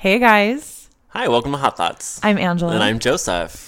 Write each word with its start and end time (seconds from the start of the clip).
Hey 0.00 0.18
guys, 0.18 0.88
Hi, 1.08 1.28
welcome 1.28 1.52
to 1.52 1.58
Hot 1.58 1.76
Thoughts. 1.76 2.20
I'm 2.22 2.38
Angela. 2.38 2.72
and 2.72 2.82
I'm 2.82 2.98
Joseph. 2.98 3.66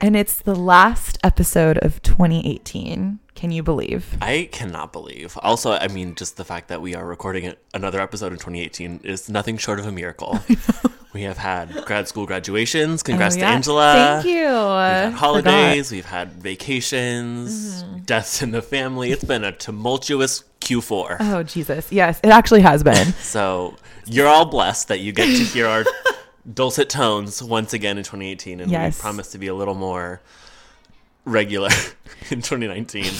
and 0.00 0.16
it's 0.16 0.36
the 0.36 0.54
last 0.54 1.18
episode 1.22 1.76
of 1.78 2.00
2018. 2.02 3.18
Can 3.34 3.50
you 3.50 3.62
believe? 3.62 4.16
I 4.22 4.48
cannot 4.50 4.92
believe. 4.92 5.36
Also, 5.42 5.72
I 5.72 5.88
mean, 5.88 6.14
just 6.14 6.38
the 6.38 6.44
fact 6.46 6.68
that 6.68 6.80
we 6.80 6.94
are 6.94 7.04
recording 7.06 7.52
another 7.74 8.00
episode 8.00 8.32
in 8.32 8.38
2018 8.38 9.00
is 9.04 9.28
nothing 9.28 9.58
short 9.58 9.78
of 9.78 9.84
a 9.86 9.92
miracle. 9.92 10.38
we 11.12 11.22
have 11.22 11.36
had 11.36 11.84
grad 11.84 12.08
school 12.08 12.24
graduations. 12.24 13.02
Congrats 13.02 13.36
Oh, 13.36 13.40
to. 13.40 13.44
Angela. 13.46 13.92
Thank 14.22 14.26
you. 14.34 14.44
We've 14.44 14.48
had 14.54 15.04
Forgot. 15.08 15.18
holidays. 15.18 15.92
We've 15.92 16.06
had 16.06 16.32
vacations. 16.34 17.82
Mm-hmm. 17.82 17.98
Deaths 18.04 18.40
in 18.40 18.52
the 18.52 18.62
family. 18.62 19.10
It's 19.12 19.24
been 19.24 19.44
a 19.44 19.52
tumultuous 19.52 20.44
Q4. 20.62 21.16
Oh 21.20 21.42
Jesus, 21.42 21.92
yes, 21.92 22.18
it 22.24 22.30
actually 22.30 22.62
has 22.62 22.82
been. 22.82 23.12
So 23.20 23.74
you're 24.06 24.28
all 24.28 24.46
blessed 24.46 24.88
that 24.88 25.00
you 25.00 25.12
get 25.12 25.26
to 25.26 25.44
hear 25.44 25.66
our 25.66 25.84
dulcet 26.52 26.88
tones 26.88 27.42
once 27.42 27.72
again 27.72 27.98
in 27.98 28.04
2018, 28.04 28.60
and 28.60 28.70
Yes. 28.70 28.96
we 28.98 29.02
promise 29.02 29.32
to 29.32 29.38
be 29.38 29.48
a 29.48 29.54
little 29.54 29.74
more 29.74 30.20
regular 31.24 31.70
in 32.30 32.42
2019. 32.42 33.04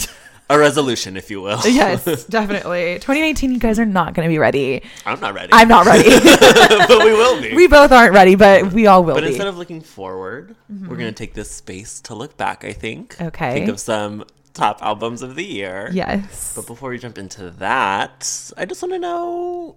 A 0.49 0.57
resolution, 0.57 1.17
if 1.17 1.29
you 1.29 1.41
will. 1.41 1.59
yes, 1.65 2.05
definitely. 2.27 2.95
2019, 3.01 3.51
you 3.51 3.59
guys 3.59 3.81
are 3.81 3.85
not 3.85 4.15
going 4.15 4.29
to 4.29 4.33
be 4.33 4.39
ready. 4.39 4.81
I'm 5.05 5.19
not 5.19 5.35
ready, 5.35 5.49
I'm 5.53 5.67
not 5.67 5.87
ready. 5.87 6.09
but 6.09 7.05
we 7.05 7.13
will 7.15 7.41
be. 7.43 7.53
we 7.57 7.67
both 7.67 7.91
aren't 7.91 8.15
ready, 8.15 8.37
but 8.37 8.73
we 8.73 8.87
all 8.87 9.03
will 9.03 9.15
but 9.15 9.23
be. 9.25 9.31
instead 9.31 9.49
of 9.49 9.59
looking 9.59 9.81
forward, 9.81 10.55
we're 10.69 10.77
mm-hmm. 10.77 10.95
gonna 10.95 11.11
take 11.11 11.35
this 11.35 11.51
space 11.51 12.01
to 12.03 12.15
look 12.15 12.37
back. 12.37 12.65
I 12.65 12.73
think. 12.73 13.21
Okay. 13.21 13.55
Think 13.55 13.69
of 13.69 13.81
some 13.81 14.25
top 14.55 14.83
albums 14.83 15.23
of 15.23 15.35
the 15.35 15.45
year. 15.45 15.91
yes. 15.93 16.53
But 16.55 16.69
before 16.69 16.91
we 16.91 16.99
jump 16.99 17.19
into 17.19 17.51
that, 17.51 18.53
I 18.57 18.67
just 18.67 18.81
want 18.83 18.95
to 18.95 19.01
know, 19.01 19.75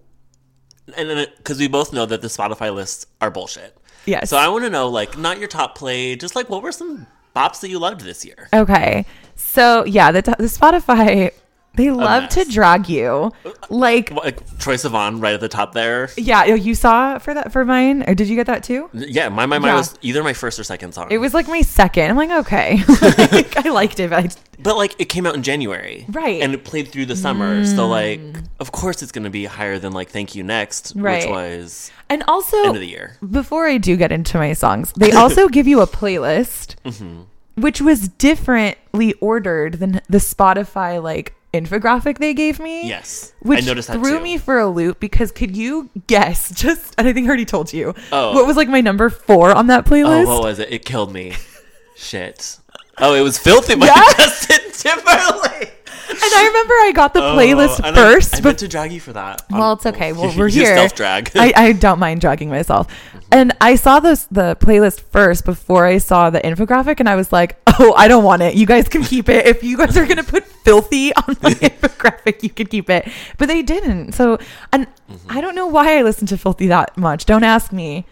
and 0.97 1.09
then 1.09 1.27
because 1.37 1.59
we 1.59 1.67
both 1.67 1.93
know 1.93 2.05
that 2.05 2.21
the 2.21 2.27
Spotify 2.27 2.73
lists 2.73 3.05
are 3.21 3.31
bullshit. 3.31 3.75
Yes. 4.05 4.29
So 4.29 4.37
I 4.37 4.47
want 4.47 4.63
to 4.63 4.69
know, 4.69 4.87
like, 4.87 5.17
not 5.17 5.39
your 5.39 5.47
top 5.47 5.77
play, 5.77 6.15
just 6.15 6.35
like 6.35 6.49
what 6.49 6.63
were 6.63 6.71
some 6.71 7.05
bops 7.35 7.61
that 7.61 7.69
you 7.69 7.79
loved 7.79 8.01
this 8.01 8.25
year? 8.25 8.49
Okay. 8.53 9.05
So 9.35 9.85
yeah, 9.85 10.11
the, 10.11 10.21
the 10.21 10.45
Spotify 10.45 11.31
they 11.75 11.91
love 11.91 12.27
to 12.29 12.43
drag 12.45 12.89
you. 12.89 13.31
Like 13.69 14.11
Like 14.11 14.45
Troye 14.57 14.75
Sivan 14.75 15.21
right 15.21 15.33
at 15.33 15.39
the 15.39 15.47
top 15.47 15.73
there. 15.73 16.09
yeah, 16.17 16.43
you 16.45 16.75
saw 16.75 17.17
for 17.19 17.33
that 17.33 17.51
for 17.53 17.63
mine, 17.63 18.03
or 18.07 18.15
did 18.15 18.27
you 18.27 18.35
get 18.35 18.47
that 18.47 18.63
too? 18.63 18.89
Yeah, 18.93 19.29
my 19.29 19.45
my, 19.45 19.59
my 19.59 19.67
Yeah. 19.69 19.75
was 19.75 19.97
either 20.01 20.23
my 20.23 20.33
first 20.33 20.59
or 20.59 20.63
second 20.63 20.93
song. 20.93 21.07
It 21.11 21.19
was 21.19 21.33
like 21.33 21.47
my 21.47 21.61
second. 21.61 22.09
I'm 22.09 22.17
like, 22.17 22.31
okay, 22.45 22.81
like, 23.31 23.55
I 23.65 23.69
liked 23.69 23.99
it, 23.99 24.09
but 24.09 24.25
I, 24.25 24.29
but 24.61 24.75
like 24.77 24.95
it 24.99 25.05
came 25.05 25.25
out 25.25 25.35
in 25.35 25.43
January, 25.43 26.05
Right. 26.09 26.39
Mm. 26.41 26.43
And 26.45 26.53
it 26.53 26.63
played 26.65 26.89
through 26.89 27.05
the 27.05 27.15
summer, 27.15 27.63
so 27.65 27.87
like, 27.87 28.19
of 28.59 28.71
course 28.71 29.01
it's 29.01 29.11
gonna 29.11 29.29
be 29.29 29.45
higher 29.45 29.79
than 29.79 29.93
like 29.93 30.09
"Thank 30.09 30.35
You 30.35 30.43
Next," 30.43 30.93
Right. 30.95 31.23
which 31.23 31.29
was 31.29 31.91
and 32.09 32.23
also 32.27 32.57
end 32.57 32.75
of 32.75 32.81
the 32.81 32.87
year. 32.87 33.15
before 33.31 33.67
I 33.67 33.77
do 33.77 33.95
get 33.95 34.11
into 34.11 34.37
my 34.37 34.53
songs, 34.53 34.91
they 34.97 35.11
also 35.11 35.47
give 35.57 35.67
you 35.67 35.79
a 35.81 35.87
playlist, 35.87 36.75
Mm-hmm. 36.83 37.21
which 37.61 37.79
was 37.79 38.09
differently 38.09 39.13
ordered 39.21 39.75
than 39.75 40.01
the 40.09 40.17
Spotify 40.17 41.01
like 41.01 41.35
infographic 41.53 42.17
they 42.19 42.33
gave 42.33 42.59
me. 42.59 42.87
Yes, 42.87 43.33
Which 43.41 43.63
I 43.63 43.65
noticed 43.65 43.87
that 43.87 43.99
threw 43.99 44.17
too. 44.17 44.23
me 44.23 44.37
for 44.37 44.59
a 44.59 44.67
loop 44.67 44.99
because 44.99 45.31
could 45.31 45.55
you 45.57 45.89
guess 46.07 46.51
just 46.53 46.93
and 46.97 47.07
I 47.07 47.13
think 47.13 47.25
I 47.25 47.27
already 47.29 47.45
told 47.45 47.73
you 47.73 47.93
Oh. 48.11 48.33
what 48.33 48.45
was 48.47 48.55
like 48.57 48.69
my 48.69 48.81
number 48.81 49.09
four 49.09 49.51
on 49.51 49.67
that 49.67 49.85
playlist? 49.85 50.25
Oh, 50.25 50.35
what 50.39 50.43
was 50.43 50.59
it? 50.59 50.71
It 50.71 50.85
killed 50.85 51.11
me. 51.13 51.33
Shit. 51.95 52.57
Oh, 52.97 53.13
it 53.13 53.21
was 53.21 53.37
filthy 53.37 53.75
by 53.75 53.87
Yeah. 53.87 54.03
Justin 54.17 54.71
Timberlake. 54.73 55.78
And 56.09 56.19
I 56.21 56.45
remember 56.47 56.73
I 56.73 56.91
got 56.93 57.13
the 57.13 57.21
playlist 57.21 57.79
Oh, 57.83 57.87
and 57.87 57.95
first. 57.95 58.35
I, 58.35 58.37
but- 58.39 58.45
meant 58.45 58.59
to 58.59 58.67
drag 58.67 58.91
you 58.91 58.99
for 58.99 59.13
that. 59.13 59.43
well, 59.49 59.73
it's 59.73 59.85
okay. 59.85 60.11
Well, 60.19 60.33
we're 60.37 60.47
You 60.47 60.61
here. 60.65 60.75
self-drag. 60.75 61.31
I, 61.35 61.53
I 61.55 61.71
don't 61.73 61.99
mind 61.99 62.21
dragging 62.21 62.49
myself. 62.49 62.87
And 63.31 63.53
I 63.61 63.75
saw 63.75 63.99
this 63.99 64.25
the 64.31 64.55
playlist 64.59 65.01
first 65.01 65.45
before 65.45 65.85
I 65.85 65.99
saw 65.99 66.29
the 66.31 66.39
infographic, 66.41 66.99
and 66.99 67.07
I 67.07 67.15
was 67.15 67.31
like, 67.31 67.59
"Oh, 67.79 67.93
I 67.95 68.07
don't 68.07 68.23
want 68.23 68.41
it. 68.41 68.55
You 68.55 68.65
guys 68.65 68.89
can 68.89 69.03
keep 69.03 69.29
it. 69.29 69.45
If 69.45 69.63
you 69.63 69.77
guys 69.77 69.95
are 69.97 70.05
gonna 70.07 70.23
put 70.23 70.45
filthy 70.47 71.13
on 71.15 71.37
my 71.43 71.51
infographic, 71.53 72.41
you 72.41 72.49
can 72.49 72.65
keep 72.65 72.89
it." 72.89 73.07
But 73.37 73.47
they 73.47 73.61
didn't. 73.61 74.13
So, 74.13 74.39
and 74.73 74.87
Mm-hmm. 75.09 75.31
I 75.31 75.41
don't 75.41 75.53
know 75.55 75.65
why 75.67 75.97
I 75.97 76.01
listened 76.03 76.29
to 76.29 76.37
filthy 76.37 76.67
that 76.67 76.95
much. 76.97 77.25
Don't 77.25 77.43
ask 77.43 77.71
me. 77.71 78.05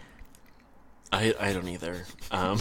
I, 1.12 1.34
I 1.40 1.52
don't 1.52 1.68
either. 1.68 2.04
Um, 2.30 2.60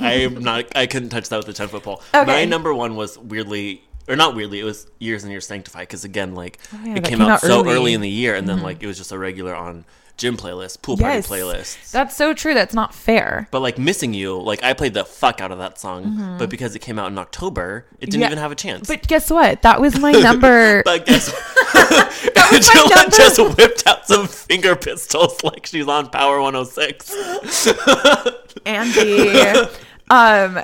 I'm 0.00 0.42
not. 0.42 0.64
I 0.76 0.86
couldn't 0.86 1.10
touch 1.10 1.28
that 1.28 1.36
with 1.38 1.48
a 1.48 1.52
ten 1.52 1.68
foot 1.68 1.82
pole. 1.84 2.02
Okay. 2.14 2.24
My 2.26 2.44
number 2.44 2.74
one 2.74 2.96
was 2.96 3.16
weirdly, 3.18 3.84
or 4.08 4.16
not 4.16 4.34
weirdly. 4.34 4.60
It 4.60 4.64
was 4.64 4.86
Years 4.98 5.22
and 5.24 5.30
Years 5.30 5.46
Sanctified 5.46 5.82
because 5.88 6.04
again, 6.04 6.34
like 6.34 6.58
Oh, 6.72 6.80
yeah, 6.84 6.96
it 6.96 7.04
came, 7.04 7.18
came 7.18 7.20
out, 7.22 7.40
so 7.40 7.48
early. 7.48 7.58
Mm-hmm. 7.60 7.68
early 7.70 7.94
in 7.94 8.00
the 8.00 8.10
year, 8.10 8.34
and 8.34 8.48
then 8.48 8.60
like 8.62 8.82
it 8.82 8.86
was 8.86 8.96
just 8.98 9.12
a 9.12 9.18
regular 9.18 9.54
on 9.54 9.84
gym 10.16 10.36
playlist, 10.36 10.80
pool 10.80 10.96
party 10.96 11.16
Yes, 11.16 11.26
playlists. 11.28 11.90
that's 11.90 12.14
so 12.14 12.32
true. 12.34 12.54
That's 12.54 12.72
not 12.72 12.94
fair. 12.94 13.48
but 13.50 13.60
like 13.62 13.78
missing 13.78 14.14
you, 14.14 14.40
like 14.40 14.62
I 14.62 14.72
played 14.72 14.94
the 14.94 15.04
fuck 15.04 15.40
out 15.40 15.50
of 15.50 15.58
that 15.58 15.76
song, 15.78 16.36
but 16.38 16.48
because 16.50 16.76
it 16.76 16.78
came 16.80 17.00
out 17.00 17.10
in 17.10 17.18
October, 17.18 17.86
it 17.98 18.06
didn't 18.10 18.14
Mm-hmm. 18.14 18.20
Yeah, 18.20 18.26
even 18.28 18.38
have 18.38 18.52
a 18.52 18.54
chance. 18.54 18.86
But 18.86 19.06
guess 19.08 19.28
what? 19.30 19.62
That 19.62 19.80
was 19.80 19.98
my 19.98 20.12
number. 20.28 20.82
But 20.84 21.04
guess 21.06 21.32
was 21.74 21.90
my 22.36 22.50
Angela 22.52 22.88
number. 22.96 23.16
just 23.16 23.56
whipped 23.56 23.86
out 23.88 24.06
some 24.06 24.28
finger 24.28 24.76
pistols 24.76 25.42
like 25.42 25.66
she's 25.66 25.88
on 25.88 26.08
Power 26.10 26.40
106. 26.40 27.68
Andy. 28.66 29.38
um, 30.10 30.62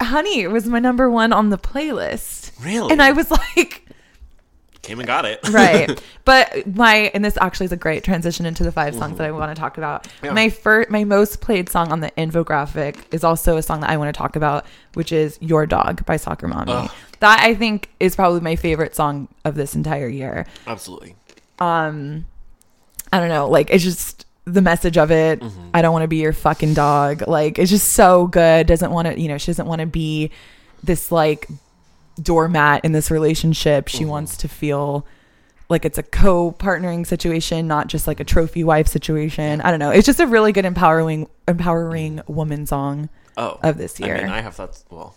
honey 0.00 0.46
was 0.46 0.66
my 0.66 0.78
number 0.78 1.10
one 1.10 1.32
on 1.32 1.50
the 1.50 1.58
playlist. 1.58 2.41
Really? 2.62 2.92
And 2.92 3.02
I 3.02 3.12
was 3.12 3.30
like, 3.30 3.82
Came 4.82 4.98
and 4.98 5.06
got 5.06 5.24
it. 5.24 5.48
right. 5.50 6.02
But 6.24 6.68
my 6.76 7.10
and 7.14 7.24
this 7.24 7.36
actually 7.40 7.66
is 7.66 7.72
a 7.72 7.76
great 7.76 8.04
transition 8.04 8.46
into 8.46 8.62
the 8.62 8.70
five 8.70 8.94
songs 8.94 9.18
that 9.18 9.26
I 9.26 9.32
want 9.32 9.52
to 9.52 9.60
talk 9.60 9.76
about. 9.76 10.06
Yeah. 10.22 10.30
My 10.30 10.50
first 10.50 10.88
my 10.88 11.02
most 11.02 11.40
played 11.40 11.68
song 11.68 11.90
on 11.90 11.98
the 11.98 12.12
infographic 12.12 12.96
is 13.10 13.24
also 13.24 13.56
a 13.56 13.62
song 13.62 13.80
that 13.80 13.90
I 13.90 13.96
want 13.96 14.14
to 14.14 14.16
talk 14.16 14.36
about, 14.36 14.64
which 14.94 15.10
is 15.10 15.36
Your 15.40 15.66
Dog 15.66 16.06
by 16.06 16.16
Soccer 16.16 16.46
Mommy. 16.46 16.72
Ugh. 16.72 16.90
That 17.18 17.40
I 17.40 17.56
think 17.56 17.90
is 17.98 18.14
probably 18.14 18.38
my 18.38 18.54
favorite 18.54 18.94
song 18.94 19.26
of 19.44 19.56
this 19.56 19.74
entire 19.74 20.06
year. 20.06 20.46
Absolutely. 20.68 21.16
Um 21.58 22.24
I 23.12 23.18
don't 23.18 23.28
know, 23.28 23.48
like 23.48 23.70
it's 23.70 23.82
just 23.82 24.24
the 24.44 24.62
message 24.62 24.96
of 24.96 25.10
it. 25.10 25.40
Mm-hmm. 25.40 25.70
I 25.74 25.82
don't 25.82 25.92
want 25.92 26.04
to 26.04 26.08
be 26.08 26.18
your 26.18 26.32
fucking 26.32 26.74
dog. 26.74 27.26
Like 27.26 27.58
it's 27.58 27.70
just 27.70 27.94
so 27.94 28.28
good. 28.28 28.68
Doesn't 28.68 28.92
want 28.92 29.08
to, 29.08 29.20
you 29.20 29.26
know, 29.26 29.38
she 29.38 29.46
doesn't 29.46 29.66
want 29.66 29.80
to 29.80 29.86
be 29.86 30.30
this 30.84 31.10
like 31.10 31.48
doormat 32.20 32.84
in 32.84 32.92
this 32.92 33.10
relationship. 33.10 33.88
She 33.88 34.04
wants 34.04 34.36
to 34.38 34.48
feel 34.48 35.06
like 35.68 35.84
it's 35.84 35.96
a 35.98 36.02
co-partnering 36.02 37.06
situation, 37.06 37.66
not 37.66 37.86
just 37.86 38.06
like 38.06 38.20
a 38.20 38.24
trophy 38.24 38.62
wife 38.64 38.86
situation. 38.88 39.60
I 39.62 39.70
don't 39.70 39.80
know. 39.80 39.90
It's 39.90 40.06
just 40.06 40.20
a 40.20 40.26
really 40.26 40.52
good 40.52 40.64
empowering 40.66 41.28
empowering 41.48 42.20
woman 42.26 42.66
song 42.66 43.08
Oh. 43.36 43.58
of 43.62 43.78
this 43.78 43.98
year. 43.98 44.16
I 44.16 44.20
mean, 44.24 44.28
I 44.30 44.40
have 44.42 44.54
thoughts. 44.54 44.84
Well, 44.90 45.14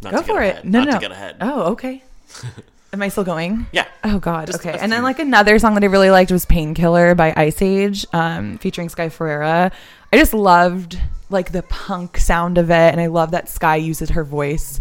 not 0.00 0.12
Go 0.12 0.22
for 0.22 0.42
it. 0.42 0.50
ahead. 0.52 0.64
No, 0.64 0.78
not 0.80 0.88
no. 0.88 0.94
to 0.94 0.98
get 1.00 1.12
ahead. 1.12 1.36
Oh, 1.42 1.62
okay. 1.72 2.02
Am 2.92 3.02
I 3.02 3.08
still 3.08 3.22
going? 3.24 3.66
Yeah. 3.70 3.86
Oh 4.02 4.18
God. 4.18 4.46
Just 4.46 4.60
okay. 4.66 4.76
And 4.78 4.90
then 4.90 5.02
like 5.02 5.18
another 5.18 5.58
song 5.58 5.74
that 5.74 5.84
I 5.84 5.86
really 5.86 6.10
liked 6.10 6.32
was 6.32 6.44
Painkiller 6.46 7.14
by 7.14 7.32
Iceage, 7.36 8.06
um, 8.12 8.56
featuring 8.58 8.88
Sky 8.88 9.10
Ferreira. 9.10 9.70
I 10.12 10.16
just 10.16 10.32
loved 10.34 10.98
like 11.28 11.52
the 11.52 11.62
punk 11.62 12.16
sound 12.18 12.58
of 12.58 12.70
it, 12.70 12.74
and 12.92 13.00
I 13.00 13.06
love 13.06 13.30
that 13.32 13.48
Sky 13.48 13.76
uses 13.76 14.10
her 14.10 14.24
voice 14.24 14.80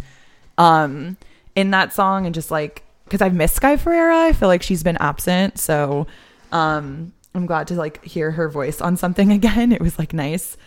um 0.58 1.18
in 1.60 1.72
that 1.72 1.94
song 1.94 2.26
and 2.26 2.34
just 2.34 2.50
like 2.52 2.84
because 3.06 3.22
I've 3.22 3.34
missed 3.34 3.56
Sky 3.56 3.76
Ferreira. 3.78 4.26
I 4.26 4.34
feel 4.34 4.48
like 4.48 4.64
she's 4.64 4.84
been 4.84 4.98
absent. 4.98 5.58
So 5.60 6.08
um 6.52 7.14
I'm 7.36 7.46
glad 7.46 7.68
to 7.68 7.76
like 7.76 8.04
hear 8.04 8.32
her 8.32 8.50
voice 8.50 8.82
on 8.82 8.98
something 8.98 9.32
again. 9.40 9.72
It 9.72 9.82
was 9.82 10.00
like 10.00 10.14
nice. 10.14 10.58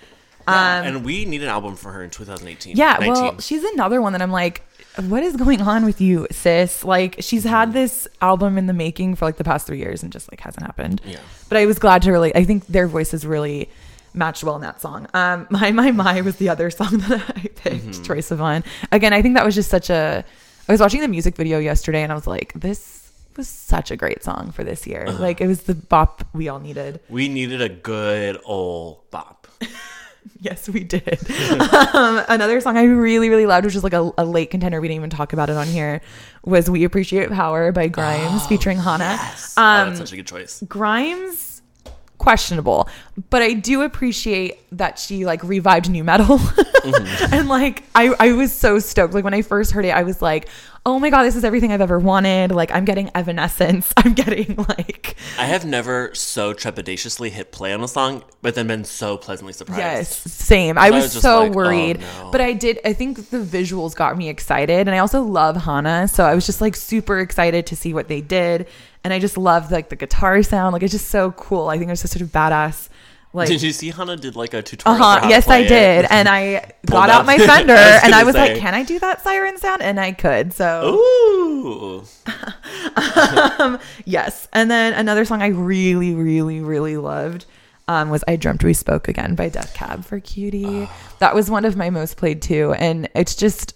Yeah, 0.49 0.79
Um, 0.81 0.87
and 0.87 1.05
we 1.05 1.25
need 1.25 1.43
an 1.43 1.49
album 1.49 1.77
for 1.77 1.93
her 1.93 2.03
in 2.03 2.11
2018. 2.11 2.77
yeah, 2.77 2.97
19. 3.01 3.13
well, 3.13 3.39
she's 3.41 3.63
another 3.75 4.03
one 4.03 4.13
that 4.13 4.21
I'm 4.23 4.33
like, 4.33 4.63
what 5.07 5.23
is 5.23 5.37
going 5.37 5.61
on 5.63 5.85
with 5.85 6.01
you, 6.01 6.27
sis? 6.33 6.83
Like, 6.85 7.17
she's 7.21 7.45
Mm-hmm. 7.45 7.51
had 7.55 7.73
this 7.73 8.09
album 8.21 8.59
in 8.59 8.67
the 8.67 8.73
making 8.73 9.15
for 9.15 9.25
like 9.25 9.37
the 9.37 9.45
past 9.45 9.69
three 9.69 9.79
years 9.79 10.03
and 10.03 10.11
just 10.13 10.31
like 10.33 10.41
hasn't 10.41 10.67
happened. 10.67 11.01
Yeah. 11.05 11.21
But 11.49 11.59
I 11.59 11.67
was 11.67 11.79
glad 11.79 12.03
to 12.03 12.11
really, 12.11 12.35
I 12.35 12.43
think 12.45 12.67
their 12.67 12.89
voices 12.89 13.25
really 13.25 13.71
matched 14.15 14.43
well 14.43 14.57
in 14.57 14.63
that 14.63 14.81
song. 14.81 15.07
Um, 15.15 15.47
My 15.51 15.71
My 15.71 15.93
My 15.93 16.21
was 16.23 16.35
the 16.37 16.49
other 16.49 16.71
song 16.71 16.99
that 17.09 17.23
I 17.37 17.41
picked, 17.55 17.87
Mm-hmm. 17.87 18.03
Troye 18.03 18.19
Sivan. 18.19 18.65
Again, 18.91 19.13
I 19.13 19.23
think 19.23 19.37
that 19.37 19.45
was 19.45 19.55
just 19.55 19.71
such 19.71 19.91
a. 19.91 20.25
I 20.69 20.73
was 20.73 20.81
watching 20.81 21.01
the 21.01 21.09
music 21.09 21.37
video 21.37 21.59
yesterday 21.59 22.03
and 22.03 22.13
I 22.13 22.15
was 22.15 22.27
like, 22.27 22.53
this 22.55 23.11
was 23.37 23.49
such 23.49 23.91
a 23.91 23.97
great 23.97 24.23
song 24.23 24.53
for 24.53 24.63
this 24.63 24.87
year. 24.87 25.07
Like, 25.11 25.41
it 25.41 25.47
was 25.47 25.63
the 25.63 25.75
bop 25.75 26.25
we 26.33 26.49
all 26.49 26.61
needed. 26.61 27.01
We 27.09 27.29
needed 27.29 27.61
a 27.63 27.69
good 27.69 28.39
old 28.45 29.11
bop. 29.11 29.49
Yes, 30.41 30.69
we 30.69 30.85
did. 30.85 31.19
um, 31.95 32.23
another 32.29 32.61
song 32.61 32.77
I 32.77 32.85
really, 32.85 33.29
really 33.29 33.45
loved, 33.47 33.65
which 33.67 33.75
is 33.75 33.83
like 33.83 33.93
a, 33.93 34.13
a 34.17 34.25
late 34.25 34.51
contender. 34.53 34.81
We 34.81 34.87
didn't 34.87 34.99
even 35.01 35.11
talk 35.11 35.33
about 35.33 35.51
it 35.51 35.57
on 35.57 35.67
here. 35.67 36.01
Was 36.45 36.71
"We 36.71 36.85
Appreciate 36.85 37.29
Power" 37.31 37.73
by 37.73 37.89
Grimes 37.89 38.47
featuring 38.47 38.79
Hana. 38.79 39.05
Yes. 39.05 39.55
oh, 39.57 39.63
Um, 39.63 39.89
that's 39.89 39.99
such 39.99 40.13
a 40.13 40.17
good 40.17 40.27
choice. 40.29 40.63
Grimes 40.69 41.52
questionable. 42.23 42.89
But 43.31 43.43
I 43.43 43.53
do 43.53 43.83
appreciate 43.83 44.59
that 44.77 44.99
she 44.99 45.27
like 45.27 45.43
revived 45.43 45.91
nu 45.91 46.05
metal. 46.05 46.39
Mm-hmm. 46.39 47.35
and 47.35 47.49
like 47.49 47.83
I, 47.95 48.15
I 48.19 48.33
was 48.33 48.53
so 48.53 48.79
stoked. 48.79 49.13
Like 49.13 49.25
when 49.25 49.35
I 49.35 49.43
first 49.43 49.73
heard 49.73 49.85
it, 49.85 49.91
I 49.91 50.05
was 50.05 50.23
like, 50.23 50.49
oh 50.85 50.99
my 50.99 51.11
God, 51.11 51.25
this 51.25 51.37
is 51.37 51.45
everything 51.45 51.73
I've 51.73 51.81
ever 51.81 51.99
wanted. 51.99 52.53
Like 52.53 52.73
I'm 52.73 52.85
getting 52.85 53.11
Evanescence. 53.15 53.93
I'm 53.97 54.15
getting 54.15 54.57
like 54.57 55.17
I 55.39 55.45
have 55.47 55.65
never 55.65 56.15
so 56.15 56.55
trepidatiously 56.55 57.31
hit 57.31 57.53
play 57.53 57.73
on 57.73 57.83
a 57.83 57.89
song, 57.89 58.25
but 58.41 58.55
then 58.55 58.67
been 58.67 58.85
so 58.85 59.17
pleasantly 59.17 59.53
surprised. 59.53 59.79
Yes, 59.79 60.33
same. 60.33 60.79
I 60.79 60.91
was, 60.91 61.15
was 61.15 61.23
so 61.23 61.41
like, 61.41 61.51
oh, 61.51 61.55
worried, 61.55 62.01
no. 62.01 62.31
but 62.31 62.41
I 62.41 62.53
did. 62.53 62.81
I 62.85 62.93
think 62.93 63.31
the 63.31 63.39
visuals 63.39 63.95
got 63.95 64.17
me 64.17 64.29
excited, 64.29 64.89
and 64.89 64.91
I 64.91 64.99
also 64.99 65.23
love 65.23 65.57
Hana, 65.57 66.09
so 66.09 66.25
I 66.25 66.35
was 66.35 66.47
just 66.47 66.61
like 66.61 66.77
super 66.77 67.19
excited 67.19 67.67
to 67.67 67.77
see 67.77 67.93
what 67.93 68.09
they 68.09 68.21
did, 68.21 68.69
and 69.05 69.13
I 69.13 69.19
just 69.19 69.37
loved 69.37 69.71
like 69.71 69.89
the 69.89 69.97
guitar 69.97 70.43
sound. 70.43 70.73
Like 70.73 70.83
it's 70.83 70.93
just 70.93 71.09
so 71.09 71.33
cool. 71.33 71.69
I 71.69 71.79
think 71.79 71.89
it 71.89 71.93
was 71.93 72.03
just 72.03 72.13
sort 72.13 72.23
of 72.23 72.29
badass. 72.29 72.89
Like, 73.35 73.49
Did 73.49 73.63
you 73.63 73.73
see 73.73 73.89
Hana 73.91 74.17
did 74.17 74.37
like 74.37 74.53
a 74.53 74.61
tutorial? 74.61 75.03
Uh-huh, 75.03 75.27
Yes, 75.31 75.49
I 75.49 75.63
did, 75.63 76.05
and 76.11 76.29
I 76.29 76.71
got 76.85 77.09
out 77.09 77.25
my 77.25 77.39
Fender, 77.39 77.73
I 77.79 78.01
and 78.05 78.15
I 78.15 78.25
was 78.25 78.35
say. 78.35 78.53
like, 78.53 78.61
"Can 78.61 78.75
I 78.75 78.83
do 78.83 78.99
that 78.99 79.23
siren 79.23 79.57
sound?" 79.57 79.81
And 79.81 79.99
I 79.99 80.13
could. 80.13 80.53
So 80.53 80.99
Ooh. 81.01 82.05
Yes. 84.05 84.49
And 84.53 84.71
then 84.71 84.93
another 84.95 85.25
song 85.25 85.43
I 85.43 85.49
really, 85.49 86.15
really, 86.15 86.61
really 86.61 86.97
loved 86.97 87.47
um, 87.89 88.11
was 88.11 88.23
I 88.29 88.37
Dreamt 88.37 88.65
We 88.65 88.75
Spoke 88.75 89.09
Again 89.09 89.35
by 89.35 89.49
Death 89.49 89.75
Cab 89.75 90.05
for 90.05 90.21
Cutie. 90.21 90.89
That 91.19 91.35
was 91.35 91.51
one 91.51 91.65
of 91.65 91.77
my 91.77 91.91
most 91.91 92.17
played 92.17 92.43
too. 92.43 92.75
And 92.79 93.09
it's 93.15 93.35
just 93.35 93.75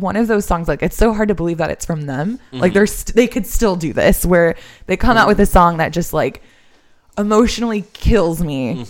one 0.00 0.16
of 0.16 0.26
those 0.28 0.44
songs, 0.44 0.68
like, 0.68 0.82
it's 0.82 0.96
so 0.96 1.12
hard 1.12 1.28
to 1.28 1.34
believe 1.34 1.58
that 1.58 1.70
it's 1.70 1.84
from 1.86 2.02
them. 2.06 2.38
Like, 2.52 2.72
they're 2.72 2.86
st- 2.86 3.14
they 3.16 3.26
could 3.26 3.46
still 3.46 3.76
do 3.76 3.92
this 3.92 4.24
where 4.26 4.56
they 4.86 4.96
come 4.96 5.16
out 5.16 5.28
with 5.28 5.38
a 5.40 5.46
song 5.46 5.76
that 5.78 5.92
just 5.92 6.12
like 6.12 6.42
emotionally 7.18 7.84
kills 7.92 8.42
me. 8.42 8.84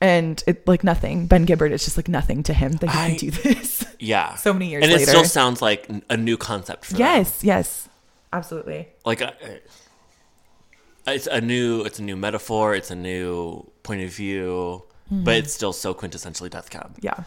And 0.00 0.42
it 0.46 0.66
like 0.68 0.84
nothing. 0.84 1.26
Ben 1.26 1.46
Gibbard, 1.46 1.72
it's 1.72 1.84
just 1.84 1.96
like 1.96 2.08
nothing 2.08 2.42
to 2.44 2.52
him 2.52 2.72
that 2.72 2.90
he 2.90 2.98
I- 2.98 3.08
can 3.08 3.16
do 3.18 3.30
this. 3.30 3.84
Yeah. 3.98 4.34
So 4.34 4.52
many 4.52 4.68
years 4.68 4.84
and 4.84 4.92
it 4.92 4.96
later. 4.98 5.10
still 5.10 5.24
sounds 5.24 5.62
like 5.62 5.88
a 6.10 6.18
new 6.18 6.36
concept 6.36 6.84
for 6.84 6.92
them. 6.92 7.00
yes, 7.00 7.42
yes. 7.42 7.88
Absolutely. 8.30 8.88
Like 9.06 9.22
uh, 9.22 9.30
it's 11.06 11.26
a 11.26 11.40
new 11.40 11.82
it's 11.82 11.98
a 11.98 12.02
new 12.02 12.16
metaphor, 12.16 12.74
it's 12.74 12.90
a 12.90 12.94
new 12.96 13.70
point 13.82 14.02
of 14.02 14.10
view, 14.10 14.82
Mm-hmm. 15.10 15.22
but 15.22 15.34
it's 15.36 15.54
still 15.54 15.72
so 15.72 15.94
quintessentially 15.94 16.50
Death 16.50 16.68
Cab. 16.68 16.96
Yeah. 17.00 17.22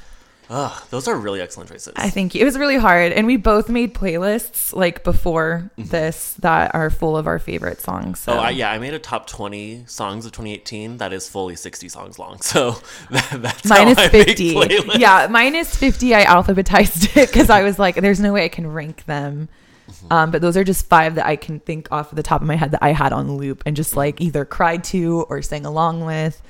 Ugh, 0.51 0.83
those 0.89 1.07
are 1.07 1.15
really 1.15 1.41
excellent 1.41 1.69
choices. 1.69 1.93
I 1.95 2.09
think 2.09 2.35
it 2.35 2.43
was 2.43 2.57
really 2.57 2.77
hard, 2.77 3.11
and 3.11 3.27
we 3.27 3.37
both 3.37 3.69
made 3.69 3.93
playlists 3.93 4.73
like 4.73 5.03
before 5.03 5.69
Mm-hmm. 5.77 5.89
this 5.89 6.33
that 6.39 6.73
are 6.73 6.89
full 6.89 7.15
of 7.15 7.27
our 7.27 7.37
favorite 7.39 7.79
songs. 7.81 8.19
So 8.19 8.33
Oh, 8.33 8.37
I, 8.39 8.49
yeah, 8.49 8.71
I 8.71 8.79
made 8.79 8.93
a 8.93 8.99
top 8.99 9.27
20 9.27 9.83
songs 9.85 10.25
of 10.25 10.31
2018 10.31 10.97
that 10.97 11.13
is 11.13 11.29
fully 11.29 11.55
60 11.55 11.87
songs 11.89 12.17
long. 12.17 12.39
So 12.41 12.71
that, 13.11 13.29
that's 13.41 13.65
mine 13.65 13.85
how 13.85 13.91
is 13.91 13.97
I 13.99 14.01
make 14.11 14.27
fifty. 14.27 14.53
playlists. 14.55 14.97
Yeah, 14.99 15.27
mine 15.29 15.53
is 15.55 15.75
fifty. 15.75 16.15
I 16.15 16.25
alphabetized 16.25 17.15
it 17.15 17.29
because 17.31 17.49
I 17.51 17.61
was 17.63 17.77
like, 17.77 17.95
"There's 17.95 18.19
no 18.19 18.33
way 18.33 18.45
I 18.45 18.49
can 18.49 18.65
rank 18.67 19.05
them." 19.05 19.49
Mm-hmm. 19.89 20.13
Um, 20.13 20.31
but 20.31 20.41
those 20.41 20.57
are 20.57 20.63
just 20.63 20.87
five 20.87 21.15
that 21.15 21.25
I 21.25 21.35
can 21.35 21.59
think 21.59 21.87
off 21.91 22.11
the 22.11 22.23
top 22.23 22.41
of 22.41 22.47
my 22.47 22.55
head 22.55 22.71
that 22.71 22.83
I 22.83 22.89
had 22.91 23.13
on 23.13 23.37
loop 23.37 23.61
and 23.65 23.75
just 23.75 23.95
like 23.95 24.19
either 24.21 24.45
cried 24.45 24.83
to 24.85 25.25
or 25.29 25.41
sang 25.41 25.65
along 25.65 26.05
with 26.05 26.41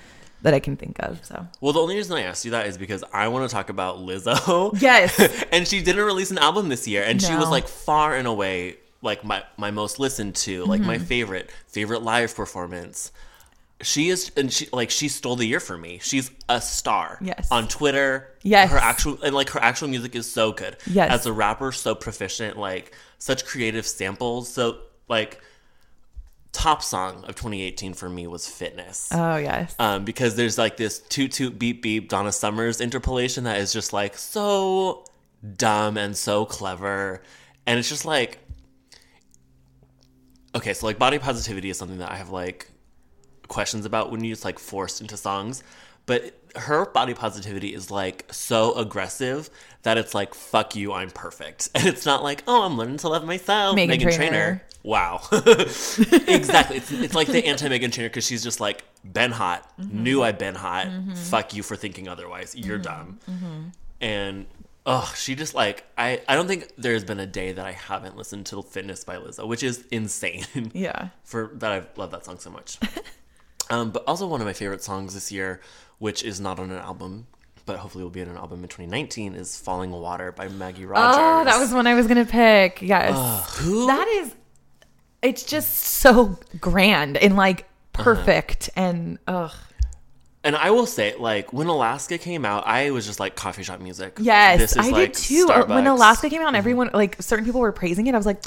that 0.41 0.53
I 0.53 0.59
can 0.59 0.75
think 0.77 0.97
of. 0.99 1.23
So 1.25 1.47
Well, 1.61 1.73
the 1.73 1.79
only 1.81 1.95
reason 1.95 2.15
I 2.17 2.23
asked 2.23 2.45
you 2.45 2.51
that 2.51 2.67
is 2.67 2.77
because 2.77 3.03
I 3.13 3.27
want 3.27 3.49
to 3.49 3.53
talk 3.53 3.69
about 3.69 3.97
Lizzo. 3.97 4.79
yes, 4.81 5.19
and 5.51 5.67
she 5.67 5.81
didn't 5.81 6.05
release 6.05 6.31
an 6.31 6.37
album 6.37 6.69
this 6.69 6.87
year 6.87 7.03
and 7.03 7.21
she 7.21 7.35
was 7.35 7.49
like 7.49 7.67
far 7.67 8.15
and 8.15 8.27
away 8.27 8.77
like 9.01 9.23
my 9.23 9.43
my 9.57 9.71
most 9.71 9.99
listened 9.99 10.35
to 10.35 10.65
like 10.65 10.79
Mm-hmm. 10.81 10.87
my 10.87 10.97
favorite 10.97 11.49
favorite 11.67 12.01
live 12.03 12.35
performance 12.35 13.11
she 13.81 14.09
is 14.09 14.29
and 14.35 14.51
she 14.51 14.67
like 14.73 14.89
she 14.89 15.07
stole 15.07 15.37
the 15.37 15.45
year 15.45 15.61
for 15.61 15.77
me 15.77 15.99
she's 16.01 16.29
a 16.49 16.59
star 16.59 17.17
Yes. 17.21 17.47
on 17.49 17.69
twitter 17.69 18.27
Yes. 18.43 18.69
her 18.71 18.77
actual 18.77 19.17
and 19.23 19.33
like 19.33 19.49
her 19.51 19.61
actual 19.61 19.87
music 19.87 20.15
is 20.15 20.29
so 20.29 20.51
good 20.51 20.75
Yes. 20.85 21.09
as 21.11 21.25
a 21.25 21.31
rapper 21.31 21.71
so 21.71 21.95
proficient 21.95 22.57
like 22.57 22.93
such 23.19 23.45
creative 23.45 23.87
samples 23.87 24.51
so 24.51 24.79
like 25.07 25.39
top 26.51 26.81
song 26.81 27.23
of 27.25 27.35
2018 27.35 27.93
for 27.93 28.09
me 28.09 28.27
was 28.27 28.47
fitness. 28.47 29.09
Oh 29.11 29.37
yes, 29.37 29.75
um, 29.79 30.05
because 30.05 30.35
there's 30.35 30.57
like 30.57 30.77
this 30.77 30.99
toot 30.99 31.31
toot 31.31 31.59
beep 31.59 31.81
beep 31.81 32.09
Donna 32.09 32.31
Summers 32.31 32.81
interpolation 32.81 33.43
that 33.45 33.57
is 33.57 33.71
just 33.71 33.93
like 33.93 34.17
so 34.17 35.05
dumb 35.55 35.97
and 35.97 36.15
so 36.17 36.45
clever, 36.45 37.21
and 37.65 37.79
it's 37.79 37.89
just 37.89 38.05
like 38.05 38.39
okay, 40.55 40.73
so 40.73 40.85
like 40.85 40.97
body 40.97 41.19
positivity 41.19 41.69
is 41.69 41.77
something 41.77 41.99
that 41.99 42.11
I 42.11 42.15
have 42.15 42.29
like 42.29 42.69
questions 43.47 43.85
about 43.85 44.11
when 44.11 44.23
you 44.23 44.31
just 44.31 44.45
like 44.45 44.59
forced 44.59 45.01
into 45.01 45.17
songs, 45.17 45.63
but 46.05 46.33
her 46.55 46.85
body 46.87 47.13
positivity 47.13 47.73
is 47.73 47.91
like 47.91 48.25
so 48.31 48.73
aggressive 48.73 49.49
that 49.83 49.97
it's 49.97 50.15
like 50.15 50.33
fuck 50.33 50.75
you, 50.75 50.93
I'm 50.93 51.11
perfect, 51.11 51.69
and 51.75 51.85
it's 51.85 52.05
not 52.05 52.23
like 52.23 52.43
oh 52.47 52.63
I'm 52.63 52.77
learning 52.77 52.97
to 52.97 53.09
love 53.09 53.25
myself, 53.25 53.75
Meghan 53.75 53.87
Megan 53.89 54.11
Trainor. 54.11 54.63
Wow. 54.83 55.21
exactly. 55.31 56.77
It's, 56.77 56.91
it's 56.91 57.13
like 57.15 57.27
the 57.27 57.45
anti 57.45 57.67
Megan 57.69 57.91
Trainor 57.91 58.09
because 58.09 58.25
she's 58.25 58.43
just 58.43 58.59
like, 58.59 58.83
been 59.03 59.31
hot, 59.31 59.69
Mm-hmm. 59.79 60.03
knew 60.03 60.23
I've 60.23 60.37
been 60.39 60.55
hot. 60.55 60.87
Fuck 61.15 61.53
you 61.53 61.63
for 61.63 61.75
thinking 61.75 62.07
otherwise. 62.07 62.55
You're 62.55 62.79
Mm-hmm. 62.79 63.17
dumb. 63.27 63.71
And 64.01 64.45
oh, 64.85 65.13
she 65.17 65.35
just 65.35 65.53
like, 65.53 65.83
I, 65.97 66.21
I 66.27 66.35
don't 66.35 66.47
think 66.47 66.69
there's 66.77 67.03
been 67.03 67.19
a 67.19 67.27
day 67.27 67.51
that 67.51 67.65
I 67.65 67.73
haven't 67.73 68.15
listened 68.17 68.45
to 68.47 68.61
Fitness 68.61 69.03
by 69.03 69.17
Lizzo, 69.17 69.47
which 69.47 69.63
is 69.63 69.85
insane 69.91 70.45
yeah. 70.73 71.09
for 71.23 71.51
that. 71.55 71.71
I 71.71 71.83
love 71.99 72.11
that 72.11 72.25
song 72.25 72.39
so 72.39 72.49
much. 72.49 72.79
um, 73.69 73.91
but 73.91 74.03
also 74.07 74.27
one 74.27 74.39
of 74.41 74.47
my 74.47 74.53
favorite 74.53 74.83
songs 74.83 75.13
this 75.13 75.31
year, 75.31 75.59
which 75.99 76.23
is 76.23 76.39
not 76.39 76.59
on 76.59 76.71
an 76.71 76.77
album. 76.79 77.27
But 77.65 77.77
hopefully 77.77 78.03
will 78.03 78.09
be 78.09 78.21
on 78.23 78.29
an 78.29 78.37
album 78.37 78.63
in 78.63 78.69
2019. 78.69 79.35
Is 79.35 79.55
"Falling 79.55 79.91
Water" 79.91 80.31
by 80.31 80.47
Maggie 80.47 80.85
Rogers. 80.85 81.15
Oh, 81.19 81.43
that 81.43 81.59
was 81.59 81.71
one 81.71 81.85
I 81.85 81.93
was 81.93 82.07
gonna 82.07 82.25
pick. 82.25 82.81
Yes. 82.81 83.57
who 83.59 83.85
that 83.85 84.07
is 84.07 84.33
it's 85.21 85.43
just 85.43 85.75
so 85.75 86.37
grand 86.59 87.17
and 87.17 87.35
like 87.35 87.65
Uh-huh. 87.95 88.03
perfect 88.03 88.69
and 88.75 89.19
ugh 89.27 89.51
And 90.43 90.55
I 90.55 90.71
will 90.71 90.85
say, 90.85 91.15
like 91.19 91.51
when 91.51 91.67
Alaska 91.67 92.17
came 92.17 92.45
out, 92.45 92.63
I 92.65 92.91
was 92.91 93.05
just 93.05 93.19
like 93.19 93.35
coffee 93.35 93.63
shop 93.63 93.81
music. 93.81 94.17
yes 94.21 94.59
This 94.59 94.71
is, 94.71 94.77
i 94.87 94.89
like, 94.89 95.13
did 95.13 95.21
too 95.21 95.47
Uh, 95.51 95.65
when 95.65 95.83
Mm-hmm. 95.83 95.87
alaska 95.87 96.29
came 96.29 96.41
out 96.41 96.47
and 96.47 96.55
everyone 96.55 96.89
like 96.93 97.21
certain 97.21 97.43
people 97.45 97.59
were 97.61 97.73
praising 97.73 98.07
it 98.07 98.13
i 98.15 98.17
was 98.17 98.25
like 98.25 98.41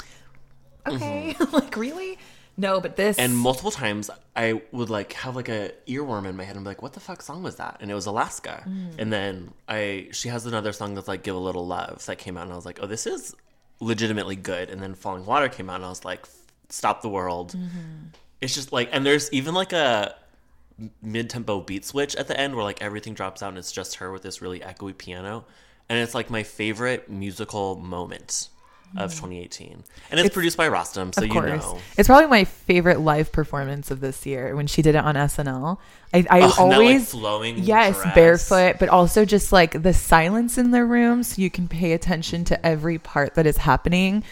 okay 0.87 1.35
like 1.51 1.75
really 1.77 2.17
no 2.57 2.79
but 2.81 2.95
this 2.95 3.17
And 3.17 3.35
multiple 3.37 3.71
times, 3.71 4.09
I 4.35 4.61
would 4.71 4.89
like 4.89 5.13
have 5.13 5.35
like 5.35 5.49
a 5.49 5.71
earworm 5.87 6.25
in 6.29 6.35
my 6.37 6.43
head 6.43 6.55
and 6.55 6.63
be 6.65 6.69
like, 6.69 6.83
"What 6.83 6.93
the 6.93 6.99
fuck 6.99 7.21
song 7.23 7.41
was 7.41 7.55
that?" 7.55 7.77
And 7.81 7.89
it 7.89 7.95
was 7.95 8.05
Alaska. 8.05 8.55
Mm. 8.67 8.99
And 9.01 9.11
then 9.11 9.53
I, 9.67 10.09
she 10.11 10.29
has 10.29 10.45
another 10.45 10.71
song 10.71 10.93
that's 10.93 11.07
like 11.07 11.23
"Give 11.23 11.35
a 11.35 11.39
Little 11.39 11.65
Love" 11.65 12.05
that 12.05 12.17
came 12.19 12.37
out, 12.37 12.43
and 12.43 12.53
I 12.53 12.55
was 12.55 12.65
like, 12.69 12.77
"Oh, 12.81 12.85
this 12.85 13.07
is 13.07 13.35
legitimately 13.79 14.35
good." 14.35 14.69
And 14.69 14.79
then 14.83 14.93
"Falling 14.93 15.25
Water" 15.25 15.49
came 15.49 15.67
out, 15.67 15.77
and 15.77 15.85
I 15.85 15.89
was 15.89 16.05
like, 16.05 16.27
"Stop 16.73 17.01
the 17.01 17.09
World." 17.09 17.53
Mm-hmm. 17.53 18.07
It's 18.41 18.53
just 18.53 18.73
like, 18.73 18.89
and 18.91 19.05
there's 19.05 19.31
even 19.31 19.53
like 19.53 19.71
a 19.73 20.15
mid 21.01 21.29
tempo 21.29 21.61
beat 21.61 21.85
switch 21.85 22.15
at 22.15 22.27
the 22.27 22.37
end 22.37 22.55
where 22.55 22.63
like 22.63 22.81
everything 22.81 23.13
drops 23.13 23.41
out 23.43 23.49
and 23.49 23.57
it's 23.57 23.71
just 23.71 23.95
her 23.95 24.11
with 24.11 24.23
this 24.23 24.41
really 24.41 24.59
echoey 24.59 24.97
piano. 24.97 25.45
And 25.89 25.99
it's 25.99 26.15
like 26.15 26.29
my 26.29 26.43
favorite 26.43 27.09
musical 27.09 27.75
moment 27.75 28.49
of 28.95 29.11
2018. 29.11 29.83
And 30.11 30.19
it's, 30.19 30.31
produced 30.33 30.55
by 30.55 30.69
Rostam, 30.69 31.13
so 31.15 31.21
of 31.21 31.27
you 31.27 31.33
course 31.33 31.63
know. 31.63 31.79
it's 31.97 32.07
probably 32.07 32.27
my 32.27 32.43
favorite 32.43 32.99
live 32.99 33.31
performance 33.31 33.89
of 33.89 34.01
this 34.01 34.25
year 34.25 34.55
when 34.55 34.67
she 34.67 34.83
did 34.83 34.93
it 34.93 35.03
on 35.03 35.15
snl 35.15 35.79
i, 36.13 36.19
I 36.29 36.41
Oh, 36.41 36.43
and 36.43 36.43
that, 36.43 36.49
like, 36.49 36.59
always 36.59 37.09
flowing 37.09 37.57
yes 37.57 37.99
dress. 37.99 38.13
barefoot 38.13 38.75
but 38.79 38.89
also 38.89 39.25
just 39.25 39.51
like 39.51 39.81
the 39.81 39.93
silence 39.93 40.59
in 40.59 40.69
the 40.69 40.85
room 40.85 41.23
so 41.23 41.41
you 41.41 41.49
can 41.49 41.67
pay 41.67 41.93
attention 41.93 42.45
to 42.45 42.63
every 42.65 42.99
part 42.99 43.33
that 43.33 43.47
is 43.47 43.57
happening 43.57 44.23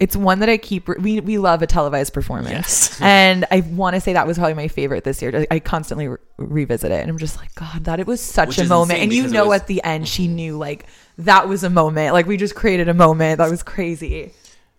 it's 0.00 0.16
one 0.16 0.40
that 0.40 0.48
i 0.48 0.56
keep 0.56 0.88
we, 0.88 1.20
we 1.20 1.38
love 1.38 1.62
a 1.62 1.66
televised 1.66 2.12
performance 2.12 2.50
Yes. 2.50 2.98
and 3.02 3.44
i 3.50 3.60
want 3.60 3.94
to 3.94 4.00
say 4.00 4.12
that 4.14 4.26
was 4.26 4.38
probably 4.38 4.54
my 4.54 4.66
favorite 4.68 5.04
this 5.04 5.22
year 5.22 5.46
i 5.50 5.58
constantly 5.60 6.08
re- 6.08 6.16
revisit 6.38 6.90
it 6.90 7.00
and 7.00 7.10
i'm 7.10 7.18
just 7.18 7.36
like 7.36 7.54
god 7.54 7.84
that 7.84 8.00
it 8.00 8.06
was 8.06 8.20
such 8.20 8.48
Which 8.48 8.58
a 8.58 8.64
moment 8.66 9.00
and 9.00 9.12
you 9.12 9.28
know 9.28 9.48
was- 9.48 9.60
at 9.60 9.66
the 9.68 9.82
end 9.84 10.08
she 10.08 10.26
knew 10.26 10.56
like 10.58 10.86
that 11.18 11.48
was 11.48 11.62
a 11.64 11.70
moment 11.70 12.12
like 12.14 12.26
we 12.26 12.36
just 12.36 12.54
created 12.54 12.88
a 12.88 12.94
moment 12.94 13.38
that 13.38 13.50
was 13.50 13.62
crazy 13.62 14.32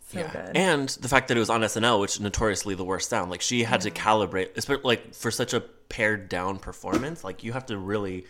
so 0.10 0.20
Yeah. 0.20 0.32
good 0.32 0.58
And 0.58 0.90
the 0.90 1.08
fact 1.08 1.30
that 1.30 1.38
it 1.38 1.40
was 1.40 1.50
on 1.50 1.62
SNL, 1.62 2.02
which 2.02 2.20
notoriously 2.20 2.76
the 2.76 2.84
worst 2.84 3.10
sound, 3.10 3.32
like 3.32 3.40
she 3.40 3.64
had 3.64 3.80
to 3.82 3.92
calibrate, 3.92 4.50
like 4.84 5.14
for 5.16 5.32
such 5.32 5.54
a 5.54 5.62
pared 5.62 6.28
down 6.28 6.60
performance, 6.60 7.24
like 7.24 7.46
you 7.46 7.54
have 7.54 7.66
to 7.68 7.78
really 7.78 8.26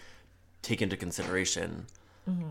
take 0.61 0.83
into 0.83 0.95
consideration 0.95 1.87
Mm-hmm. 2.29 2.43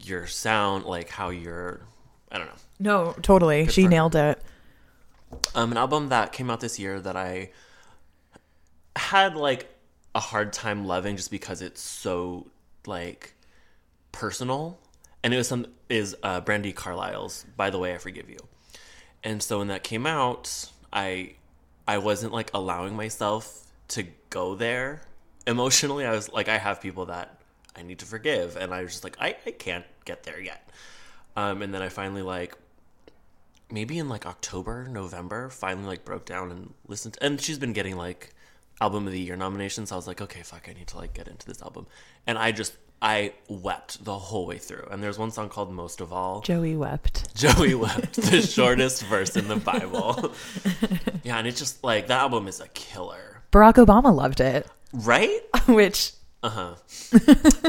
your 0.00 0.26
sound, 0.26 0.86
like 0.86 1.10
how 1.10 1.28
you're, 1.28 1.82
I 2.30 2.38
don't 2.38 2.46
know. 2.46 2.54
No 2.88 3.14
totally 3.22 3.66
she 3.68 3.86
for 3.86 3.90
her. 3.92 3.94
nailed 3.94 4.14
it 4.16 4.42
Um, 5.54 5.72
an 5.72 5.78
album 5.78 6.08
that 6.08 6.32
came 6.32 6.50
out 6.50 6.60
this 6.60 6.78
year 6.78 7.00
that 7.00 7.16
I 7.16 7.50
had 8.96 9.34
like 9.36 9.68
a 10.14 10.20
hard 10.20 10.52
time 10.52 10.84
loving 10.86 11.16
just 11.16 11.30
because 11.30 11.62
it's 11.62 11.80
so 11.80 12.48
like 12.86 13.34
personal, 14.12 14.78
and 15.22 15.32
it 15.32 15.36
was 15.38 15.48
some 15.48 15.66
is 15.88 16.16
uh, 16.22 16.40
Brandi 16.40 16.74
Carlile's 16.74 17.46
"By 17.56 17.70
the 17.70 17.78
Way 17.78 17.94
I 17.94 17.98
Forgive 17.98 18.28
You," 18.28 18.38
and 19.24 19.42
so 19.42 19.58
when 19.58 19.68
that 19.68 19.84
came 19.84 20.06
out, 20.06 20.70
I 20.92 21.34
I 21.88 21.98
wasn't 21.98 22.32
like 22.32 22.50
allowing 22.54 22.94
myself 22.96 23.66
to 23.88 24.04
go 24.30 24.54
there 24.54 25.02
emotionally. 25.46 26.04
I 26.06 26.12
was 26.12 26.30
like, 26.32 26.48
I 26.48 26.58
have 26.58 26.80
people 26.80 27.06
that 27.06 27.40
I 27.76 27.82
need 27.82 27.98
to 28.00 28.06
forgive, 28.06 28.56
and 28.56 28.72
I 28.74 28.82
was 28.82 28.92
just 28.92 29.04
like, 29.04 29.16
I, 29.20 29.36
I 29.46 29.50
can't 29.52 29.84
get 30.04 30.24
there 30.24 30.40
yet. 30.40 30.68
Um, 31.36 31.62
and 31.62 31.72
then 31.74 31.82
I 31.82 31.88
finally 31.88 32.22
like 32.22 32.54
maybe 33.72 33.98
in 33.98 34.08
like 34.08 34.26
October, 34.26 34.86
November, 34.88 35.48
finally 35.48 35.86
like 35.86 36.04
broke 36.04 36.24
down 36.26 36.50
and 36.52 36.74
listened. 36.86 37.18
and 37.20 37.40
she's 37.40 37.58
been 37.58 37.72
getting 37.72 37.96
like 37.96 38.34
album 38.80 39.06
of 39.06 39.12
the 39.12 39.20
year 39.20 39.36
nominations. 39.36 39.90
I 39.92 39.96
was 39.96 40.06
like, 40.06 40.20
okay, 40.20 40.42
fuck, 40.42 40.68
I 40.68 40.72
need 40.74 40.86
to 40.88 40.96
like 40.98 41.14
get 41.14 41.26
into 41.28 41.46
this 41.46 41.62
album. 41.62 41.86
And 42.26 42.36
I 42.38 42.52
just 42.52 42.74
I 43.00 43.32
wept 43.48 44.04
the 44.04 44.16
whole 44.16 44.46
way 44.46 44.58
through. 44.58 44.86
And 44.90 45.02
there's 45.02 45.18
one 45.18 45.30
song 45.32 45.48
called 45.48 45.72
Most 45.72 46.00
of 46.00 46.12
All. 46.12 46.40
Joey 46.42 46.76
wept. 46.76 47.34
Joey 47.34 47.74
wept, 47.74 48.14
the 48.14 48.40
shortest 48.42 49.04
verse 49.06 49.34
in 49.36 49.48
the 49.48 49.56
Bible. 49.56 50.32
yeah, 51.24 51.38
and 51.38 51.46
it's 51.48 51.58
just 51.58 51.82
like 51.82 52.06
that 52.08 52.20
album 52.20 52.46
is 52.46 52.60
a 52.60 52.68
killer. 52.68 53.42
Barack 53.50 53.74
Obama 53.74 54.14
loved 54.14 54.40
it, 54.40 54.66
Right? 54.92 55.40
which 55.66 56.12
Uh 56.44 56.48
huh. 56.48 56.74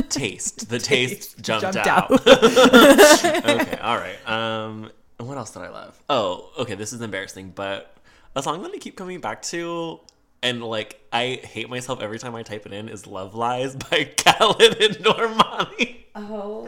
taste. 0.09 0.69
The 0.69 0.79
taste, 0.79 1.41
jumped, 1.41 1.61
jumped 1.73 1.77
out. 1.87 2.11
out. 2.11 2.27
okay, 2.27 3.77
all 3.81 3.97
right. 3.97 4.29
Um, 4.29 4.91
and 5.23 5.29
what 5.29 5.37
else 5.37 5.51
did 5.51 5.61
I 5.61 5.69
love? 5.69 5.97
Oh, 6.09 6.51
okay. 6.59 6.75
This 6.75 6.91
is 6.91 6.99
embarrassing, 7.01 7.53
but 7.55 7.95
a 8.35 8.43
song 8.43 8.61
that 8.61 8.71
I 8.73 8.77
keep 8.77 8.97
coming 8.97 9.21
back 9.21 9.41
to, 9.43 10.01
and 10.41 10.61
like 10.61 10.99
I 11.13 11.39
hate 11.41 11.69
myself 11.69 12.01
every 12.01 12.19
time 12.19 12.35
I 12.35 12.43
type 12.43 12.65
it 12.65 12.73
in, 12.73 12.89
is 12.89 13.07
"Love 13.07 13.33
Lies" 13.33 13.73
by 13.73 14.03
Khalid 14.17 14.81
and 14.81 14.95
Normani. 14.97 16.03
oh 16.15 16.67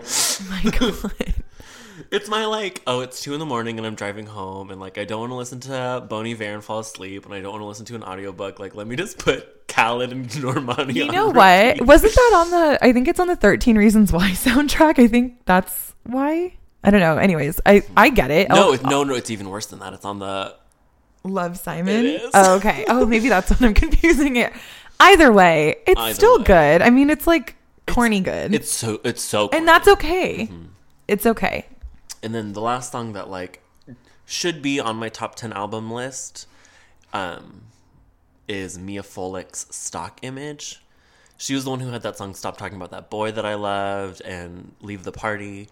my 0.49 0.71
god. 0.71 1.13
It's 2.11 2.27
my 2.27 2.45
like, 2.45 2.81
oh, 2.87 2.99
it's 2.99 3.21
two 3.21 3.33
in 3.33 3.39
the 3.39 3.45
morning 3.45 3.77
and 3.77 3.87
I'm 3.87 3.95
driving 3.95 4.25
home, 4.25 4.69
and 4.69 4.81
like 4.81 4.97
I 4.97 5.05
don't 5.05 5.21
want 5.21 5.31
to 5.31 5.35
listen 5.35 5.61
to 5.61 6.05
Bon 6.07 6.27
Iver 6.27 6.43
and 6.43 6.63
fall 6.63 6.79
asleep, 6.79 7.25
and 7.25 7.33
I 7.33 7.39
don't 7.39 7.51
want 7.53 7.61
to 7.61 7.67
listen 7.67 7.85
to 7.85 7.95
an 7.95 8.03
audiobook. 8.03 8.59
Like, 8.59 8.75
let 8.75 8.85
me 8.85 8.97
just 8.97 9.17
put 9.17 9.67
Khalid 9.69 10.11
and 10.11 10.27
Normani. 10.29 10.93
You 10.93 11.09
know 11.09 11.27
what? 11.29 11.81
Wasn't 11.81 12.13
that 12.13 12.31
on 12.35 12.51
the? 12.51 12.79
I 12.81 12.91
think 12.91 13.07
it's 13.07 13.19
on 13.19 13.27
the 13.27 13.37
Thirteen 13.37 13.77
Reasons 13.77 14.11
Why 14.11 14.31
soundtrack. 14.31 14.99
I 14.99 15.07
think 15.07 15.45
that's 15.45 15.93
why. 16.03 16.57
I 16.85 16.91
don't 16.91 16.99
know. 17.01 17.17
Anyways, 17.17 17.59
I 17.65 17.81
I 17.97 18.09
get 18.09 18.31
it. 18.31 18.49
No, 18.49 18.73
Oh, 18.73 18.77
no, 18.89 19.03
no. 19.03 19.15
It's 19.15 19.31
even 19.31 19.49
worse 19.49 19.65
than 19.67 19.79
that. 19.79 19.93
It's 19.93 20.05
on 20.05 20.19
the 20.19 20.55
Love 21.23 21.57
Simon. 21.57 22.05
It 22.05 22.21
is. 22.21 22.31
Oh, 22.33 22.55
okay. 22.57 22.85
Oh, 22.87 23.05
maybe 23.05 23.29
that's 23.29 23.49
what 23.49 23.61
I'm 23.61 23.73
confusing 23.85 24.35
it. 24.35 24.53
Either 24.99 25.31
way, 25.33 25.75
it's 25.87 25.99
Either 25.99 26.13
still 26.13 26.37
way. 26.39 26.43
good. 26.45 26.81
I 26.81 26.89
mean, 26.89 27.09
it's 27.09 27.27
like 27.27 27.55
corny 27.87 28.19
good, 28.19 28.53
It's 28.55 28.71
so 28.71 28.99
it's 29.03 29.21
so 29.21 29.49
and 29.49 29.67
that's 29.67 29.87
okay. 29.87 30.47
Mm-hmm. 30.47 30.65
It's 31.07 31.25
okay. 31.25 31.65
And 32.23 32.33
then 32.33 32.53
the 32.53 32.61
last 32.61 32.91
song 32.91 33.13
that 33.13 33.29
like 33.29 33.61
should 34.25 34.61
be 34.61 34.79
on 34.79 34.95
my 34.95 35.09
top 35.09 35.35
10 35.35 35.53
album 35.53 35.91
list 35.91 36.47
um 37.13 37.61
is 38.47 38.77
Mia 38.79 39.01
Folick's 39.03 39.67
Stock 39.75 40.19
Image. 40.23 40.81
She 41.37 41.53
was 41.53 41.63
the 41.65 41.69
one 41.69 41.79
who 41.79 41.89
had 41.89 42.01
that 42.03 42.15
song 42.17 42.33
Stop 42.33 42.57
Talking 42.57 42.77
About 42.77 42.91
That 42.91 43.09
Boy 43.09 43.31
that 43.31 43.45
I 43.45 43.55
loved 43.55 44.21
and 44.21 44.71
Leave 44.81 45.03
the 45.03 45.11
Party. 45.11 45.67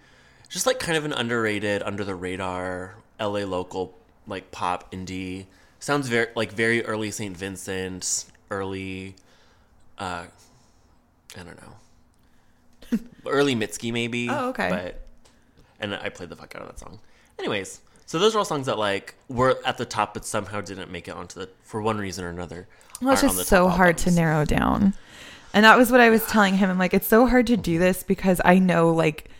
Just 0.53 0.67
like 0.67 0.77
kind 0.77 0.95
of 0.95 1.03
an 1.03 1.13
underrated, 1.13 1.81
under 1.81 2.03
the 2.03 2.13
radar 2.13 2.93
LA 3.19 3.39
local 3.39 3.97
like 4.27 4.51
pop 4.51 4.91
indie. 4.91 5.47
Sounds 5.79 6.07
very 6.07 6.27
like 6.35 6.51
very 6.51 6.85
early 6.85 7.09
St. 7.09 7.35
Vincent, 7.35 8.25
early 8.51 9.15
uh 9.97 10.25
I 11.35 11.43
don't 11.43 11.59
know. 11.59 12.99
early 13.25 13.55
Mitski 13.55 13.91
maybe. 13.91 14.29
Oh, 14.29 14.49
okay. 14.49 14.69
But 14.69 15.01
and 15.79 15.95
I 15.95 16.09
played 16.09 16.29
the 16.29 16.35
fuck 16.35 16.55
out 16.55 16.61
of 16.61 16.67
that 16.67 16.77
song. 16.77 16.99
Anyways, 17.39 17.81
so 18.05 18.19
those 18.19 18.35
are 18.35 18.37
all 18.37 18.45
songs 18.45 18.67
that 18.67 18.77
like 18.77 19.15
were 19.29 19.57
at 19.65 19.79
the 19.79 19.85
top, 19.85 20.13
but 20.13 20.23
somehow 20.23 20.61
didn't 20.61 20.91
make 20.91 21.07
it 21.07 21.15
onto 21.15 21.39
the 21.39 21.49
for 21.63 21.81
one 21.81 21.97
reason 21.97 22.25
or 22.25 22.29
another. 22.29 22.67
Well, 23.01 23.13
it's 23.13 23.23
just 23.23 23.47
so 23.47 23.69
hard 23.69 23.97
to 23.97 24.11
narrow 24.11 24.45
down. 24.45 24.93
And 25.51 25.65
that 25.65 25.79
was 25.79 25.91
what 25.91 25.99
I 25.99 26.11
was 26.11 26.23
telling 26.27 26.57
him. 26.57 26.69
I'm 26.69 26.77
like, 26.77 26.93
it's 26.93 27.07
so 27.07 27.25
hard 27.25 27.47
to 27.47 27.57
do 27.57 27.79
this 27.79 28.03
because 28.03 28.39
I 28.45 28.59
know 28.59 28.91
like 28.91 29.31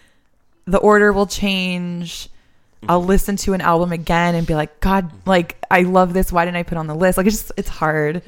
the 0.65 0.77
order 0.77 1.12
will 1.13 1.27
change. 1.27 2.29
I'll 2.88 3.00
Mm-hmm. 3.00 3.08
listen 3.10 3.36
to 3.38 3.53
an 3.53 3.62
album 3.62 3.93
again 3.93 4.36
and 4.36 4.46
be 4.46 4.55
like, 4.55 4.82
God, 4.82 5.10
like 5.25 5.58
I 5.72 5.84
love 5.84 6.13
this. 6.13 6.32
Why 6.34 6.43
didn't 6.43 6.58
I 6.58 6.63
put 6.63 6.74
it 6.74 6.79
on 6.79 6.88
the 6.88 6.96
list? 6.96 7.17
Like 7.17 7.27
it's 7.27 7.38
just 7.38 7.51
it's 7.55 7.70
hard. 7.70 8.22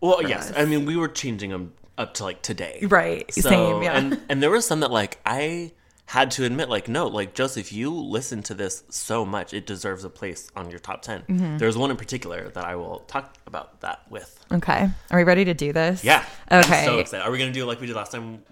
Well, 0.00 0.20
yes, 0.26 0.50
us. 0.50 0.56
I 0.56 0.64
mean 0.64 0.84
we 0.84 0.96
were 0.96 1.06
changing 1.08 1.50
them 1.50 1.74
up 1.96 2.14
to 2.14 2.24
like 2.24 2.42
today, 2.42 2.80
Right. 2.88 3.32
So, 3.32 3.42
Same. 3.48 3.82
Yeah. 3.84 3.96
And 3.96 4.20
and 4.28 4.42
there 4.42 4.50
was 4.50 4.66
some 4.66 4.80
that 4.80 4.90
like 4.90 5.20
I 5.24 5.70
had 6.06 6.32
to 6.32 6.44
admit, 6.44 6.68
like, 6.68 6.88
no, 6.88 7.06
like 7.06 7.34
Joseph, 7.34 7.72
you 7.72 7.94
listen 7.94 8.42
to 8.42 8.54
this 8.54 8.82
so 8.88 9.24
much, 9.24 9.54
it 9.54 9.64
deserves 9.64 10.02
a 10.02 10.10
place 10.10 10.50
on 10.56 10.68
your 10.70 10.80
top 10.80 11.02
10 11.02 11.20
Mm-hmm. 11.28 11.58
There's 11.58 11.78
one 11.78 11.92
in 11.92 11.96
particular 11.96 12.48
that 12.48 12.64
I 12.64 12.74
will 12.74 13.04
talk 13.06 13.36
about 13.46 13.80
that 13.82 14.00
with. 14.10 14.44
okay. 14.50 14.88
Are 15.12 15.18
we 15.18 15.22
ready 15.22 15.44
to 15.44 15.54
do 15.54 15.72
this? 15.72 16.02
Yeah. 16.02 16.24
Okay. 16.50 16.80
I'm 16.80 16.84
so 16.84 16.98
excited. 16.98 17.22
Are 17.24 17.30
we 17.30 17.38
gonna 17.38 17.52
do 17.52 17.62
it 17.62 17.66
like 17.66 17.80
we 17.80 17.86
did 17.86 17.94
last 17.94 18.10
time, 18.10 18.42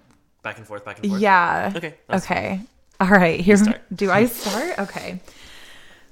back 0.41 0.57
and 0.57 0.65
forth, 0.65 0.85
back 0.85 0.99
and 0.99 1.09
forth? 1.09 1.21
Yeah. 1.21 1.73
Okay, 1.75 1.95
Okay. 2.09 2.61
All 2.99 3.07
right. 3.09 3.39
Here. 3.39 3.57
Do 3.93 4.11
I 4.11 4.25
start? 4.27 4.79
Okay. 4.79 5.19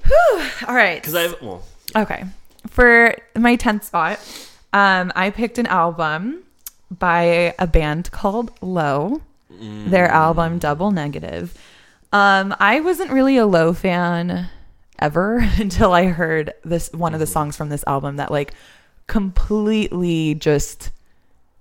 Whew. 0.05 0.47
All 0.67 0.75
right. 0.75 1.01
Because 1.01 1.15
I've 1.15 1.41
well, 1.41 1.63
Okay. 1.95 2.23
For 2.67 3.15
my 3.35 3.55
10th 3.57 3.83
spot, 3.83 4.19
um, 4.73 5.11
I 5.15 5.29
picked 5.29 5.57
an 5.57 5.67
album 5.67 6.43
by 6.91 7.55
a 7.59 7.67
band 7.67 8.11
called 8.11 8.51
Low. 8.61 9.21
Their 9.59 10.07
album 10.07 10.59
Double 10.59 10.91
Negative. 10.91 11.51
Um, 12.13 12.55
I 12.59 12.79
wasn't 12.81 13.11
really 13.11 13.37
a 13.37 13.45
Low 13.47 13.73
fan 13.73 14.49
ever 14.99 15.39
until 15.57 15.93
I 15.93 16.05
heard 16.05 16.53
this 16.63 16.91
one 16.93 17.13
of 17.15 17.19
the 17.19 17.25
songs 17.25 17.57
from 17.57 17.69
this 17.69 17.83
album 17.87 18.17
that 18.17 18.29
like 18.29 18.53
completely 19.07 20.35
just 20.35 20.91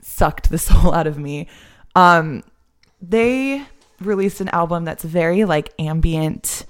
sucked 0.02 0.50
the 0.50 0.58
soul 0.68 0.92
out 0.92 1.06
of 1.06 1.18
me. 1.18 1.48
Um, 1.94 2.42
they 3.00 3.64
released 4.00 4.40
an 4.40 4.48
album 4.50 4.84
that's 4.84 5.04
very 5.04 5.44
like 5.44 5.72
ambient, 5.78 6.64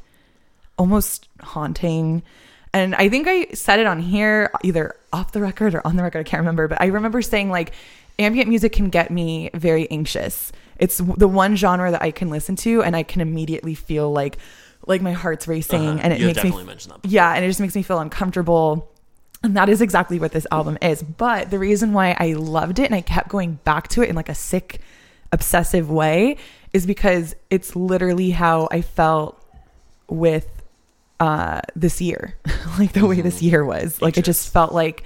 almost 0.78 1.28
haunting. 1.40 2.22
And 2.72 2.94
I 2.94 3.08
think 3.08 3.26
I 3.28 3.46
said 3.54 3.80
it 3.80 3.86
on 3.86 4.00
here, 4.00 4.50
either 4.62 4.94
off 5.12 5.32
the 5.32 5.40
record 5.40 5.74
or 5.74 5.86
on 5.86 5.96
the 5.96 6.02
record. 6.02 6.20
I 6.20 6.24
can't 6.24 6.40
remember, 6.40 6.68
but 6.68 6.80
I 6.80 6.86
remember 6.86 7.22
saying 7.22 7.50
like 7.50 7.72
ambient 8.18 8.48
music 8.48 8.72
can 8.72 8.90
get 8.90 9.10
me 9.10 9.50
very 9.54 9.90
anxious. 9.90 10.52
It's 10.78 10.98
the 10.98 11.28
one 11.28 11.56
genre 11.56 11.90
that 11.90 12.02
I 12.02 12.10
can 12.10 12.28
listen 12.28 12.56
to 12.56 12.82
and 12.82 12.94
I 12.94 13.02
can 13.02 13.20
immediately 13.20 13.74
feel 13.74 14.12
like 14.12 14.38
like 14.86 15.02
my 15.02 15.12
heart's 15.12 15.48
racing 15.48 15.88
uh-huh. 15.88 16.00
and 16.02 16.12
it 16.12 16.20
you 16.20 16.26
makes 16.26 16.44
me 16.44 16.62
mentioned 16.62 16.94
that. 16.94 17.08
yeah, 17.08 17.32
and 17.34 17.44
it 17.44 17.48
just 17.48 17.60
makes 17.60 17.74
me 17.74 17.82
feel 17.82 17.98
uncomfortable. 17.98 18.92
And 19.42 19.56
that 19.56 19.68
is 19.68 19.80
exactly 19.80 20.18
what 20.18 20.32
this 20.32 20.46
album 20.50 20.78
is. 20.80 21.02
But 21.02 21.50
the 21.50 21.58
reason 21.58 21.92
why 21.92 22.16
I 22.18 22.32
loved 22.32 22.78
it 22.78 22.86
and 22.86 22.94
I 22.94 23.00
kept 23.00 23.28
going 23.28 23.54
back 23.64 23.88
to 23.88 24.02
it 24.02 24.08
in 24.08 24.16
like 24.16 24.28
a 24.28 24.34
sick, 24.34 24.80
obsessive 25.32 25.90
way 25.90 26.36
is 26.76 26.86
because 26.86 27.34
it's 27.48 27.74
literally 27.74 28.30
how 28.30 28.68
I 28.70 28.82
felt 28.82 29.42
with 30.08 30.46
uh 31.18 31.62
this 31.74 32.00
year. 32.00 32.36
like 32.78 32.92
the 32.92 33.06
way 33.06 33.22
this 33.22 33.42
year 33.42 33.64
was. 33.64 34.00
Like 34.02 34.18
it 34.18 34.24
just 34.24 34.52
felt 34.52 34.72
like 34.72 35.02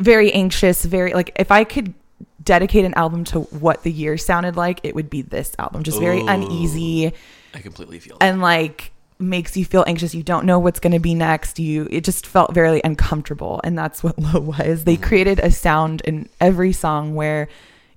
very 0.00 0.32
anxious, 0.32 0.84
very 0.84 1.14
like 1.14 1.30
if 1.36 1.52
I 1.52 1.64
could 1.64 1.94
dedicate 2.42 2.84
an 2.84 2.94
album 2.94 3.22
to 3.22 3.40
what 3.40 3.84
the 3.84 3.92
year 3.92 4.18
sounded 4.18 4.56
like, 4.56 4.80
it 4.82 4.96
would 4.96 5.08
be 5.08 5.22
this 5.22 5.54
album. 5.58 5.84
Just 5.84 6.00
very 6.00 6.20
Ooh. 6.20 6.28
uneasy 6.28 7.12
I 7.54 7.60
completely 7.60 8.00
feel 8.00 8.18
that. 8.18 8.24
and 8.24 8.40
like 8.40 8.90
makes 9.18 9.56
you 9.56 9.64
feel 9.64 9.84
anxious 9.86 10.16
you 10.16 10.22
don't 10.24 10.44
know 10.44 10.58
what's 10.58 10.80
going 10.80 10.92
to 10.92 10.98
be 10.98 11.14
next 11.14 11.60
you 11.60 11.86
it 11.92 12.02
just 12.02 12.26
felt 12.26 12.52
very 12.52 12.80
uncomfortable 12.82 13.60
and 13.62 13.78
that's 13.78 14.02
what 14.02 14.18
low 14.34 14.40
was 14.40 14.82
they 14.82 14.96
created 14.96 15.38
a 15.38 15.50
sound 15.50 16.00
in 16.04 16.28
every 16.40 16.72
song 16.72 17.14
where 17.14 17.48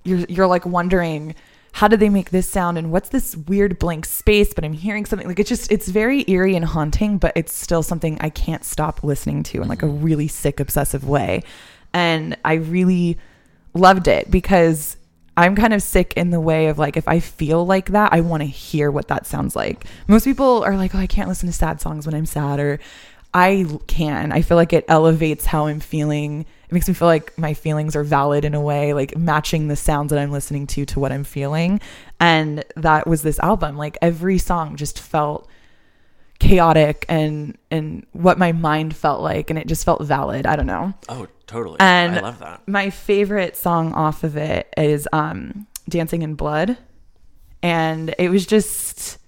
you're 0.04 0.24
you're 0.28 0.46
like 0.46 0.64
wondering 0.64 1.34
how 1.76 1.86
did 1.86 2.00
they 2.00 2.08
make 2.08 2.30
this 2.30 2.48
sound 2.48 2.78
and 2.78 2.90
what's 2.90 3.10
this 3.10 3.36
weird 3.36 3.78
blank 3.78 4.06
space 4.06 4.54
but 4.54 4.64
i'm 4.64 4.72
hearing 4.72 5.04
something 5.04 5.28
like 5.28 5.38
it's 5.38 5.48
just 5.48 5.70
it's 5.70 5.88
very 5.88 6.24
eerie 6.26 6.56
and 6.56 6.64
haunting 6.64 7.18
but 7.18 7.32
it's 7.36 7.52
still 7.52 7.82
something 7.82 8.16
i 8.22 8.30
can't 8.30 8.64
stop 8.64 9.04
listening 9.04 9.42
to 9.42 9.60
in 9.60 9.68
like 9.68 9.82
a 9.82 9.86
mm-hmm. 9.86 10.02
really 10.02 10.26
sick 10.26 10.58
obsessive 10.58 11.06
way 11.06 11.42
and 11.92 12.34
i 12.46 12.54
really 12.54 13.18
loved 13.74 14.08
it 14.08 14.30
because 14.30 14.96
I'm 15.38 15.54
kind 15.54 15.74
of 15.74 15.82
sick 15.82 16.14
in 16.14 16.30
the 16.30 16.40
way 16.40 16.68
of 16.68 16.78
like 16.78 16.96
if 16.96 17.06
I 17.06 17.20
feel 17.20 17.66
like 17.66 17.90
that, 17.90 18.10
I 18.10 18.22
want 18.22 18.42
to 18.42 18.46
hear 18.46 18.90
what 18.90 19.08
that 19.08 19.26
sounds 19.26 19.54
like. 19.54 19.84
Most 20.08 20.24
people 20.24 20.64
are 20.64 20.74
like, 20.76 20.94
"Oh, 20.94 20.98
I 20.98 21.06
can't 21.06 21.28
listen 21.28 21.46
to 21.46 21.52
sad 21.52 21.78
songs 21.78 22.06
when 22.06 22.14
I'm 22.14 22.24
sad," 22.24 22.58
or 22.58 22.80
I 23.36 23.66
can. 23.86 24.32
I 24.32 24.40
feel 24.40 24.56
like 24.56 24.72
it 24.72 24.86
elevates 24.88 25.44
how 25.44 25.66
I'm 25.66 25.80
feeling. 25.80 26.40
It 26.40 26.72
makes 26.72 26.88
me 26.88 26.94
feel 26.94 27.06
like 27.06 27.36
my 27.36 27.52
feelings 27.52 27.94
are 27.94 28.02
valid 28.02 28.46
in 28.46 28.54
a 28.54 28.60
way, 28.62 28.94
like 28.94 29.14
matching 29.14 29.68
the 29.68 29.76
sounds 29.76 30.08
that 30.08 30.18
I'm 30.18 30.32
listening 30.32 30.66
to 30.68 30.86
to 30.86 30.98
what 30.98 31.12
I'm 31.12 31.22
feeling. 31.22 31.82
And 32.18 32.64
that 32.76 33.06
was 33.06 33.20
this 33.20 33.38
album. 33.40 33.76
Like 33.76 33.98
every 34.00 34.38
song 34.38 34.76
just 34.76 34.98
felt 34.98 35.46
chaotic 36.38 37.04
and 37.10 37.58
and 37.70 38.06
what 38.12 38.38
my 38.38 38.52
mind 38.52 38.94
felt 38.96 39.20
like 39.20 39.50
and 39.50 39.58
it 39.58 39.66
just 39.66 39.84
felt 39.84 40.02
valid. 40.02 40.46
I 40.46 40.56
don't 40.56 40.66
know. 40.66 40.94
oh, 41.10 41.28
totally. 41.46 41.76
And 41.78 42.16
I 42.16 42.20
love 42.20 42.38
that. 42.38 42.66
my 42.66 42.88
favorite 42.88 43.54
song 43.54 43.92
off 43.92 44.24
of 44.24 44.38
it 44.38 44.72
is 44.78 45.06
um 45.12 45.66
Dancing 45.90 46.22
in 46.22 46.36
Blood. 46.36 46.78
And 47.62 48.14
it 48.18 48.30
was 48.30 48.46
just 48.46 49.18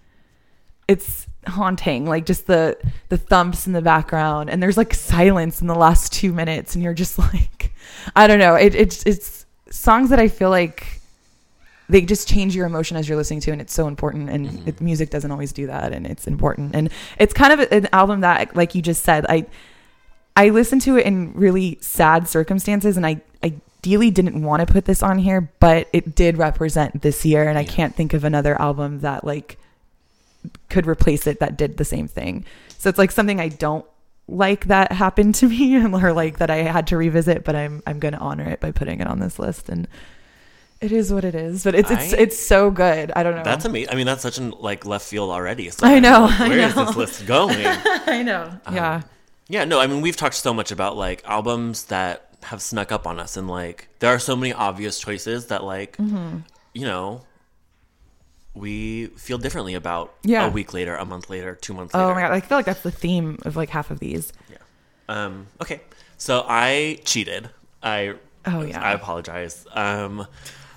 it's 0.88 1.27
haunting, 1.46 2.04
like 2.06 2.26
just 2.26 2.46
the 2.46 2.76
the 3.08 3.16
thumps 3.18 3.66
in 3.66 3.72
the 3.72 3.82
background 3.82 4.50
and 4.50 4.62
there's 4.62 4.76
like 4.76 4.92
silence 4.92 5.60
in 5.60 5.66
the 5.66 5.74
last 5.74 6.12
2 6.12 6.32
minutes 6.32 6.74
and 6.74 6.82
you're 6.84 6.94
just 6.94 7.18
like 7.32 7.72
I 8.16 8.26
don't 8.26 8.38
know, 8.38 8.54
it 8.54 8.74
it's 8.74 9.02
it's 9.04 9.46
songs 9.70 10.10
that 10.10 10.18
I 10.18 10.28
feel 10.28 10.50
like 10.50 11.00
they 11.90 12.02
just 12.02 12.28
change 12.28 12.54
your 12.54 12.66
emotion 12.66 12.98
as 12.98 13.08
you're 13.08 13.16
listening 13.16 13.40
to, 13.40 13.50
and 13.50 13.62
it's 13.62 13.72
so 13.72 13.86
important. 13.88 14.28
And 14.28 14.46
Mhm. 14.50 14.68
it, 14.68 14.80
music 14.82 15.08
doesn't 15.08 15.30
always 15.30 15.52
do 15.54 15.66
that, 15.68 15.92
and 15.94 16.06
it's 16.06 16.26
important. 16.26 16.74
And 16.74 16.90
it's 17.18 17.32
kind 17.32 17.50
of 17.58 17.60
an 17.72 17.88
album 17.94 18.20
that, 18.20 18.54
like 18.54 18.74
you 18.74 18.82
just 18.82 19.02
said, 19.04 19.24
I 19.26 19.46
I 20.36 20.50
listened 20.50 20.82
to 20.82 20.98
it 20.98 21.06
in 21.06 21.32
really 21.32 21.78
sad 21.80 22.28
circumstances, 22.28 22.96
and 22.98 23.06
I 23.06 23.22
ideally 23.42 24.10
didn't 24.10 24.42
want 24.42 24.60
to 24.66 24.70
put 24.70 24.84
this 24.84 25.02
on 25.02 25.18
here, 25.18 25.50
but 25.60 25.88
it 25.94 26.14
did 26.14 26.36
represent 26.36 27.00
this 27.00 27.24
year, 27.24 27.48
and 27.48 27.56
I 27.58 27.64
can't 27.64 27.94
think 27.96 28.12
of 28.12 28.22
another 28.22 28.60
album 28.60 29.00
that 29.00 29.24
like 29.24 29.56
could 30.70 30.86
replace 30.86 31.26
it 31.26 31.40
that 31.40 31.56
did 31.56 31.76
the 31.76 31.84
same 31.84 32.08
thing. 32.08 32.44
So 32.78 32.88
it's 32.88 32.98
like 32.98 33.10
something 33.10 33.40
I 33.40 33.48
don't 33.48 33.84
like 34.28 34.66
that 34.66 34.92
happened 34.92 35.34
to 35.36 35.48
me 35.48 35.76
or 35.76 36.12
like 36.12 36.38
that 36.38 36.50
I 36.50 36.56
had 36.58 36.86
to 36.88 36.96
revisit, 36.96 37.44
but 37.44 37.56
I'm 37.56 37.82
I'm 37.86 37.98
going 37.98 38.14
to 38.14 38.20
honor 38.20 38.48
it 38.48 38.60
by 38.60 38.70
putting 38.72 39.00
it 39.00 39.06
on 39.06 39.18
this 39.20 39.38
list 39.38 39.68
and 39.68 39.88
it 40.80 40.92
is 40.92 41.12
what 41.12 41.24
it 41.24 41.34
is, 41.34 41.64
but 41.64 41.74
it's 41.74 41.90
it's 41.90 42.12
I- 42.12 42.16
it's 42.18 42.38
so 42.38 42.70
good. 42.70 43.10
I 43.16 43.22
don't 43.24 43.34
know. 43.34 43.42
That's 43.42 43.64
amazing. 43.64 43.92
I 43.92 43.96
mean, 43.96 44.06
that's 44.06 44.22
such 44.22 44.38
an 44.38 44.50
like 44.60 44.86
left 44.86 45.04
field 45.06 45.30
already. 45.30 45.70
So 45.70 45.84
I 45.86 45.98
know, 45.98 46.26
like, 46.26 46.40
I 46.40 46.48
Where 46.48 46.58
is 46.60 46.76
know. 46.76 46.84
this 46.84 46.96
list 46.96 47.26
going? 47.26 47.56
I 47.66 48.22
know. 48.22 48.52
Um, 48.64 48.74
yeah. 48.76 49.02
Yeah, 49.48 49.64
no, 49.64 49.80
I 49.80 49.86
mean 49.86 50.02
we've 50.02 50.16
talked 50.16 50.34
so 50.36 50.54
much 50.54 50.70
about 50.70 50.96
like 50.96 51.22
albums 51.24 51.84
that 51.86 52.26
have 52.44 52.62
snuck 52.62 52.92
up 52.92 53.06
on 53.08 53.18
us 53.18 53.36
and 53.36 53.48
like 53.48 53.88
there 53.98 54.10
are 54.14 54.18
so 54.20 54.36
many 54.36 54.52
obvious 54.52 55.00
choices 55.00 55.46
that 55.46 55.64
like 55.64 55.96
Mm-hmm. 55.96 56.38
you 56.74 56.86
know 56.86 57.22
we 58.58 59.06
feel 59.16 59.38
differently 59.38 59.74
about 59.74 60.14
Yeah. 60.22 60.46
a 60.46 60.50
week 60.50 60.72
later, 60.74 60.96
a 60.96 61.04
month 61.04 61.30
later, 61.30 61.54
two 61.54 61.74
months 61.74 61.94
later. 61.94 62.06
Oh 62.10 62.14
my 62.14 62.20
god, 62.22 62.32
I 62.32 62.40
feel 62.40 62.58
like 62.58 62.66
that's 62.66 62.82
the 62.82 62.90
theme 62.90 63.38
of 63.42 63.56
like 63.56 63.70
half 63.70 63.90
of 63.90 63.98
these. 64.00 64.32
Um 65.08 65.46
okay. 65.62 65.80
So 66.18 66.44
I 66.46 66.98
cheated. 67.04 67.48
I 67.82 68.14
Oh 68.44 68.62
yeah. 68.62 68.82
I 68.82 68.92
apologize. 68.92 69.66
Um 69.72 70.26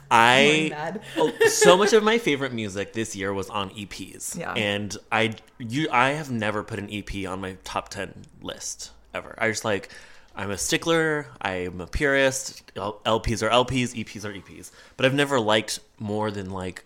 I 0.10 1.00
oh, 1.18 1.32
so 1.48 1.78
much 1.78 1.94
of 1.94 2.04
my 2.04 2.18
favorite 2.18 2.54
music 2.54 2.94
this 2.94 3.16
year 3.16 3.34
was 3.34 3.50
on 3.50 3.70
EPs. 3.72 4.38
Yeah. 4.38 4.54
And 4.54 4.96
I 5.12 5.36
you 5.58 5.88
I 5.92 6.10
have 6.12 6.30
never 6.32 6.64
put 6.64 6.80
an 6.80 6.90
EP 6.92 7.28
on 7.28 7.40
my 7.42 7.58
top 7.64 7.90
10 7.90 8.26
list 8.42 8.92
ever. 9.14 9.36
I 9.38 9.50
just 9.50 9.66
like 9.66 9.90
I'm 10.36 10.52
a 10.52 10.58
stickler, 10.58 11.28
I'm 11.42 11.82
a 11.82 11.88
purist. 11.88 12.74
LPs 12.76 13.42
are 13.44 13.50
LPs, 13.50 13.94
EPs 13.96 14.24
are 14.24 14.34
EPs. 14.34 14.72
But 14.96 15.06
I've 15.06 15.14
never 15.14 15.40
liked 15.40 15.80
more 16.00 16.32
than 16.32 16.50
like 16.52 16.86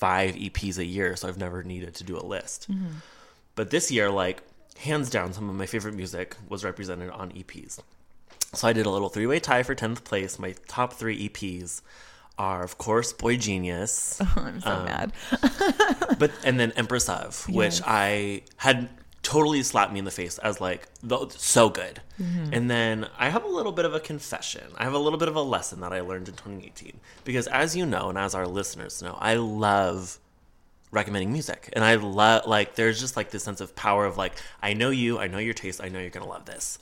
5 0.00 0.34
EPs 0.34 0.78
a 0.78 0.84
year, 0.84 1.14
so 1.16 1.28
I've 1.28 1.38
never 1.38 1.62
needed 1.62 1.94
to 1.96 2.04
do 2.04 2.16
a 2.18 2.24
list. 2.24 2.66
But 3.54 3.70
this 3.70 3.90
year 3.90 4.10
like 4.10 4.42
hands 4.78 5.10
down 5.10 5.32
some 5.34 5.48
of 5.50 5.54
my 5.54 5.66
favorite 5.66 5.94
music 5.94 6.36
was 6.48 6.64
represented 6.64 7.10
on 7.10 7.30
EPs. 7.32 7.78
So 8.54 8.66
I 8.66 8.72
did 8.72 8.86
a 8.86 8.90
little 8.90 9.10
three-way 9.10 9.38
tie 9.38 9.62
for 9.62 9.74
10th 9.74 10.02
place. 10.04 10.38
My 10.38 10.54
top 10.66 10.94
3 10.94 11.28
EPs 11.28 11.82
are 12.38 12.62
of 12.64 12.78
course 12.78 13.12
boygenius. 13.12 14.20
I'm 14.36 14.60
so 14.60 14.70
um, 14.70 14.84
mad. 14.86 15.12
but 16.18 16.30
and 16.44 16.58
then 16.58 16.72
Empress 16.72 17.08
of, 17.08 17.46
which 17.48 17.80
Yes. 17.80 17.82
I 17.86 18.42
had 18.56 18.88
totally 19.22 19.62
slapped 19.62 19.92
me 19.92 19.98
in 19.98 20.04
the 20.04 20.10
face 20.10 20.38
as 20.38 20.60
like 20.60 20.88
so 21.30 21.68
good. 21.68 22.00
Mm-hmm. 22.20 22.54
And 22.54 22.70
then 22.70 23.08
I 23.18 23.28
have 23.28 23.44
a 23.44 23.48
little 23.48 23.72
bit 23.72 23.84
of 23.84 23.94
a 23.94 24.00
confession. 24.00 24.64
I 24.76 24.84
have 24.84 24.94
a 24.94 24.98
little 24.98 25.18
bit 25.18 25.28
of 25.28 25.36
a 25.36 25.42
lesson 25.42 25.80
that 25.80 25.92
I 25.92 26.00
learned 26.00 26.28
in 26.28 26.34
2018 26.34 26.98
because 27.24 27.46
as 27.48 27.76
you 27.76 27.86
know 27.86 28.08
and 28.08 28.18
as 28.18 28.34
our 28.34 28.46
listeners 28.46 29.02
know, 29.02 29.16
I 29.20 29.34
love 29.34 30.18
recommending 30.92 31.32
music 31.32 31.68
and 31.74 31.84
I 31.84 31.94
love 31.94 32.46
like 32.46 32.74
there's 32.74 32.98
just 32.98 33.16
like 33.16 33.30
this 33.30 33.44
sense 33.44 33.60
of 33.60 33.76
power 33.76 34.06
of 34.06 34.16
like 34.16 34.32
I 34.60 34.74
know 34.74 34.90
you, 34.90 35.18
I 35.18 35.28
know 35.28 35.38
your 35.38 35.54
taste, 35.54 35.80
I 35.82 35.88
know 35.88 36.00
you're 36.00 36.10
going 36.10 36.24
to 36.24 36.30
love 36.30 36.46
this. 36.46 36.78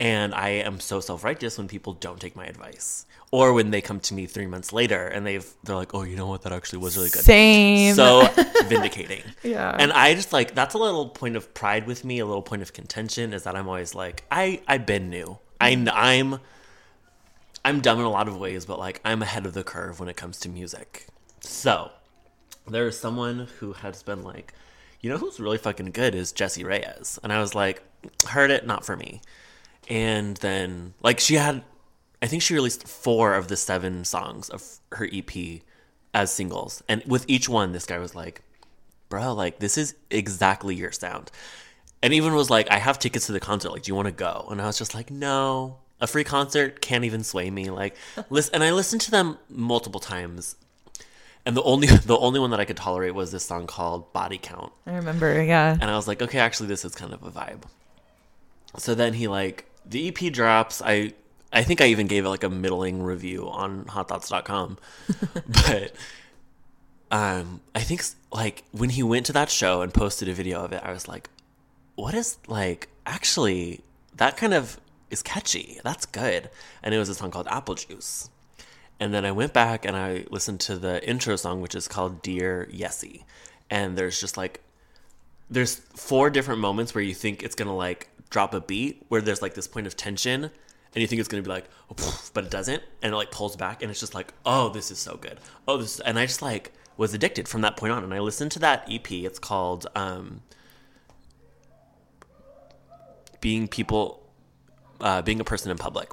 And 0.00 0.32
I 0.32 0.50
am 0.50 0.78
so 0.78 1.00
self-righteous 1.00 1.58
when 1.58 1.66
people 1.66 1.94
don't 1.94 2.20
take 2.20 2.36
my 2.36 2.46
advice. 2.46 3.04
Or 3.30 3.52
when 3.52 3.70
they 3.70 3.82
come 3.82 4.00
to 4.00 4.14
me 4.14 4.24
3 4.26 4.46
months 4.46 4.72
later 4.72 5.06
and 5.06 5.26
they've 5.26 5.46
they're 5.62 5.76
like, 5.76 5.92
"Oh, 5.94 6.02
you 6.02 6.16
know 6.16 6.26
what? 6.26 6.42
That 6.42 6.52
actually 6.52 6.78
was 6.78 6.96
really 6.96 7.10
good." 7.10 7.22
Same. 7.24 7.94
so 7.94 8.26
vindicating. 8.66 9.22
Yeah. 9.42 9.76
And 9.78 9.92
I 9.92 10.14
just 10.14 10.32
like 10.32 10.54
that's 10.54 10.74
a 10.74 10.78
little 10.78 11.08
point 11.10 11.36
of 11.36 11.52
pride 11.52 11.86
with 11.86 12.04
me, 12.04 12.18
a 12.20 12.26
little 12.26 12.42
point 12.42 12.62
of 12.62 12.72
contention 12.72 13.32
is 13.34 13.42
that 13.42 13.54
I'm 13.54 13.68
always 13.68 13.94
like 13.94 14.24
I 14.30 14.62
I've 14.66 14.86
been 14.86 15.10
new. 15.10 15.38
I 15.60 15.76
I'm 15.92 16.40
I'm 17.64 17.80
dumb 17.80 17.98
in 17.98 18.04
a 18.06 18.10
lot 18.10 18.28
of 18.28 18.38
ways, 18.38 18.64
but 18.64 18.78
like 18.78 19.00
I'm 19.04 19.20
ahead 19.20 19.44
of 19.44 19.52
the 19.52 19.64
curve 19.64 20.00
when 20.00 20.08
it 20.08 20.16
comes 20.16 20.38
to 20.40 20.48
music. 20.48 21.06
So 21.40 21.90
there 22.66 22.86
is 22.86 22.98
someone 22.98 23.48
who 23.58 23.74
has 23.74 24.02
been 24.02 24.22
like, 24.22 24.54
you 25.00 25.10
know 25.10 25.18
who's 25.18 25.38
really 25.38 25.58
fucking 25.58 25.90
good 25.90 26.14
is 26.14 26.32
Jessie 26.32 26.64
Reyez, 26.64 27.18
and 27.22 27.32
I 27.32 27.40
was 27.40 27.54
like, 27.54 27.82
heard 28.26 28.50
it, 28.50 28.66
not 28.66 28.86
for 28.86 28.96
me. 28.96 29.20
And 29.88 30.36
then 30.38 30.94
like 31.02 31.20
she 31.20 31.34
had, 31.34 31.62
I 32.20 32.26
think 32.26 32.42
she 32.42 32.54
released 32.54 32.86
four 32.86 33.34
of 33.34 33.48
the 33.48 33.56
seven 33.56 34.04
songs 34.04 34.48
of 34.48 34.62
her 34.92 35.08
EP 35.12 35.62
as 36.14 36.32
singles, 36.32 36.82
and 36.88 37.02
with 37.06 37.24
each 37.28 37.48
one, 37.48 37.72
this 37.72 37.86
guy 37.86 37.98
was 37.98 38.14
like, 38.14 38.42
bro, 39.08 39.32
like 39.34 39.58
this 39.58 39.78
is 39.78 39.94
exactly 40.10 40.74
your 40.74 40.92
sound. 40.92 41.30
And 42.02 42.12
even 42.12 42.34
was 42.34 42.50
like, 42.50 42.70
I 42.70 42.78
have 42.78 42.98
tickets 42.98 43.26
to 43.26 43.32
the 43.32 43.40
concert. 43.40 43.72
Like, 43.72 43.82
do 43.82 43.90
you 43.90 43.94
want 43.94 44.06
to 44.06 44.12
go? 44.12 44.46
And 44.50 44.62
I 44.62 44.66
was 44.66 44.78
just 44.78 44.94
like, 44.94 45.10
no, 45.10 45.78
a 46.00 46.06
free 46.06 46.22
concert 46.22 46.80
can't 46.80 47.04
even 47.04 47.24
sway 47.24 47.50
me. 47.50 47.70
Like, 47.70 47.96
listen, 48.30 48.54
and 48.54 48.64
I 48.64 48.72
listened 48.72 49.00
to 49.02 49.10
them 49.10 49.38
multiple 49.48 50.00
times, 50.00 50.56
and 51.44 51.56
the 51.56 51.62
only 51.62 51.86
the 52.06 52.18
only 52.18 52.40
one 52.40 52.50
that 52.50 52.60
I 52.60 52.64
could 52.64 52.76
tolerate 52.76 53.14
was 53.14 53.32
this 53.32 53.44
song 53.44 53.66
called 53.66 54.12
Body 54.12 54.38
Count. 54.38 54.72
I 54.86 54.94
remember, 54.94 55.42
yeah. 55.42 55.76
And 55.80 55.90
I 55.90 55.96
was 55.96 56.08
like, 56.08 56.22
okay, 56.22 56.38
actually, 56.38 56.68
this 56.68 56.84
is 56.84 56.94
kind 56.94 57.12
of 57.12 57.22
a 57.22 57.30
vibe. 57.30 57.62
So 58.76 58.94
then 58.94 59.14
he 59.14 59.28
like 59.28 59.64
the 59.86 60.08
EP 60.08 60.32
drops. 60.32 60.82
I 60.84 61.14
I 61.52 61.62
think 61.62 61.80
I 61.80 61.86
even 61.86 62.06
gave 62.06 62.24
it 62.24 62.28
like 62.28 62.44
a 62.44 62.50
middling 62.50 63.02
review 63.02 63.48
on 63.48 63.84
HotThoughts.com, 63.84 64.78
but 65.48 65.94
um, 67.10 67.60
I 67.74 67.80
think 67.80 68.02
like 68.32 68.64
when 68.72 68.90
he 68.90 69.02
went 69.02 69.26
to 69.26 69.32
that 69.32 69.50
show 69.50 69.80
and 69.80 69.92
posted 69.92 70.28
a 70.28 70.34
video 70.34 70.62
of 70.62 70.72
it, 70.72 70.82
I 70.84 70.92
was 70.92 71.08
like, 71.08 71.30
what 71.94 72.14
is 72.14 72.38
like 72.46 72.88
actually 73.06 73.80
that 74.16 74.36
kind 74.36 74.52
of 74.52 74.78
is 75.10 75.22
catchy. 75.22 75.80
That's 75.82 76.06
good. 76.06 76.50
And 76.82 76.94
it 76.94 76.98
was 76.98 77.08
a 77.08 77.14
song 77.14 77.30
called 77.30 77.48
Apple 77.48 77.74
Juice. 77.74 78.28
And 79.00 79.14
then 79.14 79.24
I 79.24 79.32
went 79.32 79.52
back 79.52 79.84
and 79.84 79.96
I 79.96 80.24
listened 80.30 80.60
to 80.60 80.76
the 80.76 81.06
intro 81.08 81.36
song, 81.36 81.60
which 81.60 81.74
is 81.74 81.88
called 81.88 82.20
Dear 82.20 82.68
Yessie. 82.72 83.22
And 83.70 83.96
there's 83.96 84.20
just 84.20 84.36
like, 84.36 84.60
there's 85.48 85.76
four 85.76 86.30
different 86.30 86.60
moments 86.60 86.94
where 86.94 87.02
you 87.04 87.14
think 87.14 87.42
it's 87.42 87.54
gonna 87.54 87.76
like 87.76 88.08
drop 88.28 88.52
a 88.54 88.60
beat, 88.60 89.04
where 89.08 89.20
there's 89.20 89.40
like 89.40 89.54
this 89.54 89.68
point 89.68 89.86
of 89.86 89.96
tension, 89.96 90.50
and 90.94 91.02
you 91.02 91.06
think 91.06 91.20
it's 91.20 91.28
gonna 91.28 91.42
be 91.42 91.50
like, 91.50 91.66
oh, 91.90 92.20
but 92.34 92.44
it 92.44 92.50
doesn't, 92.50 92.82
and 93.02 93.12
it 93.12 93.16
like 93.16 93.30
pulls 93.30 93.56
back, 93.56 93.82
and 93.82 93.90
it's 93.90 94.00
just 94.00 94.14
like, 94.14 94.32
oh, 94.44 94.68
this 94.68 94.90
is 94.90 94.98
so 94.98 95.16
good. 95.16 95.38
Oh, 95.66 95.78
this, 95.78 96.00
and 96.00 96.18
I 96.18 96.26
just 96.26 96.42
like 96.42 96.72
was 96.96 97.14
addicted 97.14 97.48
from 97.48 97.60
that 97.60 97.76
point 97.76 97.92
on. 97.92 98.02
And 98.04 98.12
I 98.12 98.18
listened 98.20 98.52
to 98.52 98.58
that 98.60 98.86
EP. 98.90 99.10
It's 99.10 99.38
called 99.38 99.86
um, 99.94 100.42
Being 103.40 103.68
People, 103.68 104.26
uh, 105.00 105.22
Being 105.22 105.40
a 105.40 105.44
Person 105.44 105.70
in 105.70 105.78
Public 105.78 106.10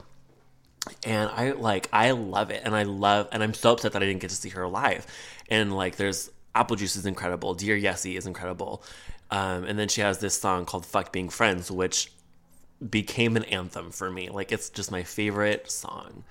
and 1.05 1.29
I 1.29 1.51
like 1.51 1.89
I 1.91 2.11
love 2.11 2.51
it, 2.51 2.61
and 2.63 2.75
I 2.75 2.83
love, 2.83 3.27
and 3.31 3.43
I'm 3.43 3.53
so 3.53 3.73
upset 3.73 3.93
that 3.93 4.03
I 4.03 4.05
didn't 4.05 4.21
get 4.21 4.29
to 4.29 4.35
see 4.35 4.49
her 4.49 4.67
live. 4.67 5.05
And 5.49 5.75
like, 5.75 5.95
there's 5.95 6.29
Apple 6.53 6.75
Juice 6.75 6.95
is 6.95 7.05
incredible, 7.05 7.53
Dear 7.53 7.77
Yessie 7.77 8.17
is 8.17 8.27
incredible, 8.27 8.83
um, 9.31 9.63
and 9.65 9.77
then 9.77 9.87
she 9.87 10.01
has 10.01 10.19
this 10.19 10.39
song 10.39 10.65
called 10.65 10.85
"Fuck 10.85 11.11
Being 11.11 11.29
Friends," 11.29 11.71
which 11.71 12.11
became 12.89 13.35
an 13.37 13.43
anthem 13.45 13.91
for 13.91 14.09
me. 14.09 14.29
Like, 14.29 14.51
it's 14.51 14.69
just 14.69 14.91
my 14.91 15.03
favorite 15.03 15.69
song. 15.71 16.23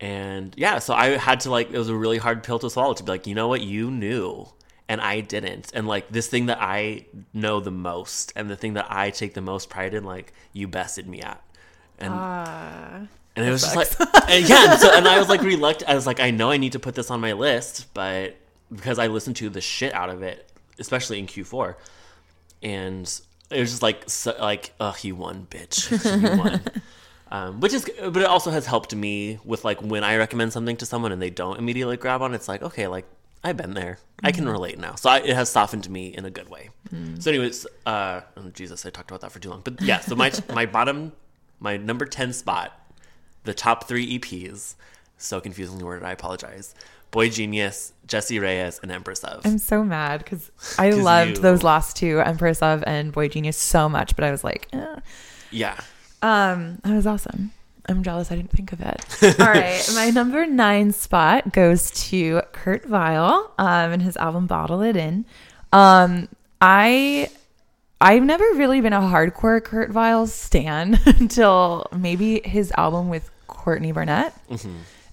And 0.00 0.54
yeah, 0.56 0.78
so 0.78 0.94
I 0.94 1.16
had 1.16 1.40
to 1.40 1.50
like, 1.50 1.70
it 1.70 1.78
was 1.78 1.88
a 1.88 1.94
really 1.96 2.18
hard 2.18 2.42
pill 2.42 2.58
to 2.58 2.68
swallow 2.68 2.94
to 2.94 3.02
be 3.02 3.10
like, 3.10 3.26
you 3.26 3.34
know 3.34 3.48
what, 3.48 3.62
you 3.62 3.90
knew. 3.90 4.48
And 4.88 5.00
I 5.00 5.20
didn't. 5.20 5.72
And 5.74 5.88
like 5.88 6.10
this 6.10 6.28
thing 6.28 6.46
that 6.46 6.58
I 6.60 7.06
know 7.32 7.60
the 7.60 7.70
most 7.70 8.32
and 8.36 8.48
the 8.48 8.56
thing 8.56 8.74
that 8.74 8.86
I 8.88 9.10
take 9.10 9.34
the 9.34 9.40
most 9.40 9.70
pride 9.70 9.94
in, 9.94 10.04
like, 10.04 10.32
you 10.52 10.68
bested 10.68 11.08
me 11.08 11.22
at. 11.22 11.42
And 11.98 12.12
Ah. 12.14 13.06
and 13.34 13.46
it 13.46 13.50
was 13.50 13.62
just 13.62 13.74
like, 13.74 13.88
and 14.28 14.48
yeah. 14.48 14.72
And 14.72 14.80
so, 14.80 14.92
and 14.94 15.08
I 15.08 15.18
was 15.18 15.28
like 15.28 15.40
reluctant. 15.42 15.90
I 15.90 15.94
was 15.94 16.06
like, 16.06 16.20
I 16.20 16.30
know 16.30 16.50
I 16.50 16.58
need 16.58 16.72
to 16.72 16.78
put 16.78 16.94
this 16.94 17.10
on 17.10 17.20
my 17.20 17.32
list, 17.32 17.86
but 17.94 18.36
because 18.72 18.98
I 18.98 19.06
listened 19.06 19.36
to 19.36 19.48
the 19.48 19.60
shit 19.60 19.94
out 19.94 20.10
of 20.10 20.22
it, 20.22 20.50
especially 20.78 21.18
in 21.18 21.26
Q4, 21.26 21.74
and 22.62 23.20
it 23.50 23.60
was 23.60 23.70
just 23.70 23.82
like, 23.82 24.08
so, 24.08 24.34
like, 24.40 24.72
oh, 24.80 24.94
you 25.02 25.14
won, 25.14 25.46
bitch, 25.50 25.90
you 26.32 26.38
won. 26.38 26.60
um, 27.30 27.60
which 27.60 27.72
is, 27.72 27.88
but 27.98 28.16
it 28.16 28.26
also 28.26 28.50
has 28.50 28.66
helped 28.66 28.94
me 28.94 29.38
with 29.44 29.64
like 29.64 29.80
when 29.82 30.04
I 30.04 30.16
recommend 30.16 30.52
something 30.52 30.76
to 30.78 30.86
someone 30.86 31.12
and 31.12 31.20
they 31.20 31.30
don't 31.30 31.58
immediately 31.58 31.96
grab 31.96 32.22
on. 32.22 32.34
It's 32.34 32.48
like, 32.48 32.62
okay, 32.62 32.86
like 32.86 33.06
I've 33.44 33.56
been 33.56 33.74
there. 33.74 33.98
I 34.24 34.32
can 34.32 34.48
relate 34.48 34.78
now. 34.78 34.94
So 34.96 35.10
I, 35.10 35.18
it 35.18 35.34
has 35.36 35.48
softened 35.48 35.88
me 35.88 36.08
in 36.08 36.24
a 36.24 36.30
good 36.30 36.48
way. 36.48 36.70
So, 37.18 37.30
anyways, 37.30 37.66
uh, 37.84 38.22
oh, 38.36 38.48
Jesus, 38.54 38.84
I 38.86 38.90
talked 38.90 39.10
about 39.10 39.20
that 39.20 39.30
for 39.32 39.38
too 39.38 39.50
long. 39.50 39.60
But 39.62 39.80
yeah, 39.82 40.00
so 40.00 40.16
my 40.16 40.32
my 40.52 40.66
bottom, 40.66 41.12
my 41.60 41.76
number 41.76 42.06
ten 42.06 42.32
spot 42.32 42.72
the 43.46 43.54
top 43.54 43.88
three 43.88 44.18
EPs. 44.18 44.74
So 45.16 45.40
confusingly 45.40 45.82
worded, 45.82 46.04
I 46.04 46.12
apologize. 46.12 46.74
Boy 47.16 47.30
Genius, 47.30 47.94
Jessie 48.06 48.36
Reyez, 48.36 48.82
and 48.82 48.92
Empress 48.92 49.24
of. 49.24 49.40
I'm 49.46 49.56
so 49.56 49.82
mad 49.82 50.18
because 50.22 50.50
I 50.78 50.90
loved 50.90 51.38
you- 51.38 51.42
those 51.42 51.62
last 51.62 51.96
two, 51.96 52.20
Empress 52.20 52.60
of 52.60 52.84
and 52.86 53.10
boygenius, 53.10 53.54
so 53.54 53.88
much, 53.88 54.14
but 54.16 54.24
I 54.26 54.30
was 54.30 54.44
like, 54.44 54.68
eh. 54.74 54.96
yeah. 55.50 55.80
um, 56.20 56.78
that 56.84 56.94
was 56.94 57.06
awesome. 57.06 57.52
I'm 57.88 58.02
jealous 58.02 58.30
I 58.30 58.36
didn't 58.36 58.50
think 58.50 58.70
of 58.70 58.82
it. 58.82 59.02
All 59.40 59.46
right. 59.46 59.82
My 59.94 60.10
number 60.10 60.44
nine 60.44 60.92
spot 60.92 61.54
goes 61.54 61.90
to 62.10 62.42
Kurt 62.52 62.84
Vile 62.84 63.50
um, 63.56 63.92
and 63.92 64.02
his 64.02 64.18
album 64.18 64.46
Bottle 64.46 64.82
It 64.82 64.94
In. 64.94 65.24
Um, 65.72 66.28
I. 66.60 67.30
I've 67.98 68.24
never 68.24 68.44
really 68.56 68.82
been 68.82 68.92
a 68.92 69.00
hardcore 69.00 69.64
Kurt 69.64 69.88
Vile 69.90 70.26
stan 70.26 71.00
until 71.06 71.86
maybe 71.96 72.42
his 72.44 72.70
album 72.76 73.08
with 73.08 73.30
Courtney 73.46 73.92
Barnett. 73.92 74.34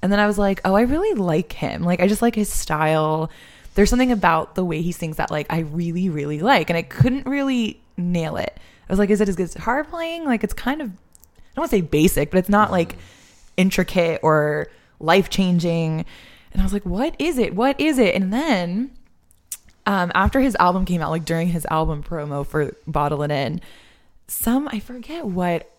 And 0.03 0.11
then 0.11 0.19
I 0.19 0.27
was 0.27 0.37
like, 0.37 0.59
oh, 0.65 0.75
I 0.75 0.81
really 0.81 1.17
like 1.17 1.53
him. 1.53 1.81
Like, 1.81 2.01
I 2.01 2.07
just 2.07 2.21
like 2.21 2.35
his 2.35 2.49
style. 2.51 3.31
There's 3.73 3.89
something 3.89 4.11
about 4.11 4.55
the 4.55 4.65
way 4.65 4.81
he 4.81 4.91
sings 4.91 5.15
that, 5.15 5.31
like, 5.31 5.47
I 5.49 5.59
really, 5.59 6.09
really 6.09 6.41
like. 6.41 6.69
And 6.69 6.75
I 6.75 6.81
couldn't 6.81 7.25
really 7.25 7.81
nail 7.95 8.35
it. 8.35 8.59
I 8.89 8.91
was 8.91 8.99
like, 8.99 9.09
is 9.09 9.21
it 9.21 9.29
his 9.29 9.37
guitar 9.37 9.85
playing? 9.85 10.25
Like, 10.25 10.43
it's 10.43 10.53
kind 10.53 10.81
of, 10.81 10.89
I 10.89 11.55
don't 11.55 11.61
want 11.61 11.71
to 11.71 11.77
say 11.77 11.81
basic, 11.81 12.31
but 12.31 12.37
it's 12.39 12.49
not 12.49 12.69
like 12.69 12.97
intricate 13.55 14.19
or 14.23 14.67
life 14.99 15.29
changing. 15.29 16.05
And 16.51 16.61
I 16.61 16.65
was 16.65 16.73
like, 16.73 16.85
what 16.85 17.15
is 17.17 17.37
it? 17.37 17.55
What 17.55 17.79
is 17.79 17.97
it? 17.97 18.13
And 18.13 18.33
then 18.33 18.91
um, 19.85 20.11
after 20.13 20.41
his 20.41 20.57
album 20.57 20.83
came 20.83 21.01
out, 21.01 21.11
like 21.11 21.23
during 21.23 21.47
his 21.47 21.65
album 21.71 22.03
promo 22.03 22.45
for 22.45 22.75
Bottle 22.85 23.23
It 23.23 23.31
In, 23.31 23.61
some, 24.27 24.67
I 24.67 24.79
forget 24.79 25.25
what 25.25 25.72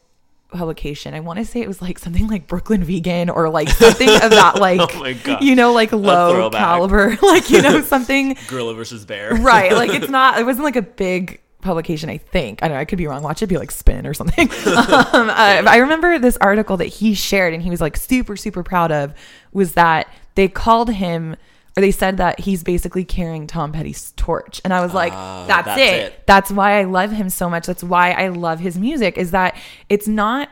publication. 0.55 1.13
I 1.15 1.21
want 1.21 1.39
to 1.39 1.45
say 1.45 1.61
it 1.61 1.69
was 1.69 1.83
like 1.83 1.99
something 1.99 2.27
like 2.29 2.47
Brooklyn 2.47 2.83
Vegan 2.83 3.29
or 3.29 3.49
like 3.51 3.69
something 3.69 4.09
of 4.09 4.31
that, 4.31 4.57
like, 4.61 4.81
Oh 4.95 5.01
my 5.01 5.13
God. 5.13 5.43
you 5.43 5.55
know, 5.55 5.73
like 5.73 5.93
low 5.93 6.49
caliber, 6.51 7.17
like, 7.23 7.51
you 7.51 7.61
know, 7.61 7.81
something 7.95 8.37
Gorilla 8.49 8.75
versus 8.75 9.05
bear. 9.05 9.35
right 9.35 9.73
like 9.73 9.91
it's 9.91 10.09
not 10.09 10.39
it 10.39 10.45
wasn't 10.45 10.65
like 10.65 10.77
a 10.77 10.83
big 10.83 11.41
publication 11.61 12.11
i 12.11 12.19
think 12.19 12.63
i 12.63 12.69
don't 12.69 12.77
know 12.77 12.81
i 12.81 12.85
could 12.85 12.99
be 12.99 13.07
wrong 13.07 13.23
watch 13.23 13.43
it 13.43 13.47
be 13.47 13.57
like 13.57 13.71
spin 13.71 14.07
or 14.07 14.13
something 14.13 14.51
um, 14.67 15.31
uh, 15.31 15.63
i 15.67 15.79
remember 15.79 16.19
this 16.19 16.37
article 16.39 16.77
that 16.77 16.85
he 16.87 17.15
shared 17.15 17.55
and 17.55 17.63
he 17.63 17.71
was 17.71 17.81
like 17.81 17.97
super 17.97 18.37
super 18.37 18.63
proud 18.63 18.93
of 18.93 19.15
was 19.53 19.73
that 19.73 20.07
they 20.35 20.47
called 20.47 20.91
him 20.91 21.37
they 21.77 21.91
said 21.91 22.17
that 22.19 22.39
he's 22.41 22.63
basically 22.63 23.05
carrying 23.05 23.47
tom 23.47 23.73
petty's 23.73 24.13
torch. 24.17 24.61
And 24.65 24.73
i 24.73 24.81
was 24.81 24.95
like 24.95 25.13
Oh, 25.15 25.45
that's, 25.49 25.67
that's 25.67 25.81
it. 25.81 26.03
it. 26.13 26.27
that's 26.27 26.51
why 26.51 26.79
i 26.81 26.85
love 26.85 27.11
him 27.11 27.29
so 27.29 27.51
much. 27.51 27.67
That's 27.67 27.83
why 27.85 28.13
i 28.13 28.29
love 28.29 28.61
his 28.61 28.79
music 28.79 29.19
is 29.19 29.31
that 29.33 29.57
it's 29.89 30.07
not 30.09 30.49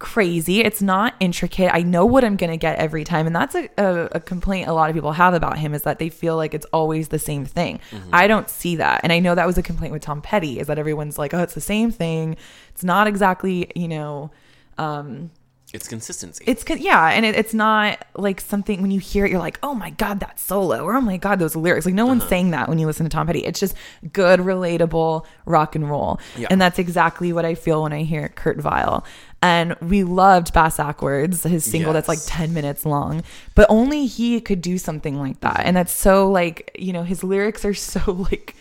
crazy. 0.00 0.60
It's 0.60 0.82
not 0.82 1.14
intricate. 1.20 1.70
I 1.72 1.82
know 1.82 2.04
what 2.04 2.24
i'm 2.24 2.36
gonna 2.36 2.56
get 2.58 2.78
every 2.78 3.04
time. 3.04 3.26
And 3.26 3.34
that's 3.34 3.54
a, 3.54 3.70
a, 3.78 4.08
a 4.12 4.20
complaint 4.20 4.68
a 4.68 4.72
lot 4.74 4.90
of 4.90 4.94
people 4.94 5.12
have 5.12 5.32
about 5.32 5.56
him 5.58 5.72
is 5.72 5.82
that 5.82 5.98
they 5.98 6.08
feel 6.10 6.36
like 6.36 6.52
it's 6.52 6.66
always 6.72 7.08
the 7.08 7.18
same 7.18 7.46
thing. 7.46 7.80
I 8.12 8.26
don't 8.26 8.50
see 8.50 8.76
that. 8.76 9.00
And 9.04 9.12
i 9.12 9.18
know 9.20 9.34
that 9.34 9.46
was 9.46 9.56
a 9.56 9.62
complaint 9.62 9.92
with 9.92 10.02
tom 10.02 10.20
petty 10.20 10.58
is 10.58 10.66
that 10.66 10.78
everyone's 10.78 11.16
like 11.18 11.32
oh 11.32 11.40
it's 11.42 11.54
the 11.54 11.60
same 11.60 11.90
thing. 11.90 12.36
It's 12.70 12.84
not 12.84 13.06
exactly 13.06 13.70
you 13.74 13.88
know 13.88 14.30
um 14.76 15.30
It's 15.74 15.88
consistency. 15.88 16.44
it's 16.46 16.64
yeah 16.70 17.10
and 17.10 17.26
it, 17.26 17.34
it's 17.34 17.52
not 17.52 18.06
like 18.14 18.40
something 18.40 18.80
when 18.80 18.92
you 18.92 19.00
hear 19.00 19.26
it 19.26 19.32
you're 19.32 19.40
like 19.40 19.58
oh 19.64 19.74
my 19.74 19.90
god 19.90 20.20
that 20.20 20.38
solo 20.38 20.84
or 20.84 20.94
oh 20.94 21.00
my 21.00 21.16
god 21.16 21.40
those 21.40 21.56
lyrics 21.56 21.84
like 21.84 21.96
no 21.96 22.06
one's 22.06 22.22
uh-huh. 22.22 22.30
saying 22.30 22.50
that 22.52 22.68
when 22.68 22.78
you 22.78 22.86
listen 22.86 23.04
to 23.04 23.10
tom 23.10 23.26
petty. 23.26 23.40
It's 23.40 23.58
just 23.58 23.74
good 24.12 24.38
relatable 24.38 25.26
rock 25.46 25.74
and 25.74 25.90
roll. 25.90 26.20
Yeah. 26.36 26.46
and 26.48 26.60
that's 26.60 26.78
exactly 26.78 27.32
what 27.32 27.44
i 27.44 27.56
feel 27.56 27.82
when 27.82 27.92
i 27.92 28.04
hear 28.04 28.28
kurt 28.28 28.58
vile 28.58 29.04
and 29.42 29.74
we 29.82 30.04
loved 30.04 30.54
Bassackwards, 30.54 31.46
his 31.46 31.64
single 31.64 31.92
that's 31.92 32.08
like 32.08 32.20
10 32.24 32.54
minutes 32.54 32.86
long 32.86 33.22
but 33.54 33.66
only 33.68 34.06
he 34.06 34.40
could 34.40 34.62
do 34.62 34.78
something 34.78 35.18
like 35.18 35.40
that. 35.40 35.62
And 35.64 35.76
that's 35.76 35.92
so 35.92 36.30
like 36.30 36.74
you 36.78 36.92
know 36.92 37.02
his 37.02 37.24
lyrics 37.24 37.64
are 37.64 37.74
so 37.74 38.12
like 38.30 38.54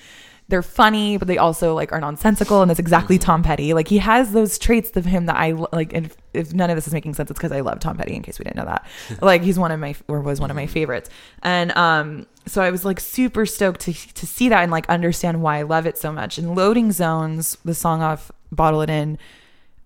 they're 0.54 0.62
funny, 0.62 1.18
but 1.18 1.28
they 1.28 1.40
also 1.40 1.74
like 1.74 1.92
are 1.92 2.00
nonsensical, 2.00 2.62
and 2.62 2.70
that's 2.70 2.80
exactly 2.80 3.18
Tom 3.18 3.42
Petty. 3.42 3.74
Like 3.74 3.88
he 3.88 3.98
has 3.98 4.34
those 4.34 4.60
traits 4.60 4.96
of 4.96 5.04
him 5.04 5.26
that 5.26 5.36
I 5.36 5.54
like. 5.54 5.94
And 5.94 6.06
if, 6.06 6.18
if 6.32 6.54
none 6.54 6.70
of 6.70 6.78
this 6.78 6.86
is 6.86 6.94
making 6.94 7.16
sense, 7.16 7.32
it's 7.32 7.40
because 7.40 7.52
I 7.52 7.62
love 7.62 7.80
Tom 7.80 7.98
Petty. 7.98 8.16
In 8.16 8.22
case 8.22 8.38
we 8.38 8.44
didn't 8.44 8.58
know 8.58 8.66
that, 8.66 8.86
like 9.24 9.42
he's 9.42 9.58
one 9.58 9.72
of 9.72 9.80
my 9.80 9.96
or 10.08 10.22
was 10.22 10.40
one 10.40 10.52
of 10.52 10.56
my 10.56 10.68
favorites. 10.68 11.10
And 11.42 11.76
um, 11.76 12.28
so 12.46 12.62
I 12.62 12.70
was 12.70 12.86
like 12.86 13.00
super 13.00 13.48
stoked 13.48 13.82
to 13.82 13.94
to 13.94 14.28
see 14.28 14.48
that 14.50 14.62
and 14.62 14.72
like 14.72 14.88
understand 14.90 15.42
why 15.42 15.58
I 15.58 15.64
love 15.64 15.88
it 15.88 15.98
so 15.98 16.12
much. 16.12 16.38
And 16.38 16.56
Loading 16.56 16.92
Zones, 16.92 17.58
the 17.66 17.74
song 17.74 18.04
off 18.04 18.32
Bottle 18.52 18.82
It 18.82 18.92
In, 18.92 19.18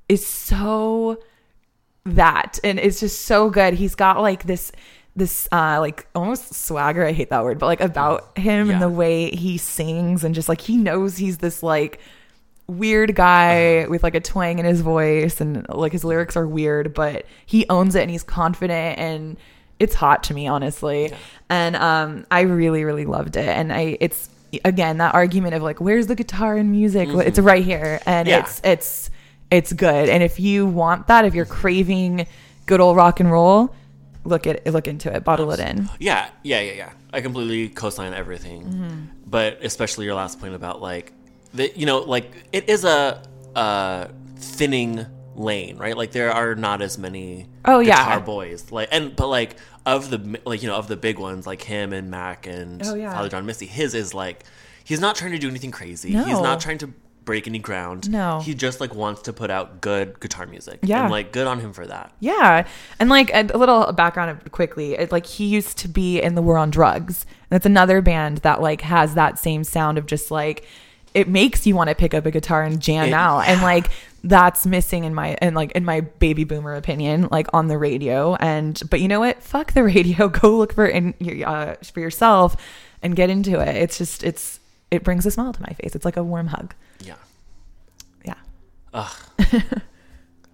is 0.10 0.27
so 0.27 1.23
that 2.03 2.60
and 2.63 2.77
it's 2.77 2.99
just 3.01 3.21
so 3.21 3.49
good 3.49 3.73
he's 3.73 3.93
got 3.93 4.21
like 4.21 4.43
this 4.43 4.71
this 5.17 5.49
uh 5.51 5.77
like 5.80 6.08
almost 6.15 6.53
swagger 6.53 7.03
i 7.06 7.12
hate 7.12 7.30
that 7.32 7.43
word 7.43 7.58
but 7.60 7.65
like 7.65 7.82
about 7.82 8.38
him 8.38 8.69
and 8.69 8.82
the 8.82 8.88
way 8.89 9.30
he 9.32 9.58
sings 9.58 10.23
and 10.23 10.34
just 10.36 10.47
like 10.47 10.62
he 10.62 10.77
knows 10.77 11.17
he's 11.17 11.39
this 11.39 11.62
like 11.63 11.99
weird 12.67 13.15
guy 13.15 13.80
Uh-huh. 13.80 13.89
with 13.89 14.03
like 14.03 14.15
a 14.15 14.19
twang 14.19 14.60
in 14.60 14.65
his 14.65 14.82
voice 14.82 15.39
and 15.41 15.65
like 15.69 15.91
his 15.91 16.03
lyrics 16.03 16.36
are 16.36 16.45
weird 16.47 16.93
but 16.93 17.25
he 17.45 17.65
owns 17.69 17.95
it 17.95 18.01
and 18.01 18.12
he's 18.12 18.23
confident 18.23 18.99
and 18.99 19.38
it's 19.80 19.95
hot 19.95 20.23
to 20.23 20.34
me 20.34 20.47
honestly 20.47 21.13
and 21.49 21.75
um 21.77 22.25
i 22.30 22.41
really 22.41 22.84
really 22.84 23.06
loved 23.06 23.38
it 23.38 23.47
and 23.47 23.71
i 23.71 23.97
it's 24.01 24.30
again 24.65 24.97
that 24.97 25.13
argument 25.13 25.53
of 25.56 25.62
like 25.63 25.80
where's 25.80 26.08
the 26.08 26.15
guitar 26.15 26.56
and 26.58 26.71
music 26.71 27.08
Well, 27.08 27.19
it's 27.19 27.39
right 27.39 27.63
here 27.63 27.99
and 28.06 28.27
Mm-hmm. 28.27 28.32
Yeah. 28.38 28.39
it's 28.39 28.62
it's 28.63 29.10
it's 29.49 29.73
good 29.73 30.10
and 30.10 30.21
if 30.21 30.39
you 30.39 30.65
want 30.65 31.08
that 31.08 31.23
if 31.25 31.34
you're 31.34 31.45
craving 31.45 32.27
good 32.65 32.82
old 32.82 32.97
rock 32.97 33.19
and 33.21 33.32
roll 33.32 33.73
look 34.28 34.46
at 34.48 34.66
look 34.68 34.88
into 34.88 35.13
it 35.16 35.24
bottle 35.24 35.52
it 35.52 35.60
in 35.60 35.90
Yeah, 36.00 36.30
yeah, 36.44 36.62
yeah, 36.62 36.74
yeah. 36.74 36.92
I 37.13 37.22
completely 37.22 37.70
co-sign 37.70 38.13
everything, 38.13 38.63
Mm-hmm. 38.63 39.00
but 39.26 39.60
especially 39.63 40.06
your 40.06 40.16
last 40.16 40.40
point 40.40 40.54
about 40.56 40.82
like 40.82 41.13
the 41.54 41.72
you 41.76 41.86
know 41.86 42.00
like 42.00 42.32
it 42.52 42.70
is 42.70 42.84
a 42.84 43.22
uh 43.56 44.08
thinning 44.38 45.06
lane, 45.36 45.78
right? 45.78 45.96
Like 45.96 46.12
there 46.12 46.32
are 46.32 46.56
not 46.56 46.82
as 46.82 46.98
many 46.98 47.48
Oh, 47.66 47.80
yeah. 47.80 47.98
guitar 48.04 48.20
boys 48.20 48.72
like 48.72 48.90
and 48.92 49.16
but 49.16 49.28
like 49.28 49.56
of 49.86 50.10
the 50.10 50.40
like 50.46 50.62
you 50.62 50.68
know 50.70 50.76
of 50.76 50.88
the 50.88 50.98
big 50.98 51.18
ones 51.20 51.48
like 51.48 51.62
him 51.62 51.94
and 51.94 52.10
Mac 52.12 52.46
and 52.48 52.82
Oh, 52.86 52.96
yeah. 52.96 53.13
Father 53.13 53.30
John 53.30 53.46
Misty, 53.46 53.66
his 53.68 53.94
is 53.94 54.13
like 54.13 54.44
he's 54.84 55.00
not 55.00 55.16
trying 55.16 55.32
to 55.32 55.40
do 55.40 55.48
anything 55.50 55.72
crazy. 55.72 56.12
No. 56.12 56.24
He's 56.24 56.40
not 56.40 56.60
trying 56.60 56.78
to 56.80 56.92
break 57.28 57.46
any 57.48 57.60
ground. 57.60 58.10
No. 58.10 58.40
he 58.40 58.56
just 58.56 58.80
like 58.82 58.96
wants 58.96 59.22
to 59.24 59.34
put 59.34 59.52
out 59.52 59.82
good 59.82 60.20
guitar 60.20 60.48
music. 60.48 60.80
Yeah. 60.82 61.04
and 61.04 61.12
like 61.12 61.32
good 61.32 61.46
on 61.46 61.60
him 61.60 61.74
for 61.74 61.86
that. 61.86 62.12
Yeah, 62.20 62.66
and 63.00 63.10
like 63.10 63.30
a, 63.32 63.42
a 63.54 63.58
little 63.60 63.92
background 63.94 64.52
quickly, 64.52 64.96
it, 64.96 65.12
like 65.12 65.28
he 65.28 65.46
used 65.46 65.78
to 65.80 65.88
be 65.88 66.20
in 66.20 66.34
the 66.34 66.42
War 66.42 66.58
on 66.58 66.72
Drugs. 66.72 67.26
And 67.26 67.50
that's 67.52 67.66
another 67.68 68.02
band 68.02 68.40
that 68.40 68.62
like 68.62 68.82
has 68.82 69.13
that 69.13 69.38
same 69.38 69.63
sound 69.63 70.00
of 70.00 70.08
just 70.08 70.32
like 70.32 70.66
it 71.13 71.28
makes 71.28 71.66
you 71.68 71.76
want 71.76 71.90
to 71.90 71.96
pick 71.96 72.13
up 72.13 72.26
a 72.26 72.32
guitar 72.32 72.63
and 72.63 72.82
jam 72.82 73.10
It- 73.10 73.13
out, 73.13 73.42
and 73.48 73.62
like 73.62 73.90
that's 74.24 74.66
missing 74.66 75.04
in 75.04 75.13
my 75.13 75.38
and 75.42 75.56
like 75.56 75.72
in 75.74 75.86
my 75.86 76.02
baby 76.02 76.44
boomer 76.46 76.76
opinion, 76.76 77.28
like 77.32 77.48
on 77.54 77.68
the 77.68 77.78
radio. 77.78 78.36
And 78.36 78.82
but 78.90 79.00
you 79.02 79.08
know 79.08 79.20
what? 79.20 79.44
Fuck 79.44 79.74
the 79.74 79.84
radio. 79.84 80.28
Go 80.42 80.58
look 80.58 80.74
for 80.74 80.86
in 80.88 81.13
your 81.20 81.48
uh, 81.48 81.76
for 81.94 82.00
yourself 82.00 82.56
and 83.04 83.16
get 83.16 83.30
into 83.30 83.60
it. 83.60 83.76
It's 83.76 83.98
just 83.98 84.24
it's 84.24 84.60
it 84.91 85.04
brings 85.04 85.26
a 85.26 85.32
smile 85.32 85.54
to 85.54 85.62
my 85.62 85.73
face. 85.73 85.95
It's 85.95 86.06
like 86.06 86.17
a 86.17 86.23
warm 86.23 86.47
hug. 86.47 86.73
Yeah. 87.04 87.15
Yeah. 88.26 88.36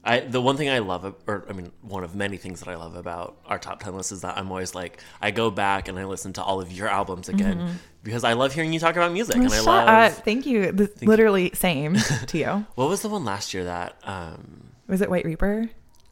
I 0.05 0.19
the 0.19 0.41
one 0.41 0.57
thing 0.57 0.69
I 0.69 0.79
love, 0.79 1.15
or 1.27 1.45
I 1.49 1.53
mean, 1.53 1.71
one 1.81 2.03
of 2.03 2.13
many 2.13 2.35
things 2.35 2.59
that 2.59 2.67
I 2.67 2.75
love 2.75 2.95
about 2.97 3.37
our 3.45 3.57
top 3.57 3.81
ten 3.81 3.95
list 3.95 4.11
is 4.11 4.21
that 4.21 4.37
I'm 4.37 4.51
always 4.51 4.75
like, 4.75 4.99
I 5.21 5.31
go 5.31 5.49
back 5.49 5.87
and 5.87 5.97
I 5.97 6.03
listen 6.03 6.33
to 6.33 6.43
all 6.43 6.59
of 6.59 6.73
your 6.73 6.89
albums 6.89 7.29
again 7.29 7.79
because 8.03 8.25
I 8.25 8.33
love 8.33 8.53
hearing 8.53 8.73
you 8.73 8.79
talk 8.81 8.97
about 8.97 9.13
music, 9.13 9.35
and 9.37 9.47
I 9.47 9.61
love. 9.61 9.87
up. 9.87 10.11
Thank 10.25 10.45
you. 10.45 10.73
Th- 10.73 10.89
literally 11.03 11.51
same 11.53 11.95
to 12.27 12.37
you. 12.37 12.65
What 12.75 12.89
was 12.89 13.01
the 13.01 13.07
one 13.09 13.23
last 13.23 13.53
year 13.53 13.63
that? 13.63 13.95
um 14.03 14.71
Was 14.87 14.99
it 14.99 15.09
White 15.09 15.23
Reaper? 15.23 15.69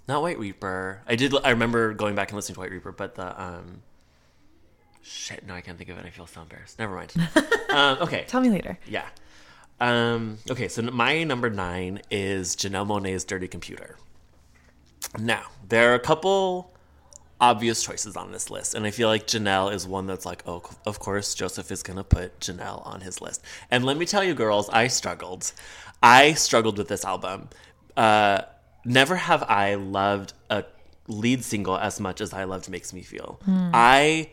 Not 0.07 0.21
White 0.21 0.39
Reaper. 0.39 1.01
I 1.05 1.15
did. 1.15 1.33
I 1.43 1.49
remember 1.49 1.93
going 1.93 2.15
back 2.15 2.29
and 2.29 2.37
listening 2.37 2.53
to 2.55 2.59
White 2.61 2.71
Reaper, 2.71 2.93
but 2.93 3.15
the 3.15 3.41
um. 3.41 3.81
Shit, 5.03 5.45
no, 5.47 5.53
I 5.53 5.61
can't 5.61 5.77
think 5.77 5.89
of 5.89 5.97
it. 5.97 6.05
I 6.05 6.09
feel 6.09 6.27
so 6.27 6.41
embarrassed. 6.41 6.77
Never 6.79 6.95
mind. 6.95 7.13
um, 7.69 7.97
okay, 8.01 8.25
Tell 8.27 8.41
me 8.41 8.49
later. 8.49 8.77
yeah. 8.87 9.05
Um, 9.79 10.37
okay, 10.49 10.67
so 10.67 10.83
my 10.83 11.23
number 11.23 11.49
nine 11.49 12.01
is 12.11 12.55
Janelle 12.55 12.85
Monae's 12.85 13.23
Dirty 13.23 13.47
Computer. 13.47 13.97
Now, 15.17 15.45
there 15.67 15.91
are 15.91 15.95
a 15.95 15.99
couple 15.99 16.71
obvious 17.39 17.81
choices 17.83 18.15
on 18.15 18.31
this 18.31 18.51
list, 18.51 18.75
and 18.75 18.85
I 18.85 18.91
feel 18.91 19.07
like 19.07 19.25
Janelle 19.25 19.73
is 19.73 19.87
one 19.87 20.05
that's 20.05 20.25
like, 20.25 20.43
oh, 20.45 20.61
of 20.85 20.99
course, 20.99 21.33
Joseph 21.33 21.71
is 21.71 21.81
going 21.81 21.97
to 21.97 22.03
put 22.03 22.39
Janelle 22.39 22.85
on 22.85 23.01
his 23.01 23.21
list. 23.21 23.43
And 23.71 23.83
let 23.83 23.97
me 23.97 24.05
tell 24.05 24.23
you, 24.23 24.35
girls, 24.35 24.69
I 24.69 24.85
struggled. 24.85 25.51
I 26.03 26.33
struggled 26.33 26.77
with 26.77 26.87
this 26.87 27.03
album. 27.03 27.49
Uh, 27.97 28.43
never 28.85 29.15
have 29.15 29.41
I 29.43 29.73
loved 29.75 30.33
a 30.51 30.63
lead 31.07 31.43
single 31.43 31.75
as 31.77 31.99
much 31.99 32.21
as 32.21 32.33
I 32.33 32.43
loved 32.43 32.69
Makes 32.69 32.93
Me 32.93 33.01
Feel. 33.01 33.39
I 33.47 34.29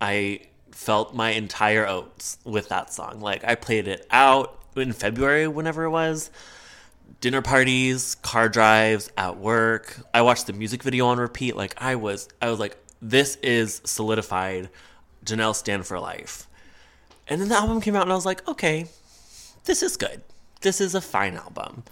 I 0.00 0.40
felt 0.70 1.14
my 1.14 1.30
entire 1.30 1.86
oats 1.86 2.38
with 2.44 2.68
that 2.68 2.92
song. 2.92 3.20
Like 3.20 3.44
I 3.44 3.54
played 3.54 3.88
it 3.88 4.06
out 4.10 4.62
in 4.76 4.92
February, 4.92 5.48
whenever 5.48 5.84
it 5.84 5.90
was. 5.90 6.30
Dinner 7.20 7.42
parties, 7.42 8.14
car 8.16 8.48
drives, 8.48 9.10
at 9.16 9.38
work. 9.38 9.96
I 10.14 10.22
watched 10.22 10.46
the 10.46 10.52
music 10.52 10.82
video 10.82 11.06
on 11.06 11.18
repeat. 11.18 11.56
Like 11.56 11.74
I 11.78 11.96
was, 11.96 12.28
I 12.40 12.50
was 12.50 12.60
like, 12.60 12.76
this 13.02 13.36
is 13.36 13.80
solidified. 13.84 14.68
Janelle 15.24 15.54
stand 15.54 15.86
for 15.86 15.98
life. 15.98 16.46
And 17.26 17.40
then 17.40 17.48
the 17.48 17.56
album 17.56 17.80
came 17.80 17.96
out, 17.96 18.02
and 18.02 18.12
I 18.12 18.14
was 18.14 18.24
like, 18.26 18.46
okay, 18.48 18.86
this 19.64 19.82
is 19.82 19.96
good. 19.96 20.22
This 20.62 20.80
is 20.80 20.94
a 20.94 21.00
fine 21.00 21.34
album. 21.34 21.82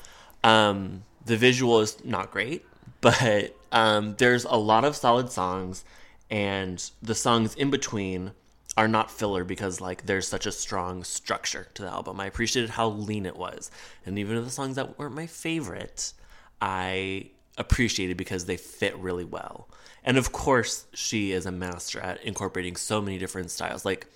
Um, 0.43 1.03
the 1.25 1.37
visual 1.37 1.81
is 1.81 2.03
not 2.05 2.31
great. 2.31 2.65
but 3.01 3.57
um, 3.73 4.15
there's 4.17 4.45
a 4.45 4.57
lot 4.57 4.85
of 4.85 4.97
solid 4.97 5.31
songs, 5.31 5.85
and 6.31 6.91
the 7.03 7.15
songs 7.15 7.55
in 7.55 7.71
between 7.71 8.33
are 8.77 8.89
not 8.89 9.11
filler 9.11 9.45
because 9.45 9.81
like 9.81 10.07
there's 10.07 10.29
such 10.29 10.47
a 10.47 10.53
strong 10.53 11.03
structure 11.03 11.69
to 11.75 11.83
the 11.83 11.89
album. 11.89 12.21
I 12.21 12.27
appreciated 12.27 12.71
how 12.71 12.89
lean 12.89 13.27
it 13.27 13.37
was, 13.37 13.71
and 14.05 14.19
even 14.19 14.43
the 14.43 14.51
songs 14.51 14.77
that 14.77 14.99
weren't 14.99 15.15
my 15.15 15.27
favorite, 15.27 16.13
I 16.61 17.31
appreciated 17.59 18.17
because 18.17 18.45
they 18.45 18.57
fit 18.57 18.97
really 18.99 19.25
well. 19.25 19.69
And 20.05 20.19
of 20.19 20.31
course, 20.33 20.87
she 20.93 21.33
is 21.33 21.47
a 21.47 21.53
master 21.53 22.01
at 22.01 22.23
incorporating 22.23 22.77
so 22.77 23.01
many 23.01 23.19
different 23.19 23.51
styles. 23.51 23.85
Like 23.85 24.07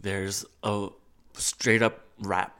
there's 0.00 0.44
a 0.62 0.88
straight 1.34 1.82
up 1.82 2.00
rap 2.20 2.56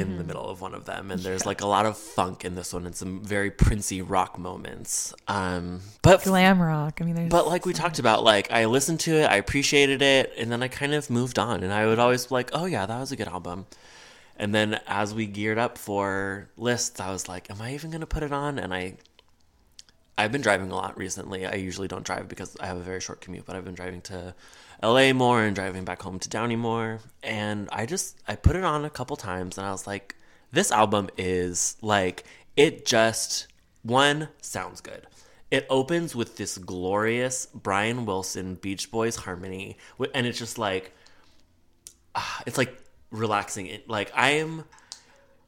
in 0.00 0.16
the 0.18 0.24
middle 0.24 0.48
of 0.48 0.60
one 0.60 0.74
of 0.74 0.84
them 0.84 1.10
and 1.10 1.20
there's 1.22 1.46
like 1.46 1.60
a 1.60 1.66
lot 1.66 1.86
of 1.86 1.96
funk 1.96 2.44
in 2.44 2.54
this 2.54 2.72
one 2.72 2.86
and 2.86 2.94
some 2.94 3.22
very 3.24 3.50
princey 3.50 4.02
rock 4.02 4.38
moments 4.38 5.14
um 5.28 5.80
but 6.02 6.22
Glam 6.24 6.60
rock. 6.60 6.98
I 7.00 7.04
mean, 7.04 7.14
there's. 7.14 7.30
but 7.30 7.46
like 7.46 7.64
we 7.64 7.72
talked 7.72 7.98
about 7.98 8.24
like 8.24 8.50
i 8.50 8.64
listened 8.64 9.00
to 9.00 9.12
it 9.14 9.24
i 9.24 9.36
appreciated 9.36 10.02
it 10.02 10.32
and 10.38 10.50
then 10.50 10.62
i 10.62 10.68
kind 10.68 10.94
of 10.94 11.08
moved 11.10 11.38
on 11.38 11.62
and 11.62 11.72
i 11.72 11.86
would 11.86 11.98
always 11.98 12.26
be 12.26 12.34
like 12.34 12.50
oh 12.52 12.64
yeah 12.64 12.86
that 12.86 12.98
was 12.98 13.12
a 13.12 13.16
good 13.16 13.28
album 13.28 13.66
and 14.36 14.54
then 14.54 14.80
as 14.86 15.14
we 15.14 15.26
geared 15.26 15.58
up 15.58 15.78
for 15.78 16.48
lists 16.56 17.00
i 17.00 17.10
was 17.10 17.28
like 17.28 17.50
am 17.50 17.60
i 17.62 17.72
even 17.74 17.90
going 17.90 18.00
to 18.00 18.06
put 18.06 18.22
it 18.22 18.32
on 18.32 18.58
and 18.58 18.74
i 18.74 18.94
I've 20.16 20.30
been 20.30 20.42
driving 20.42 20.70
a 20.70 20.76
lot 20.76 20.96
recently. 20.96 21.44
I 21.44 21.54
usually 21.54 21.88
don't 21.88 22.04
drive 22.04 22.28
because 22.28 22.56
I 22.60 22.66
have 22.66 22.76
a 22.76 22.82
very 22.82 23.00
short 23.00 23.20
commute, 23.20 23.46
but 23.46 23.56
I've 23.56 23.64
been 23.64 23.74
driving 23.74 24.00
to 24.02 24.34
LA 24.82 25.12
more 25.12 25.42
and 25.42 25.54
driving 25.54 25.84
back 25.84 26.02
home 26.02 26.18
to 26.20 26.28
Downey 26.28 26.56
more. 26.56 27.00
And 27.22 27.68
I 27.72 27.86
just 27.86 28.16
I 28.28 28.36
put 28.36 28.54
it 28.54 28.64
on 28.64 28.84
a 28.84 28.90
couple 28.90 29.16
times 29.16 29.58
and 29.58 29.66
I 29.66 29.72
was 29.72 29.86
like, 29.86 30.14
this 30.52 30.70
album 30.70 31.10
is 31.18 31.76
like 31.82 32.24
it 32.56 32.86
just 32.86 33.48
one 33.82 34.28
sounds 34.40 34.80
good. 34.80 35.06
It 35.50 35.66
opens 35.68 36.14
with 36.14 36.36
this 36.36 36.58
glorious 36.58 37.46
Brian 37.52 38.06
Wilson 38.06 38.54
Beach 38.54 38.90
Boys 38.90 39.16
harmony 39.16 39.78
and 40.14 40.26
it's 40.26 40.38
just 40.38 40.58
like 40.58 40.92
ah, 42.14 42.42
it's 42.46 42.58
like 42.58 42.78
relaxing. 43.10 43.66
It 43.66 43.88
like 43.88 44.12
I 44.14 44.30
am 44.30 44.64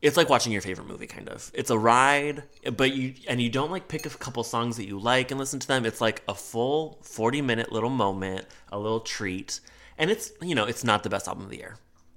it's 0.07 0.16
like 0.16 0.29
watching 0.29 0.53
your 0.53 0.62
favorite 0.62 0.87
movie 0.87 1.07
kind 1.07 1.29
of 1.29 1.51
it's 1.61 1.71
a 1.71 1.79
ride 1.79 2.42
but 2.77 2.95
you 2.95 3.14
and 3.29 3.40
you 3.42 3.51
don't 3.51 3.71
like 3.71 3.88
pick 3.88 4.07
a 4.07 4.11
couple 4.11 4.42
songs 4.45 4.77
that 4.79 4.87
you 4.87 4.99
like 4.99 5.31
and 5.31 5.38
listen 5.40 5.59
to 5.59 5.66
them 5.66 5.85
it's 5.85 6.01
like 6.01 6.23
a 6.29 6.35
full 6.35 6.99
40 7.03 7.42
minute 7.42 7.73
little 7.73 7.90
moment 7.90 8.45
a 8.71 8.79
little 8.79 9.01
treat 9.01 9.61
and 9.99 10.11
it's 10.11 10.31
you 10.40 10.55
know 10.55 10.64
it's 10.64 10.85
not 10.85 11.03
the 11.03 11.11
best 11.11 11.27
album 11.29 11.45
of 11.45 11.51
the 11.51 11.59
year 11.59 11.75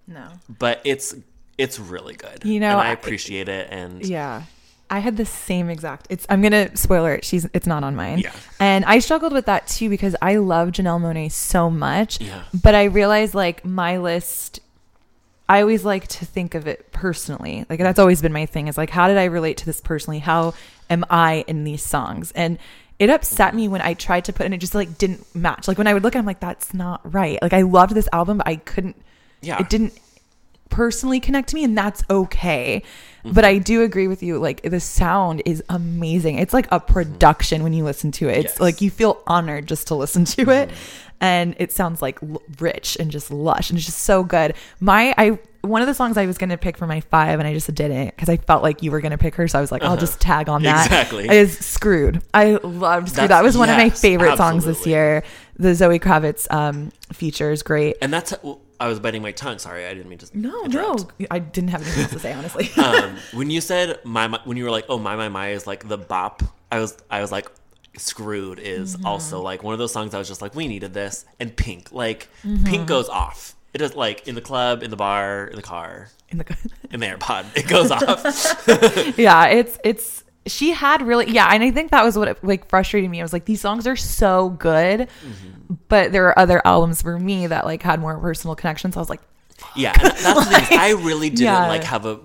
no. 0.07 0.27
but 0.63 0.81
it's 0.83 1.15
it's 1.57 1.77
really 1.79 2.15
good 2.15 2.39
You 2.43 2.59
know, 2.59 2.71
and 2.77 2.87
i 2.87 2.89
I- 2.89 2.93
appreciate 2.93 3.47
it 3.49 3.67
and 3.71 4.05
Yeah. 4.05 4.43
I 4.91 4.99
had 5.07 5.17
the 5.17 5.25
same 5.25 5.69
exact. 5.69 6.07
It's. 6.09 6.25
I'm 6.31 6.41
gonna 6.41 6.75
spoiler 6.75 7.13
it. 7.13 7.23
She's. 7.23 7.45
It's 7.53 7.67
not 7.67 7.83
on 7.83 7.95
mine. 7.95 8.17
Yeah. 8.17 8.31
And 8.59 8.83
I 8.85 8.97
struggled 8.97 9.33
with 9.33 9.45
that 9.45 9.67
too 9.67 9.87
because 9.87 10.15
I 10.19 10.37
love 10.37 10.69
Janelle 10.69 10.99
Monae 10.99 11.31
so 11.31 11.69
much. 11.69 12.19
Yeah. 12.19 12.41
But 12.63 12.73
I 12.73 12.85
realized 12.85 13.35
like 13.35 13.63
my 13.63 13.99
list. 13.99 14.61
I 15.49 15.61
always 15.61 15.83
like 15.83 16.07
to 16.07 16.25
think 16.25 16.53
of 16.53 16.67
it 16.67 16.91
personally. 16.91 17.65
Like 17.69 17.79
that's 17.79 17.97
always 17.99 18.21
been 18.21 18.31
my 18.31 18.45
thing. 18.45 18.67
Is 18.67 18.77
like 18.77 18.91
how 18.91 19.07
did 19.07 19.17
I 19.17 19.25
relate 19.25 19.57
to 19.57 19.65
this 19.65 19.81
personally? 19.81 20.19
How 20.19 20.53
am 20.89 21.03
I 21.09 21.43
in 21.47 21.63
these 21.63 21.83
songs? 21.83 22.31
And 22.35 22.59
it 22.99 23.09
upset 23.09 23.55
me 23.55 23.67
when 23.67 23.81
I 23.81 23.95
tried 23.95 24.25
to 24.25 24.33
put 24.33 24.45
and 24.45 24.53
it 24.53 24.59
just 24.59 24.75
like 24.75 24.97
didn't 24.97 25.25
match. 25.35 25.67
Like 25.67 25.77
when 25.77 25.87
I 25.87 25.93
would 25.93 26.03
look 26.03 26.15
at, 26.15 26.19
it, 26.19 26.21
I'm 26.21 26.25
like 26.25 26.39
that's 26.39 26.73
not 26.73 27.01
right. 27.11 27.41
Like 27.41 27.53
I 27.53 27.63
loved 27.63 27.95
this 27.95 28.07
album, 28.13 28.37
but 28.37 28.47
I 28.47 28.57
couldn't. 28.57 28.95
Yeah. 29.41 29.59
It 29.59 29.69
didn't 29.69 29.97
personally 30.69 31.19
connect 31.19 31.49
to 31.49 31.55
me 31.55 31.63
and 31.63 31.75
that's 31.75 32.03
okay 32.11 32.83
but 33.25 33.43
i 33.43 33.57
do 33.57 33.81
agree 33.81 34.07
with 34.07 34.21
you 34.21 34.37
like 34.37 34.61
the 34.61 34.79
sound 34.79 35.41
is 35.45 35.63
amazing 35.69 36.37
it's 36.37 36.53
like 36.53 36.67
a 36.71 36.79
production 36.79 37.63
when 37.63 37.73
you 37.73 37.83
listen 37.83 38.11
to 38.11 38.29
it 38.29 38.37
it's 38.37 38.53
Yes. 38.53 38.59
like 38.59 38.79
you 38.79 38.91
feel 38.91 39.21
honored 39.25 39.67
just 39.67 39.87
to 39.87 39.95
listen 39.95 40.25
to 40.25 40.41
it 40.51 40.69
mm-hmm. 40.69 41.08
And 41.21 41.55
it 41.59 41.71
sounds 41.71 42.01
like 42.01 42.17
l- 42.23 42.41
rich 42.59 42.97
and 42.99 43.11
just 43.11 43.31
lush 43.31 43.69
and 43.69 43.77
it's 43.77 43.85
just 43.85 43.99
so 43.99 44.23
good. 44.23 44.53
My 44.79 45.13
i 45.17 45.39
one 45.61 45.81
of 45.81 45.87
the 45.89 45.93
songs 45.93 46.15
i 46.15 46.25
was 46.25 46.37
going 46.37 46.49
to 46.49 46.57
pick 46.57 46.77
for 46.77 46.87
my 46.87 47.01
five 47.01 47.37
and 47.37 47.45
i 47.45 47.53
just 47.53 47.73
didn't 47.75 48.15
because 48.15 48.29
i 48.29 48.37
felt 48.37 48.63
like 48.63 48.81
you 48.81 48.91
were 48.91 49.01
going 49.01 49.11
to 49.11 49.17
pick 49.17 49.35
her 49.35 49.45
so 49.45 49.57
i 49.57 49.61
was 49.61 49.73
like 49.73 49.83
i'll 49.83 49.97
just 49.97 50.21
tag 50.21 50.47
on 50.47 50.63
that. 50.63 50.85
Exactly. 50.85 51.27
is 51.27 51.57
screwed. 51.57 52.21
I 52.33 52.51
loved 52.63 53.09
screwed. 53.09 53.23
That's- 53.23 53.29
that 53.29 53.43
was 53.43 53.57
one 53.57 53.69
of 53.69 53.75
my 53.75 53.85
yes, 53.85 53.99
favorite 53.99 54.37
songs 54.37 54.63
this 54.63 54.87
year. 54.87 55.21
The 55.57 55.75
zoe 55.75 55.99
kravitz 55.99 56.49
um 56.49 56.91
feature 57.11 57.51
is 57.51 57.61
great. 57.63 57.97
And 58.01 58.13
that's 58.13 58.33
well, 58.41 58.61
i 58.79 58.87
was 58.87 59.01
biting 59.01 59.21
my 59.21 59.33
tongue 59.33 59.59
sorry 59.59 59.85
i 59.85 59.93
didn't 59.93 60.07
mean 60.07 60.19
to 60.19 60.29
no, 60.33 60.63
interrupt. 60.63 61.19
no, 61.19 61.27
I 61.29 61.39
didn't 61.39 61.71
have 61.71 61.81
anything 61.81 62.03
else 62.03 62.13
to 62.13 62.19
say, 62.19 62.31
honestly. 62.31 62.69
um, 62.81 63.17
when 63.33 63.49
you 63.49 63.59
said 63.59 63.99
my, 64.05 64.27
my 64.27 64.39
when 64.45 64.55
you 64.55 64.63
were 64.63 64.71
like 64.71 64.85
oh 64.87 64.97
my 64.97 65.17
my 65.17 65.27
my 65.27 65.49
is 65.49 65.67
like 65.67 65.85
the 65.89 65.97
bop 65.97 66.41
i 66.71 66.79
was 66.79 66.97
i 67.11 67.19
was 67.19 67.29
like 67.33 67.51
screwed 67.97 68.59
is 68.59 68.95
Mm-hmm. 68.95 69.05
also 69.05 69.41
like 69.41 69.63
one 69.63 69.73
of 69.73 69.79
those 69.79 69.91
songs 69.91 70.13
i 70.13 70.17
was 70.17 70.27
just 70.27 70.41
like 70.41 70.55
we 70.55 70.67
needed 70.67 70.93
this 70.93 71.25
and 71.39 71.55
pink 71.55 71.91
like 71.91 72.29
Mm-hmm. 72.45 72.65
pink 72.65 72.87
goes 72.87 73.09
off 73.09 73.55
it 73.73 73.81
is 73.81 73.95
like 73.95 74.27
in 74.27 74.35
the 74.35 74.41
club 74.41 74.83
in 74.83 74.89
the 74.89 74.95
bar 74.97 75.45
in 75.47 75.55
the 75.55 75.61
car 75.61 76.09
In 76.29 76.37
the, 76.39 76.57
in 76.91 76.99
the 76.99 77.07
airpod 77.07 77.45
it 77.55 77.67
goes 77.67 77.91
off 77.91 78.23
yeah, 79.17 79.45
it's 79.47 79.77
it's 79.83 80.23
she 80.45 80.71
had 80.71 81.01
really 81.03 81.29
yeah, 81.29 81.49
and 81.51 81.61
I 81.63 81.69
think 81.69 81.91
that 81.91 82.03
was 82.03 82.17
what 82.17 82.27
it, 82.27 82.43
like 82.43 82.67
frustrated 82.69 83.09
me. 83.11 83.19
I 83.19 83.23
was 83.23 83.33
like, 83.33 83.45
these 83.45 83.61
songs 83.61 83.85
are 83.85 83.95
so 83.97 84.49
good, 84.49 85.01
Mm-hmm. 85.01 85.73
but 85.89 86.11
there 86.11 86.25
are 86.27 86.39
other 86.39 86.61
albums 86.65 87.01
for 87.03 87.19
me 87.19 87.45
that 87.47 87.65
like 87.65 87.83
had 87.83 87.99
more 87.99 88.17
personal 88.17 88.55
connections. 88.55 88.95
I 88.97 88.99
was 88.99 89.09
like, 89.09 89.21
yeah 89.75 89.91
and 89.93 90.11
that's 90.11 90.23
the 90.49 90.59
thing 90.61 90.79
i 90.79 90.91
really 90.91 91.29
didn't 91.35 91.41
Yeah. 91.43 91.67
like 91.67 91.83
have 91.83 92.05
a 92.05 92.19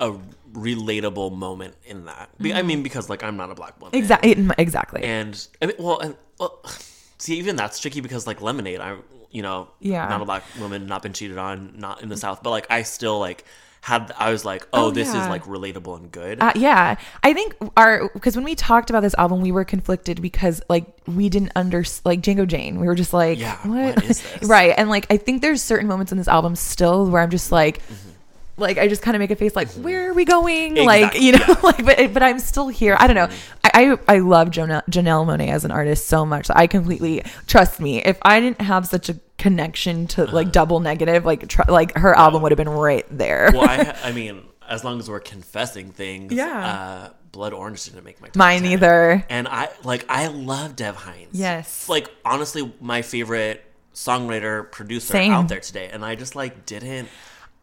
a 0.00 0.12
relatable 0.54 1.36
moment 1.36 1.74
in 1.84 2.06
that 2.06 2.30
Be- 2.40 2.54
i 2.54 2.62
mean 2.62 2.82
because 2.82 3.10
like 3.10 3.22
i'm 3.22 3.36
not 3.36 3.50
a 3.50 3.54
black 3.54 3.78
woman 3.80 3.98
exactly, 3.98 4.32
exactly. 4.58 5.02
and 5.02 5.46
I 5.60 5.66
mean, 5.66 5.76
well, 5.78 5.98
and 6.00 6.16
well, 6.38 6.60
see, 7.18 7.36
even 7.38 7.56
that's 7.56 7.78
tricky 7.80 8.00
because 8.00 8.26
like 8.26 8.40
Lemonade, 8.40 8.80
I'm 8.80 9.02
you 9.30 9.42
know, 9.42 9.68
Yeah. 9.80 10.06
not 10.08 10.22
a 10.22 10.24
black 10.24 10.44
woman, 10.60 10.86
not 10.86 11.02
been 11.02 11.12
cheated 11.12 11.38
on, 11.38 11.74
not 11.76 12.02
in 12.02 12.08
the 12.08 12.16
South, 12.16 12.42
but 12.44 12.50
like 12.50 12.66
I 12.70 12.82
still 12.84 13.18
like 13.18 13.44
had 13.80 14.12
I 14.18 14.30
was 14.30 14.44
like, 14.44 14.66
oh, 14.72 14.86
Oh, 14.86 14.90
this 14.92 15.08
is 15.08 15.26
like 15.28 15.44
relatable 15.44 15.96
and 15.98 16.10
good. 16.12 16.40
Uh, 16.40 16.52
yeah, 16.54 16.96
I 17.22 17.34
think 17.34 17.54
our 17.76 18.08
because 18.14 18.36
when 18.36 18.44
we 18.44 18.54
talked 18.54 18.90
about 18.90 19.00
this 19.00 19.14
album, 19.18 19.40
we 19.40 19.50
were 19.52 19.64
conflicted 19.64 20.22
because 20.22 20.62
like 20.68 20.86
we 21.06 21.28
didn't 21.28 21.50
under 21.56 21.84
like 22.04 22.20
Django 22.22 22.46
Jane. 22.46 22.78
We 22.80 22.86
were 22.86 22.94
just 22.94 23.12
like, 23.12 23.38
Yeah, 23.40 23.56
what, 23.66 23.96
what 23.96 24.04
is 24.04 24.22
this? 24.40 24.48
right? 24.48 24.72
And 24.76 24.88
like 24.88 25.06
I 25.10 25.16
think 25.16 25.42
there's 25.42 25.60
certain 25.62 25.88
moments 25.88 26.12
in 26.12 26.18
this 26.18 26.28
album 26.28 26.54
still 26.56 27.10
where 27.10 27.20
I'm 27.20 27.30
just 27.30 27.50
like. 27.52 27.78
Mm-hmm. 27.82 28.10
Like 28.56 28.78
I 28.78 28.86
just 28.88 29.02
kind 29.02 29.16
of 29.16 29.20
make 29.20 29.30
a 29.30 29.36
face 29.36 29.56
like 29.56 29.68
where 29.72 30.10
are 30.10 30.14
we 30.14 30.24
going 30.24 30.76
like 30.76 31.14
you 31.20 31.32
know 31.32 31.38
yeah. 31.38 31.54
Mm-hmm. 31.54 31.66
like 31.66 31.84
but 31.84 32.14
but 32.14 32.22
I'm 32.22 32.38
still 32.38 32.68
here 32.68 32.96
I 32.98 33.06
don't 33.08 33.16
know 33.16 33.28
I 33.64 33.96
I, 34.08 34.14
I 34.14 34.18
love 34.20 34.48
Janelle, 34.50 34.84
Janelle 34.88 35.26
Monae 35.26 35.48
as 35.50 35.64
an 35.64 35.70
artist 35.72 36.06
so 36.06 36.24
much 36.24 36.48
I 36.54 36.66
completely 36.68 37.22
trust 37.48 37.80
me 37.80 38.00
if 38.02 38.16
I 38.22 38.38
didn't 38.40 38.60
have 38.60 38.86
such 38.86 39.08
a 39.08 39.16
connection 39.38 40.06
to 40.08 40.24
like 40.26 40.52
double 40.60 40.78
negative 40.80 41.24
like 41.24 41.48
tr- 41.48 41.62
like 41.68 41.96
her 41.96 42.16
album 42.16 42.42
would 42.42 42.52
have 42.52 42.56
been 42.56 42.68
right 42.68 43.04
there 43.10 43.50
well, 43.52 43.68
I 43.68 43.96
I 44.04 44.12
mean, 44.12 44.42
as 44.68 44.84
long 44.84 44.98
as 45.00 45.10
we're 45.10 45.20
confessing 45.20 45.90
things, 45.90 46.32
Yeah. 46.32 46.66
Uh, 46.66 47.08
Blood 47.32 47.52
Orange 47.52 47.84
didn't 47.84 48.04
make 48.04 48.20
my 48.20 48.28
top 48.28 48.36
mine 48.36 48.62
10. 48.62 48.70
either 48.70 49.26
And 49.28 49.48
I 49.48 49.68
like 49.82 50.06
I 50.08 50.28
love 50.28 50.76
Dev 50.76 50.94
Hynes. 50.96 51.30
Yes. 51.32 51.88
like 51.88 52.08
honestly, 52.24 52.72
my 52.80 53.02
favorite 53.02 53.64
songwriter 53.92 54.70
producer 54.70 55.12
Same. 55.12 55.32
out 55.32 55.48
there 55.48 55.60
today, 55.60 55.88
and 55.92 56.04
I 56.04 56.14
just 56.14 56.36
like 56.36 56.64
didn't 56.66 57.08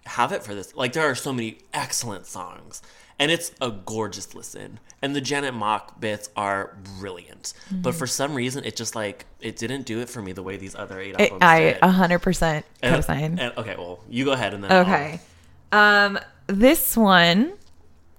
have 0.06 0.32
it 0.32 0.44
for 0.44 0.54
this. 0.56 0.76
Like 0.76 0.94
there 0.94 1.10
are 1.10 1.16
so 1.16 1.32
many 1.34 1.60
excellent 1.74 2.26
songs, 2.26 2.82
and 3.20 3.32
it's 3.32 3.52
a 3.62 3.72
gorgeous 3.72 4.34
listen. 4.36 4.80
And 5.04 5.16
the 5.16 5.22
Janet 5.22 5.56
Mock 5.56 6.00
bits 6.00 6.30
are 6.36 6.78
brilliant, 7.00 7.54
Mm-hmm. 7.70 7.82
but 7.82 7.96
for 7.96 8.06
some 8.06 8.36
reason, 8.36 8.64
it 8.66 8.76
just 8.76 8.96
like 8.96 9.26
it 9.40 9.56
didn't 9.58 9.86
do 9.88 10.00
it 10.00 10.10
for 10.10 10.22
me 10.22 10.32
the 10.32 10.44
way 10.44 10.58
these 10.58 10.76
other 10.76 11.00
eight 11.00 11.16
I- 11.20 11.24
albums 11.24 11.42
I 11.42 11.60
did. 11.60 11.78
a 11.82 11.90
hundred 11.92 12.20
percent 12.20 12.66
And- 12.84 12.96
co-sign. 12.96 13.40
and- 13.40 13.58
okay, 13.58 13.76
well, 13.78 14.00
you 14.10 14.26
go 14.26 14.32
ahead 14.34 14.54
and 14.54 14.64
then 14.64 14.72
I'll- 14.72 14.82
Okay. 14.82 15.20
Um, 15.72 16.20
this 16.48 16.96
one 16.98 17.54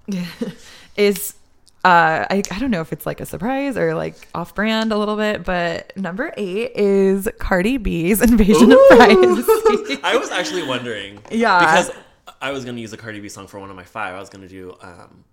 is 0.96 1.34
uh 1.84 2.26
I, 2.30 2.42
I 2.50 2.58
don't 2.60 2.70
know 2.70 2.80
if 2.80 2.92
it's 2.92 3.06
like 3.06 3.20
a 3.20 3.26
surprise 3.26 3.76
or 3.76 3.94
like 3.94 4.28
off 4.34 4.54
brand 4.54 4.92
a 4.92 4.98
little 4.98 5.16
bit, 5.16 5.44
but 5.44 5.96
number 5.96 6.32
eight 6.36 6.72
is 6.76 7.28
Cardi 7.38 7.76
B's 7.76 8.22
Invasion 8.22 8.70
of 8.72 8.78
Privacy. 8.88 9.98
I 10.04 10.16
was 10.16 10.30
actually 10.30 10.62
wondering. 10.62 11.20
Yeah. 11.30 11.58
Because 11.58 11.90
I 12.40 12.52
was 12.52 12.64
going 12.64 12.76
to 12.76 12.82
use 12.82 12.92
a 12.92 12.96
Cardi 12.96 13.20
B 13.20 13.28
song 13.28 13.46
for 13.46 13.58
one 13.58 13.70
of 13.70 13.76
my 13.76 13.84
five. 13.84 14.14
I 14.14 14.20
was 14.20 14.28
going 14.28 14.42
to 14.42 14.48
do 14.48 14.76
um, 14.80 15.24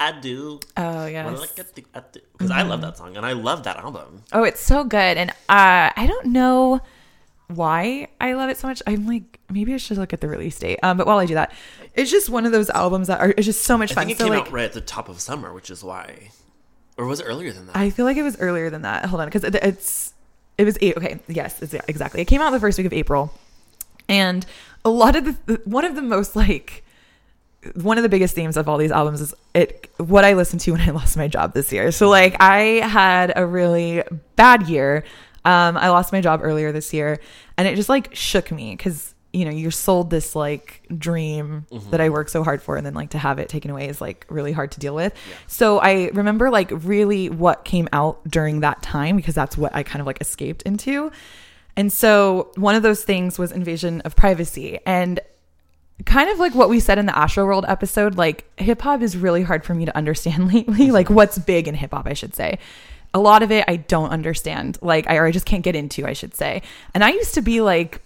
I 0.00 0.12
Do. 0.12 0.60
Oh 0.76 1.06
yeah, 1.06 1.28
Because 1.28 2.50
I 2.50 2.62
love 2.62 2.82
that 2.82 2.96
song 2.96 3.16
and 3.16 3.24
I 3.24 3.32
love 3.32 3.64
that 3.64 3.78
album. 3.78 4.22
Oh, 4.32 4.44
it's 4.44 4.60
so 4.60 4.84
good. 4.84 5.16
And 5.16 5.30
uh 5.30 5.34
I 5.96 6.06
don't 6.06 6.26
know 6.26 6.80
why 7.48 8.08
I 8.20 8.34
love 8.34 8.50
it 8.50 8.58
so 8.58 8.68
much. 8.68 8.82
I'm 8.86 9.06
like 9.06 9.40
maybe 9.50 9.74
I 9.74 9.78
should 9.78 9.98
look 9.98 10.12
at 10.12 10.20
the 10.20 10.28
release 10.28 10.58
date. 10.58 10.78
Um 10.82 10.96
but 10.96 11.06
while 11.06 11.18
I 11.18 11.26
do 11.26 11.34
that, 11.34 11.52
it's 11.94 12.10
just 12.10 12.30
one 12.30 12.46
of 12.46 12.52
those 12.52 12.70
albums 12.70 13.08
that 13.08 13.20
are 13.20 13.30
it's 13.36 13.46
just 13.46 13.64
so 13.64 13.76
much 13.76 13.92
I 13.92 13.94
fun. 13.94 14.06
think 14.06 14.18
it 14.18 14.18
so 14.20 14.24
came 14.26 14.34
like 14.34 14.46
out 14.46 14.52
right 14.52 14.64
at 14.64 14.72
the 14.72 14.80
top 14.80 15.08
of 15.08 15.20
summer, 15.20 15.52
which 15.52 15.70
is 15.70 15.82
why. 15.82 16.30
Or 16.96 17.06
was 17.06 17.20
it 17.20 17.24
earlier 17.24 17.52
than 17.52 17.66
that? 17.66 17.76
I 17.76 17.90
feel 17.90 18.04
like 18.04 18.16
it 18.16 18.22
was 18.22 18.38
earlier 18.40 18.70
than 18.70 18.82
that. 18.82 19.06
Hold 19.06 19.20
on, 19.20 19.28
because 19.28 19.44
it, 19.44 19.54
it's 19.54 20.12
it 20.58 20.64
was 20.64 20.76
eight. 20.80 20.96
Okay, 20.96 21.20
yes, 21.28 21.62
it's, 21.62 21.72
exactly. 21.72 22.20
It 22.20 22.24
came 22.24 22.40
out 22.40 22.50
the 22.50 22.60
first 22.60 22.76
week 22.76 22.86
of 22.88 22.92
April, 22.92 23.32
and 24.08 24.44
a 24.84 24.90
lot 24.90 25.14
of 25.14 25.24
the 25.46 25.60
one 25.64 25.84
of 25.84 25.94
the 25.94 26.02
most 26.02 26.34
like 26.34 26.84
one 27.74 27.98
of 27.98 28.02
the 28.02 28.08
biggest 28.08 28.34
themes 28.34 28.56
of 28.56 28.68
all 28.68 28.78
these 28.78 28.92
albums 28.92 29.20
is 29.20 29.34
it 29.54 29.90
what 29.98 30.24
I 30.24 30.34
listened 30.34 30.60
to 30.62 30.72
when 30.72 30.80
I 30.80 30.90
lost 30.90 31.16
my 31.16 31.28
job 31.28 31.54
this 31.54 31.72
year. 31.72 31.92
So 31.92 32.08
like 32.08 32.36
I 32.40 32.80
had 32.86 33.32
a 33.36 33.46
really 33.46 34.02
bad 34.36 34.68
year. 34.68 35.04
Um, 35.44 35.76
I 35.76 35.88
lost 35.90 36.12
my 36.12 36.20
job 36.20 36.40
earlier 36.42 36.72
this 36.72 36.92
year, 36.92 37.20
and 37.56 37.66
it 37.68 37.76
just 37.76 37.88
like 37.88 38.14
shook 38.14 38.50
me 38.50 38.76
because 38.76 39.14
you 39.32 39.44
know 39.44 39.50
you're 39.50 39.70
sold 39.70 40.10
this 40.10 40.34
like 40.34 40.82
dream 40.96 41.66
that 41.90 42.00
I 42.00 42.08
work 42.10 42.28
so 42.28 42.42
hard 42.42 42.62
for, 42.62 42.76
and 42.76 42.84
then 42.84 42.94
like 42.94 43.10
to 43.10 43.18
have 43.18 43.38
it 43.38 43.48
taken 43.48 43.70
away 43.70 43.88
is 43.88 44.00
like 44.00 44.26
really 44.28 44.52
hard 44.52 44.72
to 44.72 44.80
deal 44.80 44.94
with. 44.94 45.14
So 45.46 45.78
I 45.78 46.10
remember 46.12 46.50
like 46.50 46.70
really 46.72 47.28
what 47.30 47.64
came 47.64 47.88
out 47.92 48.28
during 48.28 48.60
that 48.60 48.82
time 48.82 49.16
because 49.16 49.34
that's 49.34 49.56
what 49.56 49.74
I 49.74 49.82
kind 49.82 50.00
of 50.00 50.06
like 50.06 50.20
escaped 50.20 50.62
into. 50.62 51.10
And 51.78 51.92
so 51.92 52.50
one 52.56 52.74
of 52.74 52.82
those 52.82 53.04
things 53.04 53.38
was 53.38 53.52
invasion 53.52 54.00
of 54.00 54.16
privacy. 54.16 54.80
And 54.84 55.20
kind 56.04 56.28
of 56.28 56.40
like 56.40 56.52
what 56.52 56.68
we 56.68 56.80
said 56.80 56.98
in 56.98 57.06
the 57.06 57.12
Astroworld 57.12 57.68
episode, 57.68 58.16
like 58.16 58.44
hip 58.58 58.82
hop 58.82 59.00
is 59.00 59.16
really 59.16 59.44
hard 59.44 59.64
for 59.64 59.74
me 59.74 59.84
to 59.84 59.96
understand 59.96 60.48
lately. 60.52 60.90
Like 60.90 61.08
what's 61.08 61.38
big 61.38 61.68
in 61.68 61.76
hip 61.76 61.92
hop, 61.92 62.08
I 62.08 62.14
should 62.14 62.34
say. 62.34 62.58
A 63.14 63.18
lot 63.18 63.42
of 63.42 63.50
it 63.50 63.64
I 63.68 63.76
don't 63.76 64.10
understand. 64.10 64.78
Like 64.82 65.08
I 65.08 65.16
or 65.16 65.26
I 65.26 65.30
just 65.30 65.46
can't 65.46 65.62
get 65.62 65.74
into, 65.74 66.06
I 66.06 66.12
should 66.12 66.34
say. 66.34 66.62
And 66.94 67.02
I 67.02 67.10
used 67.10 67.34
to 67.34 67.42
be 67.42 67.60
like 67.60 68.02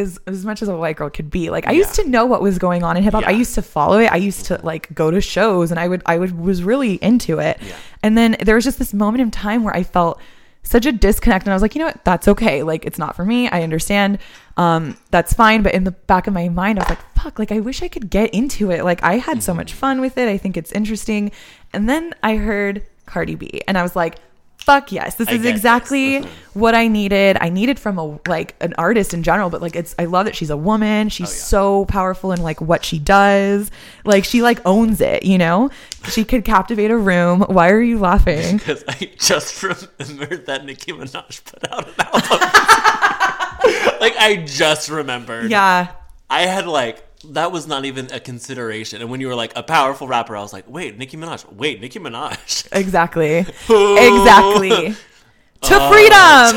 as, 0.00 0.18
as 0.26 0.44
much 0.44 0.62
as 0.62 0.68
a 0.68 0.76
white 0.76 0.96
girl 0.96 1.10
could 1.10 1.30
be 1.30 1.50
like 1.50 1.66
i 1.66 1.72
used 1.72 1.94
to 1.94 2.08
know 2.08 2.24
what 2.26 2.42
was 2.42 2.58
going 2.58 2.82
on 2.82 2.96
in 2.96 3.02
hip 3.02 3.12
hop. 3.12 3.26
I 3.26 3.32
used 3.32 3.54
to 3.56 3.62
follow 3.62 3.98
it. 3.98 4.10
I 4.10 4.16
used 4.16 4.46
to 4.46 4.58
like 4.64 4.92
go 4.94 5.10
to 5.10 5.20
shows 5.20 5.70
and 5.70 5.78
i 5.78 5.86
would 5.86 6.02
i 6.06 6.18
would 6.18 6.38
was 6.38 6.62
really 6.62 6.94
into 6.94 7.38
it. 7.38 7.58
Yeah. 7.60 7.76
and 8.02 8.16
then 8.16 8.36
there 8.42 8.54
was 8.54 8.64
just 8.64 8.78
this 8.78 8.94
moment 8.94 9.20
in 9.20 9.30
time 9.30 9.62
where 9.62 9.76
i 9.76 9.82
felt 9.82 10.20
such 10.62 10.86
a 10.86 10.92
disconnect 10.92 11.46
and 11.46 11.52
i 11.52 11.54
was 11.54 11.62
like 11.62 11.74
you 11.74 11.80
know 11.80 11.86
what? 11.86 12.04
That's 12.04 12.28
okay. 12.28 12.62
Like 12.62 12.84
it's 12.84 12.98
not 12.98 13.14
for 13.14 13.24
me. 13.24 13.48
I 13.48 13.62
understand. 13.62 14.18
Um 14.56 14.96
that's 15.10 15.32
fine. 15.32 15.62
But 15.62 15.74
in 15.74 15.84
the 15.84 15.92
back 15.92 16.26
of 16.26 16.34
my 16.34 16.48
mind 16.48 16.78
i 16.78 16.82
was 16.82 16.90
like 16.90 17.14
fuck 17.14 17.38
like 17.38 17.52
i 17.52 17.60
wish 17.60 17.82
i 17.82 17.88
could 17.88 18.10
get 18.10 18.30
into 18.34 18.70
it. 18.70 18.84
Like 18.84 19.02
i 19.02 19.18
had 19.18 19.42
so 19.42 19.54
much 19.54 19.72
fun 19.72 20.00
with 20.00 20.16
it. 20.18 20.28
I 20.28 20.38
think 20.38 20.56
it's 20.56 20.72
interesting. 20.72 21.30
And 21.72 21.88
then 21.88 22.14
i 22.22 22.36
heard 22.36 22.82
cardi 23.10 23.34
b 23.34 23.60
and 23.68 23.76
i 23.76 23.82
was 23.82 23.94
like 23.96 24.16
fuck 24.58 24.92
yes 24.92 25.14
this 25.14 25.26
I 25.28 25.32
is 25.32 25.42
this. 25.42 25.50
exactly 25.50 26.20
Mhm. 26.20 26.26
what 26.52 26.74
i 26.74 26.86
needed 26.86 27.38
i 27.40 27.48
needed 27.48 27.78
from 27.78 27.98
a 27.98 28.18
like 28.28 28.54
an 28.60 28.74
artist 28.76 29.14
in 29.14 29.22
general 29.22 29.48
but 29.48 29.62
like 29.62 29.74
it's 29.74 29.94
i 29.98 30.04
love 30.04 30.26
that 30.26 30.36
she's 30.36 30.50
a 30.50 30.56
woman 30.56 31.08
she's 31.08 31.28
Oh, 31.30 31.32
yeah. 31.32 31.44
so 31.44 31.84
powerful 31.86 32.30
in 32.32 32.42
like 32.42 32.60
what 32.60 32.84
she 32.84 32.98
does 32.98 33.70
like 34.04 34.24
she 34.24 34.42
like 34.42 34.60
owns 34.66 35.00
it 35.00 35.22
you 35.24 35.38
know 35.38 35.70
she 36.10 36.24
could 36.24 36.44
captivate 36.44 36.90
a 36.90 36.96
room 36.96 37.40
why 37.48 37.70
are 37.70 37.80
you 37.80 37.98
laughing 37.98 38.58
Because 38.58 38.84
I 38.86 39.10
just 39.18 39.62
remembered 39.62 40.44
that 40.46 40.64
Nicki 40.66 40.92
Minaj 40.92 41.42
put 41.44 41.72
out 41.72 41.88
an 41.88 41.94
album. 41.98 42.40
like 44.00 44.14
I 44.18 44.44
just 44.46 44.88
remembered. 44.90 45.50
yeah 45.50 45.88
I 46.28 46.42
had 46.42 46.66
like 46.66 47.02
that 47.28 47.52
was 47.52 47.66
not 47.66 47.84
even 47.84 48.10
a 48.12 48.20
consideration. 48.20 49.00
And 49.02 49.10
when 49.10 49.20
you 49.20 49.28
were 49.28 49.34
like 49.34 49.52
a 49.56 49.62
powerful 49.62 50.08
rapper, 50.08 50.36
I 50.36 50.40
was 50.40 50.52
like, 50.52 50.68
wait, 50.68 50.96
Nicki 50.98 51.16
Minaj. 51.16 51.50
Wait, 51.52 51.80
Nicki 51.80 51.98
Minaj. 51.98 52.66
exactly 52.78 53.38
exactly 53.38 54.94
to 55.62 55.74
Oh, 55.78 55.90
freedom 55.90 56.56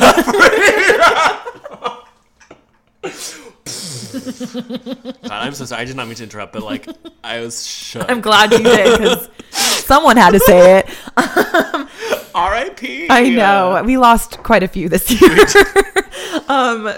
God, 5.23 5.31
I'm 5.31 5.53
so 5.53 5.65
sorry. 5.65 5.81
I 5.81 5.85
did 5.85 5.95
not 5.97 6.07
mean 6.07 6.15
to 6.17 6.23
interrupt, 6.23 6.53
but 6.53 6.61
like 6.63 6.87
I 7.23 7.39
was 7.41 7.65
shook. 7.67 8.09
i'm 8.09 8.21
glad 8.21 8.51
you 8.51 8.59
did 8.59 8.97
because 8.99 9.29
someone 9.51 10.17
had 10.17 10.31
to 10.31 10.39
say 10.39 10.79
it 10.79 10.85
R.I.P. 12.35 13.07
I 13.09 13.29
know 13.29 13.83
we 13.85 13.97
lost 13.97 14.37
quite 14.39 14.63
a 14.63 14.67
few 14.67 14.89
this 14.89 15.09
year. 15.21 15.45
um, 16.47 16.91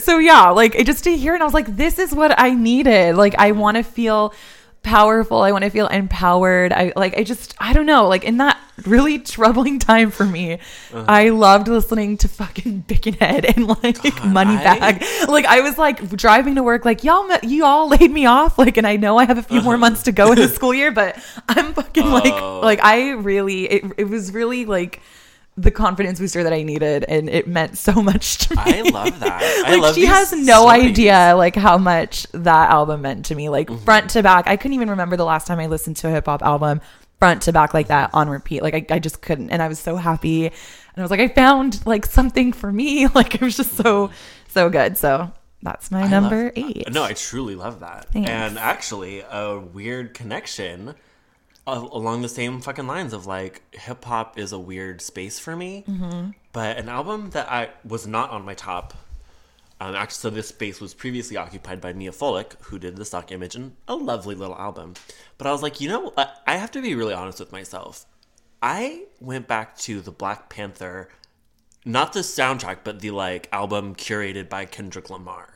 so 0.00 0.18
yeah, 0.18 0.50
like 0.50 0.74
it 0.74 0.86
just 0.86 1.04
to 1.04 1.16
hear, 1.16 1.34
and 1.34 1.42
I 1.42 1.46
was 1.46 1.54
like, 1.54 1.76
this 1.76 1.98
is 1.98 2.12
what 2.12 2.38
I 2.38 2.54
needed. 2.54 3.16
Like 3.16 3.34
I 3.38 3.52
want 3.52 3.76
to 3.76 3.82
feel 3.82 4.34
powerful. 4.82 5.40
I 5.42 5.52
want 5.52 5.64
to 5.64 5.70
feel 5.70 5.86
empowered. 5.88 6.72
I 6.72 6.92
like. 6.96 7.16
I 7.16 7.24
just. 7.24 7.54
I 7.58 7.72
don't 7.72 7.86
know. 7.86 8.08
Like 8.08 8.24
in 8.24 8.38
that 8.38 8.58
really 8.86 9.18
troubling 9.18 9.78
time 9.78 10.10
for 10.10 10.24
me, 10.24 10.54
Uh-huh. 10.54 11.04
I 11.06 11.28
loved 11.28 11.68
listening 11.68 12.16
to 12.18 12.28
fucking 12.28 12.84
Bickenhead 12.88 13.44
and 13.56 13.68
like 13.68 13.98
Moneybag. 13.98 15.28
Like 15.28 15.44
I 15.44 15.60
was 15.60 15.78
like 15.78 16.08
driving 16.16 16.56
to 16.56 16.62
work, 16.62 16.84
like 16.84 17.04
y'all, 17.04 17.28
you 17.42 17.64
all 17.64 17.88
laid 17.88 18.10
me 18.10 18.26
off. 18.26 18.58
Like, 18.58 18.76
and 18.76 18.86
I 18.86 18.96
know 18.96 19.18
I 19.18 19.24
have 19.24 19.38
a 19.38 19.42
few 19.42 19.60
more 19.60 19.76
months 19.76 20.04
to 20.04 20.12
go 20.12 20.32
in 20.32 20.38
the 20.38 20.48
school 20.58 20.74
year, 20.74 20.90
but 20.90 21.16
I'm 21.48 21.74
fucking 21.74 22.10
like, 22.10 22.32
Oh. 22.34 22.60
like 22.60 22.82
I 22.82 23.10
really, 23.10 23.64
it, 23.64 23.84
it 23.98 24.04
was 24.08 24.32
really 24.32 24.64
like 24.64 25.00
the 25.56 25.70
confidence 25.70 26.18
booster 26.18 26.42
that 26.44 26.52
I 26.52 26.62
needed, 26.62 27.04
and 27.04 27.28
it 27.28 27.46
meant 27.46 27.76
so 27.76 27.92
much 28.02 28.38
to 28.48 28.56
me. 28.56 28.62
I 28.64 28.80
love 28.82 29.20
that. 29.20 29.42
I 29.66 29.72
like 29.72 29.82
love 29.82 29.94
she 29.94 30.06
has 30.06 30.32
no 30.32 30.62
stories. 30.62 30.84
idea 30.90 31.34
like 31.36 31.54
how 31.56 31.76
much 31.78 32.26
that 32.32 32.70
album 32.70 33.02
meant 33.02 33.26
to 33.26 33.34
me, 33.34 33.48
like 33.48 33.68
Mm-hmm. 33.68 33.84
front 33.84 34.10
to 34.10 34.22
back. 34.22 34.46
I 34.48 34.56
couldn't 34.56 34.74
even 34.74 34.90
remember 34.90 35.16
the 35.16 35.24
last 35.24 35.46
time 35.46 35.58
I 35.60 35.66
listened 35.66 35.96
to 35.98 36.08
a 36.08 36.10
hip 36.10 36.26
hop 36.26 36.42
album 36.42 36.80
front 37.18 37.42
to 37.42 37.52
back 37.52 37.74
like 37.74 37.88
that 37.88 38.10
on 38.14 38.28
repeat. 38.28 38.62
Like 38.62 38.74
I, 38.90 38.96
I 38.96 38.98
just 38.98 39.20
couldn't, 39.20 39.50
and 39.50 39.62
I 39.62 39.68
was 39.68 39.78
so 39.78 39.96
happy, 39.96 40.46
and 40.46 40.54
I 40.96 41.02
was 41.02 41.10
like, 41.10 41.20
I 41.20 41.28
found 41.28 41.84
like 41.86 42.06
something 42.06 42.52
for 42.52 42.72
me. 42.72 43.06
Like 43.14 43.34
it 43.34 43.40
was 43.42 43.56
just 43.56 43.72
so 43.76 44.10
so 44.48 44.70
good. 44.70 44.96
So 44.96 45.30
that's 45.62 45.90
my 45.90 46.02
I 46.02 46.08
number 46.08 46.50
eight. 46.56 46.90
No, 46.92 47.02
I 47.04 47.12
truly 47.12 47.54
love 47.56 47.80
that. 47.80 48.08
Thanks. 48.10 48.28
And 48.30 48.58
actually, 48.58 49.20
a 49.20 49.58
weird 49.58 50.14
connection 50.14 50.94
along 51.66 52.22
the 52.22 52.28
same 52.28 52.60
fucking 52.60 52.86
lines 52.86 53.12
of 53.12 53.26
like 53.26 53.62
hip 53.74 54.04
hop 54.04 54.38
is 54.38 54.52
a 54.52 54.58
weird 54.58 55.00
space 55.00 55.38
for 55.38 55.56
me. 55.56 55.84
Mm-hmm. 55.88 56.30
But 56.52 56.78
an 56.78 56.88
album 56.88 57.30
that 57.30 57.50
I 57.50 57.70
was 57.84 58.06
not 58.06 58.30
on 58.30 58.44
my 58.44 58.54
top. 58.54 58.94
Um, 59.80 59.96
actually, 59.96 60.14
so 60.14 60.30
this 60.30 60.48
space 60.48 60.80
was 60.80 60.94
previously 60.94 61.36
occupied 61.36 61.80
by 61.80 61.92
Mia 61.92 62.12
Folick, 62.12 62.54
who 62.62 62.78
did 62.78 62.96
the 62.96 63.04
stock 63.04 63.32
image 63.32 63.56
and 63.56 63.74
a 63.88 63.96
lovely 63.96 64.36
little 64.36 64.56
album. 64.56 64.94
But 65.38 65.48
I 65.48 65.52
was 65.52 65.62
like, 65.62 65.80
you 65.80 65.88
know, 65.88 66.12
I, 66.16 66.28
I 66.46 66.56
have 66.56 66.70
to 66.72 66.82
be 66.82 66.94
really 66.94 67.14
honest 67.14 67.40
with 67.40 67.50
myself. 67.50 68.06
I 68.62 69.06
went 69.20 69.48
back 69.48 69.76
to 69.78 70.00
the 70.00 70.12
Black 70.12 70.48
Panther, 70.48 71.08
not 71.84 72.12
the 72.12 72.20
soundtrack, 72.20 72.78
but 72.84 73.00
the 73.00 73.10
like 73.10 73.48
album 73.52 73.96
curated 73.96 74.48
by 74.48 74.66
Kendrick 74.66 75.10
Lamar. 75.10 75.54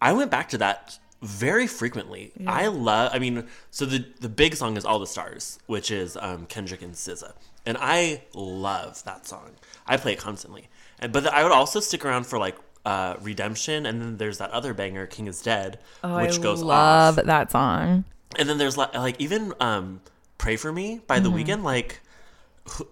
I 0.00 0.12
went 0.12 0.30
back 0.30 0.50
to 0.50 0.58
that 0.58 0.98
very 1.22 1.66
frequently. 1.66 2.32
I 2.46 2.66
love. 2.66 3.10
I 3.14 3.18
mean, 3.18 3.46
so 3.70 3.86
the 3.86 4.04
the 4.20 4.28
big 4.28 4.54
song 4.56 4.76
is 4.76 4.84
"All 4.84 4.98
the 4.98 5.06
Stars," 5.06 5.58
which 5.66 5.90
is 5.90 6.16
um, 6.20 6.46
Kendrick 6.46 6.82
and 6.82 6.94
SZA, 6.94 7.32
and 7.64 7.76
I 7.80 8.22
love 8.34 9.02
that 9.04 9.26
song. 9.26 9.52
I 9.86 9.96
play 9.96 10.12
it 10.14 10.18
constantly, 10.18 10.68
and 10.98 11.12
but 11.12 11.26
I 11.26 11.42
would 11.42 11.52
also 11.52 11.80
stick 11.80 12.04
around 12.04 12.26
for 12.26 12.38
like 12.38 12.56
uh, 12.84 13.14
"Redemption," 13.20 13.86
and 13.86 14.00
then 14.00 14.16
there's 14.18 14.38
that 14.38 14.50
other 14.50 14.74
banger, 14.74 15.06
"King 15.06 15.26
Is 15.28 15.40
Dead," 15.42 15.78
Oh, 16.02 16.20
which 16.20 16.38
I 16.38 16.42
goes 16.42 16.62
love 16.62 17.18
off. 17.18 17.24
that 17.24 17.50
song. 17.50 18.04
And 18.38 18.48
then 18.48 18.58
there's 18.58 18.76
like, 18.76 18.94
like 18.94 19.20
even 19.20 19.52
um, 19.60 20.00
"Pray 20.38 20.56
for 20.56 20.72
Me" 20.72 21.00
by 21.06 21.20
The 21.20 21.30
Weeknd. 21.30 21.62
Like, 21.62 22.00
who, 22.68 22.88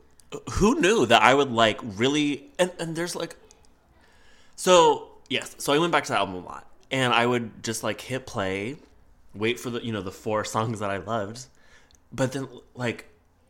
who 0.53 0.81
knew 0.81 1.07
that 1.07 1.23
I 1.23 1.35
would 1.35 1.51
like 1.51 1.81
really? 1.83 2.45
And 2.59 2.71
and 2.79 2.95
there's 2.95 3.17
like, 3.17 3.37
so 4.57 5.09
yes, 5.29 5.55
so 5.59 5.73
I 5.73 5.79
went 5.79 5.93
back 5.93 6.05
to 6.05 6.13
that 6.13 6.19
album 6.19 6.37
a 6.37 6.41
lot, 6.41 6.67
and 6.91 7.13
I 7.13 7.27
would 7.27 7.63
just 7.63 7.83
like 7.83 8.01
hit 8.01 8.27
play, 8.27 8.77
wait 9.35 9.61
for 9.61 9.71
the 9.71 9.85
you 9.85 9.93
know 9.93 10.03
the 10.03 10.13
four 10.13 10.45
songs 10.55 10.81
that 10.81 10.91
I 10.91 10.99
loved, 10.99 11.47
but 12.13 12.33
then 12.33 12.49
like 12.75 13.07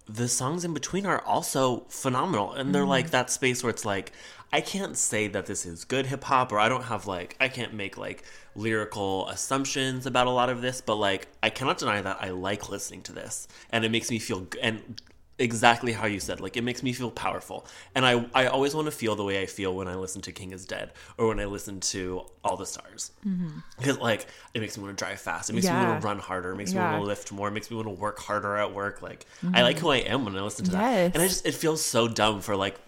the 0.09 0.29
songs 0.29 0.65
in 0.65 0.75
between 0.75 1.07
are 1.07 1.21
also 1.23 1.85
phenomenal, 1.89 2.53
and 2.53 2.75
they're 2.75 2.85
like 2.85 3.07
mm-hmm. 3.07 3.13
that 3.13 3.31
space 3.31 3.63
where 3.63 3.71
it's 3.71 3.85
like. 3.85 4.13
I 4.53 4.61
can't 4.61 4.97
say 4.97 5.29
that 5.29 5.47
this 5.47 5.65
is 5.65 5.85
good 5.85 6.07
hip 6.07 6.25
hop, 6.25 6.51
or 6.51 6.59
I 6.59 6.69
don't 6.69 6.83
have 6.83 7.07
like, 7.07 7.37
I 7.39 7.47
can't 7.47 7.73
make 7.73 7.97
like 7.97 8.25
lyrical 8.57 9.29
assumptions 9.29 10.07
about 10.07 10.27
a 10.27 10.31
lot 10.31 10.51
of 10.51 10.61
this, 10.61 10.81
but 10.81 10.97
like, 10.97 11.29
I 11.41 11.51
cannot 11.51 11.79
deny 11.79 12.03
that 12.03 12.19
I 12.21 12.31
like 12.31 12.69
listening 12.69 13.03
to 13.03 13.13
this, 13.13 13.47
and 13.71 13.85
it 13.85 13.93
makes 13.93 14.11
me 14.11 14.19
feel, 14.19 14.41
g- 14.41 14.59
and 14.61 15.01
exactly 15.41 15.93
how 15.93 16.07
you 16.07 16.21
said, 16.21 16.41
like, 16.41 16.57
it 16.57 16.63
makes 16.63 16.83
me 16.83 16.93
feel 16.93 17.11
powerful, 17.11 17.67
and 17.95 18.07
I, 18.07 18.25
I 18.35 18.47
always 18.47 18.75
want 18.75 18.87
to 18.87 18.93
feel 18.93 19.17
the 19.17 19.25
way 19.25 19.43
I 19.43 19.47
feel 19.47 19.75
when 19.75 19.89
I 19.89 19.97
listen 19.97 20.23
to 20.23 20.33
King 20.33 20.53
is 20.53 20.67
Dead, 20.67 20.93
or 21.19 21.29
when 21.29 21.41
I 21.41 21.47
listen 21.47 21.81
to 21.81 22.27
All 22.45 22.57
the 22.57 22.67
Stars, 22.67 23.11
mm-hmm. 23.27 23.59
because 23.79 23.99
like, 23.99 24.27
it 24.55 24.61
makes 24.61 24.77
me 24.77 24.85
want 24.85 24.97
to 24.97 25.05
drive 25.05 25.21
fast, 25.21 25.51
it 25.51 25.55
makes 25.55 25.67
me 25.67 25.73
want 25.73 26.01
to 26.01 26.07
run 26.07 26.19
harder, 26.19 26.53
it 26.53 26.57
makes 26.57 26.73
me 26.73 26.79
want 26.79 27.01
to 27.01 27.07
lift 27.07 27.33
more, 27.33 27.49
it 27.49 27.53
makes 27.53 27.71
me 27.71 27.77
want 27.77 27.89
to 27.89 27.95
work 27.95 28.19
harder 28.19 28.57
at 28.57 28.73
work, 28.73 29.03
like, 29.03 29.27
I 29.43 29.47
mm-hmm. 29.47 29.55
like 29.63 29.79
who 29.79 29.91
I 29.91 29.97
am 29.97 30.25
when 30.25 30.37
I 30.37 30.43
listen 30.43 30.67
to 30.67 30.71
that, 30.73 31.15
and 31.15 31.23
I 31.23 31.27
just, 31.27 31.47
it 31.47 31.55
feels 31.55 31.85
so 31.85 32.07
dumb 32.07 32.41
for 32.41 32.55
like, 32.55 32.79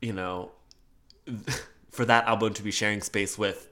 you 0.00 0.12
know, 0.12 0.52
for 1.90 2.04
that 2.04 2.26
album 2.26 2.52
to 2.54 2.62
be 2.62 2.70
sharing 2.70 3.00
space 3.00 3.38
with 3.38 3.68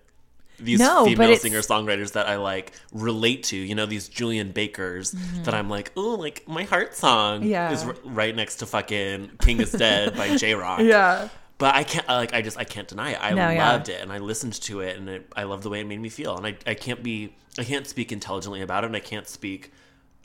these 0.59 0.79
No, 0.79 1.05
female 1.05 1.37
singer 1.37 1.61
songwriters 1.61 2.13
that 2.13 2.29
I 2.29 2.37
like 2.37 2.73
relate 2.93 3.43
to. 3.45 3.57
You 3.57 3.75
know, 3.75 3.87
these 3.87 4.09
Julien 4.09 4.53
Bakers 4.53 5.13
that 5.43 5.55
I'm 5.55 5.69
like, 5.69 5.93
oh, 5.97 6.15
like 6.15 6.47
my 6.49 6.63
heart 6.65 6.95
song 6.95 7.41
Mm-hmm. 7.41 7.49
Yeah. 7.51 7.73
is 7.73 7.85
r- 7.85 7.97
right 8.05 8.35
next 8.35 8.57
to 8.57 8.67
fucking 8.67 9.33
King 9.41 9.61
is 9.61 9.73
Dead 9.73 10.17
by 10.17 10.37
Jay 10.39 10.55
Rock. 10.55 10.81
Yeah. 10.81 11.29
But 11.59 11.75
I 11.75 11.85
can't 11.85 12.07
like 12.09 12.35
I 12.35 12.43
just 12.43 12.59
I 12.59 12.65
can't 12.65 12.89
deny 12.89 13.11
it. 13.13 13.19
I 13.23 13.31
No, 13.31 13.49
yeah. 13.49 13.73
loved 13.73 13.89
it 13.89 14.01
and 14.03 14.13
I 14.13 14.19
listened 14.19 14.55
to 14.63 14.81
it 14.81 14.97
and 14.97 15.09
it, 15.09 15.33
I 15.37 15.45
love 15.45 15.63
the 15.63 15.71
way 15.71 15.81
it 15.81 15.87
made 15.87 16.01
me 16.01 16.09
feel. 16.09 16.37
And 16.37 16.47
I, 16.47 16.57
I 16.67 16.75
can't 16.75 17.03
be 17.03 17.35
I 17.59 17.65
can't 17.65 17.87
speak 17.87 18.11
intelligently 18.13 18.61
about 18.61 18.85
it 18.85 18.89
and 18.89 18.97
I 18.97 19.01
can't 19.01 19.29
speak 19.29 19.73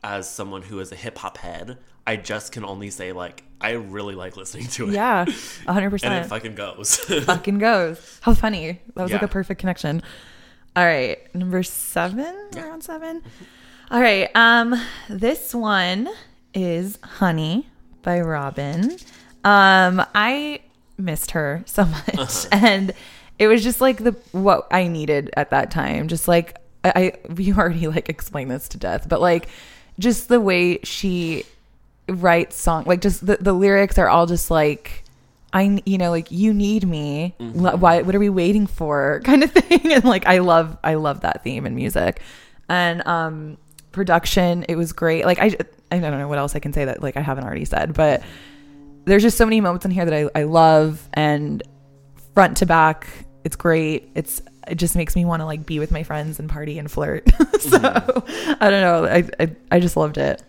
as 0.04 0.30
someone 0.30 0.62
who 0.64 0.80
is 0.80 0.92
a 0.92 0.96
hip 0.96 1.18
hop 1.20 1.38
head. 1.38 1.78
I 2.08 2.16
just 2.16 2.52
can 2.52 2.66
only 2.66 2.90
say 2.90 3.12
like 3.12 3.44
I 3.62 3.72
really 3.72 4.16
like 4.16 4.38
listening 4.38 4.68
to 4.68 4.90
it. 4.90 4.94
Yeah. 4.94 5.26
A 5.68 5.74
hundred 5.74 5.88
And 6.04 6.14
it 6.14 6.22
percent. 6.22 6.30
fucking 6.30 6.56
goes. 6.56 6.96
Fucking 7.26 7.60
goes. 7.60 8.20
How 8.22 8.34
funny. 8.34 8.80
That 8.96 9.04
was 9.04 9.12
like 9.12 9.22
a 9.22 9.28
perfect 9.28 9.60
connection. 9.60 10.02
All 10.76 10.86
right. 10.86 11.18
Number 11.36 11.62
seven? 11.64 12.36
Around 12.56 12.84
seven. 12.84 13.22
All 13.92 14.00
right. 14.00 14.30
Um, 14.36 14.80
this 15.10 15.54
one 15.54 16.08
is 16.54 17.00
Honey 17.04 17.68
by 18.02 18.22
Robyn. 18.22 18.98
Um, 19.44 20.06
I 20.16 20.62
missed 20.98 21.32
her 21.32 21.64
so 21.66 21.86
much, 22.18 22.46
and 22.52 22.94
it 23.40 23.48
was 23.48 23.64
just 23.64 23.82
like 23.82 23.98
the 24.04 24.12
what 24.32 24.68
I 24.72 24.88
needed 24.88 25.32
at 25.36 25.50
that 25.50 25.70
time. 25.72 26.08
Just 26.08 26.28
like 26.28 26.58
I, 26.84 27.14
I 27.28 27.34
you 27.38 27.56
already 27.56 27.88
like 27.88 28.10
explained 28.10 28.52
this 28.52 28.70
to 28.70 28.78
death, 28.78 29.10
but 29.10 29.20
like 29.22 29.48
just 29.98 30.28
the 30.30 30.40
way 30.40 30.80
she 30.84 31.44
writes 32.12 32.56
song, 32.56 32.84
like 32.86 33.02
just 33.02 33.26
the 33.26 33.38
the 33.38 33.54
lyrics 33.54 33.98
are 33.98 34.10
all 34.10 34.26
just 34.26 34.50
like. 34.52 35.04
I, 35.52 35.82
you 35.84 35.98
know, 35.98 36.12
like 36.12 36.30
you 36.30 36.54
need 36.54 36.88
me. 36.88 37.34
L- 37.40 37.76
Why? 37.80 38.04
What 38.04 38.14
are 38.14 38.20
we 38.20 38.30
waiting 38.30 38.68
for? 38.68 39.20
Kind 39.26 39.44
of 39.44 39.52
thing. 39.52 39.92
And 39.92 40.04
like, 40.04 40.28
I 40.28 40.38
love, 40.40 40.78
I 40.84 40.94
love 40.94 41.22
that 41.22 41.44
theme 41.44 41.66
in 41.66 41.74
music, 41.74 42.22
and 42.70 43.06
um, 43.08 43.58
production. 43.92 44.64
It 44.70 44.76
was 44.76 44.94
great. 44.94 45.26
Like, 45.26 45.40
I, 45.40 45.56
I 45.92 45.98
don't 45.98 46.20
know 46.20 46.28
what 46.28 46.38
else 46.38 46.56
I 46.56 46.60
can 46.60 46.72
say 46.72 46.86
that 46.86 47.02
like 47.02 47.18
I 47.18 47.22
haven't 47.22 47.46
already 47.46 47.66
said, 47.66 47.96
but 47.96 48.22
there's 49.06 49.24
just 49.24 49.38
so 49.40 49.46
many 49.46 49.60
moments 49.60 49.86
in 49.86 49.92
here 49.92 50.06
that 50.06 50.14
I, 50.14 50.30
I 50.40 50.44
love 50.44 51.10
and 51.14 51.64
front 52.36 52.58
to 52.58 52.68
back 52.68 53.08
it's 53.44 53.56
great 53.56 54.12
it's 54.14 54.42
it 54.68 54.76
just 54.76 54.96
makes 54.96 55.16
me 55.16 55.26
want 55.26 55.40
to 55.42 55.46
like 55.46 55.66
be 55.66 55.80
with 55.80 55.90
my 55.90 56.04
friends 56.04 56.40
and 56.40 56.48
party 56.48 56.78
and 56.78 56.92
flirt 56.92 57.28
so 57.60 57.78
i 57.78 58.70
don't 58.70 58.82
know 58.82 59.06
I, 59.06 59.28
I 59.40 59.56
i 59.72 59.80
just 59.80 59.98
loved 59.98 60.18
it 60.20 60.44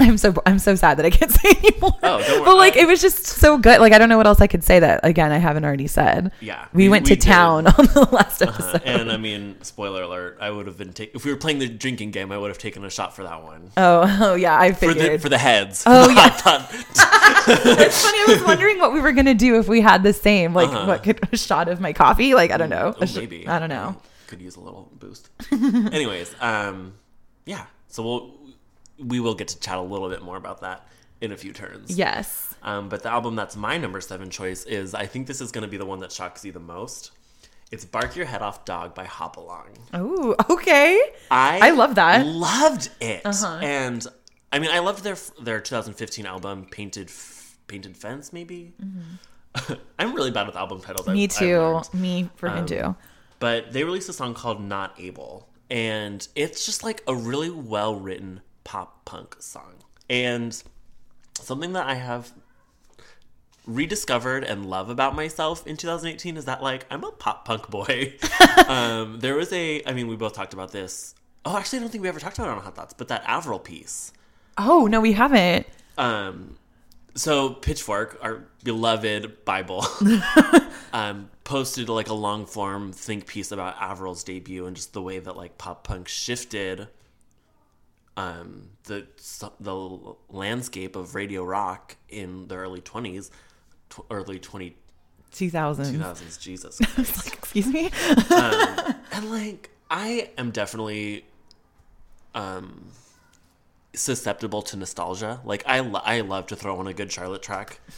i'm 0.08 0.16
so 0.18 0.34
i'm 0.46 0.58
so 0.58 0.74
sad 0.74 0.96
that 0.98 1.06
i 1.06 1.10
can't 1.10 1.30
say 1.40 1.50
anymore 1.50 1.92
Oh, 2.02 2.18
don't 2.18 2.30
worry. 2.30 2.44
but 2.44 2.56
like 2.56 2.76
I- 2.76 2.80
it 2.80 2.86
was 2.88 3.00
just 3.00 3.24
so 3.26 3.58
good 3.58 3.80
like 3.80 3.92
i 3.92 3.98
don't 3.98 4.08
know 4.08 4.16
what 4.16 4.26
else 4.26 4.40
i 4.40 4.46
could 4.46 4.64
say 4.64 4.80
that 4.80 5.00
again 5.04 5.30
i 5.32 5.38
haven't 5.38 5.64
already 5.64 5.86
said 5.86 6.32
Yeah, 6.40 6.66
we, 6.72 6.84
we- 6.84 6.88
went 6.88 7.04
we 7.04 7.14
to 7.14 7.20
did. 7.20 7.22
town 7.26 7.66
on 7.78 7.86
the 7.86 8.08
last 8.10 8.42
Uh, 8.42 8.46
episode 8.48 8.82
and 8.84 9.12
I 9.12 9.16
mean, 9.16 9.56
spoiler 9.62 10.02
alert, 10.02 10.38
I 10.40 10.50
would 10.50 10.66
have 10.66 10.78
been 10.78 10.92
taking 10.92 11.14
if 11.16 11.24
we 11.24 11.30
were 11.32 11.36
playing 11.36 11.58
the 11.58 11.68
drinking 11.68 12.10
game, 12.12 12.32
I 12.32 12.38
would 12.38 12.48
have 12.48 12.58
taken 12.58 12.84
a 12.84 12.90
shot 12.90 13.14
for 13.14 13.22
that 13.24 13.42
one. 13.42 13.70
oh 13.76 14.18
oh 14.22 14.34
yeah 14.34 14.58
i 14.58 14.72
figured 14.72 14.96
For 14.98 15.02
the 15.12 15.18
for 15.18 15.28
the 15.28 15.38
heads. 15.38 15.84
Oh, 15.86 16.08
yeah. 16.08 16.26
it's 17.48 18.02
funny 18.04 18.18
i 18.18 18.24
was 18.28 18.42
wondering 18.44 18.78
what 18.78 18.92
we 18.92 19.00
were 19.00 19.12
gonna 19.12 19.34
do 19.34 19.58
if 19.58 19.68
we 19.68 19.80
had 19.80 20.02
the 20.02 20.12
same 20.12 20.54
like 20.54 20.68
Uh-huh. 20.68 20.86
what 20.86 21.02
could 21.02 21.20
a 21.32 21.36
shot 21.36 21.68
of 21.68 21.80
my 21.80 21.92
coffee 21.92 22.34
like 22.34 22.50
i 22.50 22.56
don't 22.56 22.70
know 22.70 22.94
Oh, 23.00 23.04
sh- 23.06 23.16
maybe. 23.16 23.46
i 23.48 23.58
don't 23.58 23.68
know 23.68 23.96
Could 24.26 24.40
use 24.40 24.56
a 24.56 24.60
little 24.60 24.88
boost. 24.94 25.28
Anyways, 25.50 26.32
um, 26.40 26.94
yeah. 27.46 27.64
So 27.88 28.04
we'll 28.04 28.34
we 29.04 29.20
will 29.20 29.34
get 29.34 29.48
to 29.48 29.58
chat 29.60 29.78
a 29.78 29.82
little 29.82 30.08
bit 30.08 30.22
more 30.22 30.36
about 30.36 30.60
that 30.62 30.86
in 31.20 31.32
a 31.32 31.36
few 31.36 31.52
turns. 31.52 31.96
yes 31.96 32.54
Um, 32.62 32.88
but 32.88 33.02
the 33.02 33.10
album 33.10 33.36
that's 33.36 33.56
my 33.56 33.76
number 33.78 34.00
seven 34.00 34.30
choice 34.30 34.64
is 34.64 34.94
I 34.94 35.06
think 35.06 35.26
this 35.26 35.40
is 35.40 35.50
going 35.52 35.62
to 35.62 35.68
be 35.68 35.76
the 35.76 35.86
one 35.86 36.00
that 36.00 36.12
shocks 36.12 36.44
you 36.44 36.52
the 36.52 36.60
most. 36.60 37.12
It's 37.70 37.84
"Bark 37.84 38.16
Your 38.16 38.26
Head 38.26 38.42
Off, 38.42 38.64
Dog" 38.64 38.94
by 38.94 39.04
Hop 39.04 39.36
Along. 39.36 39.68
Oh, 39.94 40.34
okay. 40.50 41.00
I 41.30 41.60
I 41.68 41.70
love 41.70 41.94
that. 41.94 42.26
Loved 42.26 42.88
it, 43.00 43.22
Uh-huh. 43.24 43.60
and 43.62 44.04
I 44.52 44.58
mean, 44.58 44.70
I 44.72 44.80
loved 44.80 45.04
their 45.04 45.16
their 45.40 45.60
2015 45.60 46.26
album, 46.26 46.66
"Painted 46.70 47.08
F- 47.08 47.56
Painted 47.68 47.96
Fence." 47.96 48.32
Maybe 48.32 48.72
I'm 49.98 50.14
really 50.14 50.30
bad 50.30 50.46
with 50.46 50.56
album 50.56 50.80
titles. 50.80 51.06
Mm-hmm. 51.06 51.14
Me 51.14 51.24
I've- 51.24 51.34
I've 51.34 51.38
too. 51.38 51.58
learned. 51.60 51.94
Me 51.94 52.30
freaking 52.40 52.66
too. 52.66 52.96
But 53.38 53.72
they 53.72 53.84
released 53.84 54.08
a 54.08 54.12
song 54.12 54.34
called 54.34 54.60
"Not 54.60 54.94
Abel," 54.98 55.48
and 55.70 56.26
it's 56.34 56.66
just 56.66 56.82
like 56.82 57.02
a 57.06 57.14
really 57.14 57.50
well 57.50 57.94
written 57.94 58.40
pop 58.64 59.04
punk 59.04 59.36
song, 59.40 59.74
and 60.08 60.62
something 61.40 61.72
that 61.72 61.86
I 61.86 61.94
have 61.94 62.32
rediscovered 63.66 64.42
and 64.44 64.66
love 64.66 64.88
about 64.90 65.14
myself 65.14 65.66
in 65.66 65.76
2018 65.76 66.36
is 66.36 66.46
that 66.46 66.62
like 66.62 66.86
I'm 66.90 67.04
a 67.04 67.12
pop 67.12 67.44
punk 67.44 67.68
boy. 67.68 68.14
um, 68.68 69.20
there 69.20 69.36
was 69.36 69.52
a, 69.52 69.82
I 69.84 69.92
mean, 69.92 70.08
we 70.08 70.16
both 70.16 70.32
talked 70.32 70.54
about 70.54 70.72
this. 70.72 71.14
Oh, 71.44 71.56
actually, 71.56 71.78
I 71.78 71.82
don't 71.82 71.90
think 71.90 72.02
we 72.02 72.08
ever 72.08 72.20
talked 72.20 72.38
about 72.38 72.48
it 72.48 72.56
on 72.56 72.62
Hot 72.62 72.74
Thoughts, 72.74 72.94
but 72.94 73.08
that 73.08 73.22
Avril 73.26 73.58
piece. 73.58 74.12
Oh 74.58 74.86
no, 74.86 75.00
we 75.00 75.12
haven't. 75.12 75.66
Um, 75.96 76.56
so 77.14 77.50
Pitchfork, 77.50 78.18
our 78.22 78.44
beloved 78.62 79.44
Bible, 79.44 79.86
um, 80.92 81.30
posted 81.44 81.88
like 81.88 82.08
a 82.08 82.14
long 82.14 82.46
form 82.46 82.92
think 82.92 83.26
piece 83.26 83.52
about 83.52 83.76
Avril's 83.80 84.22
debut 84.22 84.66
and 84.66 84.76
just 84.76 84.92
the 84.92 85.02
way 85.02 85.18
that 85.18 85.36
like 85.36 85.58
pop 85.58 85.84
punk 85.84 86.08
shifted 86.08 86.88
um, 88.20 88.68
the 88.84 89.06
the 89.60 89.98
landscape 90.28 90.96
of 90.96 91.14
radio 91.14 91.44
rock 91.44 91.96
in 92.08 92.48
the 92.48 92.56
early 92.56 92.80
twenties, 92.80 93.30
tw- 93.88 94.04
early 94.10 94.38
20, 94.38 94.76
2000. 95.32 96.00
2000s. 96.00 96.40
Jesus 96.40 96.78
Christ. 96.94 97.34
Excuse 97.34 97.66
me. 97.66 97.86
um, 98.30 98.94
and 99.12 99.30
like 99.30 99.70
I 99.90 100.30
am 100.36 100.50
definitely 100.50 101.24
um 102.34 102.86
susceptible 103.94 104.62
to 104.62 104.76
nostalgia. 104.76 105.40
Like 105.44 105.62
I 105.66 105.80
lo- 105.80 106.02
I 106.04 106.20
love 106.20 106.46
to 106.48 106.56
throw 106.56 106.76
on 106.78 106.86
a 106.86 106.94
good 106.94 107.10
Charlotte 107.10 107.42
track. 107.42 107.80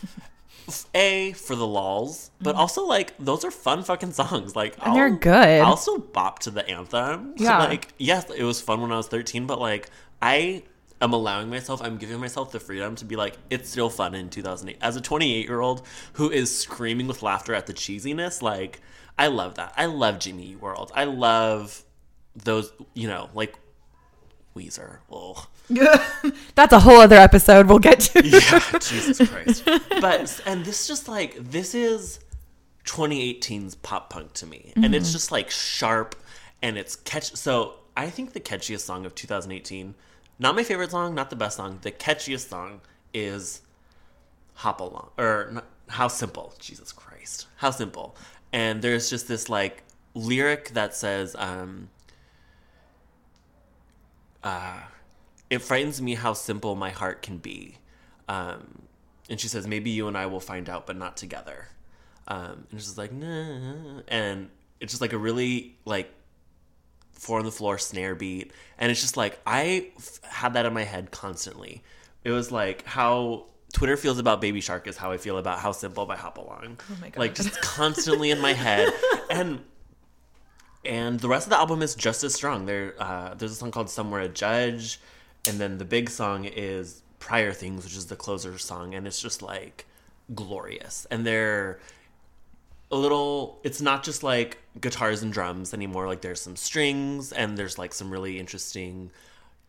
a 0.94 1.32
for 1.32 1.56
the 1.56 1.66
lols, 1.66 2.30
but 2.40 2.54
also 2.54 2.86
like 2.86 3.14
those 3.18 3.44
are 3.44 3.50
fun 3.50 3.82
fucking 3.82 4.12
songs. 4.12 4.54
Like 4.54 4.76
Mm-hmm. 4.76 4.86
And 4.88 4.96
they're 4.96 5.10
good. 5.10 5.60
I'll 5.60 5.76
still 5.76 5.98
bop 5.98 6.38
to 6.40 6.50
the 6.50 6.68
anthem. 6.68 7.34
Yeah. 7.36 7.58
Like 7.58 7.88
yes, 7.98 8.30
it 8.30 8.44
was 8.44 8.60
fun 8.60 8.80
when 8.80 8.92
I 8.92 8.96
was 8.96 9.08
13, 9.08 9.46
but 9.46 9.58
like 9.58 9.90
I 10.22 10.62
am 11.00 11.12
allowing 11.12 11.50
myself, 11.50 11.82
I'm 11.82 11.98
giving 11.98 12.20
myself 12.20 12.52
the 12.52 12.60
freedom 12.60 12.94
to 12.96 13.04
be 13.04 13.16
like, 13.16 13.36
it's 13.50 13.68
still 13.68 13.90
fun 13.90 14.14
in 14.14 14.30
2008. 14.30 14.78
As 14.80 14.96
a 14.96 15.00
28 15.00 15.46
year 15.46 15.60
old 15.60 15.82
who 16.14 16.30
is 16.30 16.56
screaming 16.56 17.08
with 17.08 17.22
laughter 17.22 17.54
at 17.54 17.66
the 17.66 17.74
cheesiness, 17.74 18.40
like 18.40 18.80
I 19.18 19.26
love 19.26 19.56
that. 19.56 19.74
I 19.76 19.86
love 19.86 20.20
Jimmy 20.20 20.54
World. 20.54 20.92
I 20.94 21.04
love 21.04 21.84
those, 22.36 22.72
you 22.94 23.08
know, 23.08 23.30
like 23.34 23.56
Weezer. 24.56 24.98
Ugh. 25.12 25.46
That's 26.54 26.72
a 26.72 26.80
whole 26.80 27.00
other 27.00 27.16
episode 27.16 27.66
we'll 27.66 27.78
get 27.78 28.00
to. 28.00 28.26
yeah, 28.26 28.78
Jesus 28.78 29.28
Christ. 29.28 29.64
But 30.00 30.40
and 30.46 30.64
this 30.64 30.86
just 30.86 31.08
like 31.08 31.36
this 31.36 31.74
is 31.74 32.20
2018's 32.84 33.74
pop 33.76 34.10
punk 34.10 34.32
to 34.34 34.46
me, 34.46 34.72
and 34.76 34.94
it's 34.94 35.08
mm-hmm. 35.08 35.12
just 35.12 35.32
like 35.32 35.50
sharp 35.50 36.14
and 36.60 36.76
it's 36.76 36.96
catch. 36.96 37.34
So 37.34 37.74
I 37.96 38.10
think 38.10 38.32
the 38.32 38.40
catchiest 38.40 38.80
song 38.80 39.06
of 39.06 39.14
2018, 39.14 39.94
not 40.38 40.54
my 40.54 40.62
favorite 40.62 40.90
song, 40.90 41.14
not 41.14 41.30
the 41.30 41.36
best 41.36 41.56
song, 41.56 41.78
the 41.82 41.92
catchiest 41.92 42.48
song 42.48 42.80
is 43.14 43.62
"Hop 44.54 44.80
Along" 44.80 45.10
or 45.18 45.50
not, 45.52 45.66
"How 45.88 46.08
Simple." 46.08 46.54
Jesus 46.58 46.92
Christ, 46.92 47.46
how 47.56 47.70
simple! 47.70 48.16
And 48.52 48.82
there's 48.82 49.08
just 49.08 49.28
this 49.28 49.48
like 49.48 49.82
lyric 50.14 50.70
that 50.70 50.94
says, 50.94 51.34
um, 51.38 51.88
uh, 54.42 54.80
it 55.50 55.60
frightens 55.62 56.00
me 56.00 56.14
how 56.14 56.32
simple 56.32 56.74
my 56.74 56.90
heart 56.90 57.22
can 57.22 57.38
be. 57.38 57.78
Um, 58.28 58.82
and 59.30 59.40
she 59.40 59.48
says, 59.48 59.66
maybe 59.66 59.90
you 59.90 60.08
and 60.08 60.16
I 60.16 60.26
will 60.26 60.40
find 60.40 60.68
out, 60.68 60.86
but 60.86 60.96
not 60.96 61.16
together. 61.16 61.68
Um, 62.28 62.66
and 62.70 62.72
it's 62.72 62.84
just 62.84 62.98
like, 62.98 63.12
nah. 63.12 64.00
And 64.08 64.50
it's 64.80 64.92
just 64.92 65.00
like 65.00 65.12
a 65.12 65.18
really 65.18 65.76
like 65.84 66.12
four 67.12 67.38
on 67.38 67.44
the 67.44 67.52
floor 67.52 67.78
snare 67.78 68.14
beat. 68.14 68.52
And 68.78 68.90
it's 68.90 69.00
just 69.00 69.16
like, 69.16 69.40
I 69.46 69.90
f- 69.96 70.20
had 70.22 70.54
that 70.54 70.66
in 70.66 70.72
my 70.72 70.84
head 70.84 71.10
constantly. 71.10 71.82
It 72.24 72.30
was 72.30 72.50
like 72.50 72.84
how 72.84 73.46
Twitter 73.72 73.96
feels 73.96 74.18
about 74.18 74.40
Baby 74.40 74.60
Shark 74.60 74.86
is 74.86 74.96
how 74.96 75.12
I 75.12 75.16
feel 75.16 75.38
about 75.38 75.58
How 75.58 75.72
Simple 75.72 76.04
by 76.06 76.16
Hop 76.16 76.38
Along. 76.38 76.78
Oh 76.90 76.96
my 77.00 77.08
God. 77.08 77.20
Like 77.20 77.34
just 77.34 77.60
constantly 77.60 78.30
in 78.30 78.40
my 78.40 78.52
head. 78.52 78.92
And 79.30 79.60
and 80.84 81.18
the 81.20 81.28
rest 81.28 81.46
of 81.46 81.50
the 81.50 81.58
album 81.58 81.80
is 81.80 81.94
just 81.94 82.22
as 82.22 82.34
strong. 82.34 82.66
There, 82.66 82.94
uh, 82.98 83.32
there's 83.34 83.52
a 83.52 83.54
song 83.54 83.70
called 83.70 83.88
"Somewhere 83.88 84.20
a 84.20 84.28
Judge," 84.28 85.00
and 85.48 85.58
then 85.58 85.78
the 85.78 85.86
big 85.86 86.10
song 86.10 86.44
is 86.44 87.02
"Prior 87.18 87.52
Things," 87.52 87.84
which 87.84 87.96
is 87.96 88.06
the 88.06 88.16
closer 88.16 88.58
song, 88.58 88.94
and 88.94 89.06
it's 89.06 89.22
just 89.22 89.40
like 89.40 89.86
glorious. 90.34 91.06
And 91.10 91.24
they're 91.24 91.80
a 92.92 92.96
little. 92.96 93.58
It's 93.64 93.80
not 93.80 94.04
just 94.04 94.22
like 94.22 94.58
guitars 94.80 95.22
and 95.22 95.32
drums 95.32 95.74
anymore. 95.74 96.06
Like 96.06 96.20
there's 96.20 96.40
some 96.40 96.54
strings, 96.56 97.32
and 97.32 97.56
there's 97.58 97.78
like 97.78 97.92
some 97.94 98.10
really 98.10 98.38
interesting 98.38 99.10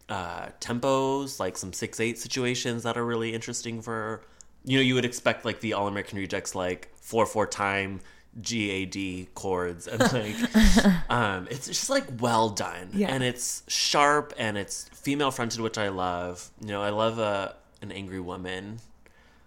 uh, 0.09 0.47
tempos, 0.59 1.39
like 1.39 1.57
some 1.57 1.73
six 1.73 1.99
eight 1.99 2.19
situations 2.19 2.83
that 2.83 2.97
are 2.97 3.05
really 3.05 3.33
interesting 3.33 3.81
for. 3.81 4.21
You 4.65 4.77
know, 4.77 4.83
you 4.83 4.93
would 4.95 5.05
expect 5.05 5.43
like 5.45 5.59
the 5.61 5.73
All 5.73 5.87
American 5.87 6.17
Rejects 6.19 6.53
like 6.55 6.91
four 6.95 7.25
four 7.25 7.47
time 7.47 7.99
GAD 8.41 9.27
chords 9.35 9.87
and 9.87 9.99
like 10.11 10.35
um 11.09 11.47
it's 11.51 11.67
just 11.67 11.89
like 11.89 12.05
well 12.19 12.49
done 12.49 12.89
Yeah. 12.91 13.09
and 13.13 13.23
it's 13.23 13.61
sharp 13.67 14.33
and 14.39 14.57
it's 14.57 14.89
female 14.89 15.29
fronted 15.29 15.59
which 15.61 15.77
I 15.77 15.89
love 15.89 16.49
you 16.59 16.69
know 16.69 16.81
I 16.81 16.89
love 16.89 17.19
a 17.19 17.55
an 17.83 17.91
angry 17.91 18.19
woman 18.19 18.79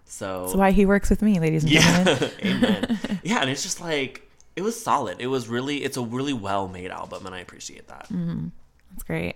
so 0.06 0.42
That's 0.44 0.54
why 0.56 0.70
he 0.70 0.86
works 0.86 1.10
with 1.10 1.20
me, 1.22 1.38
ladies 1.40 1.64
and 1.64 1.72
gentlemen. 1.72 2.16
yeah 2.20 2.28
amen 2.50 2.98
yeah 3.24 3.40
and 3.40 3.50
it's 3.50 3.62
just 3.62 3.80
like 3.80 4.22
it 4.54 4.62
was 4.62 4.80
solid 4.80 5.16
it 5.20 5.26
was 5.26 5.48
really 5.48 5.84
it's 5.84 5.96
a 5.98 6.02
really 6.02 6.32
well 6.32 6.68
made 6.68 6.90
album 6.90 7.26
and 7.26 7.34
I 7.34 7.40
appreciate 7.40 7.88
that 7.88 8.08
Mm. 8.08 8.50
That's 8.92 9.02
great. 9.02 9.34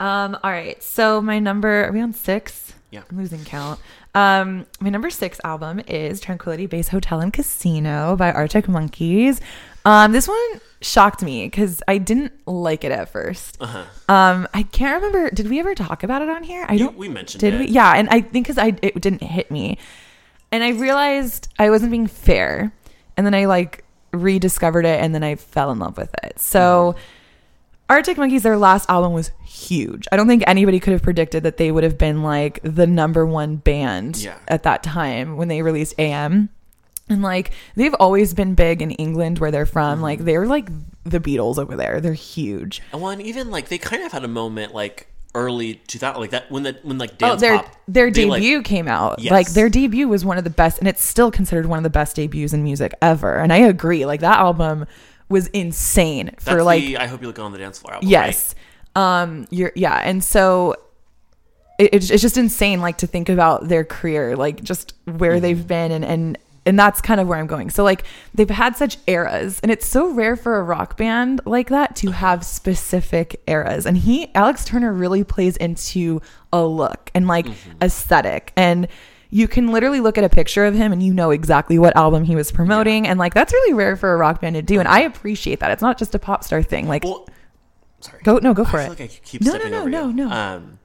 Um, 0.00 0.36
all 0.42 0.50
right. 0.50 0.82
So 0.82 1.22
my 1.22 1.38
number 1.38 1.84
are 1.84 1.92
we 1.92 2.00
on 2.00 2.12
six? 2.12 2.72
Yeah. 2.90 3.02
I'm 3.08 3.16
losing 3.16 3.44
count. 3.44 3.78
Um, 4.14 4.66
my 4.80 4.90
number 4.90 5.10
six 5.10 5.40
album 5.44 5.80
is 5.86 6.20
Tranquility 6.20 6.66
Base 6.66 6.88
Hotel 6.88 7.20
and 7.20 7.32
Casino 7.32 8.16
by 8.16 8.32
Arctic 8.32 8.68
Monkeys. 8.68 9.40
Um, 9.84 10.12
this 10.12 10.26
one 10.28 10.60
shocked 10.80 11.22
me 11.22 11.44
because 11.46 11.82
I 11.88 11.98
didn't 11.98 12.32
like 12.46 12.84
it 12.84 12.92
at 12.92 13.08
first. 13.10 13.56
Uh-huh. 13.60 13.84
Um, 14.08 14.48
I 14.54 14.62
can't 14.62 15.02
remember. 15.02 15.30
Did 15.30 15.48
we 15.48 15.60
ever 15.60 15.74
talk 15.74 16.02
about 16.02 16.22
it 16.22 16.28
on 16.28 16.42
here? 16.42 16.64
I 16.68 16.74
You- 16.74 16.86
don't. 16.86 16.96
we 16.96 17.08
mentioned 17.08 17.40
Did 17.40 17.54
it. 17.54 17.58
we? 17.60 17.66
Yeah, 17.68 17.92
and 17.92 18.08
I 18.10 18.20
think 18.20 18.46
because 18.46 18.58
I 18.58 18.76
it 18.82 19.00
didn't 19.00 19.22
hit 19.22 19.50
me, 19.50 19.78
and 20.52 20.62
I 20.64 20.70
realized 20.70 21.48
I 21.58 21.68
wasn't 21.70 21.90
being 21.90 22.06
fair, 22.06 22.72
and 23.16 23.26
then 23.26 23.34
I 23.34 23.44
like 23.44 23.84
rediscovered 24.12 24.86
it, 24.86 25.00
and 25.02 25.14
then 25.14 25.22
I 25.22 25.34
fell 25.34 25.70
in 25.70 25.78
love 25.78 25.96
with 25.96 26.14
it. 26.22 26.38
So. 26.40 26.92
Mm-hmm. 26.96 27.00
Arctic 27.90 28.16
Monkeys, 28.16 28.42
their 28.44 28.56
last 28.56 28.88
album 28.88 29.12
was 29.12 29.30
huge. 29.44 30.08
I 30.10 30.16
don't 30.16 30.26
think 30.26 30.42
anybody 30.46 30.80
could 30.80 30.94
have 30.94 31.02
predicted 31.02 31.42
that 31.42 31.58
they 31.58 31.70
would 31.70 31.84
have 31.84 31.98
been 31.98 32.22
like 32.22 32.58
the 32.62 32.86
number 32.86 33.26
one 33.26 33.56
band 33.56 34.16
Yeah. 34.16 34.38
at 34.48 34.62
that 34.62 34.82
time 34.82 35.36
when 35.36 35.48
they 35.48 35.60
released 35.60 35.94
AM. 35.98 36.48
And 37.08 37.22
like 37.22 37.50
they've 37.76 37.94
always 37.94 38.32
been 38.34 38.54
big 38.54 38.80
in 38.80 38.90
England 38.92 39.38
where 39.38 39.50
they're 39.50 39.66
from. 39.66 40.00
Like 40.00 40.18
Mm-hmm. 40.18 40.26
they're 40.26 40.46
like 40.46 40.68
the 41.04 41.20
Beatles 41.20 41.58
over 41.58 41.76
there. 41.76 42.00
They're 42.00 42.14
huge. 42.14 42.80
And 42.92 43.02
well, 43.02 43.10
and 43.10 43.20
even 43.22 43.50
like 43.50 43.68
they 43.68 43.78
kind 43.78 44.02
of 44.02 44.12
had 44.12 44.24
a 44.24 44.28
moment 44.28 44.74
like 44.74 45.08
early 45.34 45.74
2000, 45.88 46.20
like 46.20 46.30
that 46.30 46.50
when 46.50 46.62
the 46.62 46.78
when 46.82 46.96
like 46.96 47.12
Oh, 47.22 47.36
their 47.36 47.58
pop. 47.58 47.76
their 47.88 48.10
they, 48.10 48.24
like- 48.24 48.40
debut 48.40 48.62
came 48.62 48.88
out. 48.88 49.18
Yes. 49.18 49.32
Like 49.32 49.48
their 49.52 49.68
debut 49.68 50.08
was 50.08 50.24
one 50.24 50.38
of 50.38 50.44
the 50.44 50.50
best, 50.50 50.78
and 50.78 50.88
it's 50.88 51.02
still 51.04 51.30
considered 51.30 51.66
one 51.66 51.78
of 51.78 51.82
the 51.82 51.90
best 51.90 52.16
debuts 52.16 52.52
in 52.54 52.62
music 52.64 52.94
ever. 53.02 53.36
And 53.38 53.52
I 53.52 53.58
agree. 53.58 54.06
Like 54.06 54.20
that 54.20 54.38
album 54.38 54.86
was 55.28 55.48
insane 55.48 56.26
that's 56.26 56.44
for 56.44 56.62
like 56.62 56.82
the 56.84 56.96
I 56.98 57.06
hope 57.06 57.20
you 57.20 57.26
look 57.26 57.38
on 57.38 57.50
the 57.52 57.58
dance 57.58 57.78
floor 57.78 57.94
album. 57.94 58.08
yes 58.10 58.54
um 58.94 59.46
you're 59.50 59.72
yeah 59.74 59.94
and 60.04 60.22
so 60.22 60.74
it, 61.78 61.90
it's 61.94 62.10
it's 62.10 62.22
just 62.22 62.36
insane 62.36 62.80
like 62.82 62.98
to 62.98 63.06
think 63.06 63.28
about 63.30 63.66
their 63.68 63.84
career 63.84 64.36
like 64.36 64.62
just 64.62 64.92
where 65.06 65.32
Mm-hmm. 65.32 65.40
they've 65.40 65.66
been 65.66 65.92
and 65.92 66.04
and 66.04 66.38
and 66.66 66.78
that's 66.78 67.00
kind 67.00 67.20
of 67.20 67.28
where 67.28 67.38
I'm 67.38 67.46
going. 67.46 67.70
So 67.70 67.84
like 67.84 68.04
they've 68.34 68.48
had 68.48 68.76
such 68.76 68.96
eras 69.06 69.60
and 69.62 69.70
it's 69.70 69.86
so 69.86 70.08
rare 70.10 70.34
for 70.36 70.56
a 70.58 70.62
rock 70.62 70.96
band 70.96 71.40
like 71.44 71.68
that 71.68 71.94
to 71.96 72.10
have 72.12 72.44
specific 72.44 73.42
eras. 73.46 73.86
And 73.86 73.96
he 73.98 74.34
Alex 74.34 74.64
Turner 74.64 74.92
really 74.92 75.24
plays 75.24 75.56
into 75.58 76.20
a 76.52 76.64
look 76.64 77.10
and 77.14 77.26
like 77.26 77.46
Mm-hmm. 77.46 77.82
aesthetic 77.82 78.52
and 78.56 78.88
you 79.30 79.48
can 79.48 79.72
literally 79.72 79.98
look 80.00 80.16
at 80.16 80.22
a 80.24 80.28
picture 80.28 80.64
of 80.64 80.74
him 80.74 80.92
and 80.92 81.02
you 81.02 81.12
know 81.12 81.30
exactly 81.32 81.76
what 81.78 81.96
album 81.96 82.22
he 82.24 82.36
was 82.36 82.52
promoting 82.52 83.06
and 83.08 83.18
like 83.18 83.34
that's 83.34 83.52
really 83.52 83.74
rare 83.74 83.96
for 83.96 84.14
a 84.14 84.16
rock 84.16 84.40
band 84.40 84.54
to 84.54 84.62
do 84.62 84.78
and 84.78 84.88
I 84.88 85.00
appreciate 85.00 85.60
that. 85.60 85.70
It's 85.72 85.82
not 85.82 85.98
just 85.98 86.14
a 86.14 86.18
pop 86.18 86.44
star 86.44 86.62
thing. 86.62 86.86
Like 86.88 87.02
Well, 87.04 87.26
sorry. 88.00 88.20
Go 88.22 88.38
no, 88.38 88.54
go 88.54 88.64
for 88.64 88.78
I 88.78 88.84
it. 88.84 88.88
like 88.90 89.00
I 89.00 89.06
keep 89.08 89.42
No, 89.42 89.52
no, 89.52 89.58
stepping 89.58 89.72
no, 89.72 89.80
over 89.80 89.90
no, 89.90 90.06
you. 90.06 90.12
no. 90.14 90.30
Um, 90.30 90.78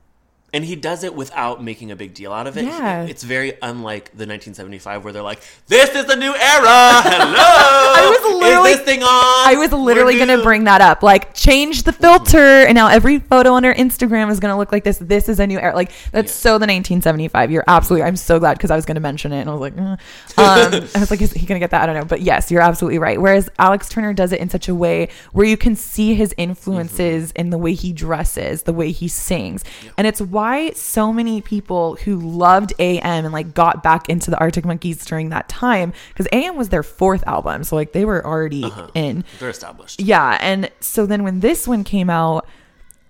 and 0.54 0.64
he 0.66 0.76
does 0.76 1.04
it 1.04 1.14
without 1.16 1.64
making 1.64 1.92
a 1.92 1.96
big 1.96 2.14
deal 2.14 2.32
out 2.34 2.48
of 2.48 2.58
it. 2.58 2.66
Yeah. 2.66 3.04
It's 3.04 3.24
very 3.24 3.54
unlike 3.62 4.06
the 4.12 4.26
1975 4.26 5.04
where 5.04 5.14
they're 5.14 5.22
like, 5.22 5.42
"This 5.68 5.90
is 5.96 6.06
the 6.06 6.16
new 6.16 6.32
era." 6.32 6.68
Hello. 7.04 7.36
I 7.40 8.20
was 8.24 8.34
literally- 8.42 8.72
Is 8.72 8.78
this 8.78 8.86
thing 8.86 9.04
on? 9.04 9.10
I 9.10 9.56
was 9.58 9.72
literally 9.72 10.16
going 10.16 10.28
to 10.38 10.44
bring 10.44 10.64
that 10.66 10.82
up. 10.82 11.04
Like, 11.04 11.34
change 11.34 11.84
the 11.84 11.92
filter, 11.94 12.38
and 12.40 12.76
now 12.76 12.88
every 12.88 13.20
photo 13.20 13.54
on 13.54 13.64
her 13.64 13.74
Instagram 13.74 14.30
is 14.32 14.40
going 14.40 14.52
to 14.54 14.58
look 14.58 14.72
like 14.72 14.84
this. 14.84 14.98
This 14.98 15.30
is 15.30 15.40
a 15.40 15.48
new 15.48 15.60
era. 15.60 15.76
Like, 15.76 15.92
that's 16.12 16.32
Yeah. 16.32 16.42
so 16.42 16.50
the 16.58 16.66
1975. 16.68 17.52
You're 17.52 17.64
absolutely. 17.68 18.08
I'm 18.08 18.16
so 18.16 18.40
glad 18.40 18.58
because 18.58 18.72
I 18.72 18.76
was 18.76 18.86
going 18.86 18.96
to 18.96 19.02
mention 19.02 19.32
it, 19.34 19.42
and 19.42 19.50
I 19.50 19.54
was 19.54 19.62
like, 19.62 19.78
eh. 19.78 19.82
um, 19.82 19.98
I 20.96 21.00
was 21.00 21.12
like, 21.12 21.22
is 21.22 21.32
he 21.34 21.46
going 21.46 21.60
to 21.60 21.64
get 21.64 21.72
that? 21.72 21.84
I 21.84 21.86
don't 21.86 21.96
know. 21.96 22.06
But 22.06 22.22
yes, 22.22 22.50
you're 22.52 22.62
absolutely 22.62 23.00
right. 23.00 23.20
Whereas 23.22 23.50
Alex 23.60 23.90
Turner 23.90 24.14
does 24.14 24.32
it 24.32 24.40
in 24.40 24.50
such 24.50 24.68
a 24.68 24.76
way 24.76 25.10
where 25.32 25.46
you 25.46 25.58
can 25.58 25.76
see 25.76 26.16
his 26.16 26.34
influences 26.38 27.32
in 27.34 27.50
the 27.50 27.58
way 27.58 27.74
he 27.74 27.94
dresses, 27.94 28.64
the 28.64 28.74
way 28.74 28.92
he 28.92 29.08
sings, 29.08 29.64
and 29.98 30.06
it's 30.08 30.22
why 30.22 30.39
so 30.74 31.14
many 31.14 31.42
people 31.42 31.96
who 31.98 32.18
loved 32.18 32.74
AM 32.80 33.26
and 33.26 33.34
like 33.34 33.54
got 33.54 33.84
back 33.84 34.10
into 34.10 34.32
the 34.32 34.38
Arctic 34.40 34.66
Monkeys 34.66 35.06
during 35.06 35.30
that 35.30 35.50
time 35.50 35.94
because 36.10 36.28
AM 36.32 36.56
was 36.56 36.70
their 36.70 36.84
fourth 36.84 37.24
album, 37.28 37.64
so 37.64 37.76
like 37.76 37.94
they 37.94 38.06
were 38.06 38.26
already 38.26 38.66
uh-huh. 38.66 38.88
in. 38.94 39.24
They're 39.40 39.50
established. 39.50 40.00
Yeah, 40.00 40.38
and 40.42 40.70
so 40.80 41.06
then 41.06 41.24
when 41.24 41.40
this 41.40 41.68
one 41.68 41.84
came 41.84 42.10
out, 42.10 42.48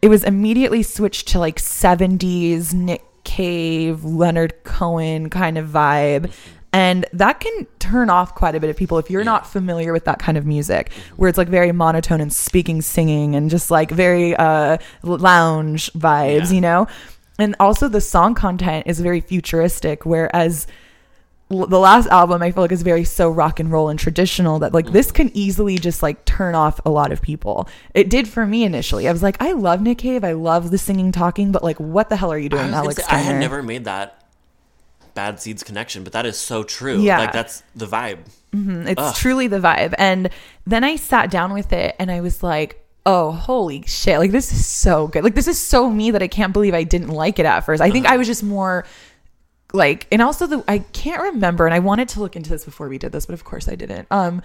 it 0.01 0.07
was 0.07 0.23
immediately 0.23 0.83
switched 0.83 1.27
to 1.29 1.39
like 1.39 1.57
70s 1.57 2.73
Nick 2.73 3.03
Cave, 3.23 4.03
Leonard 4.03 4.63
Cohen 4.63 5.29
kind 5.29 5.57
of 5.57 5.67
vibe. 5.67 6.21
Mm-hmm. 6.21 6.55
And 6.71 7.05
that 7.13 7.39
can 7.39 7.65
turn 7.79 8.11
off 8.11 8.35
quite 8.35 8.53
a 8.53 8.59
bit 8.59 8.69
of 8.69 8.77
people 8.77 8.99
if 8.99 9.09
you're 9.09 9.23
not 9.23 9.47
familiar 9.47 9.91
with 9.91 10.05
that 10.05 10.19
kind 10.19 10.37
of 10.37 10.45
music, 10.45 10.91
mm-hmm. 10.91 11.15
where 11.15 11.27
it's 11.27 11.37
like 11.37 11.47
very 11.47 11.71
monotone 11.71 12.21
and 12.21 12.31
speaking, 12.31 12.81
singing, 12.81 13.35
and 13.35 13.49
just 13.49 13.71
like 13.71 13.89
very 13.89 14.35
uh, 14.35 14.77
lounge 15.01 15.91
vibes, 15.93 16.49
Yeah. 16.49 16.53
you 16.55 16.61
know? 16.61 16.87
And 17.39 17.55
also 17.59 17.87
the 17.87 18.01
song 18.01 18.35
content 18.35 18.85
is 18.87 18.99
very 18.99 19.21
futuristic, 19.21 20.05
whereas 20.05 20.67
l- 21.49 21.65
the 21.65 21.79
last 21.79 22.07
album 22.09 22.43
I 22.43 22.51
feel 22.51 22.63
like 22.63 22.71
is 22.71 22.81
very 22.81 23.05
so 23.05 23.29
rock 23.29 23.59
and 23.59 23.71
roll 23.71 23.89
and 23.89 23.97
traditional 23.97 24.59
that 24.59 24.73
like 24.73 24.91
this 24.91 25.09
mm. 25.09 25.15
can 25.15 25.31
easily 25.33 25.77
just 25.77 26.03
like 26.03 26.25
turn 26.25 26.53
off 26.53 26.79
a 26.85 26.89
lot 26.89 27.11
of 27.11 27.21
people. 27.21 27.67
It 27.93 28.09
did 28.09 28.27
for 28.27 28.45
me 28.45 28.63
initially. 28.63 29.07
I 29.07 29.11
was 29.11 29.23
like, 29.23 29.41
I 29.41 29.53
love 29.53 29.81
Nick 29.81 29.99
Cave, 29.99 30.23
I 30.23 30.33
love 30.33 30.69
the 30.69 30.77
singing, 30.77 31.11
talking, 31.11 31.51
but 31.51 31.63
like, 31.63 31.79
what 31.79 32.09
the 32.09 32.17
hell 32.17 32.31
are 32.31 32.37
you 32.37 32.49
doing, 32.49 32.65
gonna 32.65 32.77
Alex 32.77 33.03
say, 33.03 33.09
I 33.09 33.17
had 33.17 33.39
never 33.39 33.63
made 33.63 33.85
that 33.85 34.19
bad 35.13 35.39
seeds 35.39 35.63
connection, 35.63 36.03
but 36.03 36.13
that 36.13 36.25
is 36.25 36.37
so 36.37 36.63
true. 36.63 37.01
Yeah. 37.01 37.19
Like 37.19 37.31
that's 37.31 37.63
the 37.75 37.85
vibe. 37.85 38.19
Mm-hmm. 38.53 38.87
It's 38.87 39.01
Ugh. 39.01 39.15
truly 39.15 39.47
the 39.47 39.59
vibe. 39.59 39.93
And 39.97 40.29
then 40.65 40.83
I 40.83 40.95
sat 40.95 41.31
down 41.31 41.53
with 41.53 41.73
it 41.73 41.95
and 41.99 42.11
I 42.11 42.21
was 42.21 42.43
like, 42.43 42.85
oh, 43.11 43.31
holy 43.31 43.83
shit. 43.87 44.19
Like, 44.19 44.31
this 44.31 44.51
is 44.51 44.65
so 44.65 45.07
good. 45.07 45.23
Like, 45.23 45.35
this 45.35 45.47
is 45.47 45.57
so 45.59 45.89
me 45.89 46.11
that 46.11 46.21
I 46.21 46.27
can't 46.27 46.53
believe 46.53 46.73
I 46.73 46.83
didn't 46.83 47.09
like 47.09 47.39
it 47.39 47.45
at 47.45 47.61
first. 47.61 47.81
I 47.81 47.89
think 47.89 48.05
Uh-huh. 48.05 48.15
I 48.15 48.17
was 48.17 48.27
just 48.27 48.43
more 48.43 48.85
like, 49.73 50.07
and 50.11 50.21
also 50.21 50.47
the, 50.47 50.63
I 50.67 50.79
can't 50.79 51.21
remember, 51.21 51.65
and 51.65 51.73
I 51.73 51.79
wanted 51.79 52.09
to 52.09 52.19
look 52.21 52.35
into 52.35 52.49
this 52.49 52.65
before 52.65 52.87
we 52.89 52.97
did 52.97 53.11
this, 53.11 53.25
but 53.25 53.33
of 53.33 53.43
course 53.43 53.67
I 53.67 53.75
didn't. 53.75 54.07
Um, 54.11 54.41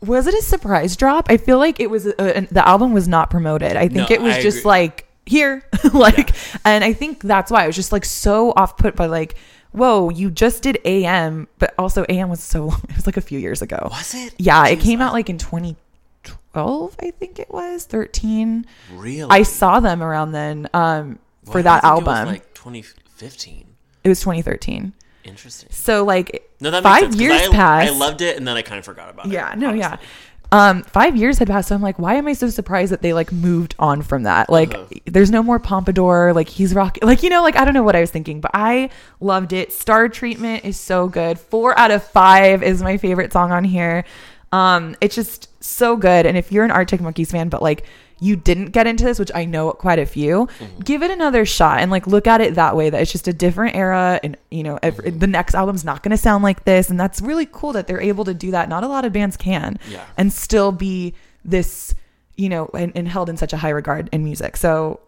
was 0.00 0.26
it 0.26 0.34
a 0.34 0.42
surprise 0.42 0.96
drop? 0.96 1.26
I 1.30 1.36
feel 1.38 1.58
like 1.58 1.80
it 1.80 1.88
was, 1.90 2.06
a, 2.06 2.20
an- 2.36 2.48
the 2.50 2.66
album 2.66 2.92
was 2.92 3.08
not 3.08 3.30
promoted. 3.30 3.76
I 3.76 3.88
think 3.88 4.10
No, 4.10 4.14
it 4.14 4.20
was 4.22 4.34
I 4.34 4.42
just 4.42 4.58
agree. 4.58 4.68
like, 4.68 5.06
here, 5.24 5.62
like, 5.94 6.30
and 6.64 6.84
I 6.84 6.92
think 6.92 7.20
that's 7.22 7.50
why 7.50 7.64
I 7.64 7.66
was 7.66 7.74
just 7.76 7.90
like 7.92 8.04
so 8.04 8.52
off 8.56 8.76
put 8.76 8.94
by 8.96 9.06
like, 9.06 9.36
whoa, 9.72 10.08
you 10.10 10.30
just 10.30 10.62
did 10.62 10.78
AM, 10.84 11.48
but 11.58 11.74
also 11.78 12.04
AM 12.08 12.28
was 12.30 12.40
so 12.42 12.66
long. 12.66 12.80
It 12.90 12.96
was 12.96 13.06
like 13.06 13.16
a 13.16 13.20
few 13.22 13.38
years 13.38 13.60
ago. 13.62 13.88
Was 13.90 14.14
it? 14.14 14.34
Yeah, 14.38 14.66
it 14.68 14.80
came 14.80 15.00
out 15.00 15.12
like 15.14 15.28
in 15.28 15.38
2012, 16.56 16.96
I 17.00 17.10
think 17.12 17.38
it 17.38 17.50
was 17.50 17.84
13. 17.84 18.66
Really? 18.94 19.28
I 19.30 19.42
saw 19.42 19.80
them 19.80 20.02
around 20.02 20.32
then 20.32 20.68
um, 20.74 21.18
Well, 21.44 21.52
for 21.52 21.62
that 21.62 21.82
think 21.82 21.92
it 21.92 22.04
was, 22.06 22.16
album. 22.16 22.26
like 22.28 22.54
2015. 22.54 23.66
it 24.04 24.08
was 24.08 24.20
2013. 24.20 24.92
Interesting. 25.24 25.68
So 25.72 26.04
like 26.04 26.48
No, 26.60 26.70
that 26.70 26.82
five 26.82 27.02
sense, 27.04 27.16
years 27.16 27.42
I, 27.42 27.48
passed. 27.50 27.92
I 27.92 27.96
loved 27.98 28.20
it, 28.22 28.36
and 28.36 28.46
then 28.46 28.56
I 28.56 28.62
kind 28.62 28.78
of 28.78 28.84
forgot 28.84 29.10
about 29.10 29.26
it. 29.26 29.32
yeah, 29.32 29.54
no, 29.56 29.72
yeah. 29.72 29.96
Um, 30.52 30.84
five 30.84 31.16
years 31.16 31.38
had 31.38 31.48
passed, 31.48 31.68
so 31.68 31.74
I'm 31.74 31.82
like, 31.82 31.98
why 31.98 32.14
am 32.14 32.28
I 32.28 32.32
so 32.32 32.48
surprised 32.48 32.92
that 32.92 33.02
they 33.02 33.12
like 33.12 33.32
moved 33.32 33.74
on 33.80 34.02
from 34.02 34.22
that? 34.22 34.48
Like, 34.48 34.74
Uh-huh. 34.74 34.86
there's 35.06 35.30
no 35.32 35.42
more 35.42 35.58
pompadour. 35.58 36.32
Like, 36.32 36.48
he's 36.48 36.72
rocking 36.72 37.04
Like, 37.06 37.24
you 37.24 37.30
know, 37.30 37.42
like 37.42 37.56
I 37.56 37.64
don't 37.64 37.74
know 37.74 37.82
what 37.82 37.96
I 37.96 38.00
was 38.00 38.12
thinking, 38.12 38.40
but 38.40 38.52
I 38.54 38.90
loved 39.20 39.52
it. 39.52 39.72
Star 39.72 40.08
Treatment 40.08 40.64
is 40.64 40.78
so 40.78 41.08
good. 41.08 41.40
Four 41.40 41.76
out 41.76 41.90
of 41.90 42.04
five 42.04 42.62
is 42.62 42.80
my 42.80 42.96
favorite 42.96 43.32
song 43.32 43.50
on 43.50 43.64
here. 43.64 44.04
Um, 44.52 44.94
it's 45.00 45.16
just 45.16 45.48
so 45.66 45.96
good. 45.96 46.26
And 46.26 46.36
if 46.36 46.52
you're 46.52 46.64
an 46.64 46.70
Arctic 46.70 47.00
Monkeys 47.00 47.30
fan, 47.30 47.48
but 47.48 47.62
like 47.62 47.84
you 48.18 48.34
didn't 48.34 48.70
get 48.70 48.86
into 48.86 49.04
this, 49.04 49.18
which 49.18 49.30
I 49.34 49.44
know 49.44 49.72
quite 49.72 49.98
a 49.98 50.06
few, 50.06 50.46
mm-hmm. 50.58 50.80
give 50.80 51.02
it 51.02 51.10
another 51.10 51.44
shot 51.44 51.80
and 51.80 51.90
like 51.90 52.06
look 52.06 52.26
at 52.26 52.40
it 52.40 52.54
that 52.54 52.74
way. 52.74 52.88
That 52.88 53.02
it's 53.02 53.12
just 53.12 53.28
a 53.28 53.32
different 53.32 53.76
era, 53.76 54.18
and 54.22 54.36
you 54.50 54.62
know, 54.62 54.78
every, 54.82 55.10
mm-hmm. 55.10 55.18
the 55.18 55.26
next 55.26 55.54
album's 55.54 55.84
not 55.84 56.02
going 56.02 56.10
to 56.12 56.16
sound 56.16 56.42
like 56.42 56.64
this, 56.64 56.88
and 56.88 56.98
that's 56.98 57.20
really 57.20 57.46
cool 57.46 57.72
that 57.72 57.86
they're 57.86 58.00
able 58.00 58.24
to 58.24 58.34
do 58.34 58.50
that. 58.52 58.68
Not 58.68 58.84
a 58.84 58.88
lot 58.88 59.04
of 59.04 59.12
bands 59.12 59.36
can 59.36 59.78
Yeah. 59.90 60.04
and 60.16 60.32
still 60.32 60.72
be 60.72 61.14
this, 61.44 61.94
you 62.36 62.48
know, 62.48 62.70
and, 62.72 62.92
and 62.94 63.06
held 63.06 63.28
in 63.28 63.36
such 63.36 63.52
a 63.52 63.58
high 63.58 63.70
regard 63.70 64.08
in 64.12 64.24
music. 64.24 64.56
So 64.56 65.00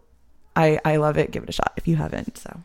I 0.54 0.78
I 0.84 0.96
love 0.96 1.16
it. 1.16 1.30
Give 1.30 1.42
it 1.42 1.48
a 1.48 1.52
shot 1.52 1.72
if 1.76 1.88
you 1.88 1.96
haven't. 1.96 2.36
So 2.36 2.62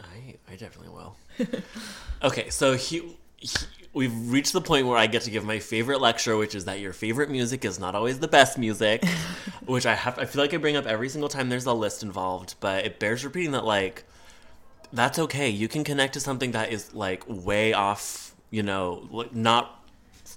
I, 0.00 0.36
I 0.50 0.56
definitely 0.56 0.88
will. 0.88 1.16
okay, 2.22 2.50
so 2.50 2.76
he, 2.76 3.16
he, 3.36 3.48
we've 3.98 4.30
reached 4.30 4.52
the 4.52 4.60
point 4.60 4.86
where 4.86 4.96
I 4.96 5.08
get 5.08 5.22
to 5.22 5.30
give 5.30 5.44
my 5.44 5.58
favorite 5.58 6.00
lecture, 6.00 6.36
which 6.36 6.54
is 6.54 6.66
that 6.66 6.78
your 6.78 6.92
favorite 6.92 7.30
music 7.30 7.64
is 7.64 7.80
not 7.80 7.96
always 7.96 8.20
the 8.20 8.28
best 8.28 8.56
music, 8.56 9.04
which 9.66 9.86
I 9.86 9.96
have. 9.96 10.20
I 10.20 10.24
feel 10.24 10.40
like 10.40 10.54
I 10.54 10.56
bring 10.56 10.76
up 10.76 10.86
every 10.86 11.08
single 11.08 11.28
time 11.28 11.48
there's 11.48 11.66
a 11.66 11.72
list 11.72 12.04
involved, 12.04 12.54
but 12.60 12.84
it 12.84 13.00
bears 13.00 13.24
repeating 13.24 13.50
that 13.52 13.64
like 13.64 14.04
that's 14.92 15.18
okay. 15.18 15.50
You 15.50 15.66
can 15.66 15.82
connect 15.82 16.14
to 16.14 16.20
something 16.20 16.52
that 16.52 16.72
is 16.72 16.94
like 16.94 17.24
way 17.26 17.72
off, 17.72 18.36
you 18.50 18.62
know, 18.62 19.08
like 19.10 19.34
not 19.34 19.84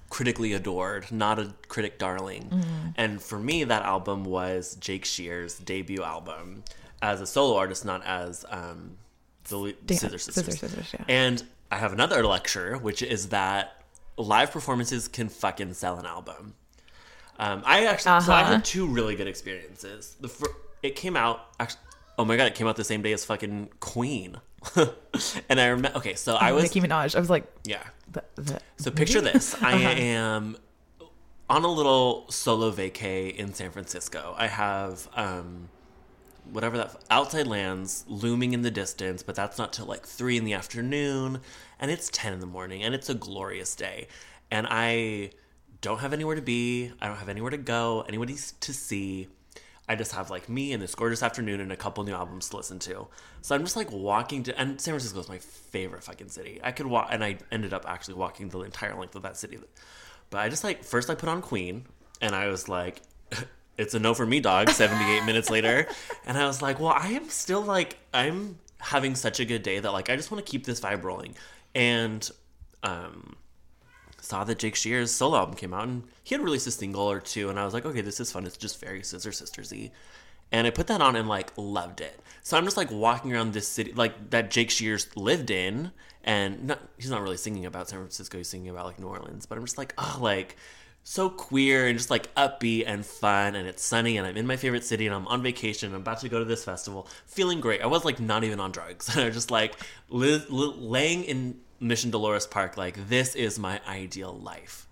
critically 0.10 0.54
adored, 0.54 1.12
not 1.12 1.38
a 1.38 1.54
critic 1.68 2.00
darling. 2.00 2.50
And 2.98 3.22
for 3.22 3.38
me, 3.38 3.64
that 3.64 3.84
album 3.84 4.26
was 4.26 4.76
Jake 4.80 5.06
Shears' 5.06 5.60
debut 5.60 6.02
album 6.02 6.64
as 7.04 7.22
a 7.22 7.28
solo 7.28 7.58
artist, 7.58 7.86
not 7.86 8.04
as 8.06 8.44
um, 8.50 8.98
the 9.48 9.76
Scissor 9.88 10.18
Sisters. 10.18 10.46
Scissor 10.46 10.52
Sisters, 10.52 10.94
yeah. 10.94 11.06
And 11.08 11.44
I 11.72 11.78
have 11.78 11.94
another 11.94 12.26
lecture, 12.26 12.78
which 12.78 13.02
is 13.02 13.30
that 13.30 13.84
live 14.18 14.52
performances 14.52 15.08
can 15.08 15.30
fucking 15.30 15.74
sell 15.74 15.98
an 15.98 16.06
album. 16.06 16.54
Um, 17.40 17.64
I 17.66 17.86
actually, 17.86 18.22
so 18.22 18.34
I 18.34 18.42
Uh-huh. 18.42 18.52
had 18.54 18.66
two 18.66 18.86
really 18.88 19.16
good 19.16 19.28
experiences. 19.28 20.16
The 20.20 20.28
fir- 20.28 20.54
it 20.84 20.96
came 20.96 21.16
out 21.16 21.48
actually. 21.60 21.80
Oh 22.18 22.26
my 22.26 22.36
god! 22.38 22.48
It 22.48 22.56
came 22.56 22.68
out 22.68 22.76
the 22.76 22.84
same 22.84 23.02
day 23.02 23.14
as 23.14 23.24
fucking 23.26 23.70
Queen, 23.80 24.40
and 25.50 25.60
I 25.60 25.68
remember. 25.68 25.98
Okay, 25.98 26.14
so 26.14 26.36
I 26.36 26.52
was 26.52 26.64
Nicki 26.66 26.82
Minaj. 26.82 27.16
I 27.16 27.20
was 27.20 27.30
like, 27.32 27.46
yeah. 27.64 27.84
the, 28.12 28.24
the, 28.36 28.60
So 28.78 28.92
picture 28.92 29.22
this: 29.22 29.56
I 29.64 29.74
am 29.76 30.58
on 31.50 31.64
a 31.64 31.68
little 31.72 32.30
solo 32.30 32.70
vacay 32.72 33.34
in 33.34 33.54
San 33.54 33.72
Francisco. 33.72 34.36
I 34.38 34.48
have 34.48 35.08
um, 35.16 35.70
whatever 36.52 36.78
that 36.78 36.96
outside 37.10 37.48
lands 37.48 38.06
looming 38.08 38.54
in 38.54 38.62
the 38.62 38.72
distance, 38.72 39.24
but 39.24 39.36
that's 39.36 39.58
not 39.58 39.74
till 39.74 39.86
like 39.86 40.06
three 40.06 40.38
in 40.38 40.44
the 40.44 40.54
afternoon, 40.54 41.42
and 41.80 41.92
it's 41.92 42.10
ten 42.12 42.34
in 42.34 42.40
the 42.40 42.46
morning, 42.46 42.84
and 42.84 42.94
it's 42.94 43.10
a 43.10 43.14
glorious 43.14 43.76
day, 43.76 44.08
and 44.50 44.68
I 44.70 45.32
don't 45.82 46.00
have 46.00 46.14
anywhere 46.14 46.36
to 46.36 46.42
be. 46.42 46.92
I 47.02 47.08
don't 47.08 47.18
have 47.18 47.30
anywhere 47.30 47.52
to 47.52 47.58
go, 47.58 48.02
anybody 48.08 48.36
to 48.36 48.74
see. 48.74 49.28
I 49.90 49.96
just 49.96 50.14
have 50.14 50.30
like 50.30 50.48
me 50.48 50.72
and 50.72 50.82
this 50.82 50.96
gorgeous 50.96 51.22
afternoon 51.24 51.60
and 51.60 51.72
a 51.72 51.76
couple 51.76 52.04
new 52.04 52.14
albums 52.14 52.50
to 52.50 52.58
listen 52.58 52.80
to. 52.80 53.08
So 53.42 53.56
I'm 53.56 53.64
just 53.64 53.76
like 53.76 53.92
walking 53.92 54.44
to, 54.44 54.58
and 54.58 54.80
San 54.80 54.94
Francisco 54.94 55.20
is 55.20 55.28
my 55.28 55.40
favorite 55.40 56.04
fucking 56.04 56.30
city. 56.30 56.62
I 56.64 56.72
could 56.72 56.86
walk, 56.86 57.10
and 57.12 57.24
I 57.24 57.38
ended 57.52 57.74
up 57.74 57.86
actually 57.88 58.14
walking 58.14 58.50
the 58.50 58.62
entire 58.62 58.98
length 58.98 59.16
of 59.16 59.24
that 59.24 59.36
city. 59.38 59.58
But 60.30 60.40
I 60.40 60.50
just 60.50 60.64
like, 60.64 60.84
first 60.84 61.10
I 61.10 61.16
put 61.16 61.28
on 61.28 61.42
Queen, 61.42 61.86
and 62.22 62.36
I 62.36 62.48
was 62.48 62.70
like, 62.70 63.02
it's 63.82 63.94
a 63.96 64.00
no 64.00 64.14
for 64.14 64.26
me, 64.26 64.40
dog, 64.40 64.70
78 64.70 65.26
minutes 65.26 65.50
later. 65.50 65.88
And 66.26 66.38
I 66.38 66.46
was 66.46 66.62
like, 66.62 66.80
well, 66.80 66.94
I 66.96 67.10
am 67.10 67.30
still 67.30 67.62
like, 67.62 67.98
I'm 68.14 68.60
having 68.78 69.16
such 69.16 69.40
a 69.40 69.46
good 69.46 69.64
day 69.64 69.80
that 69.80 69.92
like, 69.92 70.10
I 70.10 70.16
just 70.16 70.32
want 70.32 70.46
to 70.46 70.50
keep 70.50 70.66
this 70.66 70.80
vibe 70.80 71.04
rolling. 71.04 71.36
And, 71.74 72.30
um, 72.84 73.36
saw 74.20 74.44
that 74.44 74.60
Jake 74.60 74.76
Shears' 74.76 75.12
solo 75.12 75.40
album 75.40 75.56
came 75.56 75.74
out 75.74 75.88
and 75.88 76.04
he 76.24 76.36
had 76.36 76.44
released 76.44 76.68
a 76.68 76.72
single 76.72 77.10
or 77.10 77.20
two 77.20 77.50
and 77.50 77.60
I 77.60 77.66
was 77.66 77.74
like, 77.74 77.86
okay, 77.86 78.02
this 78.02 78.20
is 78.20 78.32
fun. 78.32 78.46
It's 78.46 78.56
just 78.56 78.80
very 78.80 79.04
Scissor 79.04 79.32
Sistersy. 79.32 79.92
And 80.52 80.68
I 80.68 80.70
put 80.70 80.88
that 80.88 81.02
on 81.02 81.16
and 81.16 81.28
like 81.28 81.52
loved 81.58 82.02
it. 82.02 82.20
So 82.44 82.58
I'm 82.58 82.66
just 82.66 82.78
like 82.78 82.92
walking 82.92 83.34
around 83.34 83.54
this 83.54 83.68
city 83.68 83.94
like 83.94 84.30
that 84.30 84.52
Jake 84.52 84.70
Shears 84.70 85.08
lived 85.18 85.50
in 85.50 85.92
and 86.24 86.68
not, 86.68 86.80
he's 86.98 87.10
not 87.10 87.22
really 87.22 87.38
singing 87.38 87.66
about 87.66 87.90
San 87.90 88.00
Francisco, 88.00 88.38
he's 88.38 88.48
singing 88.48 88.70
about 88.70 88.86
like 88.86 89.00
New 89.00 89.08
Orleans, 89.08 89.48
but 89.48 89.58
I'm 89.58 89.66
just 89.66 89.78
like, 89.78 89.94
oh 89.98 90.20
like 90.22 90.56
so 91.04 91.30
queer 91.30 91.88
and 91.88 91.98
just 91.98 92.10
like 92.10 92.34
upbeat 92.36 92.84
and 92.86 93.06
fun 93.06 93.56
and 93.56 93.68
it's 93.68 93.84
sunny 93.84 94.18
and 94.18 94.28
I'm 94.28 94.38
in 94.38 94.46
my 94.46 94.56
favorite 94.56 94.84
city 94.84 95.08
and 95.08 95.16
I'm 95.16 95.28
on 95.28 95.42
vacation 95.42 95.88
and 95.88 95.96
I'm 95.96 96.02
about 96.02 96.20
to 96.20 96.30
go 96.30 96.40
to 96.40 96.46
this 96.46 96.64
festival 96.64 97.08
feeling 97.26 97.60
great. 97.60 97.82
I 97.82 97.88
was 97.88 98.06
like 98.06 98.20
not 98.20 98.44
even 98.44 98.60
on 98.60 98.72
drugs. 98.72 99.10
I 99.18 99.26
was 99.26 99.34
just 99.34 99.52
like 99.52 99.76
li- 100.10 100.46
li- 100.50 100.76
laying 100.78 101.24
in 101.24 101.60
Mission 101.80 102.12
Dolores 102.12 102.46
Park 102.46 102.78
like 102.78 103.10
this 103.10 103.36
is 103.36 103.58
my 103.58 103.82
ideal 103.88 104.34
life. 104.34 104.88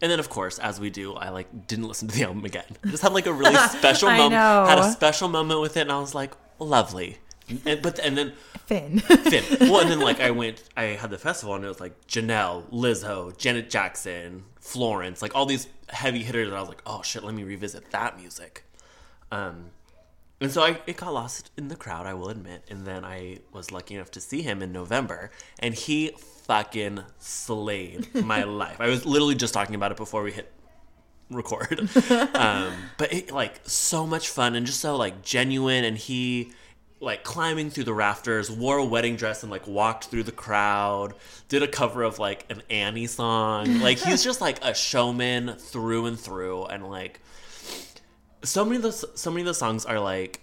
And 0.00 0.12
then 0.12 0.20
of 0.20 0.28
course, 0.28 0.58
as 0.58 0.78
we 0.78 0.90
do, 0.90 1.14
I 1.14 1.30
like 1.30 1.66
didn't 1.66 1.88
listen 1.88 2.08
to 2.08 2.14
the 2.14 2.24
album 2.24 2.44
again. 2.44 2.76
I 2.84 2.88
just 2.88 3.02
had 3.02 3.12
like 3.12 3.26
a 3.26 3.32
really 3.32 3.56
special 3.68 4.10
moment 4.10 4.34
had 4.68 4.78
a 4.78 4.92
special 4.92 5.28
moment 5.28 5.60
with 5.60 5.76
it 5.76 5.82
and 5.82 5.92
I 5.92 5.98
was 5.98 6.14
like 6.14 6.34
lovely. 6.58 7.18
And, 7.64 7.82
but 7.82 7.98
and 7.98 8.16
then 8.16 8.32
Finn. 8.66 8.98
Finn. 9.00 9.44
Well, 9.60 9.80
and 9.80 9.90
then 9.90 10.00
like 10.00 10.20
I 10.20 10.30
went, 10.30 10.62
I 10.76 10.84
had 10.84 11.10
the 11.10 11.18
festival, 11.18 11.54
and 11.54 11.64
it 11.64 11.68
was 11.68 11.80
like 11.80 12.06
Janelle, 12.06 12.70
Lizzo, 12.70 13.36
Janet 13.36 13.70
Jackson, 13.70 14.44
Florence, 14.60 15.22
like 15.22 15.34
all 15.34 15.46
these 15.46 15.68
heavy 15.88 16.22
hitters. 16.22 16.48
And 16.48 16.56
I 16.56 16.60
was 16.60 16.68
like, 16.68 16.82
oh 16.86 17.02
shit, 17.02 17.24
let 17.24 17.34
me 17.34 17.44
revisit 17.44 17.90
that 17.90 18.18
music. 18.18 18.64
Um, 19.32 19.70
and 20.40 20.50
so 20.50 20.62
I 20.62 20.80
it 20.86 20.96
got 20.96 21.12
lost 21.12 21.50
in 21.56 21.68
the 21.68 21.76
crowd, 21.76 22.06
I 22.06 22.14
will 22.14 22.28
admit. 22.28 22.62
And 22.68 22.86
then 22.86 23.04
I 23.04 23.38
was 23.52 23.72
lucky 23.72 23.94
enough 23.94 24.10
to 24.12 24.20
see 24.20 24.42
him 24.42 24.62
in 24.62 24.72
November, 24.72 25.30
and 25.58 25.74
he 25.74 26.12
fucking 26.18 27.04
slayed 27.18 28.14
my 28.14 28.42
life. 28.44 28.80
I 28.80 28.88
was 28.88 29.04
literally 29.04 29.34
just 29.34 29.54
talking 29.54 29.74
about 29.74 29.92
it 29.92 29.96
before 29.96 30.22
we 30.22 30.32
hit 30.32 30.52
record. 31.30 31.80
um, 32.34 32.72
but 32.96 33.12
it 33.12 33.32
like 33.32 33.60
so 33.64 34.06
much 34.06 34.28
fun 34.28 34.54
and 34.54 34.66
just 34.66 34.80
so 34.80 34.96
like 34.96 35.22
genuine 35.22 35.84
and 35.84 35.96
he 35.96 36.52
like 37.00 37.22
climbing 37.22 37.70
through 37.70 37.84
the 37.84 37.94
rafters, 37.94 38.50
wore 38.50 38.78
a 38.78 38.84
wedding 38.84 39.16
dress 39.16 39.42
and 39.42 39.52
like 39.52 39.66
walked 39.66 40.06
through 40.06 40.24
the 40.24 40.32
crowd, 40.32 41.14
did 41.48 41.62
a 41.62 41.68
cover 41.68 42.02
of 42.02 42.18
like 42.18 42.44
an 42.50 42.62
Annie 42.70 43.06
song. 43.06 43.80
Like 43.88 43.98
he's 43.98 44.24
just 44.24 44.40
like 44.40 44.62
a 44.64 44.74
showman 44.74 45.54
through 45.56 46.06
and 46.06 46.18
through 46.18 46.64
and 46.66 46.88
like 46.88 47.20
so 48.42 48.64
many 48.64 48.76
of 48.76 48.82
the 48.82 48.92
so 48.92 49.30
many 49.30 49.42
of 49.42 49.46
the 49.46 49.54
songs 49.54 49.84
are 49.84 50.00
like 50.00 50.40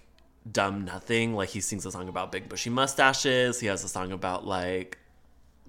dumb 0.50 0.84
nothing. 0.84 1.34
Like 1.34 1.50
he 1.50 1.60
sings 1.60 1.84
a 1.86 1.92
song 1.92 2.08
about 2.08 2.32
big 2.32 2.48
bushy 2.48 2.70
mustaches. 2.70 3.60
He 3.60 3.66
has 3.66 3.84
a 3.84 3.88
song 3.88 4.12
about 4.12 4.46
like 4.46 4.98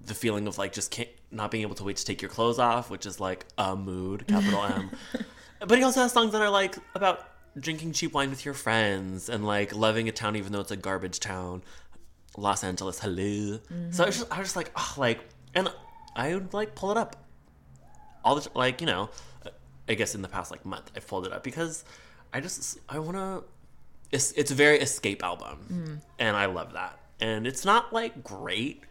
the 0.04 0.14
feeling 0.14 0.46
of 0.46 0.58
like 0.58 0.72
just 0.72 0.90
can't, 0.90 1.08
not 1.30 1.50
being 1.50 1.62
able 1.62 1.74
to 1.76 1.84
wait 1.84 1.96
to 1.96 2.04
take 2.04 2.22
your 2.22 2.30
clothes 2.30 2.58
off, 2.58 2.90
which 2.90 3.06
is 3.06 3.20
like 3.20 3.44
a 3.58 3.76
mood, 3.76 4.26
capital 4.26 4.64
M. 4.64 4.90
but 5.60 5.76
he 5.76 5.84
also 5.84 6.00
has 6.00 6.12
songs 6.12 6.32
that 6.32 6.40
are 6.40 6.50
like 6.50 6.76
about 6.94 7.28
drinking 7.58 7.92
cheap 7.92 8.12
wine 8.12 8.30
with 8.30 8.44
your 8.44 8.54
friends 8.54 9.28
and 9.28 9.46
like 9.46 9.74
loving 9.74 10.08
a 10.08 10.12
town 10.12 10.36
even 10.36 10.52
though 10.52 10.60
it's 10.60 10.70
a 10.70 10.76
garbage 10.76 11.20
town. 11.20 11.62
Los 12.36 12.62
Angeles, 12.62 13.00
hello. 13.00 13.58
So 13.90 14.04
I 14.04 14.06
was 14.06 14.18
just, 14.18 14.32
I 14.32 14.38
was 14.38 14.46
just 14.48 14.56
like, 14.56 14.70
oh, 14.76 14.94
like, 14.96 15.20
and 15.54 15.68
I 16.14 16.34
would 16.34 16.54
like 16.54 16.74
pull 16.74 16.90
it 16.92 16.96
up 16.96 17.16
all 18.24 18.34
the 18.34 18.48
like 18.54 18.80
you 18.80 18.86
know, 18.86 19.10
I 19.88 19.94
guess 19.94 20.14
in 20.14 20.22
the 20.22 20.28
past 20.28 20.50
like 20.50 20.64
month 20.64 20.90
I've 20.94 21.06
pulled 21.06 21.26
it 21.26 21.32
up 21.32 21.42
because 21.42 21.84
I 22.32 22.40
just 22.40 22.78
I 22.88 22.98
want 22.98 23.16
to. 23.16 23.44
It's 24.10 24.32
it's 24.32 24.50
a 24.50 24.54
very 24.54 24.78
escape 24.78 25.22
album, 25.22 25.58
mm. 25.70 26.02
and 26.18 26.36
I 26.36 26.46
love 26.46 26.72
that. 26.72 26.98
And 27.20 27.46
it's 27.46 27.64
not 27.64 27.92
like 27.92 28.22
great. 28.22 28.84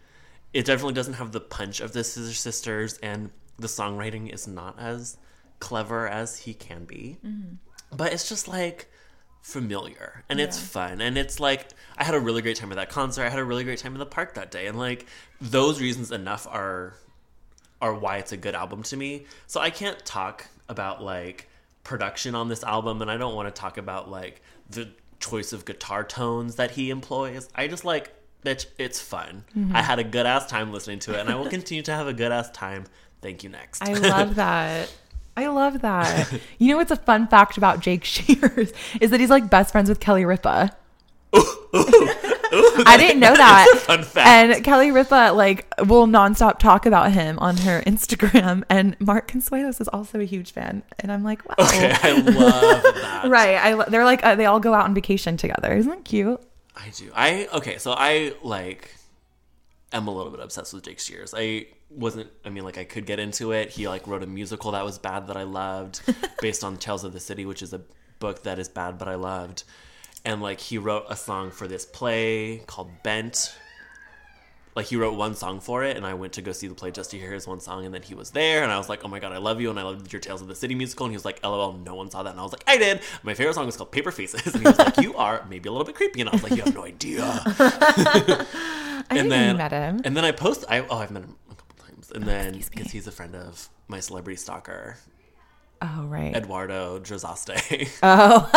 It 0.54 0.66
definitely 0.66 0.94
doesn't 0.94 1.14
have 1.14 1.32
the 1.32 1.40
punch 1.40 1.82
of 1.82 1.94
the 1.94 2.04
Scissor 2.04 2.34
Sisters, 2.34 2.98
and 3.00 3.30
the 3.58 3.68
songwriting 3.68 4.34
is 4.34 4.48
not 4.48 4.80
as 4.80 5.18
clever 5.60 6.08
as 6.08 6.38
he 6.38 6.54
can 6.54 6.86
be. 6.86 7.18
Mm-hmm. 7.26 7.56
But 7.96 8.14
it's 8.14 8.28
just 8.28 8.48
like 8.48 8.90
familiar 9.42 10.26
and 10.28 10.42
it's 10.42 10.60
fun 10.60 11.00
and 11.00 11.18
it's 11.18 11.40
like 11.40 11.70
I 11.98 12.04
had 12.04 12.16
a 12.16 12.20
really 12.20 12.42
great 12.42 12.58
time 12.58 12.72
at 12.72 12.76
that 12.76 12.90
concert. 12.90 13.24
I 13.24 13.30
had 13.30 13.40
a 13.40 13.46
really 13.46 13.64
great 13.64 13.80
time 13.80 13.94
in 13.94 14.00
the 14.00 14.06
park 14.06 14.34
that 14.36 14.52
day, 14.52 14.68
and 14.68 14.78
like 14.78 15.06
those 15.40 15.82
reasons 15.82 16.12
enough 16.12 16.46
are 16.48 16.96
are 17.82 17.94
why 17.94 18.18
it's 18.18 18.32
a 18.32 18.38
good 18.38 18.56
album 18.56 18.84
to 18.84 18.98
me. 18.98 19.26
So 19.46 19.60
I 19.60 19.70
can't 19.70 20.04
talk 20.06 20.48
about 20.70 21.02
like 21.02 21.48
production 21.84 22.36
on 22.36 22.50
this 22.50 22.64
album 22.64 23.02
and 23.02 23.10
I 23.10 23.18
don't 23.18 23.36
want 23.36 23.54
to 23.54 23.60
talk 23.60 23.78
about 23.78 24.10
like 24.10 24.42
the 24.70 24.90
choice 25.20 25.54
of 25.54 25.66
guitar 25.66 26.04
tones 26.04 26.56
that 26.56 26.72
he 26.72 26.90
employs. 26.90 27.50
I 27.56 27.68
just 27.68 27.86
like 27.86 28.14
bitch, 28.46 28.68
it's 28.78 29.00
fun. 29.02 29.44
Mm-hmm. 29.58 29.76
I 29.76 29.82
had 29.82 30.00
a 30.00 30.04
good 30.04 30.26
ass 30.26 30.48
time 30.48 30.72
listening 30.72 31.00
to 31.00 31.14
it 31.14 31.20
and 31.20 31.30
I 31.30 31.36
will 31.36 31.50
continue 31.50 31.84
to 31.84 31.94
have 31.94 32.08
a 32.08 32.14
good 32.14 32.32
ass 32.32 32.50
time. 32.52 32.86
Thank 33.22 33.44
you 33.44 33.50
next. 33.50 33.82
I 33.82 33.94
love 33.94 34.36
that. 34.36 34.94
I 35.38 35.48
love 35.48 35.82
that. 35.82 36.34
You 36.60 36.70
know 36.70 36.78
what's 36.78 36.92
a 36.92 36.96
fun 36.96 37.28
fact 37.28 37.58
about 37.58 37.80
Jake 37.80 38.04
Shears 38.16 38.74
is 39.00 39.12
that 39.12 39.20
he's 39.20 39.30
like 39.30 39.50
best 39.50 39.72
friends 39.72 39.88
with 39.90 40.00
Kelly 40.00 40.26
Ripa. 40.26 40.76
I 41.34 42.96
didn't 42.98 43.20
know 43.20 43.36
that. 43.36 43.68
fun 43.86 44.04
fact. 44.04 44.28
And 44.28 44.64
Kelly 44.64 44.92
Ripa 44.92 45.32
like 45.36 45.68
will 45.86 46.08
nonstop 46.08 46.58
talk 46.58 46.86
about 46.86 47.12
him 47.12 47.38
on 47.40 47.58
her 47.58 47.82
Instagram, 47.82 48.64
and 48.70 49.00
Mark 49.00 49.30
Consuelos 49.30 49.80
is 49.80 49.88
also 49.90 50.20
a 50.20 50.24
huge 50.24 50.52
fan. 50.52 50.82
And 51.00 51.12
I'm 51.12 51.24
like, 51.24 51.48
wow, 51.48 51.56
okay, 51.68 51.94
I 52.02 52.12
love 52.14 52.84
that. 52.84 53.26
right? 53.30 53.58
I 53.58 53.90
they're 53.90 54.06
like 54.06 54.26
uh, 54.26 54.36
they 54.36 54.46
all 54.46 54.60
go 54.60 54.74
out 54.74 54.86
on 54.86 54.96
vacation 54.96 55.38
together. 55.38 55.74
Isn't 55.76 55.92
that 55.92 56.06
cute? 56.06 56.42
I 56.76 56.90
do. 56.96 57.12
I 57.16 57.48
okay, 57.54 57.78
so 57.78 57.94
I 57.96 58.34
like 58.42 58.90
am 59.92 60.08
a 60.08 60.12
little 60.16 60.32
bit 60.32 60.40
obsessed 60.40 60.74
with 60.74 60.84
Jake 60.84 61.00
Shears. 61.00 61.34
I 61.38 61.68
wasn't 61.90 62.30
I 62.46 62.50
mean 62.50 62.64
like 62.64 62.78
I 62.78 62.84
could 62.84 63.06
get 63.06 63.20
into 63.20 63.52
it. 63.52 63.70
He 63.70 63.88
like 63.88 64.08
wrote 64.08 64.24
a 64.24 64.28
musical 64.28 64.72
that 64.72 64.84
was 64.84 64.98
bad 64.98 65.28
that 65.28 65.38
I 65.38 65.44
loved 65.44 66.02
based 66.42 66.64
on 66.64 66.78
Tales 66.78 67.04
of 67.04 67.14
the 67.14 67.20
City, 67.20 67.46
which 67.46 67.62
is 67.62 67.74
a 67.74 67.82
book 68.20 68.44
that 68.44 68.60
is 68.60 68.70
bad 68.70 68.98
but 68.98 69.08
I 69.08 69.16
loved. 69.16 69.64
And 70.26 70.42
like 70.42 70.60
he 70.60 70.78
wrote 70.78 71.06
a 71.10 71.16
song 71.16 71.52
for 71.52 71.68
this 71.68 71.86
play 71.86 72.64
called 72.68 72.92
Bent. 73.04 73.56
Like 74.76 74.86
he 74.86 74.96
wrote 74.96 75.16
one 75.16 75.34
song 75.34 75.60
for 75.60 75.84
it 75.84 75.98
and 75.98 76.06
I 76.06 76.14
went 76.14 76.34
to 76.34 76.42
go 76.44 76.52
see 76.52 76.68
the 76.68 76.76
play 76.76 76.92
just 76.92 77.10
to 77.12 77.18
hear 77.18 77.32
his 77.32 77.48
one 77.48 77.60
song 77.60 77.86
and 77.86 77.94
then 77.94 78.04
he 78.04 78.14
was 78.14 78.30
there 78.30 78.62
and 78.62 78.72
I 78.72 78.78
was 78.78 78.90
like, 78.90 79.04
"Oh 79.04 79.08
my 79.08 79.18
god, 79.18 79.32
I 79.32 79.40
love 79.40 79.60
you 79.60 79.72
and 79.72 79.80
I 79.80 79.82
loved 79.82 80.14
your 80.14 80.20
Tales 80.20 80.42
of 80.42 80.48
the 80.48 80.54
City 80.54 80.76
musical." 80.76 81.08
And 81.08 81.14
he 81.14 81.16
was 81.16 81.26
like, 81.26 81.44
"LOL, 81.44 81.74
no 81.74 81.96
one 81.96 82.12
saw 82.12 82.22
that." 82.22 82.30
And 82.30 82.40
I 82.40 82.44
was 82.44 82.52
like, 82.52 82.64
"I 82.68 82.78
did." 82.78 83.02
My 83.24 83.34
favorite 83.34 83.56
song 83.56 83.66
was 83.66 83.76
called 83.76 83.92
Paper 83.92 84.12
Faces 84.12 84.46
and 84.54 84.62
he 84.62 84.70
was 84.70 84.78
like, 84.78 84.98
"You 84.98 85.16
are 85.16 85.44
maybe 85.50 85.68
a 85.68 85.72
little 85.72 85.86
bit 85.86 85.96
creepy." 85.96 86.22
And 86.22 86.30
I 86.30 86.34
was 86.34 86.44
like, 86.44 86.52
"You 86.52 86.62
have 86.62 86.76
no 86.76 86.84
idea." 86.84 87.24
I 89.10 89.18
and 89.18 89.32
then 89.32 89.58
met 89.58 89.72
him. 89.72 90.02
And 90.04 90.16
then 90.16 90.26
I 90.26 90.32
post. 90.32 90.66
I 90.70 90.82
oh, 90.82 90.98
I've 90.98 91.10
met 91.10 91.24
him 91.24 91.36
a 92.12 92.14
couple 92.14 92.28
times. 92.28 92.42
And 92.50 92.54
then 92.54 92.64
because 92.70 92.92
he's 92.92 93.08
a 93.08 93.12
friend 93.12 93.36
of 93.36 93.70
my 93.88 94.00
celebrity 94.00 94.38
stalker, 94.38 94.98
Oh 95.80 96.06
right. 96.06 96.36
Eduardo 96.36 97.00
Drozaste, 97.00 98.00
oh, 98.02 98.50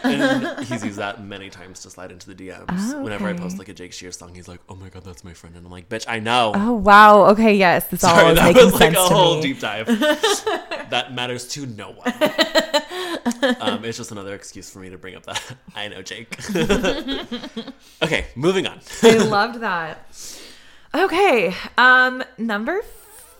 and 0.04 0.64
he's 0.66 0.84
used 0.84 0.98
that 0.98 1.24
many 1.24 1.50
times 1.50 1.80
to 1.80 1.90
slide 1.90 2.12
into 2.12 2.32
the 2.32 2.36
DMs. 2.36 2.66
Oh, 2.70 3.02
Whenever 3.02 3.26
I 3.26 3.32
post 3.32 3.58
like 3.58 3.68
a 3.68 3.74
Jake 3.74 3.92
Shears 3.92 4.16
song, 4.16 4.32
he's 4.32 4.46
like, 4.46 4.60
"Oh 4.68 4.76
my 4.76 4.90
god, 4.90 5.02
that's 5.04 5.24
my 5.24 5.32
friend," 5.32 5.56
and 5.56 5.66
I'm 5.66 5.72
like, 5.72 5.88
"Bitch, 5.88 6.04
I 6.06 6.20
know." 6.20 6.52
oh 6.54 6.74
wow. 6.74 7.24
Okay, 7.30 7.54
yes, 7.56 7.88
this 7.88 8.04
all 8.04 8.28
is 8.28 8.38
that 8.38 8.54
was 8.54 8.74
like 8.74 8.94
a 8.94 9.00
whole 9.00 9.36
me. 9.36 9.42
deep 9.42 9.58
dive. 9.60 9.86
that 10.90 11.12
matters 11.12 11.48
to 11.48 11.66
no 11.66 11.90
one. 11.90 12.12
um, 13.60 13.84
it's 13.84 13.98
just 13.98 14.12
another 14.12 14.34
excuse 14.34 14.70
for 14.70 14.78
me 14.78 14.90
to 14.90 14.98
bring 14.98 15.16
up 15.16 15.26
that 15.26 15.42
I 15.74 15.88
know 15.88 16.02
Jake. 16.02 16.38
okay, 18.02 18.26
moving 18.36 18.68
on. 18.68 18.78
I 19.02 19.16
loved 19.16 19.60
that. 19.60 20.12
Okay, 20.94 21.54
um, 21.76 22.22
number 22.38 22.82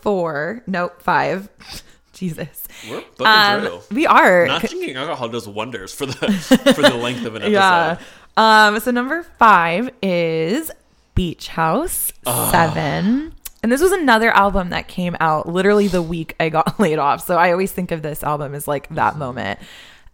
four. 0.00 0.62
Nope, 0.66 1.00
five. 1.02 1.48
Jesus. 2.12 2.66
We're 2.88 3.00
booking 3.16 3.26
Um, 3.26 3.60
through. 3.62 3.80
we 3.90 4.06
are. 4.06 4.46
Not 4.46 4.62
drinking 4.62 4.96
alcohol 4.96 5.28
does 5.28 5.48
wonders 5.48 5.92
for 5.94 6.06
the 6.06 6.14
for 6.74 6.82
the 6.82 6.94
length 6.94 7.24
of 7.24 7.34
an 7.34 7.42
episode. 7.42 7.52
yeah. 7.52 7.98
Um, 8.36 8.78
so 8.80 8.90
number 8.90 9.22
five 9.38 9.90
is 10.02 10.70
Beach 11.14 11.48
House 11.48 12.12
Ah. 12.26 12.50
Seven. 12.50 13.34
And 13.62 13.72
this 13.72 13.80
was 13.80 13.92
another 13.92 14.30
album 14.30 14.70
that 14.70 14.88
came 14.88 15.16
out 15.20 15.48
literally 15.48 15.88
the 15.88 16.02
week 16.02 16.34
I 16.38 16.50
got 16.50 16.78
laid 16.80 16.98
off. 16.98 17.24
So 17.26 17.36
I 17.36 17.50
always 17.52 17.72
think 17.72 17.90
of 17.92 18.02
this 18.02 18.22
album 18.22 18.54
as 18.54 18.68
like 18.68 18.88
that 18.90 19.16
moment. 19.16 19.58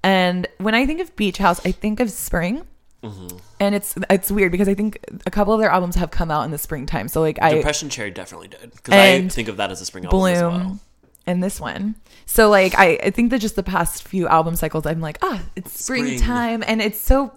And 0.02 0.46
when 0.58 0.74
I 0.74 0.86
think 0.86 1.00
of 1.00 1.14
Beach 1.16 1.38
House, 1.38 1.60
I 1.66 1.72
think 1.72 2.00
of 2.00 2.10
spring. 2.10 2.62
And 3.02 3.74
it's 3.74 3.94
it's 4.10 4.30
weird 4.30 4.52
because 4.52 4.68
I 4.68 4.74
think 4.74 4.98
a 5.26 5.30
couple 5.30 5.54
of 5.54 5.60
their 5.60 5.70
albums 5.70 5.94
have 5.96 6.10
come 6.10 6.30
out 6.30 6.42
in 6.44 6.50
the 6.50 6.58
springtime. 6.58 7.08
So 7.08 7.20
like 7.20 7.38
I 7.40 7.54
Depression 7.54 7.88
Cherry 7.88 8.10
definitely 8.10 8.48
did 8.48 8.72
because 8.72 8.94
I 8.94 9.28
think 9.28 9.48
of 9.48 9.56
that 9.56 9.70
as 9.70 9.80
a 9.80 9.86
spring 9.86 10.04
album 10.04 10.26
as 10.26 10.40
Bloom 10.40 10.52
well. 10.54 10.78
and 11.26 11.42
this 11.42 11.60
one. 11.60 11.96
So 12.26 12.50
like 12.50 12.74
I, 12.78 12.98
I 13.02 13.10
think 13.10 13.30
that 13.30 13.40
just 13.40 13.56
the 13.56 13.62
past 13.62 14.06
few 14.06 14.28
album 14.28 14.54
cycles 14.56 14.84
I'm 14.86 15.00
like, 15.00 15.18
ah, 15.22 15.42
it's 15.56 15.82
Spring. 15.82 16.04
springtime 16.04 16.62
and 16.66 16.82
it's 16.82 17.00
so 17.00 17.32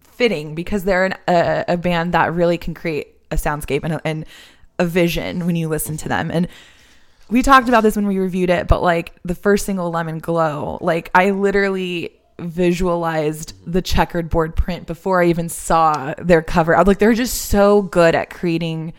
fitting 0.00 0.54
because 0.54 0.84
they're 0.84 1.06
an, 1.06 1.14
a, 1.28 1.64
a 1.68 1.76
band 1.76 2.14
that 2.14 2.32
really 2.34 2.58
can 2.58 2.74
create 2.74 3.08
a 3.30 3.36
soundscape 3.36 3.80
and 3.84 3.94
a, 3.94 4.00
and 4.04 4.26
a 4.78 4.86
vision 4.86 5.46
when 5.46 5.56
you 5.56 5.68
listen 5.68 5.96
to 5.98 6.08
them. 6.08 6.30
And 6.30 6.48
we 7.30 7.42
talked 7.42 7.68
about 7.68 7.82
this 7.82 7.96
when 7.96 8.06
we 8.06 8.18
reviewed 8.18 8.50
it, 8.50 8.68
but 8.68 8.82
like 8.82 9.14
the 9.24 9.34
first 9.34 9.64
single 9.66 9.90
Lemon 9.90 10.18
Glow, 10.18 10.78
like 10.80 11.10
I 11.14 11.30
literally 11.30 12.12
visualized 12.38 13.52
the 13.70 13.82
checkered 13.82 14.28
board 14.30 14.56
print 14.56 14.86
before 14.86 15.22
I 15.22 15.26
even 15.26 15.48
saw 15.48 16.14
their 16.18 16.42
cover. 16.42 16.74
I 16.74 16.80
was 16.80 16.86
like 16.88 16.98
they're 16.98 17.12
just 17.14 17.42
so 17.42 17.82
good 17.82 18.14
at 18.14 18.30
creating 18.30 18.92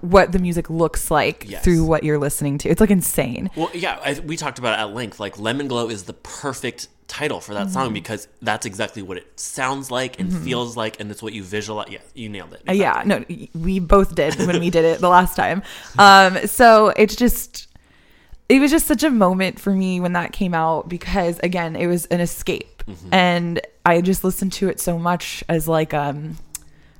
what 0.00 0.32
the 0.32 0.38
music 0.38 0.70
looks 0.70 1.10
like 1.10 1.44
Yes. 1.48 1.62
through 1.62 1.84
what 1.84 2.02
you're 2.02 2.18
listening 2.18 2.58
to. 2.58 2.68
It's 2.70 2.80
like 2.80 2.90
insane. 2.90 3.50
Well, 3.56 3.70
yeah, 3.74 3.98
I, 4.02 4.14
we 4.20 4.36
talked 4.36 4.58
about 4.58 4.78
it 4.78 4.82
at 4.82 4.94
length. 4.94 5.20
Like 5.20 5.38
Lemon 5.38 5.68
Glow 5.68 5.88
is 5.90 6.04
the 6.04 6.14
perfect 6.14 6.88
title 7.08 7.40
for 7.40 7.54
that 7.54 7.64
Mm-hmm. 7.66 7.72
song 7.72 7.92
because 7.92 8.26
that's 8.42 8.64
exactly 8.66 9.02
what 9.02 9.16
it 9.18 9.38
sounds 9.38 9.90
like 9.90 10.18
and 10.18 10.32
feels 10.34 10.76
like, 10.76 10.98
and 10.98 11.10
it's 11.10 11.22
what 11.22 11.34
you 11.34 11.42
visualize. 11.44 11.88
Yeah, 11.90 11.98
you 12.14 12.28
nailed 12.30 12.54
it. 12.54 12.62
Uh, 12.68 12.72
Yeah, 12.72 13.02
no, 13.04 13.24
we 13.54 13.78
both 13.80 14.14
did 14.14 14.34
when 14.46 14.58
we 14.60 14.70
did 14.70 14.84
it 14.84 15.00
the 15.00 15.08
last 15.08 15.36
time. 15.36 15.62
Um, 15.98 16.46
so 16.46 16.88
it's 16.96 17.14
just, 17.16 17.65
it 18.48 18.60
was 18.60 18.70
just 18.70 18.86
such 18.86 19.02
a 19.02 19.10
moment 19.10 19.58
for 19.58 19.72
me 19.72 20.00
when 20.00 20.12
that 20.12 20.32
came 20.32 20.54
out 20.54 20.88
because 20.88 21.40
again, 21.42 21.74
it 21.76 21.86
was 21.88 22.06
an 22.06 22.20
escape, 22.20 22.82
and 23.12 23.60
I 23.84 24.00
just 24.00 24.22
listened 24.22 24.52
to 24.54 24.68
it 24.68 24.78
so 24.80 24.98
much 24.98 25.42
as 25.48 25.66
like 25.66 25.92
um, 25.92 26.36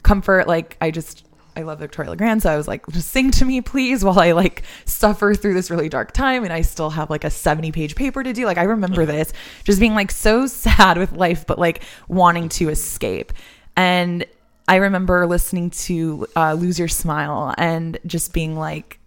comfort. 0.02 0.48
Like 0.48 0.76
I 0.80 0.90
just, 0.90 1.24
I 1.54 1.62
love 1.62 1.78
Victoria 1.78 2.10
Legrand, 2.10 2.42
so 2.42 2.50
I 2.50 2.56
was 2.56 2.66
like, 2.66 2.84
just 2.88 3.10
sing 3.10 3.30
to 3.32 3.44
me, 3.44 3.60
please, 3.60 4.04
while 4.04 4.18
I 4.18 4.32
like 4.32 4.64
suffer 4.86 5.34
through 5.34 5.54
this 5.54 5.70
really 5.70 5.88
dark 5.88 6.12
time, 6.12 6.42
and 6.42 6.52
I 6.52 6.62
still 6.62 6.90
have 6.90 7.10
like 7.10 7.22
a 7.22 7.30
seventy-page 7.30 7.94
paper 7.94 8.24
to 8.24 8.32
do. 8.32 8.44
Like 8.44 8.58
I 8.58 8.64
remember 8.64 9.06
this, 9.06 9.32
just 9.62 9.78
being 9.78 9.94
like 9.94 10.10
so 10.10 10.46
sad 10.48 10.98
with 10.98 11.12
life, 11.12 11.46
but 11.46 11.58
like 11.60 11.84
wanting 12.08 12.48
to 12.50 12.70
escape, 12.70 13.32
and 13.76 14.26
I 14.66 14.76
remember 14.76 15.26
listening 15.28 15.70
to 15.70 16.26
uh, 16.34 16.54
"Lose 16.54 16.76
Your 16.78 16.88
Smile" 16.88 17.54
and 17.56 17.98
just 18.04 18.32
being 18.32 18.56
like, 18.56 18.98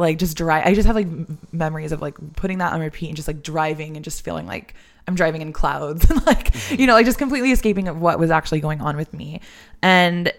like 0.00 0.18
just 0.18 0.36
drive. 0.36 0.66
I 0.66 0.74
just 0.74 0.86
have 0.86 0.96
like 0.96 1.06
m- 1.06 1.38
memories 1.52 1.92
of 1.92 2.00
like 2.02 2.16
putting 2.36 2.58
that 2.58 2.72
on 2.72 2.80
repeat 2.80 3.08
and 3.08 3.16
just 3.16 3.28
like 3.28 3.42
driving 3.42 3.96
and 3.96 4.04
just 4.04 4.24
feeling 4.24 4.46
like 4.46 4.74
I'm 5.08 5.14
driving 5.14 5.42
in 5.42 5.52
clouds 5.52 6.08
and 6.10 6.24
like 6.26 6.52
you 6.70 6.86
know 6.86 6.94
like 6.94 7.06
just 7.06 7.18
completely 7.18 7.52
escaping 7.52 7.88
of 7.88 8.00
what 8.00 8.18
was 8.18 8.30
actually 8.30 8.60
going 8.60 8.80
on 8.80 8.96
with 8.96 9.12
me. 9.14 9.40
And 9.82 10.32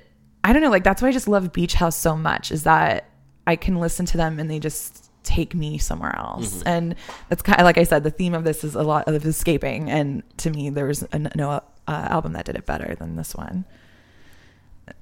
I 0.43 0.53
don't 0.53 0.61
know, 0.61 0.69
like 0.71 0.83
that's 0.83 1.01
why 1.01 1.07
I 1.07 1.11
just 1.11 1.27
love 1.27 1.53
Beach 1.53 1.75
House 1.75 1.95
so 1.95 2.15
much 2.17 2.51
is 2.51 2.63
that 2.63 3.07
I 3.47 3.55
can 3.55 3.75
listen 3.79 4.05
to 4.07 4.17
them 4.17 4.39
and 4.39 4.49
they 4.49 4.59
just 4.59 5.09
take 5.23 5.53
me 5.53 5.77
somewhere 5.77 6.15
else. 6.17 6.63
And 6.63 6.95
that's 7.29 7.43
kind 7.43 7.59
of 7.59 7.65
like 7.65 7.77
I 7.77 7.83
said, 7.83 8.03
the 8.03 8.09
theme 8.09 8.33
of 8.33 8.43
this 8.43 8.63
is 8.63 8.73
a 8.73 8.81
lot 8.81 9.07
of 9.07 9.23
escaping. 9.25 9.89
And 9.89 10.23
to 10.37 10.49
me, 10.49 10.71
there 10.71 10.85
was 10.87 11.03
a, 11.11 11.19
no 11.35 11.49
uh, 11.51 11.61
album 11.87 12.33
that 12.33 12.45
did 12.45 12.55
it 12.55 12.65
better 12.65 12.95
than 12.97 13.15
this 13.17 13.35
one. 13.35 13.65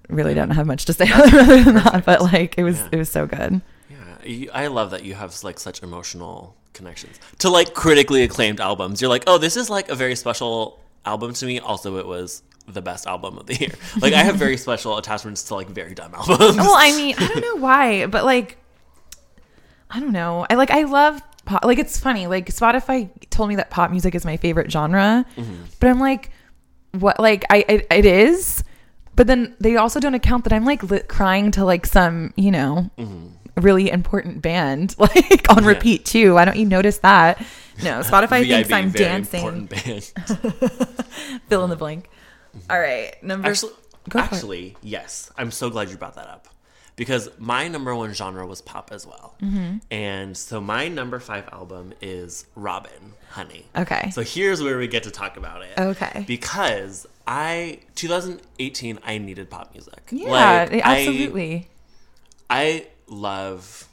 Really 0.09 0.33
don't 0.33 0.49
have 0.49 0.65
much 0.67 0.85
to 0.85 0.93
say 0.93 1.09
other 1.13 1.63
than 1.63 1.75
that, 1.75 2.03
but 2.05 2.21
like 2.21 2.55
it 2.57 2.63
was 2.63 2.79
Yeah. 2.79 2.89
it 2.93 2.97
was 2.97 3.09
so 3.11 3.25
good. 3.27 3.61
You, 4.23 4.49
I 4.53 4.67
love 4.67 4.91
that 4.91 5.03
you 5.03 5.13
have 5.13 5.43
like 5.43 5.59
such 5.59 5.83
emotional 5.83 6.55
connections 6.73 7.19
to 7.39 7.49
like 7.49 7.73
critically 7.73 8.23
acclaimed 8.23 8.59
albums. 8.59 9.01
You're 9.01 9.09
like, 9.09 9.23
oh, 9.27 9.37
this 9.37 9.57
is 9.57 9.69
like 9.69 9.89
a 9.89 9.95
very 9.95 10.15
special 10.15 10.79
album 11.05 11.33
to 11.33 11.45
me. 11.45 11.59
Also, 11.59 11.97
it 11.97 12.05
was 12.05 12.43
the 12.67 12.81
best 12.81 13.07
album 13.07 13.37
of 13.37 13.45
the 13.47 13.55
year. 13.55 13.71
Like, 14.01 14.13
I 14.13 14.23
have 14.23 14.35
very 14.35 14.57
special 14.57 14.97
attachments 14.97 15.43
to 15.43 15.55
like 15.55 15.67
very 15.67 15.93
dumb 15.93 16.13
albums. 16.13 16.57
Well, 16.57 16.75
I 16.75 16.95
mean, 16.95 17.15
I 17.17 17.27
don't 17.27 17.41
know 17.41 17.55
why, 17.55 18.05
but 18.05 18.25
like, 18.25 18.57
I 19.89 19.99
don't 19.99 20.11
know. 20.11 20.45
I 20.49 20.55
like, 20.55 20.71
I 20.71 20.83
love 20.83 21.21
pop. 21.45 21.65
Like, 21.65 21.79
it's 21.79 21.99
funny. 21.99 22.27
Like, 22.27 22.47
Spotify 22.47 23.09
told 23.29 23.49
me 23.49 23.55
that 23.55 23.69
pop 23.69 23.91
music 23.91 24.15
is 24.15 24.25
my 24.25 24.37
favorite 24.37 24.71
genre, 24.71 25.25
mm-hmm. 25.35 25.63
but 25.79 25.89
I'm 25.89 25.99
like, 25.99 26.31
what? 26.91 27.19
Like, 27.19 27.45
I 27.49 27.65
it, 27.67 27.87
it 27.89 28.05
is, 28.05 28.63
but 29.15 29.27
then 29.27 29.55
they 29.59 29.75
also 29.75 29.99
don't 29.99 30.13
account 30.13 30.43
that 30.45 30.53
I'm 30.53 30.65
like 30.65 30.83
lit, 30.83 31.07
crying 31.07 31.51
to 31.51 31.65
like 31.65 31.85
some, 31.85 32.33
you 32.35 32.51
know. 32.51 32.89
Mm-hmm. 32.97 33.27
Really 33.59 33.89
important 33.89 34.41
band, 34.41 34.95
like 34.99 35.49
on 35.49 35.63
Yeah. 35.63 35.69
repeat 35.69 36.05
too. 36.05 36.33
Why 36.35 36.45
don't 36.45 36.57
you 36.57 36.65
notice 36.65 36.97
that? 36.99 37.39
No, 37.83 37.99
Spotify 38.03 38.47
thinks 38.47 38.71
I'm 38.71 38.91
dancing. 38.91 39.67
Fill 41.49 41.63
in 41.63 41.69
the 41.69 41.75
blank. 41.75 42.09
All 42.69 42.79
right, 42.79 43.15
number. 43.23 43.47
Actually, 43.49 43.71
actually, 44.15 44.77
yes. 44.81 45.31
I'm 45.37 45.51
so 45.51 45.69
glad 45.69 45.89
you 45.89 45.97
brought 45.97 46.15
that 46.15 46.27
up 46.27 46.47
because 46.95 47.29
my 47.37 47.67
number 47.67 47.95
one 47.95 48.13
genre 48.13 48.45
was 48.45 48.61
pop 48.61 48.89
as 48.91 49.05
well. 49.07 49.35
Mm-hmm. 49.41 49.77
And 49.91 50.35
so 50.35 50.59
my 50.59 50.87
number 50.87 51.19
five 51.19 51.47
album 51.51 51.93
is 52.01 52.45
Robyn, 52.55 53.13
Honey. 53.29 53.65
Okay. 53.75 54.09
So 54.11 54.21
here's 54.21 54.61
where 54.61 54.77
we 54.77 54.87
get 54.87 55.03
to 55.03 55.11
talk 55.11 55.37
about 55.37 55.61
it. 55.61 55.77
Okay. 55.79 56.25
Because 56.27 57.07
I 57.27 57.79
2018 57.95 58.99
I 59.05 59.17
needed 59.19 59.49
pop 59.49 59.73
music. 59.73 60.01
yeah, 60.11 60.67
Like, 60.69 60.83
I- 60.85 60.99
absolutely. 60.99 61.69
I 62.49 62.87
love 63.09 63.87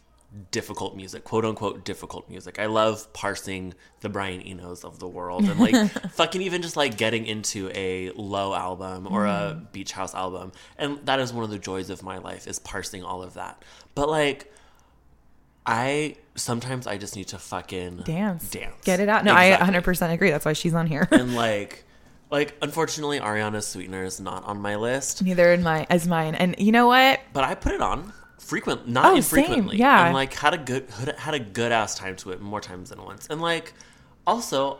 difficult 0.50 0.96
music, 0.96 1.24
quote 1.24 1.44
unquote 1.44 1.84
difficult 1.84 2.28
music. 2.28 2.58
I 2.58 2.66
love 2.66 3.12
parsing 3.12 3.74
the 4.00 4.08
Brian 4.08 4.46
Enos 4.46 4.84
of 4.84 4.98
the 4.98 5.08
world 5.08 5.44
and 5.44 5.58
like 5.58 5.74
fucking 6.12 6.42
even 6.42 6.62
just 6.62 6.76
like 6.76 6.96
getting 6.96 7.26
into 7.26 7.70
a 7.74 8.10
low 8.12 8.54
album 8.54 9.06
or 9.10 9.26
a 9.26 9.54
mm-hmm. 9.54 9.64
beach 9.72 9.92
house 9.92 10.14
album. 10.14 10.52
And 10.78 10.98
that 11.06 11.20
is 11.20 11.32
one 11.32 11.44
of 11.44 11.50
the 11.50 11.58
joys 11.58 11.90
of 11.90 12.02
my 12.02 12.18
life 12.18 12.46
is 12.46 12.58
parsing 12.58 13.02
all 13.02 13.22
of 13.22 13.34
that. 13.34 13.62
But 13.94 14.08
like 14.08 14.52
I 15.64 16.16
sometimes 16.34 16.86
I 16.86 16.96
just 16.98 17.16
need 17.16 17.28
to 17.28 17.38
fucking 17.38 17.98
dance 18.04 18.50
Dance. 18.50 18.84
get 18.84 19.00
it 19.00 19.08
out 19.08 19.24
no 19.24 19.32
Exactly. 19.36 19.76
i 19.76 19.80
100% 19.80 20.12
agree 20.12 20.30
that's 20.30 20.44
why 20.44 20.52
she's 20.52 20.74
on 20.74 20.86
here 20.86 21.08
And 21.10 21.34
like 21.34 21.84
like 22.30 22.54
unfortunately 22.62 23.18
Ariana's 23.20 23.66
Sweetener 23.66 24.04
is 24.04 24.20
not 24.20 24.44
on 24.44 24.60
my 24.60 24.76
list. 24.76 25.22
neither 25.24 25.52
in 25.52 25.62
my 25.62 25.86
as 25.90 26.06
mine 26.06 26.34
and 26.34 26.54
you 26.58 26.72
know 26.72 26.86
what 26.86 27.20
but 27.32 27.42
I 27.42 27.54
put 27.54 27.72
it 27.72 27.80
on 27.80 28.12
frequent, 28.38 28.86
not 28.88 29.12
Oh, 29.12 29.16
infrequently. 29.16 29.76
same, 29.76 29.80
yeah. 29.80 30.06
and 30.06 30.14
like 30.14 30.34
had 30.34 30.54
a 30.54 30.58
good 30.58 30.88
had 31.18 31.34
a 31.34 31.38
good 31.40 31.72
ass 31.72 31.94
time 31.94 32.16
to 32.16 32.30
it 32.30 32.40
more 32.40 32.60
times 32.60 32.90
than 32.90 33.02
once. 33.02 33.26
And 33.28 33.40
like 33.40 33.72
also, 34.26 34.78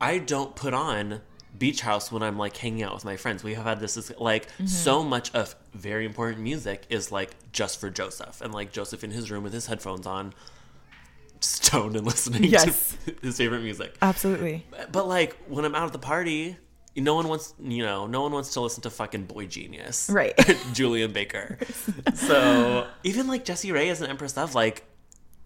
I 0.00 0.18
don't 0.18 0.54
put 0.56 0.74
on 0.74 1.20
Beach 1.58 1.80
House 1.80 2.12
when 2.12 2.22
I'm 2.22 2.36
like 2.36 2.56
hanging 2.56 2.82
out 2.82 2.92
with 2.94 3.04
my 3.04 3.16
friends. 3.16 3.42
We 3.42 3.54
have 3.54 3.64
had 3.64 3.80
this 3.80 4.12
like 4.18 4.48
Mm-hmm. 4.52 4.66
so 4.66 5.02
much 5.02 5.34
of 5.34 5.54
very 5.74 6.04
important 6.04 6.40
music 6.40 6.84
is 6.90 7.10
like 7.12 7.30
just 7.52 7.80
for 7.80 7.88
Joseph 7.90 8.40
and 8.40 8.52
like 8.52 8.72
Joseph 8.72 9.02
in 9.04 9.10
his 9.10 9.30
room 9.30 9.42
with 9.44 9.52
his 9.52 9.66
headphones 9.66 10.06
on, 10.06 10.34
stoned 11.40 11.96
and 11.96 12.06
listening 12.12 12.44
Yes. 12.44 12.96
to 13.06 13.14
his 13.22 13.36
favorite 13.38 13.62
music. 13.62 13.96
absolutely 14.02 14.66
But 14.92 15.06
like 15.08 15.36
when 15.48 15.64
I'm 15.64 15.74
out 15.74 15.86
at 15.86 15.92
the 15.92 15.98
party, 15.98 16.56
no 16.96 17.14
one 17.14 17.28
wants 17.28 17.54
you 17.60 17.82
know 17.84 18.06
no 18.06 18.22
one 18.22 18.32
wants 18.32 18.52
to 18.54 18.60
listen 18.60 18.82
to 18.82 18.90
fucking 18.90 19.26
boygenius, 19.26 20.12
Right. 20.12 20.34
Julien 20.72 21.12
Baker. 21.12 21.58
so 22.14 22.86
even 23.04 23.26
like 23.26 23.44
Jessie 23.44 23.68
Reyez 23.70 24.00
an 24.00 24.08
Empress 24.10 24.36
of 24.38 24.54
like 24.54 24.84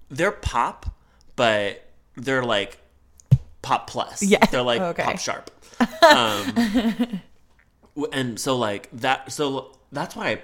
they're 0.09 0.33
pop, 0.33 0.95
but 1.37 1.85
they're 2.17 2.45
like 2.45 2.79
pop 3.63 3.87
plus. 3.89 4.23
Yeah. 4.23 4.45
they're 4.47 4.63
like 4.63 4.81
Okay. 4.81 5.03
pop 5.03 5.19
sharp. 5.19 5.51
Um, 6.03 7.21
and 8.13 8.39
so 8.41 8.57
like 8.57 8.89
that, 8.93 9.33
so 9.33 9.77
that's 9.93 10.15
why 10.17 10.29
I 10.29 10.43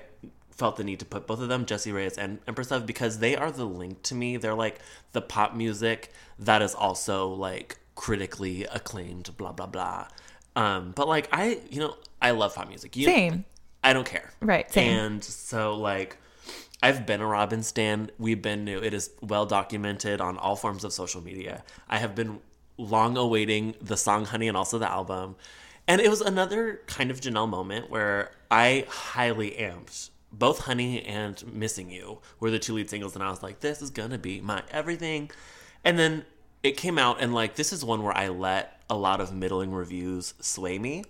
felt 0.50 0.76
the 0.76 0.84
need 0.84 1.00
to 1.00 1.04
put 1.04 1.26
both 1.26 1.40
of 1.40 1.48
them, 1.48 1.66
Jessie 1.66 1.92
Reyez 1.92 2.16
and 2.16 2.38
Empress 2.48 2.70
of, 2.70 2.86
because 2.86 3.18
they 3.18 3.36
are 3.36 3.50
the 3.50 3.64
link 3.66 4.02
to 4.04 4.14
me. 4.14 4.36
They're 4.36 4.54
like 4.54 4.78
the 5.12 5.20
pop 5.20 5.54
music 5.54 6.12
that 6.38 6.62
is 6.62 6.74
also 6.74 7.28
like 7.28 7.78
critically 7.94 8.64
acclaimed, 8.64 9.36
blah 9.36 9.52
blah 9.52 9.66
blah. 9.66 10.08
Um, 10.56 10.92
but 10.96 11.06
like 11.06 11.28
I, 11.32 11.60
you 11.70 11.78
know, 11.80 11.96
I 12.20 12.32
love 12.32 12.54
pop 12.54 12.68
music. 12.68 12.96
You, 12.96 13.04
Same. 13.04 13.44
I 13.84 13.92
don't 13.92 14.06
care. 14.06 14.32
Right, 14.40 14.70
same. 14.72 14.98
And 14.98 15.24
so 15.24 15.76
like 15.76 16.16
I've 16.82 17.06
been 17.06 17.20
a 17.20 17.26
Robyn 17.26 17.62
stan. 17.62 18.10
We've 18.18 18.42
been 18.42 18.64
new. 18.64 18.78
It 18.78 18.92
is 18.92 19.10
well 19.20 19.46
documented 19.46 20.20
on 20.20 20.36
all 20.38 20.56
forms 20.56 20.82
of 20.82 20.92
social 20.92 21.22
media. 21.22 21.62
I 21.88 21.98
have 21.98 22.14
been 22.14 22.40
long 22.78 23.16
awaiting 23.16 23.74
the 23.80 23.96
song 23.96 24.24
Honey 24.24 24.48
and 24.48 24.56
also 24.56 24.78
the 24.78 24.90
album. 24.90 25.36
And 25.88 26.00
it 26.00 26.10
was 26.10 26.20
another 26.20 26.80
kind 26.86 27.10
of 27.10 27.20
Janelle 27.20 27.48
moment 27.48 27.90
where 27.90 28.32
I 28.50 28.86
highly 28.88 29.52
amped 29.52 30.10
both 30.32 30.60
Honey 30.60 31.02
and 31.02 31.46
Missing 31.52 31.90
You 31.90 32.18
were 32.40 32.50
the 32.50 32.58
two 32.58 32.74
lead 32.74 32.90
singles 32.90 33.14
and 33.14 33.22
I 33.22 33.30
was 33.30 33.42
like 33.42 33.60
this 33.60 33.80
is 33.80 33.90
going 33.90 34.10
to 34.10 34.18
be 34.18 34.40
my 34.40 34.62
everything. 34.70 35.30
And 35.84 35.98
then 35.98 36.24
it 36.62 36.76
came 36.76 36.98
out 36.98 37.18
and 37.20 37.32
like 37.32 37.54
this 37.54 37.72
is 37.72 37.84
one 37.84 38.02
where 38.02 38.16
I 38.16 38.28
let 38.28 38.75
a 38.90 38.96
lot 38.96 39.20
of 39.20 39.32
middling 39.34 39.72
reviews 39.72 40.34
sway 40.40 40.78
me 40.78 41.04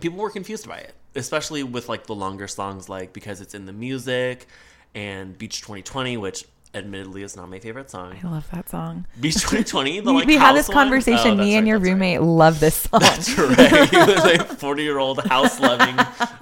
people 0.00 0.18
were 0.18 0.30
confused 0.30 0.66
by 0.68 0.78
it 0.78 0.94
especially 1.14 1.62
with 1.62 1.88
like 1.88 2.06
the 2.06 2.14
longer 2.14 2.48
songs 2.48 2.88
like 2.88 3.12
because 3.12 3.40
it's 3.40 3.54
in 3.54 3.66
the 3.66 3.72
music 3.72 4.46
and 4.94 5.36
beach 5.38 5.60
2020 5.60 6.16
which 6.16 6.44
admittedly 6.74 7.22
is 7.22 7.36
not 7.36 7.48
my 7.48 7.60
favorite 7.60 7.88
song. 7.88 8.16
I 8.20 8.26
love 8.28 8.50
that 8.50 8.68
song. 8.68 9.06
Beach 9.20 9.34
2020, 9.42 10.00
the 10.00 10.10
We, 10.12 10.18
like 10.18 10.26
we 10.26 10.34
had 10.34 10.56
this 10.56 10.68
conversation. 10.68 11.38
Oh, 11.38 11.44
Me 11.44 11.54
and 11.54 11.64
right, 11.64 11.68
your 11.68 11.78
that's 11.78 11.86
right. 11.88 11.92
roommate 11.92 12.20
love 12.22 12.58
this 12.58 12.74
song. 12.90 12.98
That's 13.00 13.38
right. 13.38 13.92
You 13.92 13.98
was 14.00 14.24
a 14.40 14.44
40 14.44 14.82
year 14.82 14.98
old 14.98 15.24
house 15.26 15.60
loving 15.60 15.96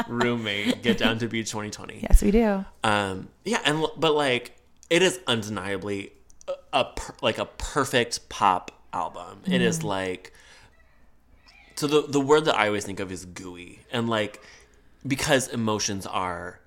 roommate 0.09 0.83
get 0.83 0.97
down 0.97 1.19
to 1.19 1.29
Beach 1.29 1.51
2020. 1.51 2.01
yes, 2.03 2.23
we 2.23 2.31
do. 2.31 2.65
Um, 2.83 3.29
yeah, 3.45 3.61
and 3.67 3.85
but 3.99 4.15
like 4.15 4.57
it 4.89 5.03
is 5.03 5.21
undeniably 5.27 6.13
a, 6.49 6.53
a 6.73 6.85
per, 6.87 7.15
like 7.21 7.37
a 7.37 7.45
perfect 7.45 8.31
pop 8.31 8.71
album. 8.93 9.43
It 9.47 9.61
Mm. 9.61 9.63
is 9.63 9.83
like 9.83 10.33
so 11.75 11.87
the 11.87 12.03
the 12.03 12.21
word 12.21 12.45
that 12.45 12.57
I 12.57 12.67
always 12.69 12.85
think 12.85 13.01
of 13.01 13.11
is 13.11 13.25
gooey, 13.25 13.81
and 13.91 14.09
like 14.09 14.41
because 15.07 15.49
emotions 15.49 16.07
are 16.07 16.61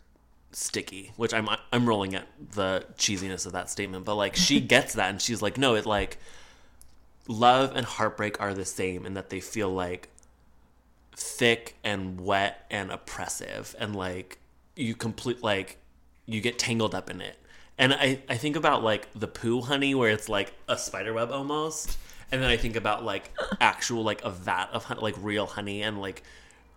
sticky, 0.52 1.12
which 1.16 1.34
I'm 1.34 1.48
I'm 1.72 1.86
rolling 1.88 2.16
at 2.16 2.28
the 2.54 2.86
cheesiness 2.98 3.46
of 3.46 3.52
that 3.54 3.70
statement, 3.70 4.06
but 4.06 4.16
like 4.16 4.36
she 4.36 4.60
gets 4.76 4.94
that, 4.94 5.10
and 5.10 5.22
she's 5.22 5.42
like, 5.42 5.58
no, 5.58 5.76
it 5.76 5.86
like 5.86 6.18
love 7.28 7.72
and 7.76 7.86
heartbreak 7.86 8.40
are 8.42 8.54
the 8.54 8.66
same, 8.66 9.06
in 9.06 9.14
that 9.16 9.30
they 9.30 9.40
feel 9.40 9.70
like 9.70 10.10
thick 11.16 11.76
and 11.84 12.20
wet 12.20 12.66
and 12.70 12.92
oppressive 12.92 13.74
and 13.80 13.96
like 13.96 14.38
you 14.76 14.94
complete 14.94 15.42
like 15.42 15.78
you 16.26 16.42
get 16.42 16.60
tangled 16.60 16.94
up 16.94 17.10
in 17.10 17.22
it 17.22 17.38
and 17.78 17.94
i 17.94 18.20
i 18.28 18.36
think 18.36 18.58
about 18.58 18.84
like 18.84 19.08
the 19.16 19.28
poo 19.28 19.62
honey 19.62 19.96
where 19.96 20.10
it's 20.10 20.28
like 20.28 20.54
a 20.68 20.78
spider 20.78 21.14
web 21.14 21.32
almost 21.32 21.98
and 22.32 22.42
then 22.42 22.50
i 22.50 22.58
think 22.58 22.76
about 22.76 23.04
like 23.04 23.32
actual 23.60 24.04
like 24.04 24.24
a 24.24 24.30
vat 24.30 24.70
of 24.74 24.84
honey, 24.86 25.02
like 25.02 25.16
real 25.20 25.46
honey 25.46 25.82
and 25.82 26.00
like 26.00 26.24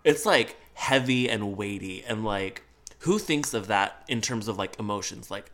it's 0.05 0.25
like 0.25 0.57
heavy 0.75 1.29
and 1.29 1.57
weighty 1.57 2.05
and 2.05 2.25
like 2.25 2.63
who 3.01 3.19
thinks 3.19 3.55
of 3.55 3.69
that 3.69 4.05
in 4.09 4.21
terms 4.21 4.49
of 4.49 4.59
like 4.59 4.79
emotions? 4.79 5.31
Like 5.31 5.51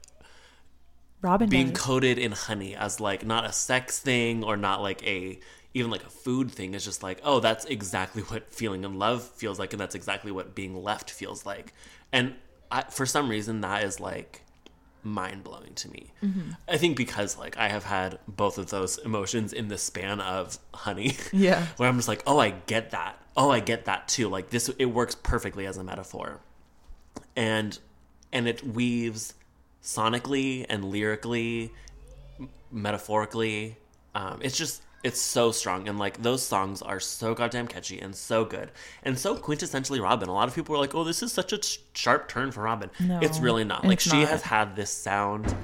Robyn 1.23 1.49
being 1.49 1.71
does. 1.71 1.81
coated 1.81 2.19
in 2.19 2.33
honey 2.33 2.75
as 2.75 3.01
like 3.01 3.25
not 3.25 3.45
a 3.45 3.53
sex 3.53 3.99
thing 3.99 4.45
or 4.45 4.57
not 4.57 4.83
like 4.83 5.07
a 5.07 5.39
even 5.75 5.91
like 5.91 6.05
a 6.05 6.11
food 6.11 6.51
thing. 6.51 6.75
Is 6.75 6.85
just 6.85 7.03
like 7.03 7.21
oh 7.23 7.41
that's 7.41 7.65
exactly 7.67 8.23
what 8.29 8.53
feeling 8.53 8.85
in 8.85 8.99
love 8.99 9.23
feels 9.23 9.59
like 9.59 9.73
and 9.73 9.81
that's 9.81 9.95
exactly 9.95 10.33
what 10.33 10.55
being 10.55 10.83
left 10.83 11.11
feels 11.11 11.45
like. 11.45 11.75
And 12.13 12.35
I, 12.71 12.83
for 12.83 13.07
some 13.07 13.29
reason 13.29 13.61
that 13.61 13.85
is 13.85 14.01
like 14.01 14.44
mind-blowing 15.05 15.75
to 15.75 15.91
me. 15.91 16.13
Mm-hmm. 16.23 16.51
i 16.69 16.77
think 16.79 16.97
because 16.97 17.37
like 17.39 17.57
i 17.59 17.69
have 17.69 17.85
had 17.85 18.19
both 18.27 18.57
of 18.59 18.71
those 18.71 18.97
emotions 18.99 19.53
in 19.53 19.69
the 19.69 19.77
span 19.79 20.21
of 20.21 20.59
honey 20.73 21.17
Yeah. 21.33 21.67
where 21.77 21.89
i'm 21.89 21.97
just 21.97 22.09
like 22.09 22.23
oh 22.27 22.39
i 22.39 22.51
get 22.51 22.91
that. 22.93 23.19
Oh 23.37 23.51
i 23.51 23.61
get 23.61 23.85
that 23.87 24.09
too. 24.09 24.29
Like 24.29 24.51
this 24.51 24.69
it 24.79 24.87
works 24.87 25.15
perfectly 25.15 25.67
as 25.67 25.77
a 25.77 25.85
metaphor. 25.85 26.41
And 27.37 27.79
and 28.33 28.47
it 28.49 28.63
weaves 28.65 29.35
sonically 29.83 30.65
and 30.69 30.85
lyrically 30.85 31.73
m- 32.41 32.49
metaphorically. 32.71 33.77
Um, 34.15 34.39
it's 34.43 34.57
just 34.57 34.83
it's 35.05 35.21
so 35.21 35.53
strong 35.53 35.87
and 35.87 35.99
like 35.99 36.23
those 36.23 36.43
songs 36.45 36.81
are 36.83 36.99
so 36.99 37.35
goddamn 37.35 37.69
catchy 37.69 38.01
and 38.01 38.17
so 38.17 38.45
good 38.45 38.73
and 39.03 39.19
so 39.19 39.37
quintessentially 39.37 40.01
Robyn. 40.01 40.29
A 40.29 40.33
lot 40.33 40.49
of 40.49 40.55
people 40.55 40.75
are 40.75 40.79
like 40.79 40.95
oh 40.95 41.05
this 41.05 41.23
is 41.23 41.33
such 41.33 41.53
a 41.53 41.63
sh- 41.63 41.79
sharp 41.93 42.29
turn 42.29 42.51
for 42.51 42.63
Robyn. 42.63 42.91
No, 42.99 43.21
it's 43.23 43.39
really 43.39 43.65
not. 43.65 43.85
like 43.85 44.01
she 44.01 44.21
not. 44.21 44.29
has 44.29 44.43
had 44.43 44.75
this 44.75 44.91
sound 44.91 45.55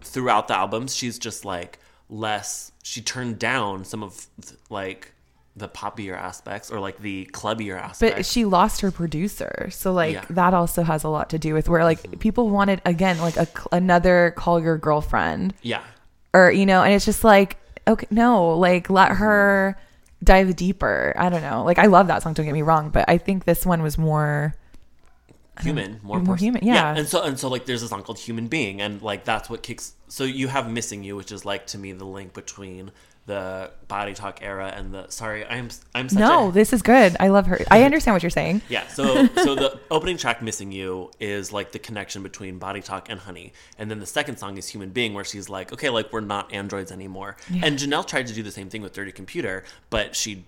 throughout 0.00 0.48
the 0.48 0.56
albums 0.56 0.94
she's 0.94 1.18
just 1.18 1.44
like 1.44 1.78
less 2.08 2.72
she 2.82 3.02
turned 3.02 3.38
down 3.38 3.84
some 3.84 4.02
of 4.02 4.26
like 4.70 5.12
the 5.54 5.68
poppier 5.68 6.16
aspects 6.16 6.70
or 6.70 6.80
like 6.80 6.98
the 6.98 7.28
clubbier 7.32 7.78
aspects. 7.78 8.16
But 8.16 8.26
she 8.26 8.44
lost 8.44 8.80
her 8.80 8.90
producer, 8.90 9.68
so 9.70 9.92
like 9.92 10.14
Yeah. 10.14 10.24
that 10.30 10.54
also 10.54 10.82
has 10.82 11.04
a 11.04 11.08
lot 11.08 11.28
to 11.30 11.38
do 11.38 11.52
with 11.52 11.68
where 11.68 11.84
like 11.84 12.02
mm-hmm. 12.02 12.18
people 12.18 12.48
wanted 12.48 12.80
again 12.86 13.18
like 13.18 13.36
a 13.36 13.46
another 13.70 14.32
call 14.36 14.62
your 14.62 14.78
girlfriend. 14.78 15.52
Yeah. 15.60 15.82
Or 16.32 16.50
you 16.50 16.64
know, 16.64 16.82
and 16.82 16.94
it's 16.94 17.04
just 17.04 17.22
like 17.24 17.58
okay, 17.86 18.06
no, 18.10 18.56
like 18.56 18.90
let 18.90 19.10
mm-hmm. 19.10 19.22
her 19.22 19.78
dive 20.22 20.54
deeper. 20.56 21.14
I 21.16 21.28
don't 21.28 21.42
know. 21.42 21.64
Like 21.64 21.78
I 21.78 21.86
love 21.86 22.06
that 22.08 22.22
song. 22.22 22.34
Don't 22.34 22.46
get 22.46 22.52
me 22.52 22.62
wrong, 22.62 22.90
but 22.90 23.08
I 23.08 23.18
think 23.18 23.44
this 23.44 23.66
one 23.66 23.82
was 23.82 23.98
more. 23.98 24.54
human 25.60 26.00
more 26.02 26.20
More 26.20 26.36
human, 26.36 26.64
yeah. 26.64 26.94
and 26.96 27.06
so 27.06 27.22
and 27.22 27.38
so 27.38 27.48
like 27.48 27.66
there's 27.66 27.82
a 27.82 27.88
song 27.88 28.02
called 28.02 28.18
human 28.18 28.48
being 28.48 28.80
and 28.80 29.02
like 29.02 29.24
that's 29.24 29.50
what 29.50 29.62
kicks 29.62 29.94
so 30.08 30.24
you 30.24 30.48
have 30.48 30.70
missing 30.70 31.04
you 31.04 31.14
which 31.14 31.30
is 31.30 31.44
like 31.44 31.66
to 31.66 31.78
me 31.78 31.92
the 31.92 32.06
link 32.06 32.32
between 32.32 32.90
the 33.26 33.70
body 33.86 34.14
talk 34.14 34.40
era 34.42 34.72
and 34.76 34.92
the 34.92 35.08
sorry 35.08 35.46
i'm 35.46 35.68
i'm 35.94 36.08
such 36.08 36.18
No, 36.18 36.48
a 36.48 36.52
this 36.52 36.72
is 36.72 36.82
good. 36.82 37.16
I 37.20 37.28
love 37.28 37.46
her. 37.46 37.60
I 37.70 37.84
understand 37.84 38.14
what 38.16 38.22
you're 38.24 38.30
saying. 38.30 38.62
yeah 38.68 38.86
so 38.88 39.26
so 39.28 39.54
the 39.54 39.78
opening 39.92 40.16
track 40.16 40.42
missing 40.42 40.72
you 40.72 41.10
is 41.20 41.52
like 41.52 41.70
the 41.70 41.78
connection 41.78 42.24
between 42.24 42.58
body 42.58 42.80
talk 42.80 43.08
and 43.08 43.20
honey 43.20 43.52
and 43.78 43.88
then 43.88 44.00
the 44.00 44.06
second 44.06 44.38
song 44.38 44.58
is 44.58 44.68
human 44.68 44.90
being 44.90 45.14
where 45.14 45.22
she's 45.24 45.48
like 45.48 45.72
okay 45.72 45.88
like 45.88 46.12
we're 46.12 46.20
not 46.20 46.52
androids 46.52 46.90
anymore 46.90 47.36
and 47.62 47.78
janelle 47.78 48.04
tried 48.04 48.26
to 48.26 48.34
do 48.34 48.42
the 48.42 48.50
same 48.50 48.68
thing 48.68 48.82
with 48.82 48.92
dirty 48.92 49.12
computer 49.12 49.62
but 49.88 50.16
she 50.16 50.44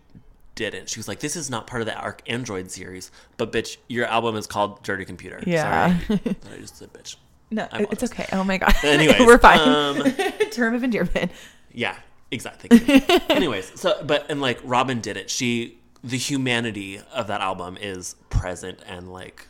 didn't 0.57 0.89
she 0.89 0.99
was 0.99 1.07
like 1.07 1.21
this 1.21 1.37
is 1.37 1.49
not 1.51 1.67
part 1.69 1.81
of 1.83 1.87
the 1.87 1.95
arc 1.97 2.23
android 2.29 2.71
series 2.71 3.11
but 3.37 3.53
bitch 3.53 3.77
your 3.89 4.07
album 4.07 4.35
is 4.37 4.47
called 4.49 4.83
dirty 4.83 5.05
computer 5.05 5.41
Yeah. 5.47 5.99
sorry 6.07 6.21
i 6.53 6.57
just 6.59 6.77
said 6.79 6.93
bitch 6.93 7.15
No, 7.51 7.69
it's 7.73 8.03
okay. 8.03 8.27
Oh 8.33 8.43
my 8.43 8.59
god. 8.59 8.75
Anyways, 8.83 9.21
we're 9.21 9.39
fine. 9.39 9.61
um, 9.61 10.13
Term 10.51 10.75
of 10.75 10.83
endearment. 10.83 11.31
Yeah, 11.73 11.95
exactly. 12.35 12.69
Anyways, 13.31 13.81
so 13.81 14.03
but 14.05 14.27
and 14.31 14.41
like 14.41 14.61
Robyn 14.65 15.01
did 15.01 15.17
it. 15.17 15.31
She 15.31 15.79
the 16.03 16.19
humanity 16.19 17.01
of 17.15 17.27
that 17.29 17.41
album 17.41 17.79
is 17.81 18.17
present 18.29 18.81
and 18.87 19.11
like 19.13 19.49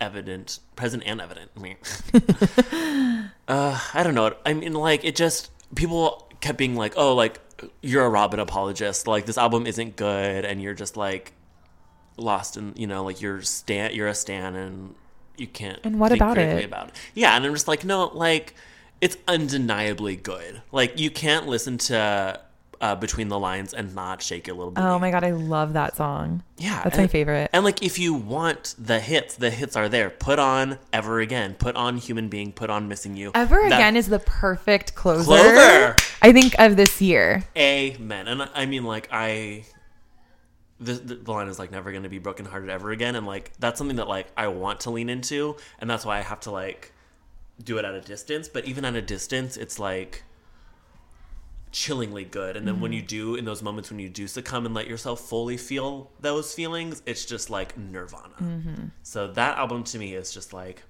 evident, 0.00 0.58
present 0.76 1.02
and 1.06 1.20
evident. 1.20 1.50
I 1.56 1.60
mean, 1.60 1.76
uh, 3.48 3.80
I 3.94 4.02
don't 4.02 4.14
know. 4.14 4.34
I 4.44 4.54
mean, 4.54 4.72
like 4.72 5.04
it 5.04 5.16
just 5.16 5.50
people 5.74 6.28
kept 6.40 6.58
being 6.58 6.76
like, 6.76 6.94
"Oh, 6.96 7.14
like 7.14 7.40
you're 7.82 8.04
a 8.06 8.10
Robyn 8.10 8.40
apologist. 8.40 9.06
Like 9.06 9.26
this 9.26 9.38
album 9.38 9.66
isn't 9.66 9.96
good, 9.96 10.44
and 10.44 10.62
you're 10.62 10.74
just 10.74 10.96
like 10.96 11.32
lost 12.18 12.56
in 12.56 12.72
you 12.76 12.86
know 12.86 13.04
like 13.04 13.20
you're 13.20 13.42
stan 13.42 13.92
you're 13.94 14.08
a 14.08 14.14
stan 14.14 14.56
and 14.56 14.94
you 15.36 15.46
can't 15.46 15.78
And 15.84 16.00
what 16.00 16.08
think 16.08 16.18
about 16.22 16.38
it? 16.38 16.64
about 16.64 16.88
it 16.88 16.94
yeah 17.12 17.36
and 17.36 17.44
i'm 17.44 17.52
just 17.52 17.68
like 17.68 17.84
no 17.84 18.06
like 18.06 18.54
it's 19.00 19.16
undeniably 19.28 20.16
good 20.16 20.62
like 20.72 20.98
you 20.98 21.10
can't 21.10 21.46
listen 21.46 21.78
to 21.78 22.40
uh, 22.78 22.94
between 22.94 23.28
the 23.28 23.38
lines 23.38 23.72
and 23.72 23.94
not 23.94 24.20
shake 24.20 24.46
your 24.46 24.54
little 24.54 24.70
booty. 24.70 24.86
Oh 24.86 24.98
my 24.98 25.10
god, 25.10 25.24
I 25.24 25.30
love 25.30 25.72
that 25.72 25.96
song. 25.96 26.42
yeah 26.58 26.82
That's 26.82 26.96
and- 26.98 27.04
my 27.04 27.06
favorite. 27.08 27.48
and 27.54 27.64
like 27.64 27.82
if 27.82 27.98
you 27.98 28.12
want 28.12 28.74
the 28.78 29.00
hits 29.00 29.34
the 29.36 29.50
hits 29.50 29.76
are 29.76 29.88
there 29.88 30.10
put 30.10 30.38
on 30.38 30.78
ever 30.92 31.20
again 31.20 31.54
put 31.54 31.74
on 31.74 31.96
human 31.96 32.28
being 32.28 32.52
put 32.52 32.68
on 32.68 32.86
missing 32.86 33.16
you 33.16 33.30
Ever 33.34 33.56
That- 33.68 33.78
Again 33.80 33.96
is 33.96 34.08
the 34.08 34.18
perfect 34.18 34.94
closer. 34.94 35.24
Closer. 35.24 35.96
I 36.20 36.32
think 36.32 36.54
of 36.58 36.76
this 36.76 37.00
year. 37.00 37.44
amen 37.56 38.28
and 38.28 38.42
i 38.54 38.66
mean 38.66 38.84
like 38.84 39.08
i 39.10 39.64
the, 40.78 40.92
the, 40.92 41.14
the 41.14 41.32
line 41.32 41.48
is 41.48 41.58
like 41.58 41.70
never 41.70 41.90
going 41.90 42.02
to 42.02 42.08
be 42.10 42.18
brokenhearted 42.18 42.68
ever 42.68 42.90
again 42.90 43.14
and 43.16 43.26
like 43.26 43.52
that's 43.58 43.78
something 43.78 43.96
that 43.96 44.08
like 44.08 44.26
i 44.36 44.48
want 44.48 44.80
to 44.80 44.90
lean 44.90 45.08
into 45.08 45.56
and 45.78 45.88
that's 45.88 46.04
why 46.04 46.18
i 46.18 46.20
have 46.20 46.40
to 46.40 46.50
like 46.50 46.92
do 47.62 47.78
it 47.78 47.84
at 47.84 47.94
a 47.94 48.00
distance 48.00 48.48
but 48.48 48.64
even 48.64 48.84
at 48.84 48.94
a 48.94 49.02
distance 49.02 49.56
it's 49.56 49.78
like 49.78 50.22
chillingly 51.72 52.24
good 52.24 52.56
and 52.56 52.66
then 52.66 52.80
when 52.80 52.90
mm-hmm. 52.90 52.96
you 52.96 53.02
do 53.02 53.34
in 53.34 53.44
those 53.44 53.62
moments 53.62 53.90
when 53.90 53.98
you 53.98 54.08
do 54.08 54.26
succumb 54.26 54.64
and 54.64 54.74
let 54.74 54.86
yourself 54.86 55.20
fully 55.20 55.56
feel 55.56 56.10
those 56.20 56.54
feelings 56.54 57.02
it's 57.06 57.24
just 57.24 57.50
like 57.50 57.76
nirvana 57.76 58.34
mm-hmm. 58.40 58.84
so 59.02 59.26
that 59.26 59.58
album 59.58 59.84
to 59.84 59.98
me 59.98 60.14
is 60.14 60.32
just 60.32 60.52
like 60.52 60.82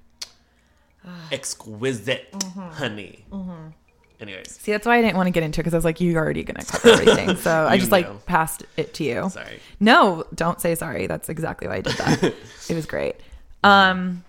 exquisite 1.32 2.30
mm-hmm. 2.32 2.68
honey 2.70 3.24
anyways 4.20 4.58
See, 4.60 4.72
that's 4.72 4.86
why 4.86 4.96
I 4.96 5.02
didn't 5.02 5.16
want 5.16 5.26
to 5.26 5.30
get 5.30 5.42
into 5.42 5.60
it 5.60 5.64
because 5.64 5.74
I 5.74 5.76
was 5.76 5.84
like, 5.84 6.00
you're 6.00 6.16
already 6.16 6.42
going 6.42 6.56
to 6.56 6.66
cover 6.66 6.88
everything. 6.88 7.36
So 7.36 7.66
I 7.66 7.76
just 7.76 7.90
know. 7.90 7.98
like 7.98 8.26
passed 8.26 8.64
it 8.76 8.94
to 8.94 9.04
you. 9.04 9.28
sorry 9.30 9.60
No, 9.78 10.24
don't 10.34 10.60
say 10.60 10.74
sorry. 10.74 11.06
That's 11.06 11.28
exactly 11.28 11.68
why 11.68 11.76
I 11.76 11.80
did 11.82 11.92
that. 11.94 12.22
it 12.70 12.74
was 12.74 12.86
great. 12.86 13.16
Um, 13.62 14.24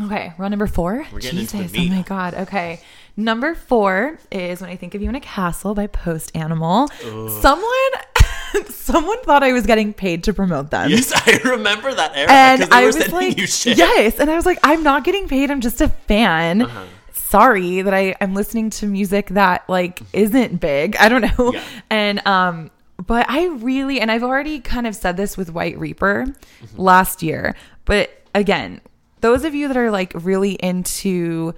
okay, 0.00 0.32
we're 0.38 0.48
number 0.48 0.66
four. 0.66 1.06
We're 1.12 1.20
getting 1.20 1.40
into 1.40 1.56
the 1.58 1.62
Jesus, 1.64 1.78
meat. 1.78 1.90
oh 1.92 1.94
my 1.96 2.02
god. 2.02 2.34
Okay, 2.34 2.80
number 3.16 3.54
four 3.54 4.18
is 4.30 4.60
"When 4.60 4.70
I 4.70 4.76
Think 4.76 4.94
of 4.94 5.02
You 5.02 5.08
in 5.08 5.14
a 5.14 5.20
Castle" 5.20 5.74
by 5.74 5.86
Post 5.86 6.32
Animal. 6.34 6.88
Someone, 6.88 7.90
someone 8.68 9.20
thought 9.22 9.42
I 9.42 9.52
was 9.52 9.66
getting 9.66 9.92
paid 9.92 10.24
to 10.24 10.32
promote 10.34 10.70
them. 10.70 10.90
Yes, 10.90 11.12
I 11.26 11.40
remember 11.50 11.92
that 11.92 12.16
era 12.16 12.30
and 12.30 12.64
I 12.72 12.86
was 12.86 12.96
like, 13.12 13.36
yes, 13.38 14.18
and 14.18 14.30
I 14.30 14.34
was 14.36 14.46
like, 14.46 14.58
I'm 14.62 14.82
not 14.82 15.04
getting 15.04 15.28
paid. 15.28 15.50
I'm 15.50 15.60
just 15.60 15.80
a 15.80 15.88
fan. 15.88 16.62
Uh-huh. 16.62 16.84
Sorry 17.12 17.80
that 17.80 17.94
I 17.94 18.14
am 18.20 18.34
listening 18.34 18.68
to 18.70 18.86
music 18.86 19.28
that 19.28 19.66
like 19.68 20.00
isn't 20.12 20.60
big. 20.60 20.96
I 21.00 21.08
don't 21.08 21.22
know. 21.38 21.52
Yeah. 21.54 21.64
And 21.88 22.26
um, 22.26 22.70
but 23.06 23.24
I 23.28 23.46
really, 23.46 24.00
and 24.00 24.10
I've 24.10 24.22
already 24.22 24.60
kind 24.60 24.86
of 24.86 24.94
said 24.94 25.16
this 25.16 25.36
with 25.36 25.50
White 25.50 25.78
Reaper 25.78 26.26
Mm-hmm. 26.62 26.80
last 26.80 27.22
year, 27.22 27.54
but 27.86 28.10
again, 28.34 28.80
those 29.22 29.44
of 29.44 29.54
you 29.54 29.68
that 29.68 29.76
are 29.76 29.90
like 29.90 30.12
really 30.14 30.52
into 30.54 31.54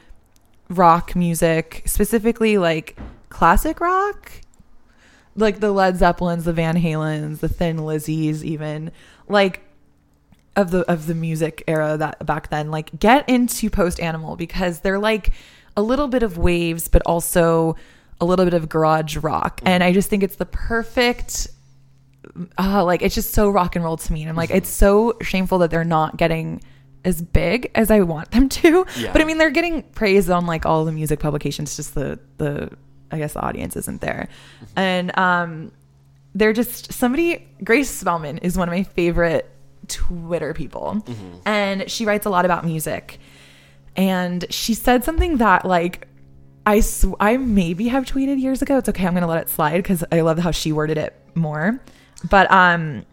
rock 0.68 1.16
music, 1.16 1.82
specifically 1.86 2.56
like 2.56 2.96
classic 3.30 3.80
rock, 3.80 4.30
like 5.34 5.60
the 5.60 5.72
Led 5.72 5.96
Zeppelins, 5.96 6.44
the 6.44 6.52
Van 6.52 6.76
Halens, 6.76 7.40
the 7.40 7.48
Thin 7.48 7.78
Lizzies, 7.78 8.44
even 8.44 8.92
like 9.28 9.62
of 10.56 10.70
the 10.70 10.88
of 10.90 11.06
the 11.06 11.14
music 11.14 11.64
era 11.66 11.96
that 11.96 12.24
back 12.24 12.50
then, 12.50 12.70
like 12.70 12.96
get 12.98 13.28
into 13.28 13.68
Post 13.70 13.98
Animal 13.98 14.36
because 14.36 14.80
they're 14.80 14.98
like 14.98 15.32
a 15.76 15.82
little 15.82 16.06
bit 16.06 16.22
of 16.22 16.38
waves, 16.38 16.86
but 16.86 17.02
also 17.06 17.76
a 18.20 18.24
little 18.24 18.44
bit 18.44 18.54
of 18.54 18.68
garage 18.68 19.16
rock. 19.16 19.60
And 19.64 19.82
I 19.82 19.92
just 19.92 20.08
think 20.08 20.22
it's 20.22 20.36
the 20.36 20.46
perfect 20.46 21.48
uh, 22.58 22.84
like 22.84 23.00
it's 23.02 23.14
just 23.14 23.32
so 23.32 23.48
rock 23.48 23.74
and 23.74 23.84
roll 23.84 23.96
to 23.96 24.12
me. 24.12 24.20
And 24.20 24.28
I'm 24.28 24.36
like, 24.36 24.50
it's 24.50 24.68
so 24.68 25.16
shameful 25.22 25.58
that 25.58 25.70
they're 25.70 25.82
not 25.82 26.18
getting 26.18 26.60
as 27.04 27.22
big 27.22 27.70
as 27.74 27.90
I 27.90 28.00
want 28.00 28.30
them 28.30 28.48
to. 28.48 28.86
Yeah. 28.98 29.12
But 29.12 29.20
I 29.20 29.24
mean, 29.24 29.38
they're 29.38 29.50
getting 29.50 29.82
praise 29.82 30.28
on 30.30 30.46
like 30.46 30.66
all 30.66 30.84
the 30.84 30.92
music 30.92 31.20
publications. 31.20 31.76
Just 31.76 31.94
the 31.94 32.18
the 32.38 32.70
I 33.10 33.18
guess 33.18 33.34
the 33.34 33.40
audience 33.40 33.76
isn't 33.76 34.00
there, 34.00 34.28
and 34.76 35.16
um, 35.18 35.72
they're 36.34 36.52
just 36.52 36.92
somebody. 36.92 37.46
Grace 37.62 37.90
Spellman 37.90 38.38
is 38.38 38.56
one 38.56 38.68
of 38.68 38.72
my 38.72 38.82
favorite 38.82 39.48
Twitter 39.88 40.54
people, 40.54 41.04
and 41.44 41.90
she 41.90 42.04
writes 42.06 42.26
a 42.26 42.30
lot 42.30 42.44
about 42.44 42.64
music. 42.64 43.18
And 43.96 44.44
she 44.50 44.74
said 44.74 45.04
something 45.04 45.36
that 45.36 45.64
like 45.64 46.08
I 46.66 46.80
sw- 46.80 47.14
I 47.20 47.36
maybe 47.36 47.88
have 47.88 48.04
tweeted 48.04 48.40
years 48.40 48.62
ago. 48.62 48.78
It's 48.78 48.88
okay. 48.88 49.06
I'm 49.06 49.14
gonna 49.14 49.28
let 49.28 49.42
it 49.42 49.48
slide 49.48 49.76
because 49.76 50.02
I 50.10 50.22
love 50.22 50.38
how 50.38 50.50
she 50.50 50.72
worded 50.72 50.98
it 50.98 51.14
more. 51.34 51.78
But 52.28 52.50
um, 52.50 53.04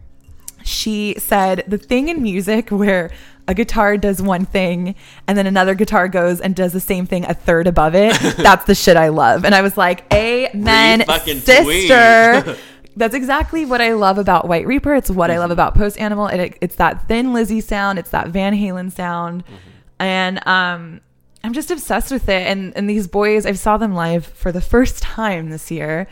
she 0.64 1.14
said 1.18 1.64
the 1.66 1.78
thing 1.78 2.08
in 2.08 2.22
music 2.22 2.70
where 2.70 3.10
a 3.48 3.54
guitar 3.54 3.96
does 3.96 4.22
one 4.22 4.44
thing 4.46 4.94
and 5.26 5.36
then 5.36 5.46
another 5.46 5.74
guitar 5.74 6.06
goes 6.08 6.40
and 6.40 6.54
does 6.54 6.72
the 6.72 6.80
same 6.80 7.06
thing 7.06 7.24
a 7.24 7.34
third 7.34 7.66
above 7.66 7.94
it. 7.94 8.12
that's 8.36 8.64
the 8.66 8.74
shit 8.74 8.96
I 8.96 9.08
love. 9.08 9.44
And 9.44 9.54
I 9.54 9.62
was 9.62 9.76
like, 9.76 10.04
Amen, 10.14 11.02
sister. 11.88 12.56
That's 12.94 13.14
exactly 13.14 13.64
what 13.64 13.80
I 13.80 13.94
love 13.94 14.18
about 14.18 14.46
White 14.46 14.66
Reaper. 14.66 14.94
It's 14.94 15.08
what 15.10 15.30
I 15.30 15.38
love 15.38 15.50
about 15.50 15.74
Post 15.74 15.98
Animal. 15.98 16.26
It, 16.26 16.40
it- 16.40 16.58
it's 16.60 16.76
that 16.76 17.08
thin 17.08 17.32
Lizzy 17.32 17.62
sound. 17.62 17.98
It's 17.98 18.10
that 18.10 18.28
Van 18.28 18.52
Halen 18.52 18.92
sound, 18.92 19.44
and 19.98 20.46
um, 20.46 21.00
I'm 21.42 21.54
just 21.54 21.70
obsessed 21.70 22.10
with 22.12 22.28
it. 22.28 22.46
And 22.46 22.76
and 22.76 22.90
these 22.90 23.06
boys, 23.08 23.46
I 23.46 23.52
saw 23.52 23.78
them 23.78 23.94
live 23.94 24.26
for 24.26 24.52
the 24.52 24.60
first 24.60 25.00
time 25.02 25.48
this 25.48 25.70
year, 25.70 26.06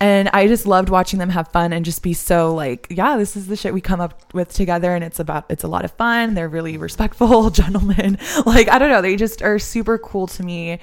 and 0.00 0.28
I 0.32 0.46
just 0.46 0.66
loved 0.66 0.90
watching 0.90 1.18
them 1.18 1.30
have 1.30 1.48
fun 1.48 1.72
and 1.72 1.84
just 1.84 2.02
be 2.02 2.12
so 2.12 2.54
like, 2.54 2.86
yeah, 2.90 3.16
this 3.16 3.36
is 3.36 3.48
the 3.48 3.56
shit 3.56 3.74
we 3.74 3.80
come 3.80 4.00
up 4.00 4.32
with 4.32 4.52
together, 4.52 4.94
and 4.94 5.02
it's 5.02 5.18
about 5.18 5.46
it's 5.48 5.64
a 5.64 5.68
lot 5.68 5.84
of 5.84 5.90
fun. 5.92 6.34
They're 6.34 6.48
really 6.48 6.76
respectful 6.76 7.50
gentlemen. 7.50 8.18
Like 8.46 8.68
I 8.68 8.78
don't 8.78 8.90
know, 8.90 9.02
they 9.02 9.16
just 9.16 9.42
are 9.42 9.58
super 9.58 9.98
cool 9.98 10.26
to 10.28 10.42
me. 10.42 10.78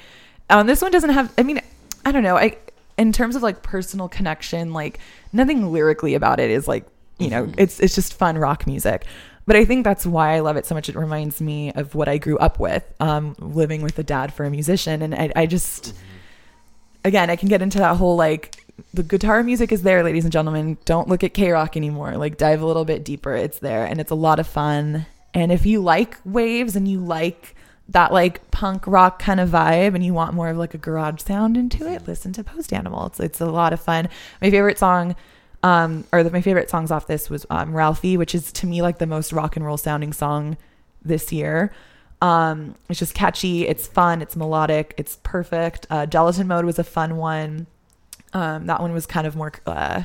Um, 0.50 0.68
this 0.68 0.82
one 0.82 0.92
doesn't 0.92 1.12
have. 1.12 1.34
I 1.38 1.44
mean, 1.44 1.62
I 2.04 2.12
don't 2.12 2.24
know. 2.24 2.36
I 2.36 2.58
in 2.98 3.12
terms 3.12 3.36
of 3.36 3.44
like 3.44 3.64
personal 3.64 4.10
connection, 4.10 4.74
like 4.74 5.00
nothing 5.32 5.72
lyrically 5.72 6.16
about 6.16 6.40
it 6.40 6.50
is 6.50 6.68
like 6.68 6.86
you 7.18 7.30
know 7.30 7.50
it's 7.58 7.80
it's 7.80 7.96
just 7.96 8.14
fun 8.14 8.38
rock 8.38 8.68
music. 8.68 9.06
But 9.46 9.56
I 9.56 9.64
think 9.64 9.84
that's 9.84 10.06
why 10.06 10.36
I 10.36 10.40
love 10.40 10.58
it 10.58 10.66
so 10.66 10.76
much. 10.76 10.90
It 10.90 10.96
reminds 10.96 11.40
me 11.40 11.72
of 11.72 11.94
what 11.94 12.10
I 12.10 12.18
grew 12.18 12.38
up 12.40 12.60
with, 12.60 12.84
um, 13.00 13.36
living 13.40 13.84
with 13.84 13.98
a 14.00 14.04
dad 14.04 14.34
for 14.34 14.44
a 14.44 14.50
musician, 14.50 15.02
and 15.02 15.14
I, 15.14 15.32
I 15.36 15.46
just 15.46 15.94
again 17.04 17.30
I 17.30 17.36
can 17.36 17.48
get 17.48 17.62
into 17.62 17.78
that 17.78 17.96
whole 17.96 18.18
like 18.18 18.65
the 18.94 19.04
guitar 19.04 19.44
music 19.44 19.72
is 19.72 19.84
there, 19.84 20.04
ladies 20.04 20.26
and 20.26 20.34
gentlemen. 20.34 20.78
Don't 20.86 21.08
look 21.08 21.24
at 21.24 21.34
KROQ 21.34 21.78
anymore. 21.78 22.18
Like 22.18 22.38
dive 22.38 22.62
a 22.62 22.66
little 22.66 22.86
bit 22.86 23.04
deeper. 23.04 23.34
It's 23.34 23.60
there, 23.60 23.86
and 23.86 24.00
it's 24.00 24.12
a 24.12 24.16
lot 24.16 24.40
of 24.40 24.48
fun. 24.48 25.06
And 25.34 25.52
if 25.52 25.66
you 25.66 25.82
like 25.82 26.22
Wavves 26.24 26.76
and 26.76 26.88
you 26.88 27.00
like 27.00 27.56
that 27.90 28.12
like 28.12 28.50
punk 28.52 28.88
rock 28.88 29.20
kind 29.20 29.40
of 29.40 29.50
vibe 29.50 29.94
and 29.94 30.04
you 30.04 30.14
want 30.14 30.34
more 30.34 30.50
of 30.50 30.58
like 30.58 30.74
a 30.74 30.78
garage 30.78 31.22
sound 31.22 31.56
into 31.56 31.88
it, 31.88 32.08
listen 32.08 32.34
to 32.34 32.44
Post 32.44 32.74
Animal. 32.74 33.08
It's 33.08 33.20
it's 33.20 33.42
a 33.42 33.46
lot 33.46 33.74
of 33.74 33.82
fun. 33.82 34.10
My 34.42 34.50
favorite 34.50 34.80
song 34.80 35.16
um 35.64 36.06
or 36.12 36.24
the, 36.24 36.32
my 36.32 36.42
favorite 36.42 36.70
songs 36.70 36.92
off 36.92 37.08
this 37.08 37.30
was 37.30 37.46
um 37.50 37.76
Ralphie, 37.76 38.18
which 38.18 38.34
is 38.34 38.52
to 38.54 38.68
me 38.68 38.82
like 38.82 38.98
the 38.98 39.06
most 39.06 39.32
rock 39.32 39.56
and 39.56 39.66
roll 39.66 39.78
sounding 39.78 40.14
song 40.14 40.58
this 41.04 41.32
year. 41.32 41.72
Um 42.22 42.76
it's 42.90 43.00
just 43.00 43.14
catchy, 43.14 43.68
it's 43.68 43.88
fun, 43.88 44.22
it's 44.22 44.36
melodic, 44.36 44.94
it's 44.98 45.20
perfect. 45.22 45.86
Uh 45.90 46.06
Gelatin 46.08 46.48
Mode 46.48 46.66
was 46.66 46.80
a 46.80 46.84
fun 46.84 47.18
one. 47.18 47.68
Um 48.36 48.68
that 48.68 48.80
one 48.82 48.94
was 48.94 49.08
kind 49.08 49.26
of 49.26 49.36
more 49.36 49.52
uh 49.66 50.04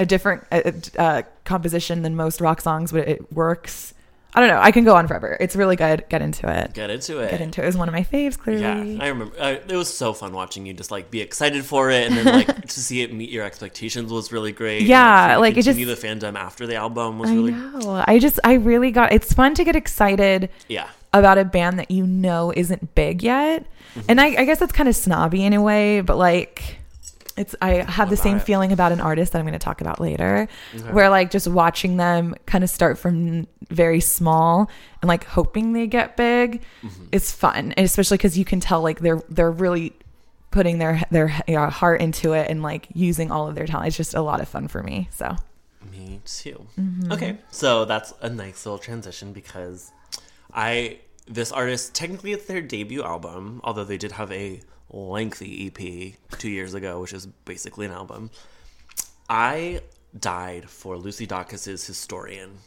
a 0.00 0.06
different 0.06 0.44
uh, 0.50 0.72
uh, 0.98 1.22
composition 1.44 2.02
than 2.02 2.16
most 2.16 2.40
rock 2.40 2.62
songs, 2.62 2.90
but 2.90 3.06
it 3.06 3.32
works. 3.32 3.92
I 4.32 4.40
don't 4.40 4.48
know. 4.48 4.60
I 4.60 4.70
can 4.70 4.84
go 4.84 4.94
on 4.94 5.06
forever. 5.06 5.36
It's 5.40 5.54
really 5.56 5.76
good. 5.76 6.04
Get 6.08 6.22
into 6.22 6.48
it. 6.48 6.72
Get 6.72 6.88
into 6.88 7.18
it. 7.18 7.30
Get 7.32 7.40
into 7.40 7.60
it. 7.60 7.64
It 7.64 7.66
was 7.66 7.76
one 7.76 7.88
of 7.88 7.92
my 7.92 8.04
faves, 8.04 8.38
clearly. 8.38 8.62
Yeah, 8.62 9.04
I 9.04 9.08
remember. 9.08 9.34
Uh, 9.38 9.56
it 9.66 9.76
was 9.76 9.92
so 9.92 10.14
fun 10.14 10.32
watching 10.32 10.64
you 10.64 10.72
just 10.72 10.90
like 10.90 11.10
be 11.10 11.20
excited 11.20 11.64
for 11.64 11.90
it, 11.90 12.06
and 12.06 12.16
then 12.16 12.24
like 12.24 12.62
to 12.68 12.80
see 12.80 13.02
it 13.02 13.12
meet 13.12 13.28
your 13.28 13.44
expectations 13.44 14.10
was 14.10 14.32
really 14.32 14.52
great. 14.52 14.82
Yeah, 14.82 15.30
you 15.30 15.34
to 15.34 15.40
like, 15.40 15.56
it 15.58 15.62
just- 15.62 15.76
the 15.76 15.84
fandom 15.84 16.36
after 16.36 16.66
the 16.66 16.76
album 16.76 17.18
was 17.18 17.28
I 17.28 17.34
really 17.34 17.52
know. 17.52 18.02
I 18.06 18.18
just, 18.18 18.40
I 18.42 18.54
really 18.54 18.90
got. 18.90 19.12
It's 19.12 19.32
fun 19.34 19.54
to 19.54 19.64
get 19.64 19.76
excited 19.76 20.48
yeah. 20.68 20.88
about 21.12 21.36
a 21.36 21.44
band 21.44 21.78
that 21.78 21.90
you 21.90 22.06
know 22.06 22.54
isn't 22.56 22.94
big 22.94 23.22
yet, 23.22 23.66
and 24.08 24.18
I, 24.18 24.28
I 24.28 24.44
guess 24.44 24.60
that's 24.60 24.72
kind 24.72 24.88
of 24.88 24.96
snobby 24.96 25.44
in 25.44 25.52
a 25.52 25.60
way, 25.60 26.00
but 26.00 26.16
like. 26.16 26.78
It's 27.40 27.54
I 27.62 27.70
have 27.90 28.10
the 28.10 28.16
same 28.16 28.36
it? 28.36 28.42
feeling 28.42 28.70
about 28.70 28.92
an 28.92 29.00
artist 29.00 29.32
that 29.32 29.38
I'm 29.38 29.46
going 29.46 29.58
to 29.58 29.64
talk 29.64 29.80
about 29.80 29.98
later, 29.98 30.46
where 30.90 31.08
like 31.08 31.30
just 31.30 31.48
watching 31.48 31.96
them 31.96 32.34
kind 32.46 32.62
of 32.62 32.70
start 32.70 32.98
from 32.98 33.46
very 33.70 34.00
small 34.00 34.70
and 35.00 35.08
like 35.08 35.24
hoping 35.24 35.72
they 35.72 35.86
get 35.86 36.16
big 36.16 36.62
Mm-hmm. 36.82 37.04
is 37.12 37.32
fun, 37.32 37.72
and 37.76 37.84
especially 37.84 38.18
because 38.18 38.36
you 38.36 38.44
can 38.44 38.60
tell 38.60 38.82
like 38.82 39.00
they're 39.00 39.22
they're 39.28 39.50
really 39.50 39.92
putting 40.50 40.78
their 40.78 41.02
their 41.10 41.28
you 41.46 41.54
know, 41.54 41.66
heart 41.70 42.00
into 42.00 42.32
it 42.32 42.50
and 42.50 42.62
like 42.62 42.88
using 42.94 43.30
all 43.30 43.48
of 43.48 43.54
their 43.54 43.66
talent. 43.66 43.88
It's 43.88 43.96
just 43.96 44.14
a 44.14 44.20
lot 44.22 44.40
of 44.40 44.48
fun 44.48 44.68
for 44.68 44.82
me. 44.82 45.08
So 45.10 45.36
Me 45.90 46.20
too. 46.24 46.66
Mm-hmm. 46.78 47.12
Okay, 47.12 47.38
so 47.50 47.84
that's 47.84 48.12
a 48.20 48.28
nice 48.28 48.66
little 48.66 48.78
transition 48.78 49.32
because 49.32 49.92
I 50.52 50.98
this 51.26 51.52
artist 51.52 51.94
technically 51.94 52.32
it's 52.32 52.46
their 52.46 52.60
debut 52.60 53.02
album, 53.02 53.60
although 53.64 53.84
they 53.84 53.96
did 53.96 54.12
have 54.12 54.30
a 54.32 54.60
lengthy 54.90 55.66
EP 55.66 56.38
two 56.38 56.50
years 56.50 56.74
ago, 56.74 57.00
which 57.00 57.12
is 57.12 57.26
basically 57.26 57.86
an 57.86 57.92
album. 57.92 58.30
I 59.28 59.80
died 60.18 60.68
for 60.68 60.96
Lucy 60.96 61.26
Dacus's 61.26 61.86
Historian, 61.86 62.58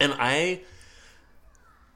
and 0.00 0.14
I 0.18 0.60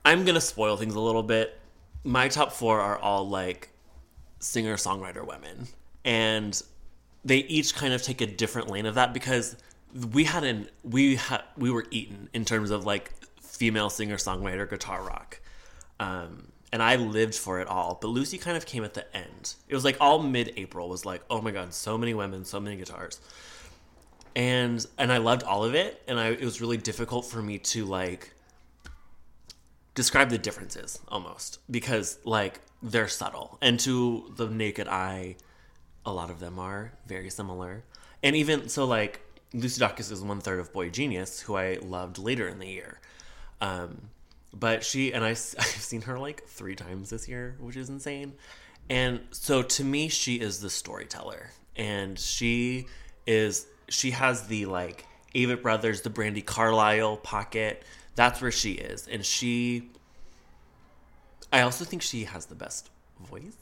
I'm 0.05 0.25
gonna 0.25 0.41
spoil 0.41 0.77
things 0.77 0.95
a 0.95 1.01
little 1.01 1.23
bit. 1.23 1.59
My 2.05 2.29
top 2.29 2.53
four 2.53 2.81
are 2.81 2.99
all 2.99 3.29
like 3.29 3.71
singer 4.39 4.77
songwriter 4.77 5.27
women, 5.27 5.69
and 6.05 6.61
they 7.25 7.39
each 7.39 7.75
kind 7.75 7.93
of 7.93 8.03
take 8.03 8.21
a 8.21 8.27
different 8.27 8.71
lane 8.71 8.87
of 8.87 8.95
that 8.95 9.13
because 9.13 9.57
we 10.13 10.25
hadn't 10.25 10.71
we 10.83 11.17
had 11.17 11.43
we 11.57 11.71
were 11.71 11.87
eaten 11.91 12.29
in 12.33 12.45
terms 12.45 12.71
of 12.71 12.85
like 12.85 13.13
female 13.41 13.91
singer 13.91 14.17
songwriter 14.17 14.69
guitar 14.69 15.03
rock. 15.03 15.41
Um, 15.99 16.50
and 16.73 16.83
I 16.83 16.97
lived 16.97 17.35
for 17.35 17.61
it 17.61 17.69
all, 17.69 17.99
but 18.01 18.09
Lucy 18.09 18.39
kind 18.39 18.57
of 18.57 18.65
came 18.65 18.85
at 18.85 18.95
the 18.95 19.17
end. 19.17 19.55
It 19.69 19.75
was 19.75 19.85
like 19.85 19.97
all 20.01 20.23
mid 20.23 20.53
April 20.57 20.89
was 20.89 21.05
like, 21.05 21.23
oh 21.29 21.41
my 21.41 21.51
god, 21.51 21.75
so 21.75 21.99
many 21.99 22.15
women, 22.15 22.45
so 22.45 22.61
many 22.61 22.77
guitars, 22.77 23.21
and 24.37 24.85
and 24.99 25.13
I 25.13 25.19
loved 25.19 25.43
all 25.43 25.65
of 25.65 25.75
it, 25.75 26.03
and 26.07 26.19
I 26.19 26.29
it 26.29 26.45
was 26.45 26.61
really 26.61 26.77
difficult 26.77 27.27
for 27.27 27.43
me 27.43 27.59
to 27.59 27.85
like 27.85 28.33
describe 29.95 30.31
the 30.31 30.39
differences 30.39 31.01
almost 31.09 31.59
because 31.71 32.19
like 32.25 32.61
they're 32.83 33.09
subtle. 33.09 33.59
And 33.61 33.79
to 33.81 34.33
the 34.37 34.49
naked 34.49 34.89
eye 34.89 35.37
a 36.07 36.13
lot 36.13 36.31
of 36.31 36.41
them 36.41 36.59
are 36.59 36.93
very 37.07 37.31
similar. 37.31 37.85
And 38.23 38.35
even 38.37 38.69
so 38.69 38.87
like 38.87 39.21
lucy 39.53 39.81
dacus 39.81 40.11
is 40.13 40.23
one 40.23 40.41
third 40.41 40.61
of 40.61 40.73
boygenius 40.73 41.41
who 41.43 41.57
i 41.57 41.77
loved 41.83 42.19
later 42.19 42.49
in 42.49 42.59
the 42.59 42.69
year. 42.69 43.01
Um 43.61 44.11
but 44.53 44.85
she 44.85 45.13
and 45.13 45.25
I, 45.25 45.31
i've 45.31 45.37
seen 45.37 46.03
her 46.03 46.19
like 46.19 46.45
three 46.47 46.75
times 46.75 47.11
this 47.11 47.29
year 47.29 47.57
which 47.61 47.77
is 47.77 47.89
insane 47.89 48.35
and 48.89 49.21
so 49.31 49.63
to 49.63 49.85
me 49.85 50.09
she 50.09 50.37
is 50.37 50.61
the 50.61 50.71
storyteller 50.71 51.51
and 51.77 52.19
she 52.19 52.87
is 53.27 53.67
she 53.89 54.13
has 54.13 54.47
the 54.47 54.67
like 54.67 55.07
Avett 55.35 55.63
Brothers, 55.63 56.03
the 56.03 56.11
Brandi 56.11 56.45
Carlile 56.45 57.19
pocket. 57.19 57.85
That's 58.15 58.41
where 58.41 58.51
she 58.51 58.73
is, 58.73 59.07
and 59.09 59.25
she. 59.25 59.91
I 61.53 61.63
also 61.63 61.85
think 61.85 62.03
she 62.03 62.25
has 62.25 62.47
the 62.47 62.55
best 62.55 62.91
voice. 63.21 63.57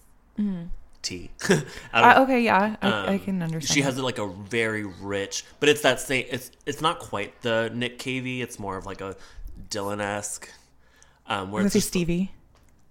T. 1.03 1.31
I 1.49 1.49
don't- 1.49 1.65
uh, 1.95 2.23
okay, 2.23 2.41
yeah, 2.43 2.77
I, 2.83 2.89
I 2.89 3.15
um, 3.15 3.19
can 3.21 3.43
understand. 3.43 3.75
She 3.75 3.83
has 3.83 3.99
like 3.99 4.19
a 4.19 4.27
very 4.27 4.85
rich, 4.85 5.45
but 5.61 5.69
it's 5.69 5.83
that 5.83 6.01
same. 6.01 6.27
It's 6.31 6.51
it's 6.67 6.81
not 6.81 6.99
quite 6.99 7.41
the 7.43 7.71
Nick 7.75 7.99
Cavey. 7.99 8.41
It's 8.41 8.59
more 8.59 8.77
of 8.77 8.87
like 8.87 9.01
a 9.01 9.17
Dylan 9.71 10.01
esque. 10.01 10.49
Um, 11.29 11.53
where 11.53 11.65
it's 11.65 11.75
a 11.75 11.81
Stevie. 11.81 12.33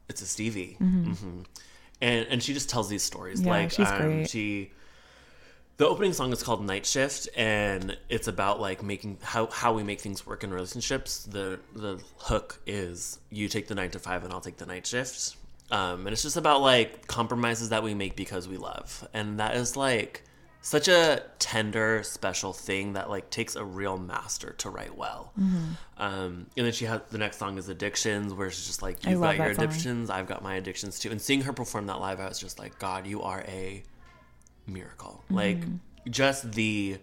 it's 0.08 0.22
a 0.22 0.26
Stevie, 0.28 0.76
hmm 0.80 1.42
and 2.02 2.28
and 2.30 2.44
she 2.44 2.54
just 2.54 2.70
tells 2.70 2.90
these 2.90 3.04
stories. 3.04 3.42
Yeah, 3.42 3.50
like 3.50 3.72
she's 3.72 3.90
um, 3.90 3.98
great. 3.98 4.30
she, 4.30 4.72
the 5.78 5.88
opening 5.88 6.14
song 6.14 6.32
is 6.32 6.44
called 6.44 6.64
Night 6.64 6.86
Shift, 6.86 7.30
and 7.36 7.98
it's 8.10 8.28
about 8.28 8.60
like 8.60 8.84
making 8.84 9.18
how 9.22 9.48
how 9.48 9.74
we 9.74 9.84
make 9.84 10.02
things 10.02 10.26
work 10.26 10.44
in 10.44 10.54
relationships. 10.54 11.24
The 11.24 11.60
the 11.76 12.00
hook 12.18 12.60
is 12.66 13.20
you 13.30 13.48
take 13.50 13.68
the 13.68 13.76
nine 13.76 13.90
to 13.92 14.00
five, 14.00 14.24
and 14.24 14.34
I'll 14.34 14.42
take 14.42 14.58
the 14.58 14.66
night 14.66 14.86
shift. 14.86 15.36
Um, 15.70 16.08
and 16.08 16.10
it's 16.10 16.24
just 16.24 16.38
about 16.38 16.62
like 16.62 17.08
compromises 17.08 17.70
that 17.70 17.84
we 17.84 17.94
make 17.94 18.16
because 18.16 18.48
we 18.48 18.58
love, 18.58 19.08
and 19.14 19.40
that 19.40 19.56
is 19.56 19.76
like 19.76 20.24
such 20.68 20.90
a 20.90 21.24
tender, 21.40 22.04
special 22.04 22.52
thing 22.52 22.92
that 22.92 23.10
like 23.10 23.30
takes 23.30 23.56
a 23.56 23.64
real 23.64 23.98
master 23.98 24.52
to 24.58 24.70
write 24.70 24.98
well. 24.98 25.32
Mm-hmm. 25.40 25.70
Um, 25.98 26.48
and 26.58 26.66
then 26.66 26.74
she 26.74 26.84
had 26.84 27.10
the 27.10 27.18
next 27.18 27.38
song 27.38 27.58
is 27.58 27.70
Addictions, 27.70 28.34
where 28.34 28.52
she's 28.52 28.68
just 28.68 28.82
like, 28.82 29.06
"You've 29.06 29.22
got 29.22 29.38
your 29.38 29.48
that 29.48 29.56
song. 29.56 29.64
addictions, 29.64 30.10
I've 30.10 30.28
got 30.28 30.44
my 30.44 30.56
addictions 30.56 31.00
too." 31.00 31.10
And 31.10 31.22
seeing 31.22 31.40
her 31.44 31.54
perform 31.54 31.86
that 31.86 32.02
live, 32.02 32.20
I 32.20 32.28
was 32.28 32.38
just 32.38 32.60
like, 32.60 32.78
"God, 32.80 33.08
you 33.08 33.22
are 33.22 33.46
a 33.48 33.82
miracle!" 34.66 35.24
Mm-hmm. 35.28 35.36
Like 35.36 35.60
just 36.10 36.52
the, 36.52 36.98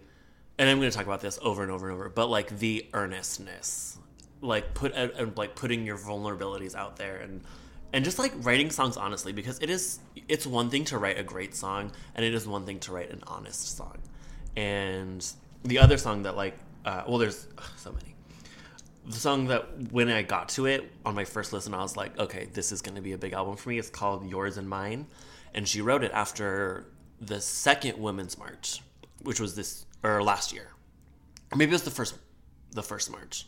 and 0.59 0.69
I'm 0.69 0.77
going 0.77 0.91
to 0.91 0.95
talk 0.95 1.07
about 1.07 1.21
this 1.21 1.39
over 1.41 1.63
and 1.63 1.71
over 1.71 1.89
and 1.89 1.95
over, 1.95 2.07
but 2.09 2.27
like 2.27 2.59
the 2.59 2.85
earnestness, 2.93 3.97
like 4.41 4.75
put 4.75 4.93
and 4.93 5.35
like 5.35 5.55
putting 5.55 5.87
your 5.87 5.97
vulnerabilities 5.97 6.75
out 6.75 6.97
there 6.97 7.15
and 7.15 7.41
and 7.95 8.03
just 8.03 8.19
like 8.19 8.33
writing 8.39 8.69
songs 8.69 8.97
honestly 8.97 9.31
because 9.31 9.57
it 9.61 9.69
is 9.69 9.99
it's 10.27 10.45
one 10.45 10.69
thing 10.69 10.83
to 10.83 10.97
write 10.97 11.17
a 11.17 11.23
great 11.23 11.55
song 11.55 11.93
and 12.13 12.25
it 12.25 12.33
is 12.33 12.45
one 12.45 12.65
thing 12.65 12.77
to 12.81 12.91
write 12.91 13.09
an 13.09 13.23
honest 13.25 13.77
song. 13.77 13.97
And 14.57 15.25
the 15.63 15.79
other 15.79 15.97
song 15.97 16.23
that 16.23 16.35
like 16.35 16.57
uh, 16.83 17.03
well 17.07 17.17
there's 17.17 17.47
ugh, 17.57 17.63
so 17.77 17.93
many. 17.93 18.13
The 19.05 19.13
song 19.13 19.45
that 19.47 19.93
when 19.93 20.09
i 20.09 20.23
got 20.23 20.49
to 20.49 20.65
it 20.65 20.91
on 21.05 21.15
my 21.15 21.23
first 21.23 21.53
listen 21.53 21.73
i 21.73 21.77
was 21.77 21.95
like 21.95 22.19
okay 22.19 22.49
this 22.51 22.71
is 22.73 22.81
going 22.81 22.95
to 22.95 23.01
be 23.01 23.13
a 23.13 23.17
big 23.17 23.31
album 23.31 23.55
for 23.55 23.69
me. 23.69 23.79
It's 23.79 23.89
called 23.89 24.29
yours 24.29 24.57
and 24.57 24.67
mine. 24.67 25.07
And 25.53 25.65
she 25.65 25.79
wrote 25.79 26.03
it 26.03 26.11
after 26.13 26.87
the 27.21 27.39
second 27.39 27.97
women's 27.97 28.37
march 28.37 28.81
which 29.23 29.39
was 29.39 29.55
this 29.55 29.85
or 30.03 30.21
last 30.21 30.51
year. 30.51 30.67
Maybe 31.55 31.71
it 31.71 31.75
was 31.75 31.83
the 31.83 31.91
first 31.91 32.15
the 32.71 32.83
first 32.83 33.09
march. 33.09 33.47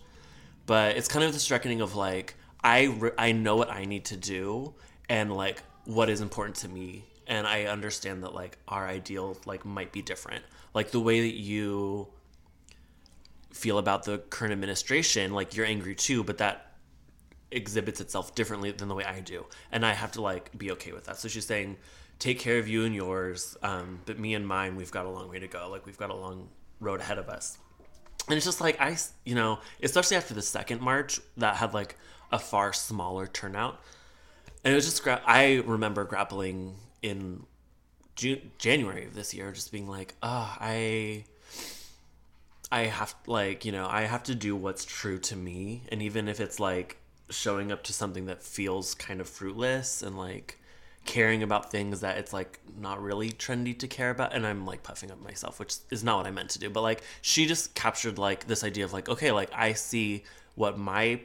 But 0.66 0.96
it's 0.96 1.10
kind 1.10 1.26
of 1.26 1.34
this 1.34 1.52
reckoning 1.52 1.82
of 1.82 1.98
like 1.98 2.36
I 2.64 2.86
re- 2.86 3.12
I 3.18 3.32
know 3.32 3.56
what 3.56 3.70
I 3.70 3.86
need 3.86 4.06
to 4.06 4.18
do 4.18 4.74
and 5.10 5.36
like 5.36 5.64
what 5.86 6.10
is 6.10 6.22
important 6.22 6.58
to 6.58 6.68
me. 6.68 7.06
And 7.28 7.46
I 7.46 7.66
understand 7.66 8.24
that 8.24 8.34
like 8.34 8.58
our 8.68 8.88
ideal 8.88 9.38
like 9.46 9.66
might 9.66 9.92
be 9.92 10.02
different. 10.02 10.44
Like 10.74 10.92
the 10.92 11.00
way 11.00 11.22
that 11.22 11.36
you 11.36 12.08
feel 13.52 13.78
about 13.78 14.04
the 14.04 14.20
current 14.20 14.54
administration 14.54 15.34
like 15.34 15.56
you're 15.56 15.66
angry 15.66 15.96
too 15.96 16.24
but 16.24 16.38
that 16.38 16.74
exhibits 17.50 18.00
itself 18.00 18.36
differently 18.36 18.72
than 18.72 18.88
the 18.88 18.96
way 18.96 19.04
I 19.04 19.20
do. 19.20 19.46
And 19.72 19.86
I 19.86 19.94
have 19.94 20.12
to 20.14 20.22
like 20.22 20.56
be 20.58 20.72
okay 20.72 20.92
with 20.92 21.06
that. 21.06 21.18
So 21.18 21.28
she's 21.28 21.46
saying 21.46 21.78
take 22.20 22.40
care 22.40 22.60
of 22.60 22.68
you 22.68 22.84
and 22.86 22.94
yours 22.94 23.58
um, 23.64 24.02
but 24.06 24.20
me 24.20 24.34
and 24.34 24.48
mine 24.48 24.76
we've 24.76 24.92
got 24.92 25.06
a 25.06 25.10
long 25.10 25.30
way 25.30 25.40
to 25.40 25.48
go. 25.48 25.70
Like 25.70 25.86
we've 25.86 25.98
got 25.98 26.10
a 26.10 26.16
long 26.16 26.50
road 26.80 27.00
ahead 27.00 27.18
of 27.18 27.30
us. 27.30 27.58
And 28.28 28.36
it's 28.36 28.46
just 28.46 28.60
like 28.60 28.80
I, 28.82 28.98
you 29.26 29.36
know, 29.36 29.60
especially 29.82 30.18
after 30.18 30.34
the 30.34 30.42
second 30.42 30.82
march 30.82 31.20
that 31.38 31.56
had 31.56 31.74
like 31.74 31.96
a 32.32 32.40
far 32.40 32.74
smaller 32.74 33.28
turnout, 33.28 33.80
and 34.64 34.74
it 34.74 34.76
was 34.76 34.86
just 34.86 35.04
gra- 35.04 35.22
I 35.26 35.64
remember 35.66 36.04
grappling 36.04 36.76
in 37.02 37.46
June, 38.16 38.52
January 38.58 39.06
of 39.06 39.14
this 39.14 39.34
year, 39.34 39.52
just 39.52 39.72
being 39.72 39.88
like, 39.88 40.16
oh, 40.24 40.56
I, 40.60 41.26
I 42.72 42.82
have 42.82 43.16
like 43.26 43.66
you 43.66 43.72
know 43.72 43.88
I 43.90 44.04
have 44.04 44.24
to 44.24 44.36
do 44.36 44.56
what's 44.56 44.86
true 44.86 45.20
to 45.20 45.36
me, 45.36 45.84
and 45.90 46.02
even 46.02 46.28
if 46.28 46.40
it's 46.40 46.60
like 46.60 46.98
showing 47.30 47.72
up 47.72 47.84
to 47.84 47.94
something 47.94 48.26
that 48.28 48.42
feels 48.44 48.94
kind 48.96 49.20
of 49.20 49.28
fruitless 49.28 50.02
and 50.02 50.18
like 50.18 50.60
caring 51.06 51.42
about 51.42 51.72
things 51.72 52.02
that 52.02 52.18
it's 52.18 52.34
like 52.34 52.60
not 52.78 53.02
really 53.02 53.32
trendy 53.32 53.78
to 53.78 53.88
care 53.88 54.10
about 54.10 54.34
and 54.34 54.46
i'm 54.46 54.66
like 54.66 54.84
puffing 54.84 55.10
up 55.10 55.22
myself 55.24 55.58
which 55.58 55.76
is 55.90 56.04
not 56.04 56.18
what 56.18 56.28
i 56.28 56.32
meant 56.32 56.50
to 56.50 56.60
do 56.60 56.70
but 56.70 56.82
like 56.82 57.02
she 57.22 57.46
just 57.46 57.74
captured 57.74 58.18
like 58.18 58.46
this 58.48 58.64
idea 58.64 58.84
of 58.84 58.92
like 58.92 59.08
okay 59.08 59.32
like 59.32 59.50
i 59.54 59.72
see 59.72 60.24
what 60.56 60.78
my 60.78 61.20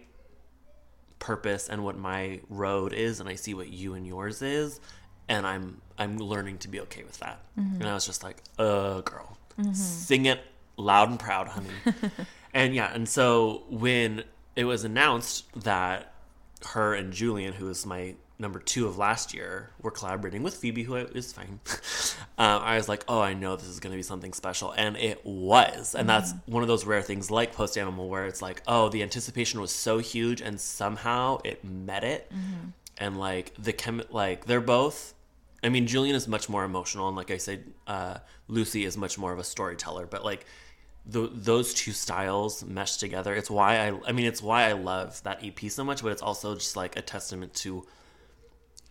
purpose 1.23 1.69
and 1.69 1.85
what 1.85 1.97
my 1.97 2.41
road 2.51 2.93
is 2.93 3.21
and 3.21 3.29
i 3.29 3.37
see 3.37 3.55
what 3.55 3.69
you 3.69 3.95
and 3.95 4.05
yours 4.07 4.43
is 4.43 4.81
and 5.29 5.47
i'm 5.47 5.81
i'm 5.97 6.19
learning 6.19 6.59
to 6.59 6.67
be 6.69 6.81
okay 6.81 7.05
with 7.05 7.19
that. 7.21 7.39
And 7.57 7.85
i 7.89 7.95
was 7.95 8.05
just 8.05 8.25
like 8.25 8.43
uh 8.59 9.01
girl. 9.03 9.39
Sing 9.73 10.27
it 10.27 10.41
loud 10.77 11.11
and 11.11 11.21
proud 11.21 11.47
honey. 11.49 11.69
And 12.55 12.75
yeah 12.75 12.91
and 12.93 13.09
so 13.09 13.63
when 13.71 14.25
it 14.57 14.65
was 14.65 14.83
announced 14.85 15.45
that 15.63 16.13
her 16.75 16.93
and 16.95 17.13
julien 17.13 17.53
who 17.55 17.69
is 17.71 17.87
my 17.87 18.15
number 18.43 18.59
two 18.59 18.87
of 18.87 18.99
last 18.99 19.33
year 19.33 19.71
were 19.81 19.91
collaborating 19.91 20.43
with 20.43 20.55
phoebe 20.55 20.83
who 20.83 20.95
is 20.97 21.33
fine 21.33 21.61
um, 22.39 22.61
i 22.63 22.77
was 22.77 22.89
like 22.89 23.05
oh 23.09 23.21
i 23.21 23.33
know 23.33 23.57
this 23.57 23.69
is 23.69 23.81
going 23.81 23.93
to 23.93 23.97
be 23.97 24.03
something 24.03 24.33
special 24.33 24.73
and 24.73 24.97
it 24.97 25.25
was 25.25 25.95
and 25.95 26.09
that's 26.09 26.35
one 26.47 26.63
of 26.63 26.69
those 26.69 26.85
rare 26.85 27.03
things 27.03 27.31
like 27.31 27.55
post 27.55 27.79
animal 27.79 28.09
where 28.09 28.27
it's 28.27 28.43
like 28.43 28.63
oh 28.67 28.89
the 28.91 29.03
anticipation 29.03 29.61
was 29.61 29.71
so 29.71 29.99
huge 29.99 30.41
and 30.41 30.61
somehow 30.61 31.39
it 31.45 31.65
met 31.65 32.05
it 32.05 32.31
and 32.99 33.19
like 33.19 33.55
the 33.59 33.73
chem 33.73 34.03
like 34.11 34.45
they're 34.45 34.61
both 34.61 35.15
I 35.65 35.69
mean, 35.69 35.87
Julien 35.87 36.17
is 36.17 36.27
much 36.27 36.49
more 36.49 36.65
emotional, 36.65 37.09
and 37.09 37.17
like 37.17 37.31
I 37.31 37.37
said, 37.37 37.65
uh, 37.87 38.19
Lucy 38.49 38.85
is 38.85 38.97
much 38.97 39.17
more 39.17 39.33
of 39.33 39.39
a 39.39 39.45
storyteller. 39.45 40.07
But 40.07 40.25
like 40.25 40.45
the, 41.07 41.31
those 41.33 41.73
two 41.73 41.93
styles 41.93 42.65
mesh 42.65 42.97
together. 42.97 43.35
It's 43.35 43.51
why 43.51 43.89
I, 43.89 44.01
I 44.07 44.13
mean, 44.13 44.27
it's 44.27 44.43
why 44.43 44.65
I 44.65 44.73
love 44.73 45.23
that 45.23 45.45
EP 45.45 45.71
so 45.71 45.85
much. 45.85 46.03
But 46.03 46.13
it's 46.13 46.23
also 46.23 46.55
just 46.55 46.77
like 46.77 46.97
a 46.97 47.03
testament 47.03 47.55
to 47.55 47.87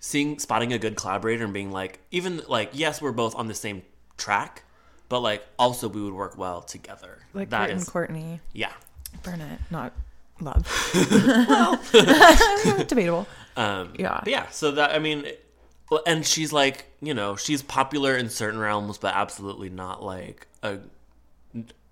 seeing, 0.02 0.38
spotting 0.39 0.74
a 0.74 0.78
good 0.78 0.97
collaborator 0.97 1.45
and 1.45 1.54
being 1.54 1.72
like, 1.72 1.99
even 2.12 2.41
like, 2.49 2.72
yes, 2.74 3.02
we're 3.02 3.14
both 3.14 3.34
on 3.36 3.47
the 3.47 3.54
same 3.54 3.84
track, 4.18 4.64
but 5.08 5.22
like 5.22 5.45
also 5.58 5.88
we 5.88 6.02
would 6.02 6.14
work 6.14 6.38
well 6.38 6.62
together. 6.62 7.20
Like 7.34 7.49
that 7.52 7.62
Kurt 7.62 7.70
and 7.70 7.80
is, 7.82 7.88
Courtney. 7.89 8.39
yeah. 8.52 8.74
Barnett, 9.24 9.60
not 9.72 9.93
love. 10.41 10.68
well, 11.47 11.80
Debatable. 12.88 13.28
Um, 13.56 13.93
Yeah. 13.97 14.22
yeah. 14.26 14.49
So 14.49 14.72
that 14.72 14.91
I 14.91 14.99
mean, 14.99 15.26
well, 15.89 16.02
and 16.08 16.26
she's 16.26 16.52
like, 16.54 16.86
you 17.02 17.14
know, 17.14 17.36
she's 17.36 17.62
popular 17.62 18.16
in 18.18 18.30
certain 18.30 18.60
realms, 18.60 18.97
but 18.97 19.14
absolutely 19.16 19.70
not 19.70 20.04
like 20.04 20.47
a 20.64 20.80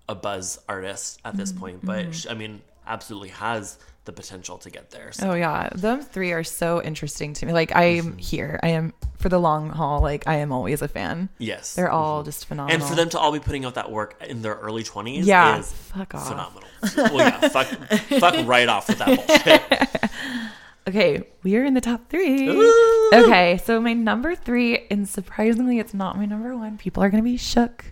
a 0.08 0.14
buzz 0.14 0.58
artist 0.68 1.20
at 1.24 1.36
this 1.36 1.52
Mm-hmm. 1.52 1.60
point. 1.60 1.84
But 1.84 2.14
she, 2.14 2.28
I 2.28 2.34
mean, 2.34 2.62
absolutely 2.86 3.28
has 3.28 3.78
the 4.06 4.12
potential 4.12 4.56
to 4.58 4.70
get 4.70 4.90
there. 4.90 5.12
So 5.12 5.30
Oh 5.30 5.34
yeah, 5.34 5.68
those 5.74 6.04
three 6.06 6.32
are 6.32 6.42
so 6.44 6.82
interesting 6.82 7.34
to 7.34 7.46
me. 7.46 7.52
Like 7.52 7.74
I 7.76 7.84
am 7.84 8.16
here. 8.18 8.58
I 8.62 8.68
am 8.68 8.92
for 9.18 9.28
the 9.28 9.38
long 9.38 9.68
haul. 9.70 10.00
Like 10.00 10.26
I 10.26 10.36
am 10.36 10.52
always 10.52 10.80
a 10.82 10.88
fan. 10.88 11.28
yes, 11.38 11.74
They're 11.74 11.90
all 11.90 12.22
just 12.22 12.46
phenomenal. 12.46 12.80
and 12.80 12.88
for 12.88 12.96
them 12.96 13.08
to 13.10 13.18
all 13.18 13.30
be 13.32 13.40
putting 13.40 13.64
out 13.66 13.74
that 13.74 13.90
work 13.90 14.16
in 14.26 14.42
their 14.42 14.54
early 14.54 14.82
twenties, 14.82 15.26
yeah, 15.26 15.58
is 15.58 15.70
fuck 15.72 16.14
off. 16.14 16.28
phenomenal. 16.28 16.68
well, 16.96 17.18
yeah, 17.18 17.48
fuck, 17.50 17.66
fuck 18.18 18.34
right 18.46 18.68
off 18.68 18.88
with 18.88 18.98
that 18.98 19.26
bullshit. 19.26 20.10
Okay, 20.88 21.22
we 21.42 21.56
are 21.56 21.64
in 21.64 21.74
the 21.74 21.80
top 21.80 22.08
three. 22.08 22.48
Ooh. 22.48 23.10
Okay, 23.12 23.60
so 23.62 23.80
my 23.80 23.92
number 23.92 24.34
three, 24.34 24.86
and 24.90 25.06
surprisingly, 25.08 25.78
it's 25.78 25.92
not 25.94 26.16
my 26.16 26.24
number 26.24 26.56
one. 26.56 26.78
People 26.78 27.02
are 27.02 27.10
gonna 27.10 27.22
be 27.22 27.36
shook. 27.36 27.84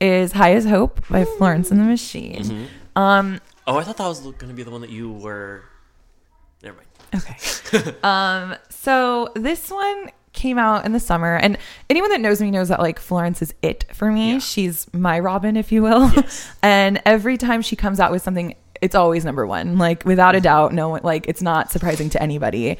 Is 0.00 0.32
"High 0.32 0.52
as 0.54 0.66
Hope" 0.66 1.06
by 1.08 1.24
Florence 1.24 1.70
and 1.70 1.80
the 1.80 1.84
Machine. 1.84 2.42
Mm-hmm. 2.42 2.98
Um, 3.00 3.40
Oh, 3.66 3.76
I 3.76 3.82
thought 3.82 3.96
that 3.96 4.06
was 4.06 4.20
going 4.20 4.48
to 4.48 4.54
be 4.54 4.62
the 4.62 4.70
one 4.70 4.80
that 4.80 4.90
you 4.90 5.12
were. 5.12 5.64
Never 6.62 6.76
mind. 6.76 6.88
Okay. 7.14 7.94
um, 8.02 8.56
so 8.68 9.28
this 9.34 9.70
one 9.70 10.10
came 10.32 10.58
out 10.58 10.84
in 10.84 10.92
the 10.92 11.00
summer, 11.00 11.36
and 11.36 11.58
anyone 11.90 12.10
that 12.10 12.20
knows 12.20 12.40
me 12.40 12.50
knows 12.50 12.68
that 12.68 12.80
like 12.80 13.00
Florence 13.00 13.42
is 13.42 13.54
it 13.62 13.86
for 13.92 14.12
me. 14.12 14.34
Yeah. 14.34 14.38
She's 14.38 14.92
my 14.94 15.18
Robyn, 15.18 15.56
if 15.56 15.72
you 15.72 15.82
will. 15.82 16.10
Yes. 16.14 16.52
and 16.62 17.02
every 17.04 17.36
time 17.36 17.62
she 17.62 17.74
comes 17.74 17.98
out 17.98 18.12
with 18.12 18.22
something, 18.22 18.54
it's 18.80 18.94
always 18.94 19.24
number 19.24 19.46
one. 19.46 19.78
Like 19.78 20.04
without 20.04 20.36
a 20.36 20.40
doubt, 20.40 20.72
no 20.72 20.90
one 20.90 21.00
like 21.02 21.26
it's 21.28 21.42
not 21.42 21.72
surprising 21.72 22.10
to 22.10 22.22
anybody. 22.22 22.78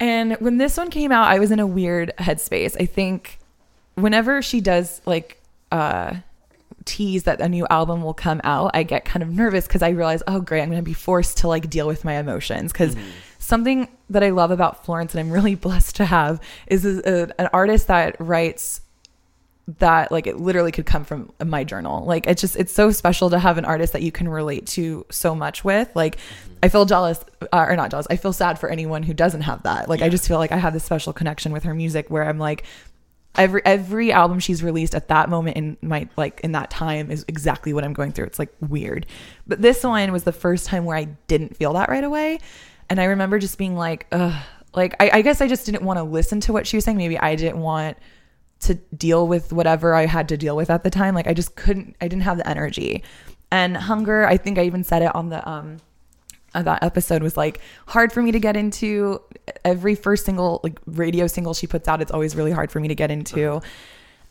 And 0.00 0.36
when 0.36 0.58
this 0.58 0.76
one 0.76 0.90
came 0.90 1.10
out, 1.10 1.26
I 1.28 1.40
was 1.40 1.50
in 1.50 1.58
a 1.58 1.66
weird 1.66 2.12
headspace. 2.18 2.76
I 2.80 2.86
think 2.86 3.38
whenever 3.94 4.42
she 4.42 4.60
does 4.60 5.00
like 5.06 5.40
uh 5.72 6.14
tease 6.88 7.24
that 7.24 7.40
a 7.40 7.48
new 7.48 7.66
album 7.68 8.02
will 8.02 8.14
come 8.14 8.40
out, 8.44 8.70
I 8.74 8.82
get 8.82 9.04
kind 9.04 9.22
of 9.22 9.28
nervous 9.28 9.66
because 9.66 9.82
I 9.82 9.90
realize, 9.90 10.22
oh 10.26 10.40
great, 10.40 10.62
I'm 10.62 10.70
gonna 10.70 10.82
be 10.82 10.94
forced 10.94 11.38
to 11.38 11.48
like 11.48 11.68
deal 11.68 11.86
with 11.86 12.04
my 12.04 12.14
emotions. 12.14 12.72
Because 12.72 12.96
something 13.38 13.88
that 14.10 14.24
I 14.24 14.30
love 14.30 14.50
about 14.50 14.84
Florence 14.84 15.14
and 15.14 15.20
I'm 15.20 15.30
really 15.30 15.54
blessed 15.66 15.96
to 15.96 16.06
have 16.06 16.40
is 16.66 16.84
a, 16.84 17.30
an 17.38 17.48
artist 17.52 17.86
that 17.88 18.16
writes 18.18 18.80
that 19.78 20.10
like 20.10 20.26
it 20.26 20.38
literally 20.38 20.72
could 20.72 20.86
come 20.86 21.04
from 21.04 21.30
my 21.44 21.62
journal. 21.62 22.04
Like 22.06 22.26
it's 22.26 22.40
just 22.40 22.56
it's 22.56 22.72
so 22.72 22.90
special 22.90 23.28
to 23.30 23.38
have 23.38 23.58
an 23.58 23.66
artist 23.66 23.92
that 23.92 24.00
you 24.00 24.10
can 24.10 24.26
relate 24.28 24.66
to 24.68 25.04
so 25.10 25.34
much 25.34 25.62
with. 25.62 25.94
Like 25.94 26.16
I 26.62 26.70
feel 26.70 26.86
jealous 26.86 27.22
uh, 27.52 27.66
or 27.68 27.76
not 27.76 27.90
jealous. 27.90 28.06
I 28.08 28.16
feel 28.16 28.32
sad 28.32 28.58
for 28.58 28.70
anyone 28.70 29.02
who 29.02 29.12
doesn't 29.12 29.42
have 29.42 29.62
that. 29.64 29.88
Like 29.88 30.00
I 30.00 30.08
just 30.08 30.26
feel 30.26 30.38
like 30.38 30.52
I 30.52 30.56
have 30.56 30.72
this 30.72 30.84
special 30.84 31.12
connection 31.12 31.52
with 31.52 31.64
her 31.64 31.74
music 31.74 32.08
where 32.08 32.24
I'm 32.24 32.38
like 32.38 32.64
every 33.38 33.62
every 33.64 34.12
album 34.12 34.40
she's 34.40 34.62
released 34.62 34.94
at 34.94 35.08
that 35.08 35.30
moment 35.30 35.56
in 35.56 35.76
my 35.80 36.08
like 36.16 36.40
in 36.42 36.52
that 36.52 36.70
time 36.70 37.10
is 37.10 37.24
exactly 37.28 37.72
what 37.72 37.84
I'm 37.84 37.94
going 37.94 38.12
through. 38.12 38.26
It's 38.26 38.38
like 38.38 38.52
weird. 38.60 39.06
But 39.46 39.62
this 39.62 39.84
one 39.84 40.12
was 40.12 40.24
the 40.24 40.32
first 40.32 40.66
time 40.66 40.84
where 40.84 40.96
I 40.96 41.04
didn't 41.28 41.56
feel 41.56 41.72
that 41.74 41.88
right 41.88 42.04
away. 42.04 42.40
And 42.90 43.00
I 43.00 43.04
remember 43.04 43.38
just 43.38 43.56
being 43.56 43.76
like, 43.76 44.06
ugh, 44.12 44.34
like 44.74 44.94
I, 45.00 45.10
I 45.14 45.22
guess 45.22 45.40
I 45.40 45.48
just 45.48 45.64
didn't 45.64 45.82
want 45.82 45.98
to 45.98 46.02
listen 46.02 46.40
to 46.40 46.52
what 46.52 46.66
she 46.66 46.76
was 46.76 46.84
saying. 46.84 46.98
Maybe 46.98 47.18
I 47.18 47.36
didn't 47.36 47.60
want 47.60 47.96
to 48.60 48.74
deal 48.96 49.28
with 49.28 49.52
whatever 49.52 49.94
I 49.94 50.06
had 50.06 50.28
to 50.30 50.36
deal 50.36 50.56
with 50.56 50.68
at 50.68 50.82
the 50.82 50.90
time. 50.90 51.14
Like 51.14 51.28
I 51.28 51.34
just 51.34 51.54
couldn't 51.54 51.96
I 52.00 52.08
didn't 52.08 52.24
have 52.24 52.36
the 52.36 52.48
energy. 52.48 53.04
And 53.50 53.76
hunger, 53.76 54.26
I 54.26 54.36
think 54.36 54.58
I 54.58 54.64
even 54.64 54.84
said 54.84 55.02
it 55.02 55.14
on 55.14 55.30
the 55.30 55.48
um 55.48 55.78
that 56.64 56.82
episode 56.82 57.22
was 57.22 57.36
like 57.36 57.60
hard 57.86 58.12
for 58.12 58.22
me 58.22 58.32
to 58.32 58.40
get 58.40 58.56
into 58.56 59.20
every 59.64 59.94
first 59.94 60.24
single 60.24 60.60
like 60.62 60.78
radio 60.86 61.26
single 61.26 61.54
she 61.54 61.66
puts 61.66 61.88
out 61.88 62.00
it's 62.02 62.12
always 62.12 62.36
really 62.36 62.50
hard 62.52 62.70
for 62.70 62.80
me 62.80 62.88
to 62.88 62.94
get 62.94 63.10
into 63.10 63.60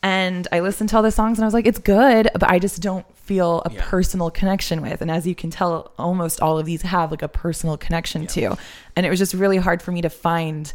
And 0.04 0.48
I 0.52 0.60
listened 0.60 0.90
to 0.90 0.95
all 0.98 1.02
the 1.04 1.12
songs 1.12 1.40
and 1.40 1.44
I 1.44 1.48
was 1.48 1.56
like, 1.56 1.66
it's 1.66 1.80
good, 1.80 2.30
but 2.34 2.44
I 2.49 2.60
just 2.60 2.82
don't 2.84 3.04
feel 3.18 3.64
a 3.66 3.72
Yeah. 3.74 3.82
personal 3.84 4.30
connection 4.30 4.82
with. 4.84 5.02
And 5.02 5.10
as 5.10 5.26
you 5.26 5.34
can 5.34 5.49
tell, 5.49 5.91
almost 5.98 6.40
all 6.40 6.60
of 6.60 6.68
these 6.68 6.84
have 6.84 7.10
like 7.10 7.24
a 7.24 7.28
personal 7.28 7.78
connection 7.78 8.28
to. 8.28 8.56
And 8.95 9.08
it 9.08 9.10
was 9.10 9.18
just 9.18 9.34
really 9.34 9.58
hard 9.58 9.82
for 9.82 9.91
me 9.91 10.04
to 10.04 10.10
find 10.10 10.72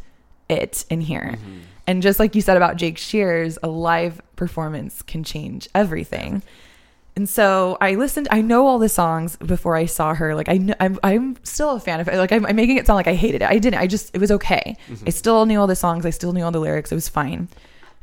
it 0.48 0.84
in 0.90 1.00
here. 1.00 1.36
Mm-hmm. 1.36 1.58
And 1.86 2.02
just 2.02 2.18
like 2.18 2.34
you 2.34 2.40
said 2.42 2.56
about 2.56 2.76
Jake 2.76 2.98
Shears, 2.98 3.58
a 3.62 3.68
live 3.68 4.20
performance 4.34 5.02
can 5.02 5.22
change 5.22 5.68
everything. 5.72 6.42
And 7.14 7.28
so 7.28 7.76
I 7.80 7.94
listened. 7.94 8.28
I 8.30 8.40
know 8.40 8.66
all 8.66 8.78
the 8.78 8.88
songs 8.88 9.36
before 9.36 9.76
I 9.76 9.84
saw 9.84 10.14
her. 10.14 10.34
Like 10.34 10.48
I, 10.48 10.58
kn- 10.58 10.76
I'm, 10.80 10.98
I'm 11.02 11.36
still 11.42 11.72
a 11.72 11.80
fan 11.80 12.00
of 12.00 12.08
it. 12.08 12.16
Like 12.16 12.32
I'm, 12.32 12.46
I'm 12.46 12.56
making 12.56 12.78
it 12.78 12.86
sound 12.86 12.96
like 12.96 13.06
I 13.06 13.14
hated 13.14 13.42
it. 13.42 13.48
I 13.48 13.58
didn't. 13.58 13.80
I 13.80 13.86
just, 13.86 14.14
it 14.14 14.18
was 14.18 14.30
okay. 14.30 14.76
Mm-hmm. 14.88 15.04
I 15.06 15.10
still 15.10 15.44
knew 15.44 15.60
all 15.60 15.66
the 15.66 15.76
songs. 15.76 16.06
I 16.06 16.10
still 16.10 16.32
knew 16.32 16.42
all 16.42 16.50
the 16.50 16.60
lyrics. 16.60 16.90
It 16.90 16.94
was 16.94 17.08
fine. 17.10 17.48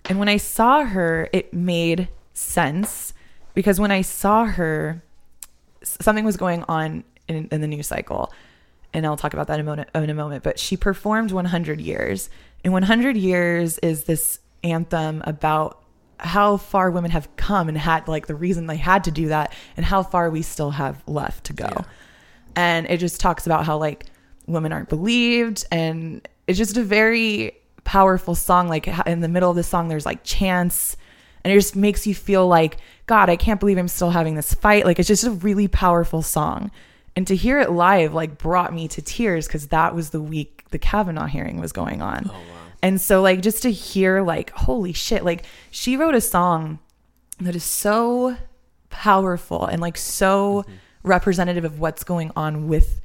And 0.05 0.19
when 0.19 0.29
I 0.29 0.37
saw 0.37 0.83
her, 0.83 1.27
it 1.33 1.53
made 1.53 2.07
sense 2.33 3.13
because 3.53 3.79
when 3.79 3.91
I 3.91 4.01
saw 4.01 4.45
her, 4.45 5.03
something 5.81 6.23
was 6.23 6.37
going 6.37 6.63
on 6.67 7.03
in, 7.27 7.47
in 7.51 7.61
the 7.61 7.67
news 7.67 7.87
cycle, 7.87 8.31
and 8.93 9.05
I'll 9.05 9.17
talk 9.17 9.33
about 9.33 9.47
that 9.47 9.55
in 9.55 9.61
a 9.61 9.63
moment. 9.63 9.89
In 9.93 10.09
a 10.09 10.13
moment, 10.13 10.43
but 10.43 10.59
she 10.59 10.77
performed 10.77 11.31
100 11.31 11.81
years, 11.81 12.29
and 12.63 12.73
100 12.73 13.17
years 13.17 13.77
is 13.79 14.05
this 14.05 14.39
anthem 14.63 15.21
about 15.25 15.81
how 16.19 16.57
far 16.57 16.91
women 16.91 17.11
have 17.11 17.33
come 17.35 17.69
and 17.69 17.77
had 17.77 18.07
like 18.07 18.27
the 18.27 18.35
reason 18.35 18.67
they 18.67 18.77
had 18.77 19.03
to 19.05 19.11
do 19.11 19.29
that, 19.29 19.53
and 19.77 19.85
how 19.85 20.03
far 20.03 20.29
we 20.29 20.41
still 20.41 20.71
have 20.71 21.01
left 21.07 21.45
to 21.45 21.53
go. 21.53 21.85
And 22.55 22.87
it 22.89 22.97
just 22.97 23.19
talks 23.19 23.45
about 23.45 23.65
how 23.65 23.77
like 23.77 24.05
women 24.47 24.71
aren't 24.73 24.89
believed, 24.89 25.65
and 25.71 26.27
it's 26.47 26.57
just 26.57 26.77
a 26.77 26.83
very 26.83 27.53
powerful 27.83 28.35
song. 28.35 28.67
Like 28.67 28.87
in 29.07 29.21
the 29.21 29.27
middle 29.29 29.49
of 29.49 29.55
the 29.55 29.63
song, 29.63 29.87
there's 29.87 30.05
like 30.05 30.23
chants 30.23 30.97
and 31.43 31.53
it 31.53 31.55
just 31.55 31.73
makes 31.75 32.05
you 32.05 32.13
feel 32.13 32.45
like 32.47 32.77
god 33.07 33.29
i 33.29 33.35
can't 33.37 33.61
believe 33.61 33.77
i'm 33.77 33.87
still 33.87 34.09
having 34.09 34.35
this 34.35 34.53
fight 34.53 34.83
like 34.85 34.99
it's 34.99 35.07
just 35.07 35.23
a 35.23 35.31
really 35.31 35.69
powerful 35.69 36.21
song 36.21 36.69
and 37.15 37.25
to 37.25 37.33
hear 37.35 37.59
it 37.61 37.71
live 37.71 38.13
like 38.13 38.37
brought 38.37 38.73
me 38.73 38.89
to 38.89 39.01
tears 39.01 39.47
because 39.47 39.67
that 39.67 39.95
was 39.95 40.09
the 40.09 40.19
week 40.21 40.65
the 40.71 40.77
kavanaugh 40.77 41.27
hearing 41.27 41.57
was 41.61 41.71
going 41.71 42.01
on 42.01 42.29
Oh, 42.29 42.33
wow. 42.33 42.68
And 42.81 42.99
so 42.99 43.21
like 43.21 43.41
just 43.41 43.63
to 43.63 43.71
hear 43.71 44.21
like 44.21 44.51
holy 44.51 44.93
shit 44.93 45.23
like 45.23 45.43
she 45.69 45.97
wrote 45.97 46.15
a 46.15 46.21
song 46.21 46.79
that 47.39 47.55
is 47.55 47.63
so 47.63 48.37
powerful 48.89 49.65
and 49.65 49.81
like 49.81 49.97
so 49.97 50.63
mm-hmm. 50.63 50.73
representative 51.03 51.63
of 51.65 51.79
what's 51.79 52.03
going 52.03 52.31
on 52.35 52.67
with 52.67 53.01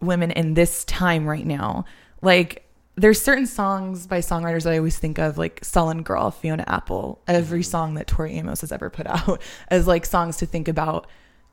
women 0.00 0.30
in 0.30 0.54
this 0.54 0.84
time 0.84 1.26
right 1.26 1.46
now. 1.46 1.84
Like 2.22 2.68
there's 2.96 3.20
certain 3.20 3.46
songs 3.46 4.06
by 4.06 4.20
songwriters 4.20 4.62
that 4.64 4.72
I 4.72 4.78
always 4.78 4.98
think 4.98 5.18
of, 5.18 5.36
like 5.36 5.62
Sullen 5.62 6.02
Girl, 6.02 6.30
Fiona 6.30 6.64
Apple, 6.66 7.20
every 7.26 7.60
mm-hmm. 7.60 7.70
song 7.70 7.94
that 7.94 8.06
Tori 8.06 8.34
Amos 8.34 8.60
has 8.62 8.72
ever 8.72 8.88
put 8.88 9.06
out 9.28 9.40
as 9.68 9.86
like 9.86 10.06
songs 10.06 10.36
to 10.38 10.46
think 10.46 10.68
about 10.68 11.06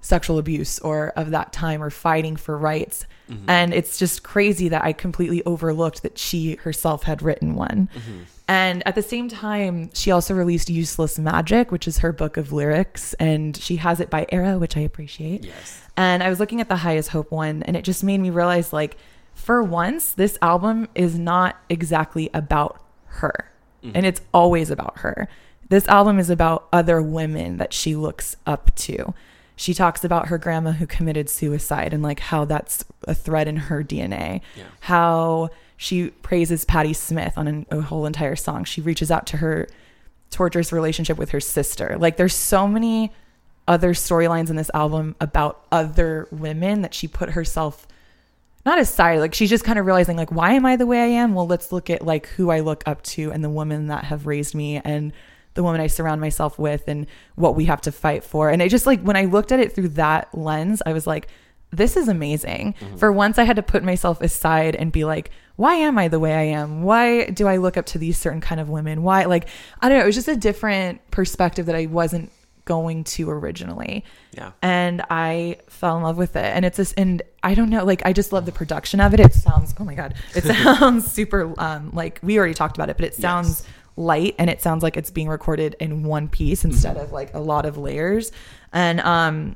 sexual 0.04 0.38
abuse 0.38 0.78
or 0.80 1.14
of 1.16 1.32
that 1.32 1.52
time 1.54 1.82
or 1.82 1.90
fighting 1.90 2.36
for 2.36 2.58
rights. 2.58 3.08
Mm-hmm. 3.30 3.50
And 3.50 3.74
it's 3.74 3.98
just 3.98 4.22
crazy 4.22 4.68
that 4.70 4.84
I 4.84 4.94
completely 4.94 5.44
overlooked 5.46 6.04
that 6.04 6.18
she 6.18 6.56
herself 6.58 7.04
had 7.04 7.22
written 7.22 7.56
one. 7.56 7.90
Mm-hmm. 7.96 8.24
And 8.50 8.86
at 8.86 8.96
the 8.96 9.02
same 9.02 9.30
time, 9.30 9.90
she 9.94 10.12
also 10.12 10.34
released 10.34 10.70
Useless 10.70 11.18
Magic, 11.18 11.72
which 11.72 11.88
is 11.88 12.00
her 12.00 12.12
book 12.12 12.36
of 12.36 12.52
lyrics, 12.52 13.14
and 13.14 13.56
she 13.56 13.78
has 13.78 14.02
it 14.02 14.10
by 14.10 14.26
Era, 14.30 14.60
which 14.60 14.76
I 14.76 14.82
appreciate. 14.82 15.46
Yes. 15.46 15.82
And 15.96 16.22
I 16.22 16.30
was 16.30 16.42
looking 16.42 16.60
at 16.60 16.68
the 16.68 16.76
High 16.76 16.98
as 16.98 17.08
Hope 17.08 17.32
one, 17.32 17.64
and 17.64 17.78
it 17.78 17.86
just 17.86 18.04
made 18.04 18.20
me 18.20 18.30
realize 18.30 18.74
like, 18.74 18.98
for 19.34 19.64
once, 19.64 20.12
this 20.12 20.38
album 20.42 20.90
is 20.94 21.18
not 21.18 21.56
exactly 21.70 22.30
about 22.34 22.84
her. 23.06 23.50
Mm-hmm. 23.82 23.96
And 23.96 24.06
it's 24.06 24.22
always 24.34 24.70
about 24.70 25.00
her. 25.00 25.30
This 25.70 25.88
album 25.88 26.20
is 26.20 26.30
about 26.30 26.68
other 26.74 27.02
women 27.02 27.58
that 27.58 27.72
she 27.72 27.96
looks 27.96 28.36
up 28.46 28.76
to. 28.76 29.14
She 29.56 29.74
talks 29.74 30.04
about 30.04 30.28
her 30.28 30.38
grandma 30.38 30.72
who 30.72 30.88
committed 30.88 31.30
suicide 31.30 31.94
and 31.94 32.02
like 32.02 32.20
how 32.20 32.46
that's 32.46 32.84
a 33.08 33.14
thread 33.14 33.48
in 33.48 33.56
her 33.56 33.84
DNA. 33.84 34.42
Yeah. 34.56 34.64
How 34.82 35.50
she 35.78 36.10
praises 36.10 36.66
Patti 36.66 36.94
Smith 36.94 37.38
on 37.38 37.48
an, 37.48 37.66
a 37.70 37.82
whole 37.82 38.06
entire 38.06 38.36
song. 38.36 38.64
She 38.64 38.82
reaches 38.82 39.12
out 39.12 39.28
to 39.28 39.38
her 39.38 39.68
torturous 40.32 40.72
relationship 40.72 41.18
with 41.18 41.30
her 41.32 41.40
sister. 41.40 41.96
Like 42.00 42.18
there's 42.18 42.36
so 42.36 42.68
many 42.68 43.12
other 43.68 43.94
storylines 43.94 44.50
in 44.50 44.56
this 44.56 44.72
album 44.74 45.16
about 45.22 45.66
other 45.72 46.28
women 46.32 46.82
that 46.82 46.94
she 46.94 47.08
put 47.08 47.30
herself 47.30 47.88
not 48.66 48.80
aside 48.80 49.20
like 49.20 49.34
she's 49.34 49.50
just 49.50 49.64
kind 49.64 49.80
of 49.80 49.86
realizing 49.86 50.18
like 50.18 50.32
why 50.32 50.52
am 50.54 50.66
i 50.66 50.76
the 50.76 50.86
way 50.86 51.00
i 51.00 51.06
am 51.06 51.34
well 51.34 51.48
let's 51.48 51.72
look 51.72 51.90
at 51.90 52.02
like 52.02 52.28
who 52.28 52.50
i 52.50 52.60
look 52.60 52.84
up 52.86 53.02
to 53.04 53.32
and 53.32 53.44
the 53.44 53.50
women 53.50 53.88
that 53.88 54.06
have 54.06 54.26
raised 54.26 54.54
me 54.54 54.82
and 54.84 55.14
the 55.56 55.64
woman 55.64 55.80
i 55.82 55.88
surround 55.88 56.20
myself 56.22 56.58
with 56.60 56.88
and 56.88 57.06
what 57.36 57.56
we 57.56 57.66
have 57.66 57.82
to 57.82 57.92
fight 57.92 58.24
for 58.24 58.50
and 58.50 58.62
I 58.64 58.68
just 58.68 58.86
like 58.86 59.02
when 59.02 59.16
i 59.16 59.26
looked 59.26 59.52
at 59.52 59.60
it 59.60 59.74
through 59.74 59.90
that 59.90 60.36
lens 60.38 60.82
i 60.86 60.94
was 60.94 61.06
like 61.08 61.28
this 61.72 61.98
is 61.98 62.08
amazing 62.08 62.76
for 62.98 63.12
once 63.12 63.38
i 63.40 63.44
had 63.44 63.56
to 63.56 63.64
put 63.64 63.84
myself 63.84 64.22
aside 64.22 64.76
and 64.76 64.92
be 64.92 65.04
like 65.06 65.32
why 65.56 65.76
am 65.76 65.98
i 65.98 66.08
the 66.08 66.20
way 66.20 66.34
i 66.34 66.44
am 66.44 66.84
why 66.84 67.26
do 67.30 67.48
i 67.48 67.58
look 67.58 67.78
up 67.78 67.86
to 67.88 67.98
these 67.98 68.18
certain 68.18 68.42
kind 68.42 68.60
of 68.62 68.70
women 68.70 69.04
why 69.04 69.26
like 69.26 69.48
i 69.82 69.90
don't 69.90 69.98
know 69.98 70.04
it 70.04 70.08
was 70.08 70.16
just 70.16 70.28
a 70.28 70.36
different 70.36 71.00
perspective 71.12 71.66
that 71.68 71.76
i 71.76 71.86
wasn't 71.88 72.32
going 72.66 73.04
to 73.04 73.30
originally 73.30 74.06
Yeah. 74.32 74.52
and 74.62 75.02
I 75.10 75.58
fell 75.68 75.98
in 75.98 76.04
love 76.04 76.16
with 76.16 76.38
it. 76.38 76.46
And 76.46 76.64
it's 76.64 76.78
this, 76.78 76.94
and 76.94 77.22
I 77.44 77.56
don't 77.56 77.70
know, 77.70 77.84
like 77.84 78.06
I 78.06 78.14
just 78.14 78.32
love 78.32 78.46
the 78.46 78.54
production 78.54 79.02
of 79.02 79.14
it. 79.14 79.20
It 79.20 79.34
sounds, 79.34 79.76
oh 79.82 79.84
my 79.84 79.96
god, 79.96 80.14
it 80.34 80.44
sounds 80.46 81.12
super. 81.12 81.54
Um, 81.58 81.90
like 81.92 82.22
we 82.24 82.38
already 82.38 82.54
talked 82.54 82.78
about 82.78 82.90
it, 82.90 82.96
but 82.96 83.06
it 83.06 83.16
sounds 83.16 83.50
Yes. 83.50 83.68
Light 83.96 84.36
and 84.40 84.50
it 84.50 84.62
sounds 84.62 84.82
like 84.84 84.98
it's 84.98 85.12
being 85.12 85.28
recorded 85.30 85.76
in 85.80 86.04
one 86.04 86.28
piece 86.28 86.66
instead 86.66 86.98
of 86.98 87.12
like 87.12 87.34
a 87.34 87.40
lot 87.40 87.66
of 87.66 87.78
layers. 87.78 88.32
And 88.72 89.00
um, 89.02 89.56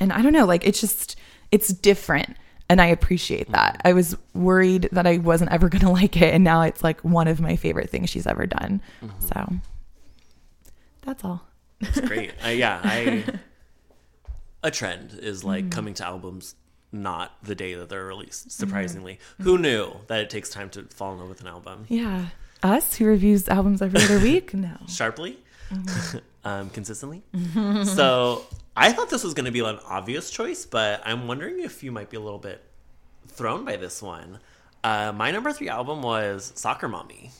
and 0.00 0.12
I 0.12 0.22
don't 0.22 0.32
know, 0.32 0.44
like 0.46 0.66
it's 0.66 0.80
just 0.80 1.16
it's 1.50 1.68
different. 1.68 2.36
And 2.70 2.82
I 2.82 2.86
appreciate 2.86 3.50
that. 3.52 3.80
I 3.86 3.94
was 3.94 4.14
worried 4.34 4.90
that 4.92 5.06
I 5.06 5.16
wasn't 5.16 5.50
ever 5.52 5.68
going 5.70 5.80
to 5.80 5.88
like 5.90 6.16
it. 6.18 6.34
And 6.34 6.44
now 6.44 6.60
it's 6.62 6.84
like 6.84 7.00
one 7.00 7.26
of 7.26 7.40
my 7.40 7.56
favorite 7.56 7.88
things 7.88 8.10
she's 8.10 8.26
ever 8.26 8.44
done. 8.46 8.82
So 9.20 9.54
that's 11.02 11.24
all. 11.24 11.46
It's 11.80 12.00
great. 12.00 12.32
Uh, 12.44 12.48
yeah, 12.48 12.80
I 12.84 13.24
a 14.62 14.70
trend 14.70 15.18
is 15.22 15.44
like 15.44 15.66
Mm. 15.66 15.72
coming 15.72 15.94
to 15.94 16.04
albums 16.04 16.54
not 16.90 17.32
the 17.42 17.54
day 17.54 17.74
that 17.74 17.88
they're 17.88 18.04
released. 18.06 18.48
Mm-hmm. 18.48 18.60
Surprisingly, 18.66 19.18
who 19.40 19.56
knew 19.58 19.92
that 20.08 20.20
it 20.20 20.30
takes 20.30 20.50
time 20.50 20.68
to 20.70 20.82
fall 20.84 21.12
in 21.12 21.18
love 21.20 21.28
with 21.28 21.40
an 21.40 21.46
album? 21.46 21.86
Yeah. 21.88 22.26
Us 22.62 22.96
who 22.96 23.04
reviews 23.06 23.48
albums 23.48 23.80
every 23.82 24.00
other 24.02 24.18
week? 24.18 24.52
No. 24.54 24.76
Sharply, 24.88 25.38
Mm-hmm. 25.72 26.18
um, 26.48 26.70
consistently. 26.70 27.22
so 27.84 28.44
I 28.76 28.92
thought 28.92 29.10
this 29.10 29.22
was 29.22 29.34
going 29.34 29.44
to 29.46 29.52
be 29.52 29.60
an 29.60 29.78
obvious 29.86 30.30
choice, 30.30 30.64
but 30.64 31.02
I'm 31.04 31.28
wondering 31.28 31.60
if 31.60 31.82
you 31.82 31.92
might 31.92 32.08
be 32.10 32.16
a 32.16 32.20
little 32.20 32.38
bit 32.38 32.64
thrown 33.26 33.64
by 33.66 33.76
this 33.76 34.00
one. 34.02 34.38
Uh, 34.82 35.12
my 35.12 35.30
number 35.30 35.52
three 35.52 35.68
album 35.68 36.00
was 36.02 36.52
Soccer 36.54 36.88
Mommy. 36.88 37.30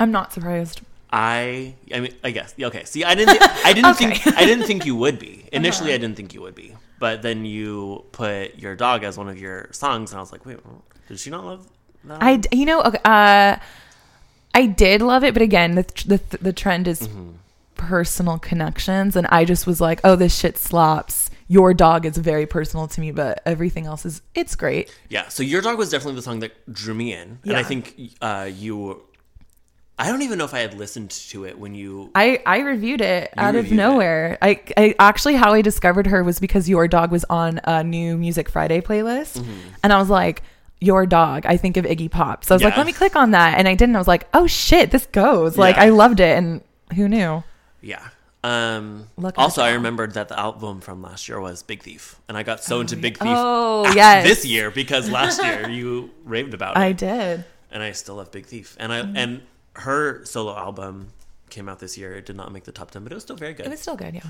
I'm 0.00 0.10
not 0.10 0.32
surprised. 0.32 0.80
I 1.14 1.74
I 1.94 2.00
mean 2.00 2.14
I 2.24 2.30
guess 2.30 2.54
okay. 2.58 2.84
See, 2.84 3.04
I 3.04 3.14
didn't 3.14 3.36
I 3.42 3.72
didn't 3.74 3.90
Okay. 3.96 4.14
think 4.14 4.36
I 4.38 4.46
didn't 4.46 4.66
think 4.66 4.86
you 4.86 4.96
would 4.96 5.18
be. 5.18 5.44
Initially, 5.52 5.92
I 5.92 5.98
didn't 5.98 6.16
think 6.16 6.32
you 6.34 6.40
would 6.40 6.54
be. 6.54 6.74
But 6.98 7.20
then 7.22 7.44
you 7.44 8.04
put 8.12 8.58
your 8.58 8.74
dog 8.74 9.04
as 9.04 9.18
one 9.18 9.28
of 9.28 9.38
your 9.38 9.68
songs, 9.72 10.10
and 10.10 10.18
I 10.18 10.22
was 10.22 10.32
like, 10.32 10.46
wait, 10.46 10.58
did 11.08 11.20
she 11.20 11.28
not 11.30 11.44
love 11.44 11.68
that? 12.04 12.22
I, 12.22 12.36
d- 12.36 12.56
you 12.56 12.64
know, 12.64 12.80
okay, 12.82 12.98
uh, 13.04 13.56
I 14.54 14.66
did 14.66 15.02
love 15.02 15.24
it, 15.24 15.32
but 15.34 15.42
again, 15.42 15.74
the 15.74 15.84
the, 16.06 16.38
the 16.38 16.52
trend 16.52 16.88
is 16.88 17.00
Mm-hmm. 17.08 17.30
personal 17.74 18.38
connections, 18.38 19.16
and 19.16 19.26
I 19.28 19.44
just 19.44 19.66
was 19.66 19.80
like, 19.80 20.00
oh, 20.04 20.14
this 20.16 20.36
shit 20.38 20.56
slaps. 20.58 21.30
Your 21.48 21.74
dog 21.74 22.06
is 22.06 22.16
very 22.16 22.46
personal 22.46 22.86
to 22.88 23.00
me, 23.00 23.10
but 23.12 23.42
everything 23.44 23.86
else 23.86 24.06
is 24.06 24.22
it's 24.34 24.54
great. 24.56 24.94
yeah. 25.10 25.28
So 25.28 25.42
your 25.42 25.60
dog 25.60 25.76
was 25.78 25.90
definitely 25.90 26.16
the 26.16 26.22
song 26.22 26.40
that 26.40 26.52
drew 26.72 26.94
me 26.94 27.12
in, 27.12 27.38
and 27.44 27.56
I 27.56 27.62
think 27.62 27.94
uh, 28.20 28.48
you. 28.52 29.02
I 29.98 30.08
don't 30.08 30.22
even 30.22 30.38
know 30.38 30.46
if 30.46 30.54
I 30.54 30.60
had 30.60 30.74
listened 30.74 31.10
to 31.10 31.44
it 31.44 31.58
when 31.58 31.74
you. 31.74 32.10
I 32.14 32.42
I 32.46 32.60
reviewed 32.60 33.00
it 33.02 33.32
out 33.36 33.50
of 33.54 33.64
reviewed 33.64 33.72
it. 33.78 33.82
nowhere. 33.82 34.38
I 34.40 34.60
I 34.76 34.94
actually 34.98 35.34
how 35.34 35.52
I 35.52 35.60
discovered 35.62 36.06
her 36.06 36.24
was 36.24 36.40
because 36.40 36.68
your 36.68 36.88
dog 36.88 37.10
was 37.12 37.24
on 37.28 37.60
a 37.64 37.84
new 37.84 38.16
Music 38.16 38.48
Friday 38.48 38.80
playlist, 38.80 39.38
Mm-hmm. 39.38 39.68
and 39.82 39.92
I 39.92 39.98
was 39.98 40.08
like. 40.10 40.42
Your 40.82 41.06
dog. 41.06 41.46
I 41.46 41.56
think 41.56 41.76
of 41.76 41.84
Iggy 41.84 42.10
Pop. 42.10 42.44
So 42.44 42.54
I 42.54 42.56
was 42.56 42.62
like, 42.64 42.76
let 42.76 42.86
me 42.86 42.92
click 42.92 43.14
on 43.16 43.30
that. 43.30 43.58
And 43.58 43.68
I 43.68 43.74
didn't. 43.74 43.94
I 43.96 43.98
was 43.98 44.08
like, 44.08 44.26
oh 44.34 44.46
shit, 44.46 44.90
this 44.90 45.06
goes. 45.06 45.56
Like, 45.56 45.76
Yeah. 45.76 45.84
I 45.84 45.88
loved 45.90 46.18
it. 46.20 46.36
And 46.36 46.60
who 46.96 47.08
knew? 47.08 47.44
Yeah. 47.80 48.06
Um, 48.44 49.06
Look 49.16 49.38
also, 49.38 49.62
I 49.62 49.72
remembered 49.74 50.14
that 50.14 50.28
the 50.28 50.38
album 50.38 50.80
from 50.80 51.00
last 51.00 51.28
year 51.28 51.40
was 51.40 51.62
Big 51.62 51.80
Thief, 51.84 52.16
and 52.28 52.36
I 52.36 52.42
got 52.42 52.64
so 52.64 52.80
into 52.80 52.96
Big 52.96 53.16
Thief 53.16 53.28
Oh, 53.30 53.92
yes. 53.94 54.24
this 54.26 54.44
year 54.44 54.72
because 54.72 55.08
last 55.08 55.40
year 55.42 55.68
you 55.78 56.10
raved 56.24 56.52
about 56.52 56.76
it. 56.76 56.80
I 56.80 56.90
did. 56.90 57.44
and 57.70 57.82
I 57.84 57.92
still 57.92 58.16
love 58.16 58.32
Big 58.32 58.46
Thief. 58.46 58.76
And 58.80 58.92
I 58.92 59.02
Mm-hmm. 59.02 59.16
and 59.16 59.42
her 59.74 60.24
solo 60.24 60.56
album 60.56 61.12
came 61.50 61.68
out 61.68 61.78
this 61.78 61.96
year. 61.96 62.14
It 62.16 62.26
did 62.26 62.34
not 62.36 62.50
make 62.52 62.64
the 62.64 62.72
top 62.72 62.90
ten, 62.90 63.04
but 63.04 63.12
it 63.12 63.14
was 63.14 63.22
still 63.22 63.36
very 63.36 63.54
good. 63.54 63.66
It 63.66 63.70
was 63.70 63.80
still 63.80 63.94
good, 63.96 64.14
yeah. 64.14 64.22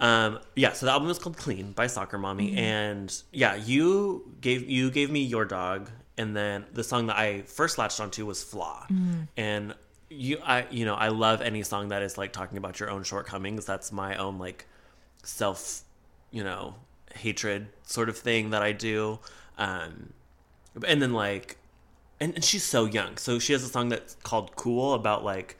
Um, 0.00 0.38
yeah. 0.54 0.72
So 0.72 0.86
the 0.86 0.92
album 0.92 1.10
is 1.10 1.18
called 1.18 1.36
Clean 1.36 1.72
by 1.72 1.86
Soccer 1.88 2.18
Mommy, 2.18 2.48
Mm-hmm. 2.50 2.58
and 2.58 3.22
yeah, 3.32 3.54
you 3.56 4.32
gave 4.40 4.68
you 4.68 4.90
gave 4.90 5.10
me 5.10 5.22
your 5.22 5.44
dog, 5.44 5.90
and 6.16 6.36
then 6.36 6.64
the 6.72 6.84
song 6.84 7.06
that 7.08 7.16
I 7.16 7.42
first 7.42 7.78
latched 7.78 8.00
onto 8.00 8.24
was 8.26 8.42
Flaw, 8.42 8.86
Mm-hmm. 8.90 9.20
and 9.36 9.74
you 10.10 10.38
I 10.44 10.66
you 10.70 10.84
know 10.84 10.94
I 10.94 11.08
love 11.08 11.40
any 11.42 11.62
song 11.62 11.88
that 11.88 12.02
is 12.02 12.16
like 12.16 12.32
talking 12.32 12.58
about 12.58 12.78
your 12.80 12.90
own 12.90 13.02
shortcomings. 13.02 13.64
That's 13.66 13.90
my 13.92 14.16
own 14.16 14.38
like 14.38 14.66
self, 15.24 15.82
you 16.30 16.44
know, 16.44 16.74
hatred 17.14 17.68
sort 17.82 18.08
of 18.08 18.16
thing 18.16 18.50
that 18.50 18.62
I 18.62 18.72
do. 18.72 19.18
Um, 19.58 20.12
and 20.86 21.02
then 21.02 21.12
like, 21.12 21.58
and, 22.20 22.34
and 22.36 22.44
she's 22.44 22.62
so 22.64 22.84
young, 22.84 23.16
so 23.16 23.38
she 23.40 23.52
has 23.52 23.64
a 23.64 23.68
song 23.68 23.88
that's 23.88 24.14
called 24.22 24.54
"Cool" 24.54 24.94
about 24.94 25.24
like 25.24 25.58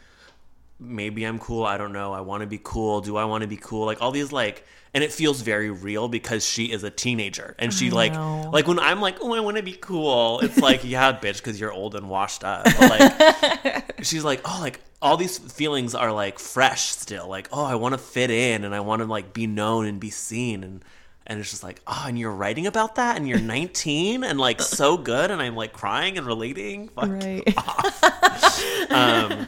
maybe 0.80 1.24
I'm 1.24 1.38
cool. 1.38 1.64
I 1.64 1.76
don't 1.76 1.92
know. 1.92 2.12
I 2.12 2.20
want 2.20 2.42
to 2.42 2.46
be 2.46 2.60
cool. 2.62 3.00
Do 3.00 3.16
I 3.16 3.24
want 3.24 3.42
to 3.42 3.48
be 3.48 3.56
cool? 3.56 3.86
Like 3.86 4.00
all 4.00 4.10
these 4.10 4.32
like 4.32 4.64
and 4.94 5.04
it 5.04 5.12
feels 5.12 5.42
very 5.42 5.70
real 5.70 6.08
because 6.08 6.46
she 6.46 6.72
is 6.72 6.82
a 6.82 6.90
teenager 6.90 7.54
and 7.58 7.72
she 7.72 7.90
like 7.90 8.14
like 8.52 8.66
when 8.66 8.78
I'm 8.78 9.00
like, 9.00 9.16
"Oh, 9.20 9.34
I 9.34 9.40
want 9.40 9.56
to 9.56 9.62
be 9.62 9.72
cool." 9.74 10.40
It's 10.40 10.56
like, 10.58 10.82
"Yeah, 10.84 11.12
bitch, 11.12 11.42
cuz 11.42 11.60
you're 11.60 11.72
old 11.72 11.94
and 11.94 12.08
washed 12.08 12.42
up." 12.44 12.64
But 12.64 12.90
like 12.90 13.94
she's 14.02 14.24
like, 14.24 14.40
"Oh, 14.44 14.58
like 14.60 14.80
all 15.00 15.16
these 15.16 15.38
feelings 15.38 15.94
are 15.94 16.12
like 16.12 16.38
fresh 16.38 16.82
still. 16.82 17.28
Like, 17.28 17.48
oh, 17.52 17.64
I 17.64 17.74
want 17.74 17.94
to 17.94 17.98
fit 17.98 18.30
in 18.30 18.64
and 18.64 18.74
I 18.74 18.80
want 18.80 19.00
to 19.02 19.06
like 19.06 19.32
be 19.32 19.46
known 19.46 19.86
and 19.86 20.00
be 20.00 20.10
seen 20.10 20.64
and 20.64 20.84
and 21.26 21.38
it's 21.38 21.50
just 21.50 21.62
like, 21.62 21.82
"Oh, 21.86 22.04
and 22.06 22.18
you're 22.18 22.32
writing 22.32 22.66
about 22.66 22.94
that 22.94 23.16
and 23.16 23.28
you're 23.28 23.38
19 23.38 24.24
and 24.24 24.40
like 24.40 24.62
so 24.62 24.96
good 24.96 25.30
and 25.30 25.42
I'm 25.42 25.54
like 25.54 25.74
crying 25.74 26.16
and 26.16 26.26
relating." 26.26 26.88
Fuck 26.88 27.10
Right. 27.10 27.46
um, 28.90 29.46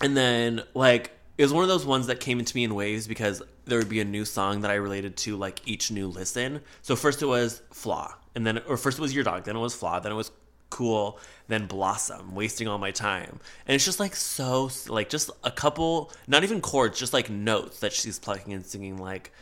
and 0.00 0.16
then 0.16 0.62
like 0.74 1.12
it 1.36 1.42
was 1.42 1.52
one 1.52 1.62
of 1.62 1.68
those 1.68 1.86
ones 1.86 2.08
that 2.08 2.18
came 2.20 2.40
into 2.40 2.54
me 2.56 2.64
in 2.64 2.74
waves 2.74 3.06
because 3.06 3.42
there 3.64 3.78
would 3.78 3.88
be 3.88 4.00
a 4.00 4.04
new 4.04 4.24
song 4.24 4.62
that 4.62 4.70
I 4.70 4.74
related 4.74 5.16
to 5.18 5.36
like 5.36 5.60
each 5.66 5.90
new 5.90 6.08
listen. 6.08 6.60
So 6.82 6.96
first 6.96 7.22
it 7.22 7.26
was 7.26 7.62
Flaw, 7.70 8.14
and 8.34 8.46
then 8.46 8.58
or 8.68 8.76
first 8.76 8.98
it 8.98 9.02
was 9.02 9.14
Your 9.14 9.24
Dog, 9.24 9.44
then 9.44 9.56
it 9.56 9.60
was 9.60 9.74
Flaw, 9.74 10.00
then 10.00 10.12
it 10.12 10.16
was 10.16 10.30
Cool, 10.70 11.18
then 11.46 11.66
Blossom, 11.66 12.34
wasting 12.34 12.68
all 12.68 12.76
my 12.76 12.90
time. 12.90 13.40
And 13.66 13.74
it's 13.74 13.84
just 13.84 14.00
like 14.00 14.14
so 14.14 14.70
like 14.88 15.08
just 15.08 15.30
a 15.44 15.50
couple 15.50 16.12
not 16.26 16.44
even 16.44 16.60
chords, 16.60 16.98
just 16.98 17.12
like 17.12 17.30
notes 17.30 17.80
that 17.80 17.92
she's 17.92 18.18
plucking 18.18 18.52
and 18.52 18.66
singing 18.66 18.98
like 18.98 19.32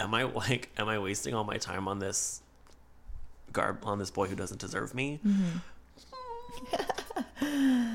am 0.00 0.14
I 0.14 0.22
like 0.24 0.70
am 0.78 0.88
I 0.88 0.98
wasting 0.98 1.34
all 1.34 1.44
my 1.44 1.58
time 1.58 1.86
on 1.86 1.98
this 1.98 2.40
garb 3.52 3.80
on 3.84 3.98
this 3.98 4.10
boy 4.10 4.26
who 4.26 4.34
doesn't 4.34 4.60
deserve 4.60 4.94
me? 4.94 5.20
I'm 5.24 5.62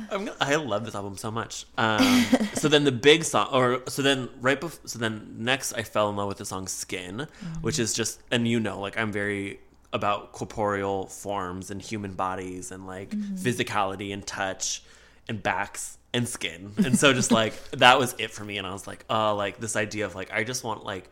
gonna, 0.09 0.35
I 0.39 0.55
love 0.55 0.85
this 0.85 0.95
album 0.95 1.17
so 1.17 1.31
much. 1.31 1.65
Um, 1.77 2.25
so 2.53 2.67
then 2.67 2.83
the 2.83 2.91
big 2.91 3.23
song, 3.23 3.49
or 3.51 3.81
so 3.87 4.01
then 4.01 4.29
right 4.41 4.59
before, 4.59 4.87
so 4.87 4.99
then 4.99 5.35
next 5.37 5.73
I 5.73 5.83
fell 5.83 6.09
in 6.09 6.15
love 6.15 6.27
with 6.27 6.37
the 6.37 6.45
song 6.45 6.67
"Skin," 6.67 7.27
which 7.61 7.79
is 7.79 7.93
just, 7.93 8.21
and 8.31 8.47
you 8.47 8.59
know, 8.59 8.79
like 8.79 8.97
I'm 8.97 9.11
very 9.11 9.59
about 9.93 10.33
corporeal 10.33 11.07
forms 11.07 11.71
and 11.71 11.81
human 11.81 12.13
bodies 12.13 12.71
and 12.71 12.85
like 12.85 13.09
physicality 13.11 14.13
and 14.13 14.25
touch 14.25 14.83
and 15.29 15.41
backs 15.41 15.97
and 16.13 16.27
skin, 16.27 16.71
and 16.77 16.97
so 16.97 17.13
just 17.13 17.31
like 17.31 17.53
that 17.71 17.99
was 17.99 18.15
it 18.17 18.31
for 18.31 18.43
me. 18.43 18.57
And 18.57 18.67
I 18.67 18.71
was 18.71 18.87
like, 18.87 19.05
oh, 19.09 19.35
like 19.35 19.59
this 19.59 19.75
idea 19.75 20.05
of 20.05 20.15
like 20.15 20.31
I 20.31 20.43
just 20.43 20.63
want 20.63 20.83
like 20.83 21.09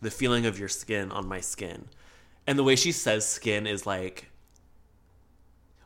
the 0.00 0.10
feeling 0.10 0.46
of 0.46 0.58
your 0.58 0.68
skin 0.68 1.10
on 1.12 1.28
my 1.28 1.40
skin, 1.40 1.86
and 2.46 2.58
the 2.58 2.64
way 2.64 2.76
she 2.76 2.92
says 2.92 3.26
"skin" 3.26 3.66
is 3.66 3.86
like 3.86 4.30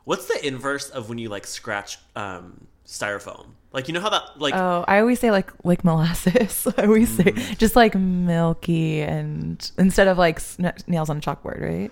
What's 0.09 0.25
the 0.25 0.39
inverse 0.47 0.89
of 0.89 1.07
when 1.09 1.19
you 1.19 1.29
like 1.29 1.45
scratch 1.45 1.99
um, 2.15 2.65
styrofoam? 2.85 3.45
Like 3.71 3.87
you 3.87 3.93
know 3.93 4.01
how 4.01 4.09
that 4.09 4.23
like 4.39 4.55
Oh, 4.55 4.83
I 4.87 4.99
always 5.01 5.19
say 5.19 5.29
like 5.29 5.51
like 5.63 5.83
molasses. 5.83 6.67
I 6.77 6.83
always 6.89 7.09
say 7.15 7.25
Mm. 7.25 7.57
just 7.59 7.75
like 7.75 7.93
milky 7.93 9.01
and 9.01 9.71
instead 9.77 10.07
of 10.07 10.17
like 10.17 10.39
sn- 10.39 10.73
nails 10.87 11.09
on 11.11 11.17
a 11.17 11.21
chalkboard, 11.21 11.61
right? 11.61 11.91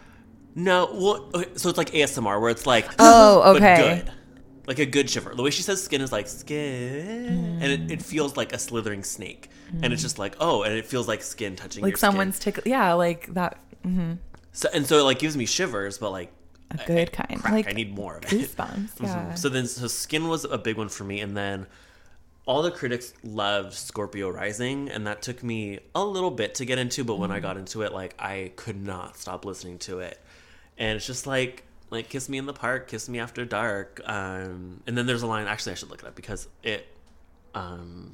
no, 0.56 0.90
well, 0.94 1.30
okay, 1.36 1.52
so 1.56 1.70
it's 1.70 1.78
like 1.78 1.92
ASMR 1.92 2.42
where 2.42 2.50
it's 2.50 2.66
like 2.66 2.88
Oh, 2.98 3.54
okay. 3.56 4.02
good. 4.04 4.12
like 4.66 4.80
a 4.80 4.88
good 4.88 5.08
shiver. 5.08 5.36
The 5.36 5.44
way 5.44 5.52
she 5.52 5.62
says 5.62 5.84
skin 5.84 6.02
is 6.02 6.12
like 6.12 6.28
skin, 6.28 7.60
and 7.62 7.72
it, 7.72 7.92
it 7.92 8.02
feels 8.02 8.36
like 8.36 8.52
a 8.54 8.58
slithering 8.58 9.04
snake, 9.04 9.52
and 9.84 9.94
it's 9.94 10.02
just 10.02 10.18
like 10.18 10.36
oh, 10.40 10.64
and 10.64 10.74
it 10.74 10.88
feels 10.88 11.08
like 11.08 11.22
skin 11.22 11.56
touching 11.56 11.84
Like 11.84 11.98
someone's 11.98 12.40
tickle. 12.40 12.64
Yeah, 12.66 12.94
like 12.94 13.32
that. 13.36 13.60
Mm-hmm. 13.86 14.14
So 14.54 14.70
and 14.74 14.88
so 14.88 14.98
it 14.98 15.04
like 15.04 15.20
gives 15.20 15.38
me 15.38 15.46
shivers, 15.46 16.00
but 16.00 16.10
like 16.10 16.34
A 16.72 16.78
good 16.86 17.12
kind. 17.14 17.40
crack, 17.40 17.54
like 17.54 17.70
I 17.70 17.72
need 17.74 17.94
more 17.96 18.18
of 18.18 18.26
it. 18.26 18.30
goosebumps. 18.30 18.96
Mhm. 19.00 19.38
So 19.38 19.50
then, 19.50 19.68
so 19.68 19.88
Skin 19.88 20.28
was 20.28 20.44
a 20.46 20.58
big 20.58 20.78
one 20.78 20.90
for 20.90 21.04
me, 21.06 21.22
and 21.22 21.36
then 21.36 21.68
all 22.46 22.62
the 22.62 22.72
critics 22.72 23.14
loved 23.24 23.74
Scorpio 23.74 24.30
Rising, 24.30 24.90
and 24.90 25.06
that 25.08 25.22
took 25.22 25.44
me 25.44 25.80
a 25.96 26.04
little 26.04 26.32
bit 26.32 26.56
to 26.56 26.66
get 26.66 26.78
into. 26.78 27.04
But 27.04 27.16
when 27.20 27.30
Mm-hmm. 27.30 27.38
I 27.38 27.40
got 27.42 27.58
into 27.58 27.82
it, 27.84 27.94
like 27.94 28.16
I 28.20 28.52
could 28.56 28.82
not 28.82 29.18
stop 29.18 29.46
listening 29.46 29.78
to 29.80 30.00
it, 30.00 30.20
and 30.78 30.96
it's 30.98 31.06
just 31.08 31.26
like 31.28 31.64
like 31.90 32.10
kiss 32.10 32.28
me 32.28 32.38
in 32.38 32.46
the 32.46 32.54
park, 32.54 32.90
kiss 32.90 33.08
me 33.08 33.18
after 33.20 33.46
dark. 33.46 34.02
Um, 34.06 34.82
and 34.88 34.98
then 34.98 35.06
there's 35.06 35.22
a 35.24 35.28
line. 35.28 35.48
Actually, 35.48 35.72
I 35.72 35.76
should 35.76 35.90
look 35.90 36.02
it 36.02 36.08
up 36.08 36.16
because 36.16 36.50
it, 36.64 36.86
um, 37.56 38.12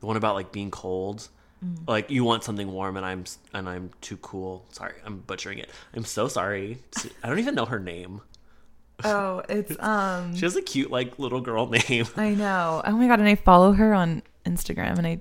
the 0.00 0.06
one 0.06 0.16
about 0.18 0.34
like 0.34 0.52
being 0.52 0.70
cold. 0.70 1.28
Mm. 1.64 1.88
Like 1.88 2.10
you 2.10 2.24
want 2.24 2.44
something 2.44 2.70
warm, 2.72 2.96
and 2.96 3.04
I'm 3.04 3.24
and 3.52 3.68
I'm 3.68 3.90
too 4.00 4.16
cool. 4.18 4.64
Sorry, 4.72 4.94
I'm 5.04 5.18
butchering 5.18 5.58
it. 5.58 5.70
I'm 5.94 6.04
so 6.04 6.28
sorry. 6.28 6.78
I 7.22 7.28
don't 7.28 7.38
even 7.38 7.54
know 7.54 7.66
her 7.66 7.78
name. 7.78 8.22
oh, 9.04 9.42
it's 9.48 9.76
um. 9.80 10.34
She 10.34 10.44
has 10.44 10.56
a 10.56 10.62
cute 10.62 10.90
like 10.90 11.18
little 11.18 11.40
girl 11.40 11.66
name. 11.88 12.06
I 12.16 12.30
know. 12.30 12.82
Oh 12.84 12.92
my 12.92 13.06
god, 13.06 13.20
and 13.20 13.28
I 13.28 13.34
follow 13.34 13.72
her 13.72 13.92
on 13.92 14.22
Instagram, 14.46 14.96
and 14.98 15.06
I 15.06 15.20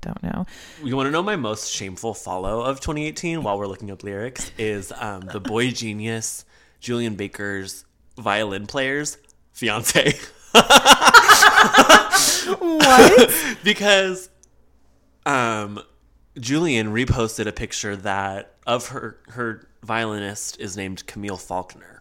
don't 0.00 0.22
know. 0.22 0.46
You 0.82 0.96
want 0.96 1.06
to 1.06 1.10
know 1.10 1.22
my 1.22 1.36
most 1.36 1.70
shameful 1.70 2.14
follow 2.14 2.62
of 2.62 2.80
2018 2.80 3.42
while 3.42 3.58
we're 3.58 3.66
looking 3.66 3.90
up 3.90 4.02
lyrics 4.02 4.50
is 4.58 4.92
um, 4.92 5.20
the 5.20 5.40
boy 5.40 5.70
genius 5.70 6.44
Julien 6.80 7.16
Baker's 7.16 7.84
violin 8.16 8.66
player's 8.66 9.18
fiance 9.52 10.14
What? 12.58 13.30
because 13.64 14.28
um, 15.26 15.80
Julien 16.38 16.92
reposted 16.92 17.46
a 17.46 17.52
picture 17.52 17.96
that 17.96 18.54
of 18.66 18.88
her 18.88 19.18
her 19.28 19.68
violinist 19.82 20.58
is 20.58 20.76
named 20.76 21.06
Camille 21.06 21.36
Faulkner. 21.36 21.95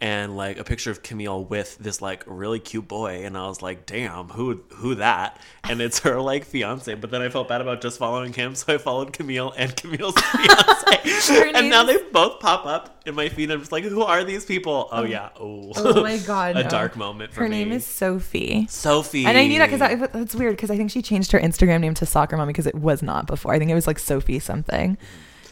And 0.00 0.36
like 0.36 0.58
a 0.58 0.64
picture 0.64 0.90
of 0.90 1.02
Camille 1.02 1.44
with 1.44 1.78
this 1.78 2.02
like 2.02 2.24
really 2.26 2.58
cute 2.58 2.86
boy, 2.88 3.24
and 3.24 3.38
I 3.38 3.46
was 3.48 3.62
like, 3.62 3.86
"Damn, 3.86 4.28
who 4.28 4.60
who 4.74 4.96
that?" 4.96 5.40
And 5.62 5.80
it's 5.80 6.00
her 6.00 6.20
like 6.20 6.44
fiance. 6.44 6.92
But 6.94 7.10
then 7.10 7.22
I 7.22 7.30
felt 7.30 7.48
bad 7.48 7.62
about 7.62 7.80
just 7.80 7.98
following 7.98 8.32
him, 8.34 8.54
so 8.54 8.74
I 8.74 8.78
followed 8.78 9.12
Camille 9.14 9.54
and 9.56 9.74
Camille's 9.74 10.14
fiance. 10.18 11.52
and 11.54 11.70
now 11.70 11.84
they 11.84 11.96
both 12.12 12.38
pop 12.40 12.66
up 12.66 13.00
in 13.06 13.14
my 13.14 13.30
feed. 13.30 13.50
I'm 13.50 13.60
just 13.60 13.72
like, 13.72 13.84
"Who 13.84 14.02
are 14.02 14.24
these 14.24 14.44
people?" 14.44 14.88
Oh 14.92 15.04
yeah, 15.04 15.30
oh, 15.40 15.72
oh 15.76 16.02
my 16.02 16.18
god, 16.26 16.56
a 16.56 16.64
no. 16.64 16.68
dark 16.68 16.96
moment 16.96 17.32
for 17.32 17.40
Her 17.42 17.48
me. 17.48 17.64
name 17.64 17.72
is 17.72 17.86
Sophie. 17.86 18.66
Sophie, 18.68 19.24
And 19.24 19.38
I 19.38 19.46
knew 19.46 19.58
that 19.58 19.70
because 19.70 20.10
that's 20.12 20.34
weird 20.34 20.56
because 20.56 20.70
I 20.72 20.76
think 20.76 20.90
she 20.90 21.00
changed 21.02 21.32
her 21.32 21.38
Instagram 21.38 21.80
name 21.80 21.94
to 21.94 22.04
Soccer 22.04 22.36
Mommy 22.36 22.52
because 22.52 22.66
it 22.66 22.74
was 22.74 23.00
not 23.02 23.26
before. 23.26 23.54
I 23.54 23.58
think 23.58 23.70
it 23.70 23.74
was 23.74 23.86
like 23.86 24.00
Sophie 24.00 24.40
something. 24.40 24.98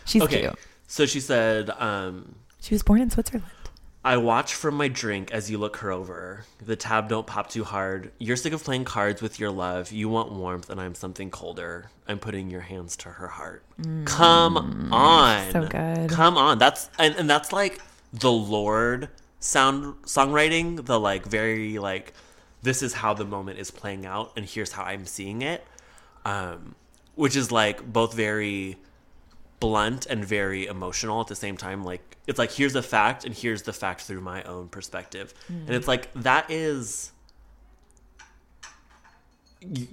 She's 0.05 0.21
okay. 0.23 0.41
cute. 0.41 0.55
So 0.89 1.07
she 1.07 1.21
said, 1.21 1.71
um, 1.79 2.35
She 2.61 2.75
was 2.75 2.83
born 2.83 3.01
in 3.01 3.09
Switzerland. 3.09 3.45
I 4.05 4.17
watch 4.17 4.55
from 4.55 4.75
my 4.75 4.89
drink 4.89 5.31
as 5.31 5.49
you 5.51 5.59
look 5.59 5.77
her 5.77 5.93
over. 5.93 6.45
The 6.61 6.75
tab 6.75 7.09
don't 7.09 7.27
pop 7.27 7.49
too 7.51 7.63
hard. 7.63 8.11
You're 8.19 8.37
sick 8.37 8.53
of 8.53 8.65
playing 8.65 8.85
cards 8.85 9.23
with 9.23 9.39
your 9.39 9.51
love. 9.51 9.93
You 9.93 10.09
want 10.09 10.33
warmth, 10.33 10.69
and 10.71 10.81
I'm 10.81 10.97
something 10.97 11.31
colder. 11.31 11.91
I'm 12.09 12.19
putting 12.19 12.51
your 12.51 12.63
hands 12.63 12.97
to 12.99 13.11
her 13.11 13.29
heart. 13.29 13.63
Come 14.05 14.57
on, 14.93 15.39
Mm. 15.47 15.53
so 15.53 15.67
good. 15.69 16.11
Come 16.11 16.37
on. 16.37 16.59
That's 16.59 16.91
and, 16.99 17.15
and 17.15 17.31
that's 17.31 17.53
like 17.53 17.81
the 18.13 18.33
Lorde 18.33 19.09
sound 19.39 19.95
songwriting. 20.03 20.85
The 20.85 20.99
like 20.99 21.25
very 21.25 21.79
like 21.79 22.13
this 22.63 22.83
is 22.83 22.95
how 22.95 23.15
the 23.15 23.25
moment 23.25 23.61
is 23.61 23.71
playing 23.71 24.05
out, 24.05 24.33
and 24.37 24.45
here's 24.45 24.73
how 24.73 24.83
I'm 24.83 25.07
seeing 25.07 25.43
it. 25.43 25.65
Um, 26.25 26.75
which 27.15 27.37
is 27.37 27.53
like 27.53 27.85
both 27.93 28.15
very 28.15 28.79
blunt 29.63 30.07
and 30.07 30.25
very 30.25 30.67
emotional 30.67 31.21
at 31.21 31.29
the 31.29 31.37
same 31.37 31.57
time 31.57 31.85
like 31.85 32.17
it's 32.27 32.39
like 32.39 32.51
here's 32.51 32.75
a 32.75 32.83
fact 32.83 33.25
and 33.25 33.33
here's 33.33 33.63
the 33.63 33.73
fact 33.73 34.01
through 34.03 34.21
my 34.21 34.43
own 34.43 34.67
perspective 34.69 35.33
and 35.49 35.71
it's 35.71 35.87
like 35.87 36.13
that 36.15 36.51
is 36.51 37.13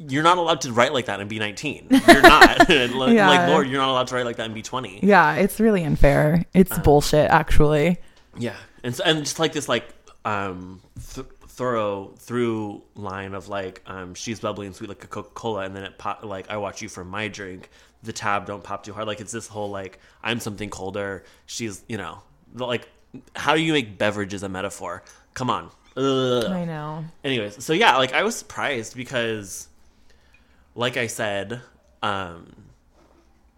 you're 0.08 0.24
not 0.24 0.40
allowed 0.40 0.62
to 0.62 0.72
write 0.74 0.91
like 0.94 1.06
that 1.06 1.20
and 1.20 1.30
be 1.30 1.38
19 1.38 1.88
you're 1.91 2.22
not 2.22 2.60
like, 2.70 2.70
Yeah. 3.14 3.30
like 3.30 3.48
lord 3.50 3.68
you're 3.68 3.80
not 3.80 3.90
allowed 3.90 4.08
to 4.08 4.16
write 4.16 4.26
like 4.26 4.38
that 4.38 4.46
and 4.48 4.56
be 4.56 4.64
20 4.64 5.02
Yeah, 5.04 5.36
it's 5.36 5.60
really 5.60 5.84
unfair. 5.84 6.46
It's 6.56 6.72
Uh. 6.72 6.82
bullshit, 6.82 7.30
actually. 7.30 7.98
yeah 8.38 8.56
and 8.84 8.96
so, 8.96 9.04
and 9.06 9.20
just 9.20 9.38
like 9.38 9.54
this 9.54 9.70
like 9.70 9.88
um 10.26 10.82
th- 11.14 11.28
thorough 11.60 12.14
through 12.18 12.81
line 12.95 13.34
of 13.34 13.49
like 13.49 13.81
um 13.86 14.14
she's 14.15 14.40
bubbly 14.40 14.65
and 14.65 14.73
sweet 14.73 14.88
like 14.88 15.03
a 15.03 15.07
coca-cola 15.07 15.64
and 15.65 15.76
then 15.76 15.84
it 15.84 15.98
pop 15.98 16.23
like 16.23 16.49
i 16.49 16.56
watch 16.56 16.81
you 16.81 16.88
from 16.88 17.10
my 17.10 17.27
drink 17.27 17.69
the 18.02 18.14
tab 18.14 18.45
don't 18.45 18.64
pop 18.64 18.81
too 18.81 18.94
hard 18.94 19.06
like 19.06 19.19
it's 19.19 19.34
this 19.34 19.45
whole 19.45 19.69
like 19.69 19.99
i'm 20.23 20.40
something 20.40 20.69
colder 20.69 21.22
she's 21.48 21.84
you 21.90 21.98
know 21.98 22.23
like 22.56 22.88
how 23.36 23.56
do 23.56 23.61
you 23.61 23.73
make 23.73 23.98
beverages 23.98 24.41
a 24.41 24.48
metaphor 24.48 25.03
come 25.34 25.49
on 25.49 25.69
Ugh. 25.98 26.45
I 26.45 26.64
know. 26.64 27.03
anyways 27.26 27.61
so 27.61 27.73
yeah 27.73 27.98
like 27.98 28.14
i 28.14 28.23
was 28.23 28.38
surprised 28.38 28.95
because 28.95 29.68
like 30.76 30.95
i 30.95 31.07
said 31.07 31.60
um 32.02 32.56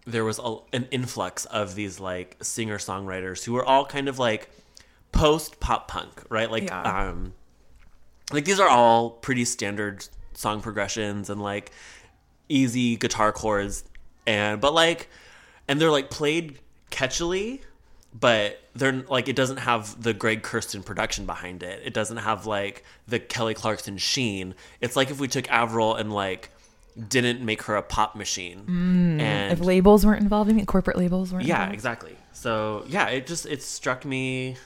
there 0.06 0.24
was 0.24 0.40
a, 0.42 0.56
an 0.72 0.88
influx 0.90 1.44
of 1.44 1.76
these 1.76 2.00
like 2.00 2.36
singer 2.42 2.78
songwriters 2.78 3.44
who 3.44 3.52
were 3.52 3.64
all 3.64 3.86
kind 3.86 4.08
of 4.08 4.18
like 4.18 4.50
post 5.12 5.60
pop 5.60 5.86
punk 5.86 6.20
right 6.30 6.50
like 6.50 6.64
Yeah. 6.64 6.82
um 7.10 7.34
like 8.30 8.44
these 8.44 8.60
are 8.60 8.68
all 8.68 9.10
pretty 9.10 9.44
standard 9.44 10.06
song 10.34 10.60
progressions 10.60 11.28
and 11.30 11.42
like 11.42 11.72
easy 12.48 12.96
guitar 12.96 13.32
chords 13.32 13.84
and 14.26 14.60
but 14.60 14.72
like 14.74 15.08
and 15.68 15.80
they're 15.80 15.90
like 15.90 16.10
played 16.10 16.58
catchily 16.90 17.60
but 18.18 18.60
they're 18.74 18.92
like 19.08 19.28
it 19.28 19.36
doesn't 19.36 19.56
have 19.58 20.02
the 20.02 20.12
Greg 20.12 20.42
Kurstin 20.42 20.84
production 20.84 21.24
behind 21.24 21.62
it. 21.62 21.80
It 21.82 21.94
doesn't 21.94 22.18
have 22.18 22.44
like 22.46 22.84
the 23.08 23.18
Kelly 23.18 23.54
Clarkson 23.54 23.96
sheen. 23.96 24.54
It's 24.82 24.96
like 24.96 25.10
if 25.10 25.18
we 25.18 25.28
took 25.28 25.50
Avril 25.50 25.94
and 25.94 26.12
like 26.12 26.50
didn't 27.08 27.40
make 27.40 27.62
her 27.62 27.76
a 27.76 27.82
pop 27.82 28.14
machine. 28.14 28.64
Mm. 28.66 29.20
and 29.22 29.52
If 29.52 29.60
labels 29.60 30.04
weren't 30.04 30.20
involved, 30.22 30.50
I 30.50 30.52
mean, 30.52 30.66
corporate 30.66 30.98
labels 30.98 31.32
weren't. 31.32 31.46
yeah, 31.46 31.54
involved. 31.60 31.74
exactly. 31.74 32.16
So 32.32 32.84
yeah, 32.86 33.08
it 33.08 33.26
just 33.26 33.46
it 33.46 33.62
struck 33.62 34.04
me 34.04 34.56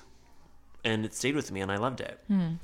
and 0.84 1.04
it 1.04 1.14
stayed 1.14 1.36
with 1.36 1.52
me 1.52 1.60
and 1.60 1.70
I 1.70 1.76
loved 1.76 2.00
it. 2.00 2.18
Hmm. 2.26 2.54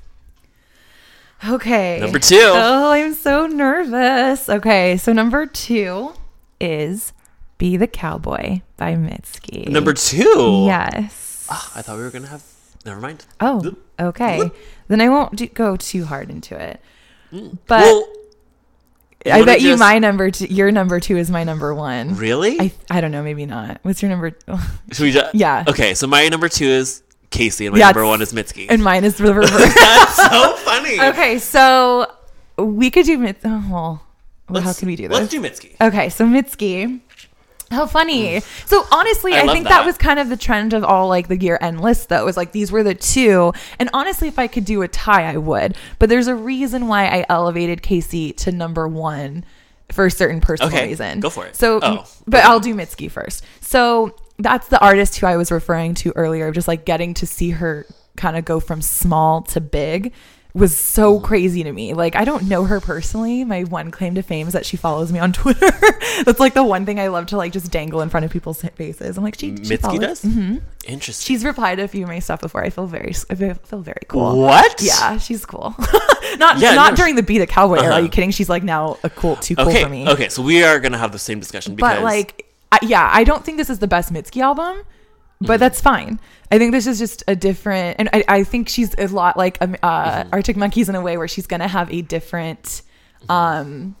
Okay. 1.47 1.99
Number 1.99 2.19
two. 2.19 2.37
Oh, 2.41 2.91
I'm 2.91 3.13
so 3.13 3.47
nervous. 3.47 4.47
Okay, 4.49 4.97
so 4.97 5.11
number 5.13 5.45
two 5.45 6.13
is 6.61 7.11
"Be 7.57 7.75
the 7.77 7.87
Cowboy" 7.87 8.61
by 8.77 8.93
Mitski. 8.95 9.67
Number 9.67 9.93
two. 9.93 10.63
Yes. 10.65 11.47
I 11.49 11.81
thought 11.81 11.97
we 11.97 12.03
were 12.03 12.09
gonna 12.11 12.27
have. 12.27 12.43
Never 12.85 12.99
mind. 12.99 13.25
Oh, 13.39 13.75
okay. 13.99 14.49
Then 14.87 14.99
I 15.01 15.09
won't 15.09 15.35
do, 15.35 15.47
go 15.47 15.75
too 15.77 16.05
hard 16.05 16.29
into 16.29 16.59
it. 16.59 16.79
But 17.31 17.39
Mm. 17.39 17.57
well, 17.67 18.07
I 19.25 19.43
bet 19.43 19.61
you 19.61 19.77
my 19.77 19.99
number 19.99 20.29
two, 20.31 20.45
your 20.45 20.69
number 20.71 20.99
two 20.99 21.15
is 21.17 21.31
my 21.31 21.43
number 21.45 21.73
one. 21.73 22.15
Really? 22.17 22.59
I 22.59 22.73
I 22.89 22.99
don't 23.01 23.11
know, 23.11 23.23
maybe 23.23 23.45
not. 23.45 23.79
What's 23.83 24.01
your 24.01 24.09
number? 24.09 24.31
Should 24.91 25.03
we 25.03 25.11
just, 25.11 25.33
Yeah. 25.33 25.63
Okay, 25.67 25.93
so 25.93 26.07
my 26.07 26.27
number 26.27 26.49
two 26.49 26.65
is 26.67 27.01
Kacey, 27.33 27.65
and 27.65 27.73
my 27.73 27.79
Yeah, 27.79 27.87
number 27.87 28.05
one 28.05 28.21
is 28.21 28.31
Mitski. 28.33 28.67
and 28.69 28.83
mine 28.83 29.03
is 29.03 29.17
the 29.17 29.23
reverse. 29.33 29.49
That's 29.51 30.15
so 30.15 30.55
funny. 30.57 30.99
okay, 30.99 31.39
so 31.39 32.07
we 32.57 32.89
could 32.91 33.05
do 33.05 33.17
Mit. 33.17 33.37
Oh, 33.43 33.49
well, 33.69 34.61
how 34.61 34.67
Let's- 34.67 34.79
can 34.79 34.87
we 34.87 34.95
do 34.95 35.07
this? 35.07 35.17
Let's 35.17 35.31
do 35.31 35.41
Mitski. 35.41 35.75
Okay, 35.81 36.09
so 36.09 36.25
Mitski. 36.25 36.99
How 37.71 37.87
funny. 37.87 38.39
So 38.67 38.85
honestly, 38.91 39.31
Mm. 39.31 39.35
I 39.35 39.39
I, 39.39 39.43
love 39.45 39.53
think 39.55 39.63
that. 39.63 39.69
that. 39.79 39.85
was 39.85 39.97
kind 39.97 40.19
of 40.19 40.29
the 40.29 40.37
trend 40.37 40.73
of 40.73 40.83
all 40.83 41.07
like 41.07 41.27
the 41.27 41.37
year 41.37 41.57
end 41.59 41.81
list 41.81 42.09
though. 42.09 42.21
It 42.21 42.25
was 42.25 42.37
like 42.37 42.51
these 42.51 42.71
were 42.71 42.83
the 42.83 42.93
two. 42.93 43.51
And 43.79 43.89
honestly, 43.93 44.27
if 44.27 44.37
I 44.37 44.45
could 44.45 44.63
do 44.65 44.83
a 44.83 44.87
tie, 44.87 45.23
I 45.33 45.37
would. 45.37 45.75
But 45.97 46.09
there's 46.09 46.27
a 46.27 46.35
reason 46.35 46.87
why 46.87 47.07
I 47.07 47.25
elevated 47.29 47.81
Kacey 47.81 48.35
to 48.37 48.51
number 48.51 48.87
one 48.87 49.43
for 49.91 50.05
a 50.05 50.11
certain 50.11 50.39
personal 50.39 50.71
Okay, 50.71 50.89
reason. 50.89 51.19
go 51.19 51.31
for 51.31 51.47
it. 51.47 51.55
So 51.55 51.79
Oh, 51.81 52.05
but. 52.27 52.45
I'll 52.45 52.59
do 52.59 52.75
Mitski 52.75 53.09
first. 53.09 53.43
So 53.61 54.15
that's 54.39 54.67
the 54.67 54.79
artist 54.79 55.17
who 55.17 55.27
I 55.27 55.37
was 55.37 55.51
referring 55.51 55.93
to 55.95 56.11
earlier, 56.15 56.51
just 56.51 56.67
like 56.67 56.85
getting 56.85 57.13
to 57.15 57.25
see 57.27 57.51
her 57.51 57.85
kind 58.15 58.37
of 58.37 58.45
go 58.45 58.59
from 58.59 58.81
small 58.81 59.41
to 59.41 59.61
big 59.61 60.13
was 60.55 60.77
so 60.77 61.15
Mm-hmm. 61.15 61.25
crazy 61.25 61.63
to 61.63 61.71
me. 61.71 61.93
Like 61.95 62.15
I 62.15 62.25
don't 62.25 62.47
know 62.47 62.65
her 62.65 62.79
personally. 62.79 63.43
My 63.43 63.63
one 63.63 63.89
claim 63.89 64.13
to 64.15 64.21
fame 64.21 64.45
is 64.45 64.53
that 64.53 64.67
she 64.67 64.77
follows 64.77 65.11
me 65.11 65.17
on 65.17 65.33
Twitter. 65.33 65.71
That's 66.25 66.39
like 66.39 66.53
the 66.53 66.63
one 66.63 66.85
thing 66.85 66.99
I 66.99 67.07
love 67.07 67.25
to 67.27 67.37
like 67.37 67.51
just 67.53 67.71
dangle 67.71 68.01
in 68.01 68.09
front 68.09 68.23
of 68.23 68.31
people's 68.31 68.61
faces. 68.61 69.17
I'm 69.17 69.23
like, 69.23 69.33
she, 69.39 69.55
she 69.57 69.63
Mitski 69.63 69.99
does. 69.99 70.21
Mhm. 70.23 70.61
Interesting. 70.85 71.25
She's 71.35 71.43
replied 71.43 71.75
to 71.75 71.83
a 71.83 71.87
few 71.87 72.03
of 72.03 72.09
my 72.09 72.19
stuff 72.19 72.41
before. 72.41 72.63
I 72.63 72.69
feel 72.69 72.85
very, 72.85 73.15
I 73.31 73.35
feel 73.35 73.81
very 73.81 74.03
cool. 74.07 74.37
What? 74.41 74.79
Yeah, 74.79 75.17
she's 75.17 75.43
cool. 75.43 75.73
not 76.37 76.59
Yeah, 76.59 76.75
not 76.75 76.91
no. 76.91 76.95
during 76.97 77.15
the 77.15 77.23
Be 77.23 77.39
the 77.39 77.47
Cowboy 77.47 77.75
era. 77.77 77.85
Are 77.85 77.91
Uh-huh. 77.93 78.01
you 78.01 78.09
kidding? 78.09 78.29
She's 78.29 78.49
like 78.49 78.61
now 78.63 78.97
a 79.03 79.09
cool, 79.09 79.37
too 79.37 79.55
cool 79.55 79.69
Okay. 79.69 79.83
for 79.83 79.89
me. 79.89 80.07
Okay. 80.07 80.29
So 80.29 80.43
we 80.43 80.63
are 80.63 80.79
gonna 80.79 80.99
have 80.99 81.11
the 81.13 81.19
same 81.19 81.39
discussion 81.39 81.73
because 81.75 81.95
But 81.95 82.03
like, 82.03 82.45
I, 82.73 82.79
yeah, 82.81 83.09
I 83.13 83.23
don't 83.23 83.43
think 83.45 83.57
this 83.57 83.69
is 83.69 83.79
the 83.79 83.87
best 83.87 84.11
Mitski 84.11 84.41
album, 84.41 84.83
Mm-hmm. 84.83 85.47
but 85.47 85.59
that's 85.59 85.81
fine. 85.81 86.19
I 86.51 86.57
think 86.59 86.71
this 86.71 86.85
is 86.87 86.99
just 86.99 87.23
a 87.27 87.35
different, 87.35 87.97
and 87.99 88.07
I, 88.13 88.23
I 88.27 88.43
think 88.43 88.69
she's 88.69 88.93
a 88.97 89.07
lot 89.07 89.35
like 89.35 89.57
um, 89.61 89.75
uh, 89.81 90.23
Mm-hmm. 90.23 90.29
Arctic 90.33 90.57
Monkeys 90.57 90.89
in 90.89 90.95
a 90.95 91.01
way 91.01 91.17
where 91.17 91.27
she's 91.27 91.47
gonna 91.47 91.67
have 91.67 91.91
a 91.91 92.01
different 92.01 92.81
um 93.29 93.95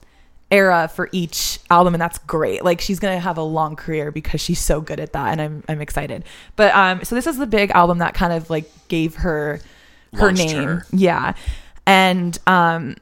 era 0.51 0.87
for 0.93 1.09
each 1.13 1.59
album 1.71 1.95
and 1.95 2.01
that's 2.01 2.19
great 2.19 2.63
like 2.63 2.79
she's 2.81 2.99
gonna 2.99 3.19
have 3.19 3.37
a 3.37 3.41
long 3.43 3.75
career 3.75 4.11
because 4.11 4.39
she's 4.41 4.59
so 4.59 4.81
good 4.81 4.99
at 4.99 5.13
that 5.13 5.31
and 5.31 5.41
i'm 5.41 5.63
i'm 5.69 5.79
excited 5.81 6.23
but 6.57 6.75
um 6.75 7.03
so 7.03 7.15
this 7.15 7.25
is 7.25 7.37
the 7.37 7.47
big 7.47 7.71
album 7.71 7.97
that 7.99 8.13
kind 8.13 8.33
of 8.33 8.49
like 8.51 8.69
gave 8.89 9.15
her 9.15 9.59
her 10.13 10.25
Launched 10.27 10.45
name 10.45 10.63
her. 10.67 10.85
yeah 10.91 11.33
and 11.87 12.37
um 12.45 12.95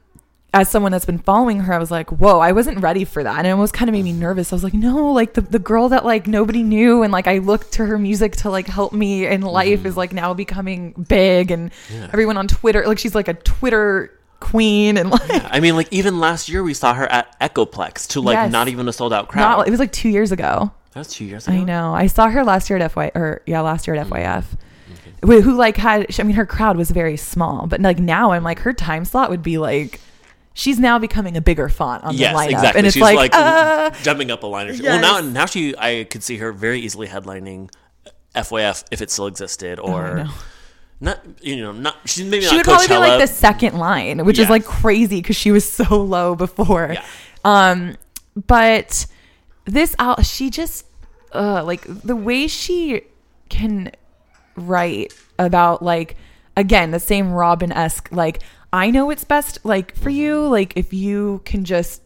as 0.54 0.70
someone 0.70 0.92
that's 0.92 1.06
been 1.06 1.18
following 1.20 1.62
her, 1.62 1.74
I 1.74 1.78
was 1.78 1.92
like, 1.92 2.10
whoa, 2.12 2.40
I 2.40 2.52
wasn't 2.52 2.80
ready 2.80 3.06
for 3.06 3.24
that. 3.24 3.38
And 3.38 3.48
it 3.48 3.52
almost 3.52 3.74
kind 3.74 3.88
of 3.88 3.94
made 3.94 4.04
me 4.04 4.12
nervous. 4.12 4.52
I 4.52 4.56
was 4.56 4.64
like, 4.66 4.74
no, 4.74 5.12
like 5.14 5.34
the, 5.34 5.42
the 5.42 5.60
girl 5.60 5.88
that 5.90 6.04
like 6.06 6.28
nobody 6.28 6.62
knew 6.62 7.04
and 7.04 7.14
like 7.14 7.26
I 7.28 7.38
looked 7.38 7.72
to 7.74 7.86
her 7.86 7.98
music 7.98 8.36
to 8.38 8.50
like 8.50 8.68
help 8.68 8.92
me 8.92 9.26
in 9.26 9.42
life 9.42 9.86
is 9.86 9.96
like 9.96 10.12
now 10.12 10.34
becoming 10.34 10.92
big 11.08 11.52
and 11.52 11.72
Mm-hmm. 11.72 12.02
Yeah. 12.02 12.10
everyone 12.12 12.36
on 12.38 12.48
Twitter, 12.50 12.84
like 12.86 13.00
she's 13.00 13.16
like 13.16 13.30
a 13.30 13.34
Twitter 13.34 14.12
queen 14.42 14.98
and 14.98 15.10
like 15.12 15.22
I 15.54 15.60
mean, 15.62 15.76
like 15.78 15.88
even 15.92 16.20
last 16.20 16.50
year 16.50 16.64
we 16.64 16.74
saw 16.74 16.94
her 16.96 17.06
at 17.10 17.40
Echoplex 17.40 18.08
to 18.10 18.22
like 18.22 18.34
Yes. 18.36 18.52
not 18.52 18.68
even 18.68 18.88
a 18.90 18.94
sold 18.94 19.14
out 19.14 19.30
crowd. 19.30 19.58
not, 19.58 19.68
it 19.68 19.72
was 19.72 19.80
like 19.80 19.92
two 19.94 20.10
years 20.10 20.34
ago. 20.34 20.72
that 20.92 21.00
was 21.00 21.08
two 21.08 21.24
years 21.24 21.48
ago. 21.48 21.56
I 21.56 21.64
know. 21.64 21.94
I 21.94 22.08
saw 22.08 22.28
her 22.28 22.44
last 22.44 22.70
year 22.70 22.78
at 22.80 22.92
FY 22.92 23.12
or 23.16 23.42
yeah, 23.46 23.62
last 23.62 23.88
year 23.88 23.96
at 23.96 24.08
Mm-hmm. 24.08 24.14
FYF. 25.30 25.44
Who 25.44 25.54
like 25.56 25.78
had 25.78 26.08
I 26.20 26.24
mean 26.24 26.36
her 26.36 26.46
crowd 26.46 26.76
was 26.76 26.92
very 26.92 27.16
small, 27.16 27.68
but 27.68 27.80
like 27.80 28.00
now 28.00 28.32
I'm 28.32 28.44
like 28.44 28.60
her 28.60 28.74
time 28.74 29.06
slot 29.06 29.30
would 29.30 29.44
be 29.44 29.58
like 29.60 30.02
she's 30.54 30.80
now 30.80 31.00
becoming 31.00 31.38
a 31.38 31.42
bigger 31.42 31.70
font 31.70 32.04
on 32.04 32.16
Yes, 32.16 32.34
the 32.34 32.40
lineup. 32.40 32.50
exactly. 32.52 32.80
And 32.80 32.88
it's 32.88 32.94
She's 32.94 33.02
like, 33.02 33.16
like, 33.18 33.32
uh, 33.36 33.90
jumping 34.04 34.32
up 34.32 34.44
a 34.44 34.48
line. 34.48 34.68
Or 34.70 34.76
two. 34.76 34.84
Well, 34.84 35.02
now 35.02 35.20
now 35.28 35.46
she 35.46 35.76
I 35.78 36.06
could 36.10 36.24
see 36.24 36.38
her 36.38 36.52
very 36.52 36.80
easily 36.80 37.08
headlining 37.08 37.70
FYF 38.36 38.84
if 38.92 39.02
it 39.02 39.10
still 39.12 39.28
existed, 39.28 39.80
or 39.80 40.26
Oh, 40.28 40.44
not. 41.00 41.20
You 41.42 41.58
know, 41.58 41.72
not 41.72 41.98
she's 42.06 42.26
maybe 42.26 42.46
she 42.46 42.56
would 42.58 42.66
probably 42.66 42.88
be 42.88 42.96
like 42.98 43.20
the 43.22 43.28
second 43.28 43.78
line, 43.78 44.26
which 44.26 44.40
is 44.40 44.50
like 44.50 44.66
crazy 44.66 45.22
because 45.22 45.36
she 45.36 45.52
was 45.52 45.70
so 45.70 46.02
low 46.02 46.36
before. 46.36 46.92
Yeah. 46.94 47.04
Um, 47.44 47.96
but 48.48 49.06
this 49.66 49.96
out, 50.00 50.26
she 50.26 50.50
just 50.50 50.86
uh, 51.34 51.64
like 51.64 51.82
the 51.88 52.16
way 52.16 52.48
she 52.48 53.02
can 53.50 53.92
write 54.56 55.14
about 55.40 55.82
like 55.82 56.16
again 56.56 56.92
the 56.92 57.00
same 57.00 57.32
Robyn 57.32 57.72
esque 57.72 58.10
like 58.12 58.42
I 58.74 58.90
know 58.92 59.06
what's 59.06 59.24
best 59.24 59.60
like 59.64 59.96
for 59.96 60.10
you 60.10 60.48
like 60.48 60.74
if 60.78 60.94
you 60.94 61.42
can 61.46 61.66
just 61.66 62.02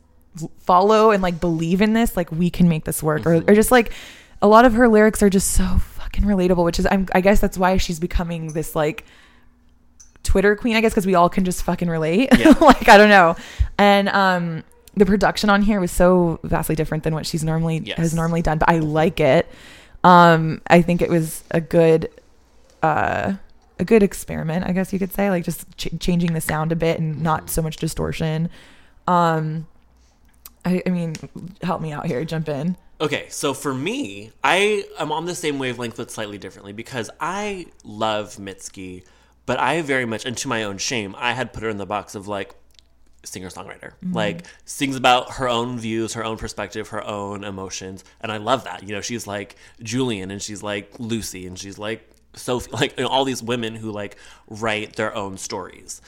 follow 0.60 1.12
and 1.12 1.22
like 1.24 1.40
believe 1.40 1.82
in 1.82 1.94
this 1.94 2.18
like 2.18 2.32
we 2.32 2.50
can 2.50 2.68
make 2.68 2.84
this 2.86 3.02
work 3.04 3.26
or, 3.26 3.36
or 3.36 3.54
just 3.56 3.72
like 3.72 3.94
a 4.42 4.48
lot 4.48 4.66
of 4.66 4.74
her 4.74 4.88
lyrics 4.88 5.24
are 5.24 5.30
just 5.30 5.52
so 5.52 5.64
fucking 5.78 6.24
relatable 6.26 6.64
which 6.66 6.80
is 6.80 6.88
I'm, 6.90 7.08
I 7.14 7.22
guess 7.22 7.40
that's 7.40 7.58
why 7.58 7.78
she's 7.78 8.00
becoming 8.00 8.48
this 8.54 8.76
like 8.76 9.06
Twitter 10.24 10.56
queen, 10.56 10.76
I 10.76 10.82
guess, 10.82 10.92
because 10.92 11.06
we 11.06 11.14
all 11.14 11.30
can 11.30 11.46
just 11.46 11.62
fucking 11.64 11.88
relate. 11.88 12.30
Yeah. 12.38 12.50
like, 12.62 12.90
I 12.90 12.98
don't 12.98 13.10
know. 13.10 13.36
And 13.78 14.10
um 14.10 14.64
the 14.98 15.06
production 15.06 15.50
on 15.52 15.62
here 15.62 15.80
was 15.80 15.92
so 15.92 16.40
vastly 16.44 16.74
different 16.76 17.04
than 17.04 17.14
what 17.14 17.26
she's 17.28 17.44
normally 17.44 17.78
Yes. 17.86 17.98
has 18.00 18.14
normally 18.16 18.42
done, 18.42 18.58
but 18.58 18.68
I 18.70 18.80
like 18.80 19.20
it. 19.20 19.48
Um, 20.04 20.62
I 20.68 20.82
think 20.82 21.02
it 21.02 21.10
was 21.10 21.44
a 21.52 21.62
good 21.62 22.10
uh 22.82 23.34
a 23.80 23.86
good 23.86 24.04
experiment, 24.04 24.66
I 24.66 24.72
guess 24.72 24.94
you 24.94 25.00
could 25.00 25.12
say, 25.14 25.30
like 25.30 25.44
just 25.44 25.66
ch- 25.78 25.90
changing 26.00 26.34
the 26.34 26.42
sound 26.42 26.72
a 26.72 26.76
bit 26.76 27.00
and 27.00 27.22
not 27.22 27.50
so 27.50 27.62
much 27.62 27.78
distortion. 27.78 28.50
Um 29.08 29.68
I, 30.64 30.82
I 30.86 30.90
mean, 30.90 31.14
help 31.62 31.80
me 31.82 31.92
out 31.92 32.08
here, 32.08 32.26
jump 32.26 32.50
in. 32.50 32.76
Okay, 33.00 33.28
so 33.30 33.54
for 33.54 33.74
me, 33.74 34.32
I 34.44 34.86
am 34.98 35.12
on 35.12 35.26
the 35.26 35.36
same 35.36 35.60
wavelength 35.60 35.98
but 35.98 36.10
slightly 36.10 36.38
differently 36.38 36.74
because 36.74 37.10
I 37.20 37.68
love 37.84 38.38
Mitski, 38.38 39.04
but 39.46 39.60
I 39.60 39.82
very 39.82 40.06
much, 40.06 40.26
and 40.26 40.36
to 40.38 40.48
my 40.48 40.64
own 40.64 40.78
shame, 40.78 41.14
I 41.18 41.34
had 41.34 41.54
put 41.54 41.62
her 41.64 41.70
in 41.70 41.78
the 41.78 41.86
box 41.86 42.16
of 42.16 42.28
like 42.28 42.56
singer 43.24 43.50
songwriter. 43.50 43.94
Like 44.12 44.46
sings 44.66 44.96
about 44.96 45.34
her 45.34 45.50
own 45.50 45.78
views, 45.78 46.14
her 46.14 46.24
own 46.24 46.38
perspective, 46.38 46.90
her 46.90 47.04
own 47.04 47.44
emotions, 47.44 48.04
and 48.22 48.32
I 48.32 48.38
love 48.38 48.64
that. 48.64 48.84
You 48.84 48.96
know, 48.96 49.02
she's 49.02 49.28
like 49.28 49.56
Julien 49.84 50.32
and 50.32 50.42
she's 50.42 50.64
like 50.64 50.94
Lucy 51.00 51.46
and 51.46 51.60
she's 51.60 51.78
like 51.78 52.10
Sophie, 52.36 52.72
like 52.72 52.98
you 52.98 53.03
know, 53.03 53.10
all 53.10 53.26
these 53.26 53.44
women 53.44 53.76
who 53.76 53.91
like 53.91 54.18
write 54.48 54.95
their 54.95 55.16
own 55.16 55.38
stories. 55.38 56.02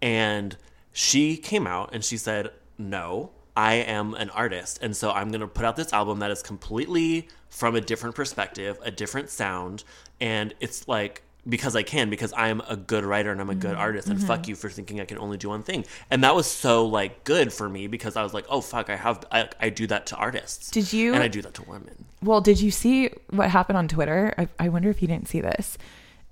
And 0.00 0.56
she 0.92 1.36
came 1.36 1.66
out 1.66 1.90
and 1.92 2.04
she 2.04 2.16
said, 2.16 2.50
No, 2.78 3.30
I 3.56 3.74
am 3.74 4.14
an 4.14 4.30
artist. 4.30 4.78
And 4.82 4.96
so 4.96 5.10
I'm 5.10 5.28
going 5.28 5.40
to 5.40 5.46
put 5.46 5.64
out 5.64 5.76
this 5.76 5.92
album 5.92 6.20
that 6.20 6.30
is 6.30 6.42
completely 6.42 7.28
from 7.48 7.76
a 7.76 7.80
different 7.80 8.14
perspective, 8.14 8.78
a 8.82 8.90
different 8.90 9.28
sound. 9.28 9.84
And 10.20 10.54
it's 10.60 10.88
like, 10.88 11.22
because 11.48 11.74
I 11.74 11.82
can, 11.82 12.08
because 12.08 12.32
I 12.32 12.48
am 12.48 12.62
a 12.68 12.76
good 12.76 13.04
writer 13.04 13.32
and 13.32 13.40
I'm 13.40 13.50
a 13.50 13.52
Mm-hmm. 13.52 13.60
good 13.60 13.74
artist. 13.76 14.08
And 14.08 14.22
fuck 14.22 14.46
you 14.48 14.54
for 14.54 14.70
thinking 14.70 15.00
I 15.00 15.04
can 15.04 15.18
only 15.18 15.36
do 15.36 15.48
one 15.48 15.62
thing. 15.62 15.84
And 16.10 16.22
that 16.24 16.34
was 16.34 16.46
so 16.46 16.86
like 16.86 17.24
good 17.24 17.52
for 17.52 17.68
me 17.68 17.88
because 17.88 18.14
I 18.16 18.22
was 18.22 18.32
like, 18.32 18.44
oh 18.48 18.60
fuck, 18.60 18.88
I 18.90 18.96
have, 18.96 19.24
I, 19.32 19.48
I 19.60 19.68
do 19.70 19.86
that 19.88 20.06
to 20.06 20.16
artists. 20.16 20.70
Did 20.70 20.92
you- 20.92 21.14
And 21.14 21.22
I 21.22 21.28
do 21.28 21.42
that 21.42 21.54
to 21.54 21.62
women. 21.64 22.04
Well, 22.22 22.40
did 22.40 22.60
you 22.60 22.70
see 22.70 23.10
what 23.30 23.50
happened 23.50 23.76
on 23.76 23.88
Twitter? 23.88 24.32
I, 24.38 24.48
I 24.60 24.68
wonder 24.68 24.88
if 24.90 25.02
you 25.02 25.08
didn't 25.08 25.26
see 25.28 25.40
this. 25.40 25.76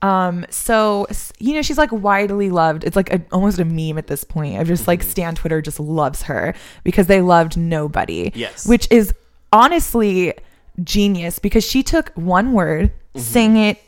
Um, 0.03 0.47
so 0.49 1.07
you 1.39 1.53
know 1.55 1.61
she's 1.63 1.77
like 1.77 1.93
widely 1.93 2.49
loved. 2.51 2.85
It's 2.85 2.97
like 2.97 3.13
a, 3.13 3.21
almost 3.33 3.59
a 3.59 3.65
meme 3.67 3.99
at 3.99 4.07
this 4.07 4.25
point. 4.25 4.59
I've 4.59 4.67
just 4.69 4.83
Mm-hmm. 4.83 4.91
like 4.93 5.03
Stan 5.03 5.35
Twitter 5.35 5.61
just 5.61 5.79
loves 5.81 6.23
her 6.23 6.55
because 6.85 7.07
they 7.09 7.21
loved 7.21 7.57
nobody. 7.59 8.31
Yes. 8.35 8.67
which 8.67 8.87
is 8.91 9.13
honestly 9.53 10.33
genius 10.83 11.39
because 11.39 11.65
she 11.65 11.83
took 11.83 12.11
one 12.15 12.53
word, 12.53 12.93
Mm-hmm. 13.13 13.21
sang 13.21 13.57
it 13.57 13.83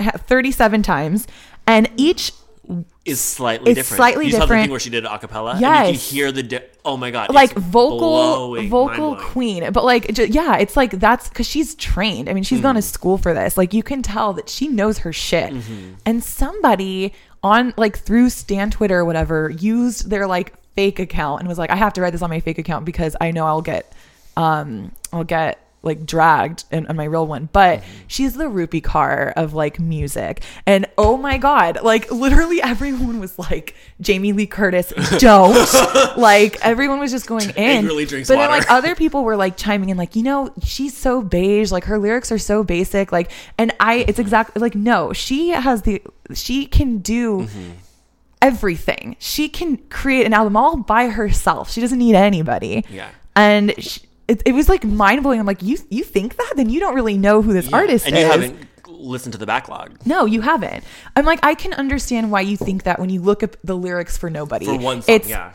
ha- 0.00 0.12
thirty-seven 0.16 0.82
times, 0.82 1.26
and 1.66 1.88
each 1.96 2.32
is 3.04 3.20
slightly 3.20 3.74
different. 3.74 3.96
slightly 3.96 4.26
you 4.26 4.32
saw 4.32 4.46
the 4.46 4.54
thing 4.54 4.70
where 4.70 4.78
she 4.78 4.90
did 4.90 5.04
acapella, 5.04 5.52
and 5.54 5.60
you 5.60 5.66
can 5.66 5.94
hear 5.94 6.30
the 6.30 6.42
di- 6.44 6.60
oh 6.84 6.96
my 6.96 7.10
god, 7.10 7.34
like 7.34 7.52
vocal 7.54 7.98
blowing, 7.98 8.68
vocal 8.68 9.16
queen. 9.16 9.72
But 9.72 9.84
like 9.84 10.12
ju- 10.12 10.26
yeah 10.26 10.56
it's 10.58 10.76
like 10.76 10.92
that's 10.92 11.28
because 11.28 11.46
she's 11.48 11.74
trained. 11.74 12.28
I 12.28 12.34
mean 12.34 12.44
she's 12.44 12.58
Mm-hmm. 12.58 12.62
gone 12.64 12.74
to 12.76 12.82
school 12.82 13.18
for 13.18 13.34
this. 13.34 13.56
Like 13.56 13.74
you 13.74 13.82
can 13.82 14.02
tell 14.02 14.32
that 14.34 14.48
she 14.48 14.68
knows 14.68 14.98
her 14.98 15.12
shit. 15.12 15.52
Mm-hmm. 15.52 15.94
and 16.06 16.22
somebody 16.22 17.12
on 17.42 17.72
like 17.78 17.96
through 17.98 18.28
stan 18.28 18.70
twitter 18.70 18.98
or 18.98 19.04
whatever 19.06 19.48
used 19.48 20.10
their 20.10 20.26
like 20.26 20.52
fake 20.74 20.98
account 20.98 21.40
and 21.40 21.48
was 21.48 21.56
like 21.56 21.70
i 21.70 21.74
have 21.74 21.90
to 21.94 22.02
write 22.02 22.10
this 22.12 22.20
on 22.20 22.28
my 22.28 22.38
fake 22.38 22.58
account 22.58 22.84
because 22.84 23.16
i 23.18 23.30
know 23.30 23.46
i'll 23.46 23.62
get 23.62 23.90
um 24.36 24.92
i'll 25.10 25.24
get 25.24 25.58
like 25.82 26.04
dragged 26.04 26.64
in, 26.70 26.84
in 26.86 26.96
my 26.96 27.04
real 27.04 27.26
one 27.26 27.48
but 27.52 27.80
Mm-hmm. 27.80 27.90
she's 28.06 28.34
the 28.34 28.44
Rupi 28.44 28.82
Kaur 28.82 29.32
of 29.34 29.54
like 29.54 29.80
music. 29.80 30.42
And 30.66 30.86
oh 30.98 31.16
my 31.16 31.38
god 31.38 31.78
like 31.82 32.10
literally 32.10 32.60
everyone 32.62 33.18
was 33.20 33.38
like 33.38 33.74
jamie 34.00 34.32
lee 34.32 34.46
curtis 34.46 34.92
don't. 35.18 35.56
Like 36.16 36.58
everyone 36.64 36.98
was 37.00 37.10
just 37.10 37.26
going 37.26 37.48
in. 37.50 37.54
Angrily 37.56 38.04
drinks 38.04 38.28
but 38.28 38.36
then 38.36 38.50
like 38.50 38.70
other 38.70 38.94
people 38.94 39.24
were 39.24 39.36
like 39.36 39.56
chiming 39.56 39.88
in 39.88 39.96
like 39.96 40.16
you 40.16 40.22
know 40.22 40.52
she's 40.62 40.96
so 40.96 41.22
beige 41.22 41.70
like 41.72 41.84
her 41.84 41.98
lyrics 41.98 42.30
are 42.30 42.38
so 42.38 42.62
basic. 42.62 43.10
Like 43.12 43.30
and 43.56 43.72
i 43.80 44.04
it's 44.08 44.18
exactly 44.18 44.60
like 44.60 44.74
no 44.74 45.12
she 45.14 45.48
has 45.50 45.82
the 45.82 46.02
she 46.34 46.66
can 46.66 46.98
do 46.98 47.40
Mm-hmm. 47.40 47.70
everything. 48.42 49.16
She 49.18 49.48
can 49.48 49.76
create 49.88 50.26
an 50.26 50.32
album 50.34 50.56
all 50.56 50.76
by 50.76 51.08
herself. 51.08 51.70
She 51.70 51.80
doesn't 51.80 51.98
need 51.98 52.14
anybody. 52.14 52.84
Yeah. 52.90 53.08
and 53.36 53.74
she, 53.78 54.00
it, 54.30 54.42
it 54.46 54.52
was 54.52 54.68
like 54.68 54.84
mind-blowing 54.84 55.38
i'm 55.40 55.46
like 55.46 55.62
you 55.62 55.76
you 55.90 56.04
think 56.04 56.36
that 56.36 56.52
then 56.56 56.68
you 56.70 56.80
don't 56.80 56.94
really 56.94 57.18
know 57.18 57.42
who 57.42 57.52
this 57.52 57.68
Yeah. 57.70 57.76
artist 57.76 58.06
and 58.06 58.16
is 58.16 58.22
you 58.24 58.30
haven't 58.30 58.56
listened 58.86 59.32
to 59.32 59.38
the 59.38 59.46
backlog. 59.46 59.96
no, 60.04 60.26
you 60.26 60.40
haven't. 60.42 60.84
I'm 61.16 61.24
like, 61.24 61.40
I 61.42 61.54
can 61.54 61.72
understand 61.72 62.30
why 62.30 62.42
you 62.42 62.56
think 62.58 62.82
that 62.82 62.98
when 62.98 63.08
you 63.08 63.20
look 63.22 63.42
up 63.42 63.56
the 63.64 63.74
lyrics 63.74 64.18
for 64.18 64.28
nobody. 64.28 64.66
For 64.66 64.76
one 64.78 65.00
song, 65.00 65.14
it's 65.14 65.28
yeah. 65.28 65.52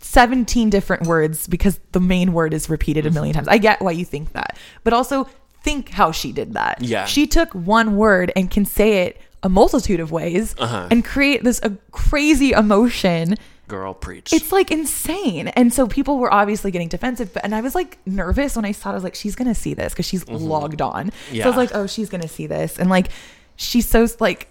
17 0.00 0.68
different 0.70 1.06
words 1.06 1.46
because 1.46 1.78
the 1.92 2.00
main 2.00 2.32
word 2.32 2.52
is 2.54 2.68
repeated 2.68 3.06
a 3.06 3.10
million 3.12 3.34
times. 3.34 3.46
I 3.46 3.58
get 3.58 3.80
why 3.80 3.92
you 3.92 4.04
think 4.04 4.32
that. 4.32 4.56
But 4.84 4.92
also 4.94 5.28
think 5.62 5.90
how 5.90 6.10
she 6.12 6.32
did 6.32 6.54
that. 6.54 6.82
Yeah. 6.82 7.04
She 7.04 7.26
took 7.26 7.52
one 7.54 7.96
word 7.96 8.32
and 8.34 8.50
can 8.50 8.64
say 8.64 9.04
it 9.06 9.20
a 9.44 9.48
multitude 9.48 10.00
of 10.00 10.10
ways 10.10 10.56
Uh-huh. 10.58 10.88
and 10.90 11.04
create 11.04 11.44
this 11.44 11.60
a 11.62 11.70
crazy 11.92 12.50
emotion. 12.52 13.36
Girl, 13.68 13.94
preach. 13.94 14.32
It's 14.32 14.50
like 14.50 14.70
insane. 14.70 15.48
And 15.48 15.72
so 15.72 15.86
people 15.86 16.18
were 16.18 16.32
obviously 16.32 16.70
getting 16.70 16.88
defensive. 16.88 17.32
But, 17.34 17.44
and 17.44 17.54
I 17.54 17.60
was 17.60 17.74
like 17.74 17.98
nervous 18.06 18.56
when 18.56 18.64
I 18.64 18.72
saw 18.72 18.88
it. 18.88 18.92
I 18.92 18.94
was 18.94 19.04
like, 19.04 19.14
she's 19.14 19.36
going 19.36 19.48
to 19.48 19.54
see 19.54 19.74
this 19.74 19.92
because 19.92 20.06
she's 20.06 20.26
logged 20.28 20.80
on. 20.82 21.12
yeah. 21.30 21.44
So 21.44 21.48
I 21.48 21.50
was 21.50 21.56
like, 21.56 21.70
oh, 21.74 21.86
she's 21.86 22.08
going 22.08 22.22
to 22.22 22.28
see 22.28 22.46
this. 22.46 22.78
And 22.78 22.88
like, 22.90 23.08
she's 23.56 23.86
so 23.88 24.06
like 24.20 24.48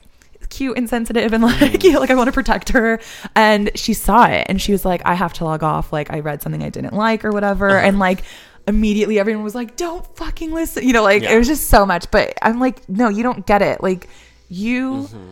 cute 0.49 0.77
and 0.77 0.87
sensitive 0.89 1.33
and 1.33 1.43
like, 1.43 1.55
Mm-hmm. 1.55 1.85
you 1.85 1.91
know, 1.93 1.99
like 1.99 2.11
I 2.11 2.15
want 2.15 2.27
to 2.27 2.31
protect 2.31 2.69
her. 2.69 2.99
And 3.35 3.71
she 3.75 3.93
saw 3.93 4.27
it 4.27 4.45
and 4.49 4.61
she 4.61 4.71
was 4.71 4.85
like, 4.85 5.01
I 5.05 5.15
have 5.15 5.33
to 5.33 5.43
log 5.45 5.63
off. 5.63 5.91
Like, 5.91 6.11
I 6.11 6.19
read 6.19 6.41
something 6.41 6.61
I 6.63 6.69
didn't 6.69 6.93
like 6.93 7.25
or 7.25 7.31
whatever. 7.31 7.69
Uh-huh. 7.69 7.87
And 7.87 7.99
like, 7.99 8.23
immediately 8.67 9.17
everyone 9.19 9.43
was 9.43 9.55
like, 9.55 9.75
don't 9.77 10.05
fucking 10.15 10.51
listen. 10.53 10.85
You 10.85 10.93
know, 10.93 11.03
like, 11.03 11.23
Yeah. 11.23 11.31
it 11.33 11.37
was 11.39 11.47
just 11.47 11.67
so 11.69 11.85
much. 11.85 12.11
But 12.11 12.33
I'm 12.41 12.59
like, 12.59 12.87
no, 12.87 13.09
you 13.09 13.23
don't 13.23 13.45
get 13.47 13.61
it. 13.61 13.81
Like, 13.81 14.07
you 14.49 14.91
Mm-hmm. 15.07 15.31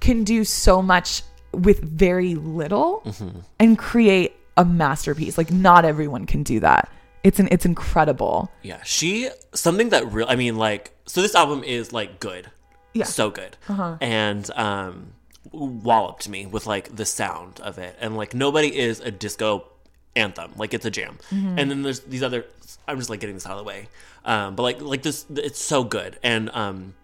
can 0.00 0.22
do 0.24 0.44
so 0.44 0.80
much 0.82 1.22
with 1.54 1.80
very 1.80 2.34
little 2.34 3.02
Mm-hmm. 3.06 3.38
and 3.58 3.78
create 3.78 4.34
a 4.56 4.64
masterpiece. 4.64 5.36
Like 5.38 5.50
not 5.50 5.84
everyone 5.84 6.26
can 6.26 6.42
do 6.42 6.60
that. 6.60 6.90
It's 7.22 7.40
an 7.40 7.48
it's 7.50 7.64
incredible. 7.64 8.50
Yeah, 8.62 8.82
she 8.84 9.30
something 9.54 9.88
that 9.90 10.12
real. 10.12 10.26
I 10.28 10.36
mean, 10.36 10.56
like, 10.58 10.92
so 11.06 11.22
this 11.22 11.34
album 11.34 11.64
is 11.64 11.92
like 11.92 12.20
good, 12.20 12.50
Yeah. 12.92 13.04
so 13.06 13.30
good, 13.30 13.56
and 14.00 14.48
um, 14.54 15.12
walloped 15.52 16.28
me 16.28 16.46
with 16.46 16.66
like 16.66 16.94
the 16.94 17.04
sound 17.06 17.60
of 17.60 17.78
it, 17.78 17.96
and 18.00 18.16
like 18.16 18.34
nobody 18.34 18.76
is 18.78 19.00
a 19.00 19.10
disco 19.10 19.66
anthem, 20.16 20.52
like 20.56 20.74
it's 20.74 20.84
a 20.84 20.90
jam, 20.90 21.18
and 21.30 21.70
then 21.70 21.82
there's 21.82 22.00
these 22.00 22.22
other. 22.22 22.44
I'm 22.86 22.98
just 22.98 23.08
like 23.10 23.20
getting 23.20 23.36
this 23.36 23.46
out 23.46 23.52
of 23.52 23.58
the 23.58 23.64
way, 23.64 23.88
um, 24.26 24.54
but 24.54 24.62
like 24.62 24.80
like 24.82 25.02
this, 25.02 25.24
it's 25.34 25.58
so 25.60 25.82
good, 25.82 26.18
and 26.22 26.50
um, 26.50 26.94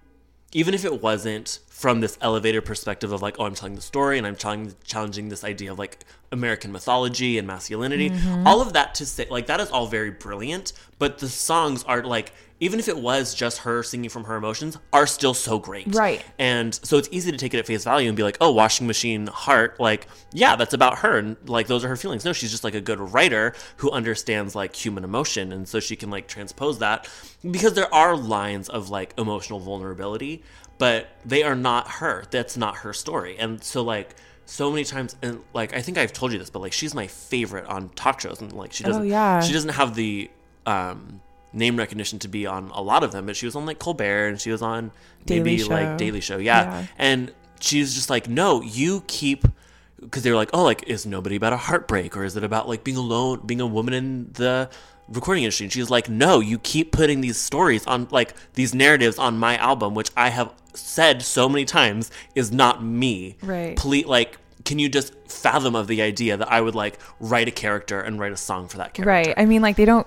even 0.52 0.74
if 0.74 0.84
it 0.84 1.02
wasn't 1.02 1.60
from 1.68 2.00
this 2.00 2.18
elevated 2.20 2.64
perspective 2.64 3.12
of 3.12 3.22
like, 3.22 3.36
oh, 3.38 3.44
I'm 3.44 3.54
telling 3.54 3.74
the 3.74 3.80
story 3.80 4.18
and 4.18 4.26
I'm 4.26 4.36
challenging, 4.36 4.74
challenging 4.84 5.28
this 5.28 5.44
idea 5.44 5.72
of 5.72 5.78
like 5.78 6.04
American 6.30 6.72
mythology 6.72 7.38
and 7.38 7.46
masculinity, 7.46 8.10
mm-hmm. 8.10 8.46
all 8.46 8.60
of 8.60 8.74
that 8.74 8.94
to 8.96 9.06
say, 9.06 9.26
like, 9.30 9.46
that 9.46 9.60
is 9.60 9.70
all 9.70 9.86
very 9.86 10.10
brilliant. 10.10 10.72
But 10.98 11.18
the 11.18 11.28
songs 11.28 11.82
are 11.84 12.02
like, 12.02 12.32
even 12.60 12.78
if 12.78 12.88
it 12.88 12.96
was 12.98 13.34
just 13.34 13.58
her 13.58 13.82
singing 13.82 14.10
from 14.10 14.24
her 14.24 14.36
emotions, 14.36 14.76
are 14.92 15.06
still 15.06 15.32
so 15.34 15.58
great. 15.58 15.94
Right. 15.94 16.22
And 16.38 16.74
so 16.74 16.98
it's 16.98 17.08
easy 17.10 17.32
to 17.32 17.38
take 17.38 17.54
it 17.54 17.58
at 17.58 17.66
face 17.66 17.84
value 17.84 18.08
and 18.08 18.16
be 18.16 18.22
like, 18.22 18.36
oh, 18.40 18.52
washing 18.52 18.86
machine 18.86 19.26
heart, 19.28 19.80
like, 19.80 20.06
yeah, 20.32 20.56
that's 20.56 20.74
about 20.74 20.98
her. 20.98 21.16
And 21.18 21.36
like, 21.48 21.66
those 21.68 21.84
are 21.84 21.88
her 21.88 21.96
feelings. 21.96 22.24
No, 22.24 22.32
she's 22.34 22.50
just 22.50 22.62
like 22.62 22.74
a 22.74 22.80
good 22.80 23.00
writer 23.00 23.54
who 23.78 23.90
understands 23.90 24.54
like 24.54 24.74
human 24.76 25.04
emotion. 25.04 25.52
And 25.52 25.66
so 25.66 25.80
she 25.80 25.96
can 25.96 26.10
like 26.10 26.28
transpose 26.28 26.78
that 26.80 27.08
because 27.50 27.72
there 27.74 27.92
are 27.94 28.14
lines 28.16 28.68
of 28.68 28.90
like 28.90 29.14
emotional 29.18 29.58
vulnerability, 29.58 30.42
but 30.76 31.08
they 31.24 31.42
are 31.42 31.56
not 31.56 31.88
her. 31.88 32.24
That's 32.30 32.56
not 32.58 32.76
her 32.76 32.92
story. 32.92 33.38
And 33.38 33.62
so, 33.64 33.82
like, 33.82 34.14
so 34.44 34.70
many 34.70 34.84
times, 34.84 35.16
and 35.22 35.42
like, 35.54 35.74
I 35.74 35.80
think 35.80 35.96
I've 35.96 36.12
told 36.12 36.32
you 36.32 36.38
this, 36.38 36.50
but 36.50 36.58
like, 36.60 36.72
she's 36.72 36.94
my 36.94 37.06
favorite 37.06 37.64
on 37.66 37.88
talk 37.90 38.20
shows. 38.20 38.40
And 38.42 38.52
like, 38.52 38.72
she 38.72 38.84
doesn't, 38.84 39.02
Oh, 39.02 39.04
yeah. 39.04 39.40
she 39.40 39.52
doesn't 39.52 39.70
have 39.70 39.94
the, 39.94 40.30
um, 40.66 41.20
name 41.52 41.76
recognition 41.76 42.18
to 42.20 42.28
be 42.28 42.46
on 42.46 42.70
a 42.74 42.82
lot 42.82 43.02
of 43.02 43.12
them, 43.12 43.26
but 43.26 43.36
she 43.36 43.46
was 43.46 43.56
on 43.56 43.66
like 43.66 43.78
Colbert 43.78 44.28
and 44.28 44.40
she 44.40 44.50
was 44.50 44.62
on 44.62 44.92
Daily 45.26 45.42
maybe 45.42 45.62
Show. 45.62 45.68
like 45.68 45.98
Daily 45.98 46.20
Show, 46.20 46.38
yeah. 46.38 46.62
Yeah. 46.62 46.86
And 46.98 47.32
she's 47.60 47.94
just 47.94 48.10
like, 48.10 48.28
no, 48.28 48.62
you 48.62 49.02
keep 49.06 49.44
because 50.00 50.22
they 50.22 50.30
were 50.30 50.36
like, 50.36 50.50
oh, 50.52 50.62
like 50.62 50.84
is 50.86 51.06
nobody 51.06 51.36
about 51.36 51.52
a 51.52 51.56
heartbreak 51.56 52.16
or 52.16 52.24
is 52.24 52.36
it 52.36 52.44
about 52.44 52.68
like 52.68 52.84
being 52.84 52.96
alone, 52.96 53.40
being 53.44 53.60
a 53.60 53.66
woman 53.66 53.94
in 53.94 54.32
the 54.32 54.70
recording 55.08 55.44
industry? 55.44 55.64
And 55.64 55.72
she's 55.72 55.90
like, 55.90 56.08
no, 56.08 56.40
you 56.40 56.58
keep 56.58 56.92
putting 56.92 57.20
these 57.20 57.36
stories 57.36 57.86
on 57.86 58.08
like 58.10 58.34
these 58.54 58.74
narratives 58.74 59.18
on 59.18 59.38
my 59.38 59.56
album, 59.56 59.94
which 59.94 60.10
I 60.16 60.28
have 60.28 60.54
said 60.74 61.20
so 61.22 61.48
many 61.48 61.64
times 61.64 62.10
is 62.34 62.52
not 62.52 62.82
me. 62.82 63.36
Right. 63.42 63.76
Please, 63.76 64.06
like. 64.06 64.38
Can 64.62 64.78
you 64.78 64.90
just 64.90 65.14
fathom 65.26 65.74
of 65.74 65.86
the 65.86 66.02
idea 66.02 66.36
that 66.36 66.52
I 66.52 66.60
would 66.60 66.74
like 66.74 66.98
write 67.18 67.48
a 67.48 67.50
character 67.50 67.98
and 67.98 68.20
write 68.20 68.32
a 68.32 68.36
song 68.36 68.68
for 68.68 68.76
that 68.76 68.92
character? 68.92 69.08
Right. 69.08 69.34
I 69.34 69.46
mean 69.46 69.62
like 69.62 69.76
they 69.76 69.86
don't 69.86 70.06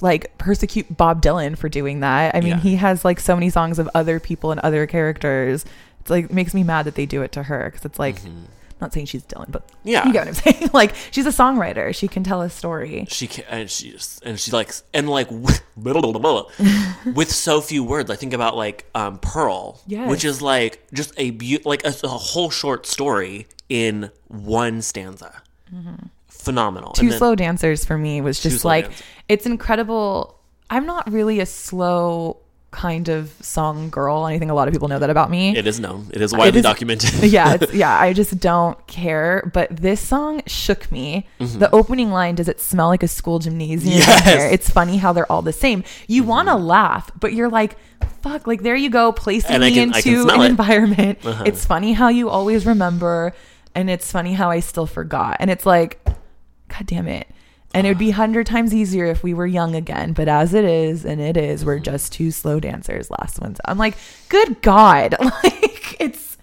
like 0.00 0.36
persecute 0.38 0.96
Bob 0.96 1.22
Dylan 1.22 1.56
for 1.56 1.68
doing 1.68 2.00
that. 2.00 2.34
I 2.34 2.40
mean 2.40 2.48
Yeah. 2.50 2.60
he 2.60 2.76
has 2.76 3.04
like 3.04 3.20
so 3.20 3.34
many 3.34 3.50
songs 3.50 3.78
of 3.78 3.88
other 3.94 4.20
people 4.20 4.50
and 4.50 4.60
other 4.60 4.86
characters. 4.86 5.64
It's 6.00 6.10
like 6.10 6.30
makes 6.32 6.54
me 6.54 6.62
mad 6.64 6.84
that 6.86 6.94
they 6.94 7.06
do 7.06 7.22
it 7.22 7.32
to 7.32 7.44
her 7.44 7.70
because 7.70 7.84
it's 7.84 7.98
like 7.98 8.16
not 8.80 8.92
saying 8.92 9.06
she's 9.06 9.22
Dylan, 9.24 9.50
but 9.50 9.66
Mm-hmm. 9.68 9.88
Yeah. 9.88 10.06
you 10.06 10.12
get 10.12 10.26
what 10.26 10.28
I'm 10.28 10.34
saying. 10.52 10.70
like 10.74 10.94
she's 11.10 11.24
a 11.26 11.30
songwriter. 11.30 11.94
She 11.94 12.08
can 12.08 12.22
tell 12.24 12.42
a 12.42 12.50
story. 12.50 13.06
she 13.08 13.26
can 13.26 13.44
and 13.48 13.70
she 13.70 13.90
just 13.92 14.22
and 14.24 14.38
she 14.38 14.50
like 14.50 14.70
and 14.92 15.08
like 15.08 15.28
with 17.14 17.30
so 17.30 17.60
few 17.60 17.82
words 17.84 18.10
i 18.10 18.16
think 18.16 18.32
about 18.32 18.56
like 18.56 18.84
um 18.94 19.18
pearl 19.18 19.80
Yes. 19.86 20.08
which 20.10 20.24
is 20.24 20.42
like 20.42 20.86
just 20.92 21.12
a 21.16 21.30
beau- 21.30 21.62
like 21.64 21.84
a, 21.86 21.94
a 22.04 22.08
whole 22.08 22.50
short 22.50 22.86
story 22.86 23.46
in 23.68 24.10
one 24.28 24.82
stanza 24.82 25.42
phenomenal 26.46 26.92
Two 26.94 27.10
then- 27.10 27.18
slow 27.18 27.34
dancers 27.34 27.84
for 27.84 27.98
me 27.98 28.20
was 28.22 28.40
just 28.40 28.64
like 28.64 28.86
Dancers. 28.86 29.02
it's 29.28 29.46
incredible. 29.46 30.38
I'm 30.70 30.86
not 30.86 31.12
really 31.12 31.40
a 31.40 31.46
slow 31.46 32.38
kind 32.72 33.08
of 33.08 33.32
song 33.40 33.88
girl. 33.88 34.24
I 34.24 34.38
think 34.38 34.50
a 34.50 34.54
lot 34.54 34.68
of 34.68 34.74
people 34.74 34.88
know 34.88 34.98
that 34.98 35.08
about 35.08 35.30
me. 35.30 35.56
it 35.56 35.66
is 35.66 35.78
known 35.80 36.10
it 36.12 36.20
is 36.20 36.34
widely 36.34 36.58
is- 36.58 36.62
documented 36.64 37.10
yeah, 37.24 37.54
it's, 37.54 37.72
yeah. 37.82 37.96
I 37.98 38.12
just 38.12 38.38
don't 38.40 38.76
care. 38.86 39.48
But 39.54 39.74
this 39.76 40.00
song 40.00 40.42
shook 40.46 40.90
me. 40.92 41.26
The 41.38 41.70
opening 41.72 42.10
line, 42.10 42.34
"Does 42.34 42.48
it 42.48 42.60
smell 42.60 42.88
like 42.88 43.02
a 43.02 43.08
school 43.08 43.38
gymnasium?" 43.38 43.80
Mm-hmm. 44.00 44.10
Yes. 44.10 44.26
Mm-hmm. 44.44 44.54
It's 44.54 44.68
funny 44.70 44.96
how 44.98 45.12
they're 45.14 45.30
all 45.30 45.42
the 45.42 45.52
same. 45.54 45.84
You 46.08 46.24
want 46.24 46.48
to 46.48 46.54
laugh, 46.56 47.10
but 47.18 47.32
you're 47.32 47.48
like, 47.48 47.76
"Fuck!" 48.20 48.46
Like 48.46 48.62
there 48.62 48.76
you 48.76 48.90
go, 48.90 49.10
placing 49.12 49.52
And 49.52 49.62
me 49.64 49.72
can- 49.72 49.94
into 49.94 50.28
an 50.28 50.40
it. 50.42 50.46
environment. 50.50 51.18
Uh-huh. 51.24 51.44
It's 51.46 51.64
funny 51.64 51.92
how 51.94 52.08
you 52.08 52.28
always 52.28 52.66
remember, 52.66 53.32
and 53.74 53.88
it's 53.88 54.10
funny 54.12 54.34
how 54.34 54.50
I 54.50 54.60
still 54.60 54.86
forgot. 54.86 55.36
And 55.40 55.50
it's 55.50 55.64
like, 55.64 56.05
God 56.68 56.86
damn 56.86 57.08
it. 57.08 57.28
And 57.74 57.86
it 57.86 57.90
would 57.90 57.98
be 57.98 58.10
hundred 58.10 58.46
times 58.46 58.74
easier 58.74 59.04
if 59.06 59.22
we 59.22 59.34
were 59.34 59.46
young 59.46 59.74
again, 59.74 60.12
but 60.14 60.28
as 60.28 60.54
it 60.54 60.64
is, 60.64 61.04
and 61.04 61.20
it 61.20 61.36
is, 61.36 61.64
we're 61.64 61.74
mm-hmm. 61.76 61.84
just 61.84 62.12
two 62.12 62.30
slow 62.30 62.58
dancers. 62.58 63.10
Last 63.10 63.40
one's. 63.40 63.58
I'm 63.66 63.76
like, 63.76 63.96
good 64.30 64.62
God, 64.62 65.14
like 65.20 66.00
it's 66.00 66.38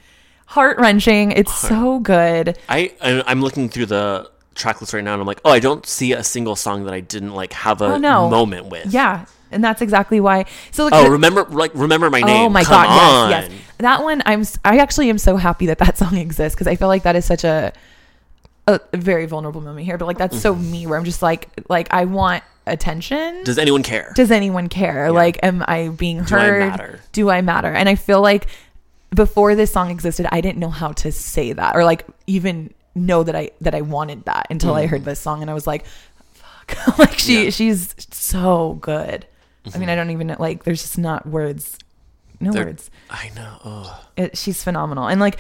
heart 0.45 0.77
wrenching. 0.77 1.31
It's 1.31 1.53
so 1.57 1.99
good. 1.99 2.57
I, 2.69 2.93
I 3.01 3.23
i'm 3.25 3.41
looking 3.41 3.69
through 3.69 3.87
the 3.87 4.29
track 4.53 4.79
list 4.81 4.93
right 4.93 5.03
now 5.03 5.13
and 5.13 5.19
i'm 5.21 5.25
like 5.25 5.41
oh 5.45 5.49
i 5.49 5.57
don't 5.57 5.83
see 5.87 6.13
a 6.13 6.23
single 6.23 6.55
song 6.55 6.83
that 6.83 6.93
i 6.93 6.99
didn't 6.99 7.33
like 7.33 7.51
have 7.53 7.81
a 7.81 7.85
Oh, 7.85 7.97
no. 7.97 8.29
moment 8.29 8.67
with 8.67 8.93
Yeah, 8.93 9.25
and 9.49 9.63
that's 9.63 9.81
exactly 9.81 10.19
why. 10.19 10.45
So 10.69 10.83
like, 10.85 10.93
oh 10.93 11.05
the- 11.05 11.11
remember 11.11 11.45
like 11.45 11.71
remember 11.73 12.09
my 12.11 12.21
name 12.21 12.45
Oh 12.45 12.49
my 12.49 12.63
Come 12.63 12.85
god, 12.85 12.87
on. 13.25 13.29
yes, 13.31 13.49
yes. 13.51 13.61
That 13.79 14.03
one 14.03 14.21
I'm 14.27 14.43
I 14.63 14.77
actually 14.77 15.09
am 15.09 15.17
so 15.17 15.37
happy 15.37 15.65
that 15.67 15.79
that 15.79 15.97
song 16.01 16.17
exists 16.17 16.55
because 16.55 16.67
I 16.67 16.75
feel 16.75 16.87
like 16.87 17.03
that 17.03 17.15
is 17.15 17.25
such 17.25 17.43
a 17.43 17.73
a 18.67 18.79
very 18.93 19.25
vulnerable 19.25 19.61
moment 19.61 19.85
here, 19.85 19.97
but 19.97 20.05
like 20.05 20.17
that's 20.17 20.39
so 20.39 20.55
me 20.55 20.87
where 20.87 20.97
I'm 20.97 21.05
just 21.05 21.21
like 21.21 21.49
like 21.69 21.93
I 21.93 22.05
want 22.05 22.43
attention. 22.65 23.43
does 23.43 23.57
anyone 23.57 23.83
care 23.83 24.13
Does 24.15 24.31
anyone 24.31 24.69
care? 24.69 25.11
Like 25.11 25.39
am 25.43 25.63
I 25.67 25.89
being 25.89 26.21
I 26.21 26.23
heard? 26.23 26.59
matter? 26.69 26.99
Do 27.11 27.29
I 27.29 27.41
matter? 27.41 27.71
And 27.73 27.89
I 27.89 27.95
feel 27.95 28.21
like 28.21 28.47
before 29.13 29.53
this 29.55 29.71
song 29.71 29.91
existed, 29.91 30.27
I 30.31 30.41
didn't 30.41 30.59
know 30.59 30.69
how 30.69 30.93
to 30.93 31.11
say 31.11 31.53
that 31.53 31.75
or 31.75 31.83
like 31.83 32.05
even 32.25 32.73
know 32.95 33.23
that 33.23 33.35
I 33.35 33.51
that 33.61 33.75
I 33.75 33.81
wanted 33.81 34.25
that 34.25 34.47
until 34.49 34.73
I 34.75 34.85
heard 34.87 35.03
this 35.03 35.19
song 35.19 35.41
and 35.41 35.51
I 35.51 35.53
was 35.53 35.67
like, 35.67 35.85
fuck. 36.33 36.97
like 36.99 37.19
she 37.19 37.35
Mm. 37.35 37.43
Yeah. 37.45 37.49
she's 37.49 37.95
so 38.11 38.73
good. 38.81 39.25
I 39.73 39.77
mean, 39.77 39.89
I 39.89 39.95
don't 39.95 40.09
even 40.11 40.27
know 40.27 40.35
like 40.39 40.63
there's 40.63 40.81
just 40.81 40.97
not 40.97 41.25
words. 41.25 41.77
No 42.39 42.51
There- 42.51 42.65
words. 42.65 42.89
I 43.09 43.29
know. 43.35 43.91
It, 44.17 44.37
she's 44.37 44.63
phenomenal. 44.63 45.07
And 45.07 45.19
like 45.19 45.37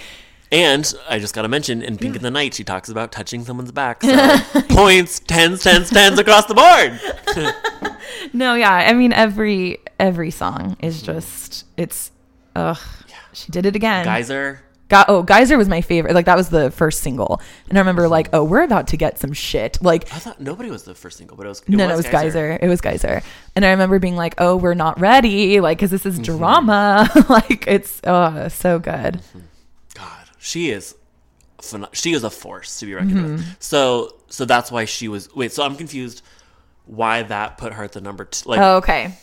And 0.53 0.93
I 1.09 1.17
just 1.17 1.33
gotta 1.33 1.47
mention 1.47 1.81
in 1.81 1.97
Pink 1.97 2.15
in 2.15 2.21
the 2.21 2.29
Night, 2.29 2.53
she 2.53 2.63
talks 2.63 2.87
about 2.87 3.11
touching 3.11 3.43
someone's 3.43 3.71
back. 3.71 4.03
So 4.03 4.41
points, 4.69 5.19
tens, 5.19 5.63
tens, 5.63 5.89
tens 5.89 6.19
across 6.19 6.45
the 6.45 6.53
board. 6.53 7.95
no, 8.33 8.53
yeah. 8.53 8.71
I 8.71 8.93
mean 8.93 9.13
every 9.13 9.79
every 9.99 10.29
song 10.29 10.77
is 10.79 11.01
just 11.01 11.65
it's 11.75 12.11
ugh. 12.55 12.77
She 13.33 13.51
did 13.51 13.65
it 13.65 13.75
again. 13.75 14.05
Geyser. 14.05 14.61
Got, 14.89 15.09
oh, 15.09 15.23
Geyser 15.23 15.57
was 15.57 15.67
my 15.67 15.81
favorite. 15.81 16.13
Like 16.13 16.27
that 16.27 16.37
was 16.37 16.49
the 16.49 16.69
first 16.69 17.01
single, 17.01 17.41
and 17.67 17.79
I 17.79 17.81
remember 17.81 18.07
like, 18.07 18.29
oh, 18.31 18.43
we're 18.43 18.61
about 18.61 18.89
to 18.89 18.97
get 18.97 19.17
some 19.17 19.33
shit. 19.33 19.79
Like, 19.81 20.03
I 20.13 20.19
thought 20.19 20.39
nobody 20.39 20.69
was 20.69 20.83
the 20.83 20.93
first 20.93 21.17
single, 21.17 21.35
but 21.35 21.47
it 21.47 21.49
was. 21.49 21.61
It 21.61 21.69
no, 21.69 21.87
no, 21.87 21.93
it 21.93 21.97
was 21.97 22.07
Geyser. 22.07 22.59
It 22.61 22.67
was 22.67 22.79
Geyser, 22.79 23.23
and 23.55 23.65
I 23.65 23.71
remember 23.71 23.97
being 23.97 24.15
like, 24.15 24.35
oh, 24.37 24.55
we're 24.55 24.75
not 24.75 24.99
ready, 24.99 25.59
like, 25.61 25.79
because 25.79 25.89
this 25.89 26.05
is 26.05 26.19
Mm-hmm. 26.19 26.37
drama. 26.37 27.09
like, 27.29 27.65
it's 27.65 28.01
oh, 28.03 28.49
so 28.49 28.77
good. 28.77 29.19
God, 29.33 29.43
she 30.43 30.69
is. 30.69 30.95
She 31.93 32.11
is 32.11 32.23
a 32.25 32.29
force 32.29 32.79
to 32.79 32.85
be 32.85 32.93
reckoned 32.93 33.11
Mm-hmm. 33.13 33.31
with. 33.35 33.55
So, 33.61 34.15
so 34.29 34.43
that's 34.43 34.69
why 34.71 34.83
she 34.85 35.07
was. 35.07 35.33
Wait, 35.33 35.51
so 35.53 35.63
I'm 35.63 35.75
confused. 35.77 36.21
Why 36.85 37.23
that 37.23 37.57
put 37.57 37.71
her 37.73 37.83
at 37.85 37.93
the 37.93 38.01
number 38.01 38.25
two? 38.25 38.49
Like, 38.49 38.59
Oh, 38.59 38.77
okay. 38.77 39.15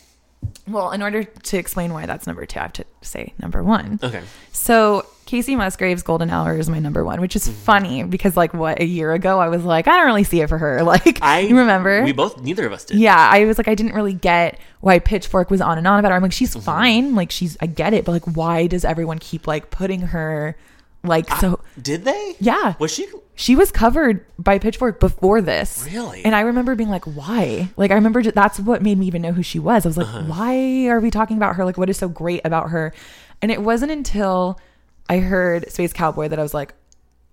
Well, 0.66 0.92
in 0.92 1.02
order 1.02 1.22
to 1.24 1.58
explain 1.58 1.92
why 1.92 2.06
that's 2.06 2.26
number 2.26 2.46
two, 2.46 2.58
I 2.58 2.62
have 2.62 2.72
to 2.74 2.84
say 3.02 3.34
number 3.38 3.62
one. 3.62 3.98
okay, 4.02 4.22
So 4.52 5.04
Kacey 5.26 5.54
Musgraves' 5.54 6.02
Golden 6.02 6.30
Hour 6.30 6.56
is 6.56 6.70
my 6.70 6.78
number 6.78 7.04
one, 7.04 7.20
which 7.20 7.36
is 7.36 7.46
Mm-hmm. 7.46 7.60
funny 7.60 8.02
because 8.04 8.38
like 8.38 8.54
what 8.54 8.80
a 8.80 8.86
year 8.86 9.12
ago 9.12 9.38
I 9.38 9.48
was 9.48 9.62
like, 9.62 9.86
I 9.86 9.96
don't 9.98 10.06
really 10.06 10.24
see 10.24 10.40
it 10.40 10.48
for 10.48 10.56
her. 10.56 10.82
Like 10.90 11.22
I 11.22 11.40
you 11.40 11.58
remember? 11.58 12.02
We 12.02 12.12
both, 12.12 12.40
neither 12.40 12.64
of 12.66 12.72
us 12.72 12.86
did. 12.86 12.98
yeah, 12.98 13.18
I 13.30 13.44
was 13.44 13.58
like, 13.58 13.68
I 13.68 13.74
didn't 13.74 13.92
really 13.94 14.14
get 14.14 14.58
why 14.80 14.98
Pitchfork 14.98 15.50
was 15.50 15.60
on 15.60 15.76
and 15.76 15.86
on 15.86 15.98
about 15.98 16.10
her. 16.12 16.16
I'm 16.16 16.22
like, 16.22 16.32
she's 16.32 16.52
Mm-hmm. 16.54 16.64
fine, 16.64 17.14
like 17.14 17.30
she's, 17.30 17.58
I 17.60 17.66
get 17.66 17.92
it, 17.92 18.06
but 18.06 18.12
like, 18.12 18.24
why 18.24 18.66
does 18.66 18.86
everyone 18.86 19.18
keep 19.18 19.46
like 19.46 19.70
putting 19.70 20.00
her, 20.00 20.56
like, 21.02 21.28
so 21.36 21.60
Did 21.80 22.04
they? 22.04 22.36
yeah, 22.40 22.74
Was 22.78 22.92
she? 22.92 23.06
she 23.34 23.56
was 23.56 23.70
covered 23.72 24.24
by 24.38 24.58
Pitchfork 24.58 25.00
before 25.00 25.40
this. 25.40 25.88
Really? 25.90 26.24
And 26.24 26.34
I 26.34 26.40
remember 26.42 26.74
being 26.74 26.90
like, 26.90 27.04
why? 27.04 27.70
Like, 27.76 27.90
I 27.90 27.94
remember 27.94 28.22
that's 28.22 28.60
what 28.60 28.82
made 28.82 28.98
me 28.98 29.06
even 29.06 29.22
know 29.22 29.32
who 29.32 29.42
she 29.42 29.58
was. 29.58 29.86
I 29.86 29.88
was 29.88 29.96
like, 29.96 30.06
Uh-huh. 30.06 30.22
why 30.24 30.88
are 30.88 31.00
we 31.00 31.10
talking 31.10 31.36
about 31.38 31.56
her? 31.56 31.64
Like, 31.64 31.78
what 31.78 31.88
is 31.88 31.96
so 31.96 32.08
great 32.08 32.42
about 32.44 32.70
her? 32.70 32.92
And 33.40 33.50
it 33.50 33.62
wasn't 33.62 33.92
until 33.92 34.60
I 35.08 35.18
heard 35.18 35.70
Space 35.72 35.92
Cowboy 35.94 36.28
that 36.28 36.38
I 36.38 36.42
was 36.42 36.52
like, 36.54 36.74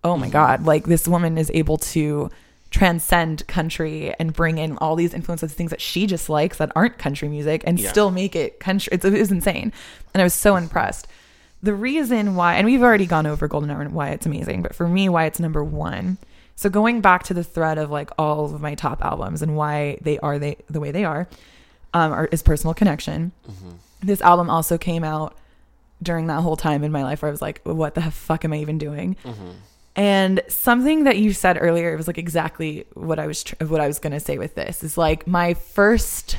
oh 0.03 0.11
Mm-hmm. 0.13 0.21
my 0.21 0.29
God, 0.29 0.65
like, 0.65 0.85
this 0.85 1.07
woman 1.07 1.37
is 1.37 1.51
able 1.53 1.77
to 1.77 2.29
transcend 2.69 3.45
country 3.47 4.13
and 4.19 4.33
bring 4.33 4.57
in 4.57 4.77
all 4.77 4.95
these 4.95 5.13
influences, 5.13 5.53
things 5.53 5.71
that 5.71 5.81
she 5.81 6.05
just 6.05 6.29
likes 6.29 6.57
that 6.57 6.71
aren't 6.75 6.97
country 6.97 7.27
music 7.27 7.63
and 7.65 7.79
Yeah. 7.79 7.89
still 7.89 8.11
make 8.11 8.35
it 8.35 8.59
country. 8.59 8.89
It's, 8.93 9.03
it 9.05 9.13
was 9.13 9.31
insane. 9.31 9.71
And 10.13 10.21
I 10.21 10.23
was 10.25 10.33
so 10.33 10.55
impressed. 10.55 11.07
The 11.63 11.73
reason 11.73 12.35
why, 12.35 12.55
and 12.55 12.65
we've 12.65 12.83
already 12.83 13.05
gone 13.05 13.25
over 13.25 13.47
Golden 13.47 13.71
Hour 13.71 13.81
and 13.81 13.93
why 13.93 14.09
it's 14.09 14.25
amazing, 14.25 14.61
but 14.61 14.75
for 14.75 14.87
me, 14.87 15.09
why 15.09 15.25
it's 15.25 15.39
number 15.39 15.63
one. 15.63 16.17
So 16.55 16.69
going 16.69 17.01
back 17.01 17.23
to 17.23 17.33
the 17.33 17.43
thread 17.43 17.77
of 17.77 17.89
like 17.91 18.09
all 18.17 18.45
of 18.45 18.61
my 18.61 18.75
top 18.75 19.03
albums 19.03 19.41
and 19.41 19.55
why 19.55 19.97
they 20.01 20.17
are 20.19 20.39
they 20.39 20.57
the 20.69 20.79
way 20.79 20.91
they 20.91 21.03
are, 21.05 21.27
um, 21.93 22.11
are, 22.11 22.25
is 22.31 22.41
personal 22.43 22.73
connection. 22.73 23.31
This 24.01 24.21
album 24.21 24.49
also 24.49 24.77
came 24.77 25.03
out 25.03 25.35
during 26.01 26.27
that 26.27 26.41
whole 26.41 26.55
time 26.57 26.83
in 26.83 26.91
my 26.91 27.03
life 27.03 27.21
where 27.23 27.29
I 27.29 27.31
was 27.31 27.41
like, 27.41 27.61
what 27.63 27.95
the 27.95 28.01
fuck 28.11 28.45
am 28.45 28.53
I 28.53 28.57
even 28.57 28.77
doing? 28.77 29.15
And 29.95 30.41
something 30.47 31.05
that 31.05 31.17
you 31.17 31.33
said 31.33 31.57
earlier 31.59 31.91
it 31.91 31.97
was 31.97 32.05
like 32.05 32.19
exactly 32.19 32.85
what 32.93 33.17
I 33.17 33.25
was 33.25 33.43
tr- 33.43 33.63
what 33.65 33.81
I 33.81 33.87
was 33.87 33.97
gonna 33.97 34.19
say 34.19 34.37
with 34.37 34.53
this 34.53 34.83
is 34.83 34.95
like 34.95 35.25
my 35.25 35.55
first 35.55 36.37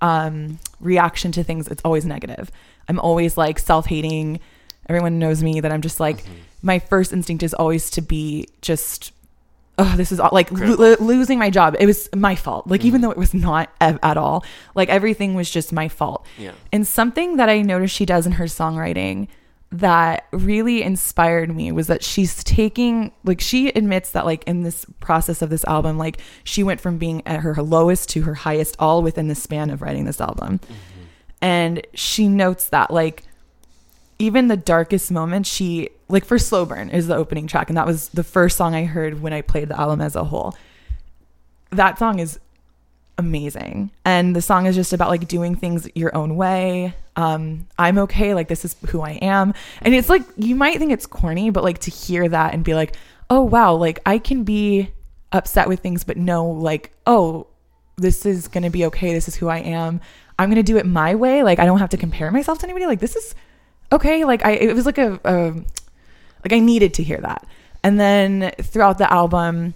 um, 0.00 0.58
reaction 0.80 1.30
to 1.32 1.44
things. 1.44 1.68
It's 1.68 1.82
always 1.84 2.04
negative. 2.04 2.50
I'm 2.90 2.98
always 2.98 3.36
like 3.36 3.58
self 3.58 3.86
hating. 3.86 4.40
Everyone 4.88 5.18
knows 5.20 5.42
me 5.42 5.60
that 5.60 5.70
I'm 5.70 5.80
just 5.80 6.00
like 6.00 6.22
mm-hmm. 6.22 6.34
my 6.62 6.80
first 6.80 7.12
instinct 7.12 7.42
is 7.42 7.54
always 7.54 7.88
to 7.90 8.02
be 8.02 8.48
just. 8.60 9.12
Oh, 9.78 9.94
this 9.96 10.12
is 10.12 10.20
all, 10.20 10.28
like 10.30 10.50
lo- 10.52 10.96
losing 11.00 11.38
my 11.38 11.48
job. 11.48 11.74
It 11.80 11.86
was 11.86 12.10
my 12.14 12.34
fault. 12.34 12.66
Like 12.66 12.84
even 12.84 13.00
mm-hmm. 13.00 13.06
though 13.06 13.12
it 13.12 13.16
was 13.16 13.32
not 13.32 13.70
a- 13.80 13.98
at 14.02 14.18
all, 14.18 14.44
like 14.74 14.90
everything 14.90 15.34
was 15.34 15.50
just 15.50 15.72
my 15.72 15.88
fault. 15.88 16.26
Yeah. 16.36 16.52
And 16.70 16.86
something 16.86 17.36
that 17.36 17.48
I 17.48 17.62
noticed 17.62 17.94
she 17.94 18.04
does 18.04 18.26
in 18.26 18.32
her 18.32 18.44
songwriting 18.44 19.28
that 19.72 20.26
really 20.32 20.82
inspired 20.82 21.54
me 21.54 21.70
was 21.70 21.86
that 21.86 22.02
she's 22.02 22.42
taking 22.42 23.12
like 23.22 23.40
she 23.40 23.68
admits 23.68 24.10
that 24.10 24.26
like 24.26 24.42
in 24.44 24.64
this 24.64 24.84
process 24.98 25.42
of 25.42 25.50
this 25.50 25.64
album 25.64 25.96
like 25.96 26.20
she 26.42 26.64
went 26.64 26.80
from 26.80 26.98
being 26.98 27.22
at 27.24 27.40
her 27.40 27.54
lowest 27.62 28.08
to 28.08 28.22
her 28.22 28.34
highest 28.34 28.74
all 28.80 29.00
within 29.00 29.28
the 29.28 29.34
span 29.34 29.70
of 29.70 29.80
writing 29.80 30.04
this 30.04 30.20
album. 30.20 30.58
Mm-hmm. 30.58 30.74
And 31.42 31.86
she 31.94 32.28
notes 32.28 32.68
that 32.68 32.90
like 32.90 33.24
even 34.18 34.48
the 34.48 34.56
darkest 34.56 35.10
moments 35.10 35.48
she 35.48 35.88
like 36.08 36.24
for 36.24 36.38
slow 36.38 36.66
burn 36.66 36.90
is 36.90 37.06
the 37.06 37.16
opening 37.16 37.46
track 37.46 37.70
and 37.70 37.76
that 37.76 37.86
was 37.86 38.10
the 38.10 38.22
first 38.22 38.56
song 38.56 38.74
i 38.74 38.84
heard 38.84 39.22
when 39.22 39.32
i 39.32 39.40
played 39.40 39.68
the 39.68 39.80
album 39.80 40.00
as 40.00 40.14
a 40.14 40.24
whole. 40.24 40.54
That 41.70 41.98
song 41.98 42.18
is 42.18 42.38
amazing. 43.16 43.90
And 44.04 44.34
the 44.34 44.42
song 44.42 44.66
is 44.66 44.74
just 44.74 44.92
about 44.92 45.08
like 45.08 45.28
doing 45.28 45.54
things 45.54 45.88
your 45.94 46.14
own 46.14 46.36
way. 46.36 46.94
Um 47.16 47.66
i'm 47.78 47.98
okay 47.98 48.34
like 48.34 48.48
this 48.48 48.64
is 48.64 48.76
who 48.88 49.00
i 49.00 49.12
am. 49.22 49.54
And 49.80 49.94
it's 49.94 50.08
like 50.08 50.22
you 50.36 50.54
might 50.54 50.78
think 50.78 50.92
it's 50.92 51.06
corny 51.06 51.50
but 51.50 51.64
like 51.64 51.78
to 51.80 51.90
hear 51.90 52.28
that 52.28 52.52
and 52.54 52.62
be 52.62 52.74
like 52.74 52.96
oh 53.30 53.42
wow 53.42 53.74
like 53.74 54.00
i 54.04 54.18
can 54.18 54.44
be 54.44 54.90
upset 55.32 55.68
with 55.68 55.80
things 55.80 56.04
but 56.04 56.16
know 56.16 56.46
like 56.46 56.90
oh 57.06 57.46
this 57.96 58.26
is 58.26 58.48
going 58.48 58.64
to 58.64 58.70
be 58.70 58.84
okay 58.86 59.14
this 59.14 59.28
is 59.28 59.36
who 59.36 59.48
i 59.48 59.58
am 59.58 60.00
i'm 60.40 60.48
going 60.48 60.56
to 60.56 60.62
do 60.62 60.78
it 60.78 60.86
my 60.86 61.14
way 61.14 61.42
like 61.42 61.58
i 61.58 61.66
don't 61.66 61.78
have 61.78 61.90
to 61.90 61.96
compare 61.96 62.30
myself 62.30 62.58
to 62.58 62.64
anybody 62.64 62.86
like 62.86 63.00
this 63.00 63.14
is 63.14 63.34
okay 63.92 64.24
like 64.24 64.44
i 64.44 64.52
it 64.52 64.74
was 64.74 64.86
like 64.86 64.98
a, 64.98 65.20
a 65.24 65.52
like 66.44 66.52
i 66.52 66.58
needed 66.58 66.94
to 66.94 67.02
hear 67.02 67.18
that. 67.18 67.46
And 67.82 67.98
then 67.98 68.52
throughout 68.60 68.98
the 68.98 69.10
album 69.10 69.74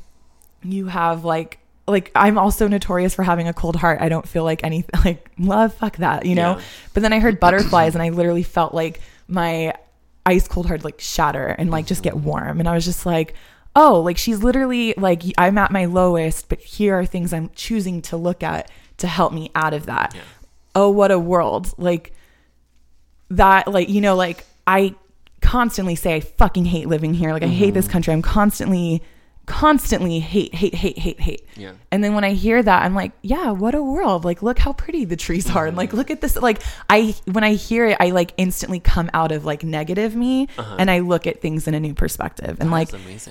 you 0.62 0.86
have 0.86 1.24
like 1.24 1.59
like 1.86 2.11
i'm 2.15 2.39
also 2.39 2.69
notorious 2.69 3.15
for 3.15 3.23
having 3.23 3.49
a 3.49 3.53
cold 3.53 3.77
heart. 3.77 4.01
I 4.01 4.09
don't 4.09 4.27
feel 4.27 4.45
like 4.45 4.65
anything 4.65 5.01
like 5.05 5.31
love 5.39 5.74
fuck 5.74 5.99
that 5.99 6.27
you 6.27 6.35
know? 6.35 6.57
Yeah. 6.57 6.62
but 6.93 7.03
then 7.03 7.12
i 7.12 7.19
heard 7.19 7.41
butterflies 7.41 7.95
and 7.95 8.03
i 8.03 8.09
literally 8.11 8.43
felt 8.43 8.74
like 8.74 9.01
my 9.28 9.74
ice 10.27 10.49
cold 10.49 10.66
heart 10.66 10.85
like 10.85 11.01
shatter 11.01 11.47
and 11.47 11.70
like 11.70 11.86
just 11.86 12.03
get 12.03 12.16
warm. 12.16 12.61
And 12.61 12.69
i 12.69 12.74
was 12.74 12.85
just 12.85 13.05
like 13.05 13.35
oh 13.77 14.01
like 14.01 14.16
she's 14.16 14.43
literally 14.43 14.95
like 14.97 15.23
i'm 15.36 15.59
at 15.59 15.70
my 15.70 15.85
lowest 15.85 16.49
but 16.49 16.61
here 16.61 16.95
are 16.99 17.05
things 17.05 17.32
i'm 17.32 17.51
choosing 17.55 18.01
to 18.03 18.16
look 18.16 18.43
at 18.43 18.70
to 18.99 19.07
help 19.07 19.32
me 19.32 19.51
out 19.55 19.74
of 19.74 19.86
that. 19.86 20.15
Yeah. 20.15 20.20
Oh 20.75 20.91
what 20.91 21.11
a 21.11 21.19
world. 21.19 21.73
Like 21.79 22.13
that 23.31 23.67
like 23.67 23.89
you 23.89 24.01
know 24.01 24.15
like 24.15 24.45
i 24.67 24.95
constantly 25.41 25.95
say 25.95 26.15
i 26.15 26.21
fucking 26.21 26.65
hate 26.65 26.89
living 26.89 27.15
here. 27.15 27.33
Like 27.33 27.43
i 27.43 27.49
hate 27.49 27.75
this 27.75 27.89
country. 27.89 28.13
I'm 28.13 28.23
constantly 28.23 29.03
constantly 29.47 30.21
hate 30.21 30.55
hate 30.55 30.75
hate 30.75 30.99
hate 30.99 31.21
hate. 31.21 31.47
Yeah. 31.55 31.73
and 31.93 32.03
then 32.03 32.15
when 32.15 32.25
i 32.25 32.33
hear 32.33 32.63
that 32.63 32.83
i'm 32.83 32.95
like 32.95 33.13
yeah 33.21 33.51
what 33.51 33.75
a 33.75 33.83
world. 33.83 34.25
Like 34.25 34.43
look 34.43 34.59
how 34.59 34.73
pretty 34.73 35.05
the 35.05 35.17
trees 35.17 35.51
are. 35.55 35.67
And 35.67 35.77
like 35.77 35.93
look 35.93 36.11
at 36.11 36.21
this 36.21 36.37
like 36.37 36.63
i 36.89 37.15
when 37.27 37.45
i 37.45 37.53
hear 37.55 37.87
it 37.87 37.99
i 38.01 38.11
like 38.11 38.33
instantly 38.39 38.81
come 38.81 39.11
out 39.13 39.33
of 39.33 39.45
like 39.45 39.63
negative 39.63 40.17
me 40.17 40.49
and 40.79 40.91
i 40.91 41.01
look 41.01 41.27
at 41.27 41.41
things 41.43 41.69
in 41.69 41.75
a 41.75 41.81
new 41.81 41.95
perspective. 41.95 42.57
And 42.61 42.71
like 42.71 42.89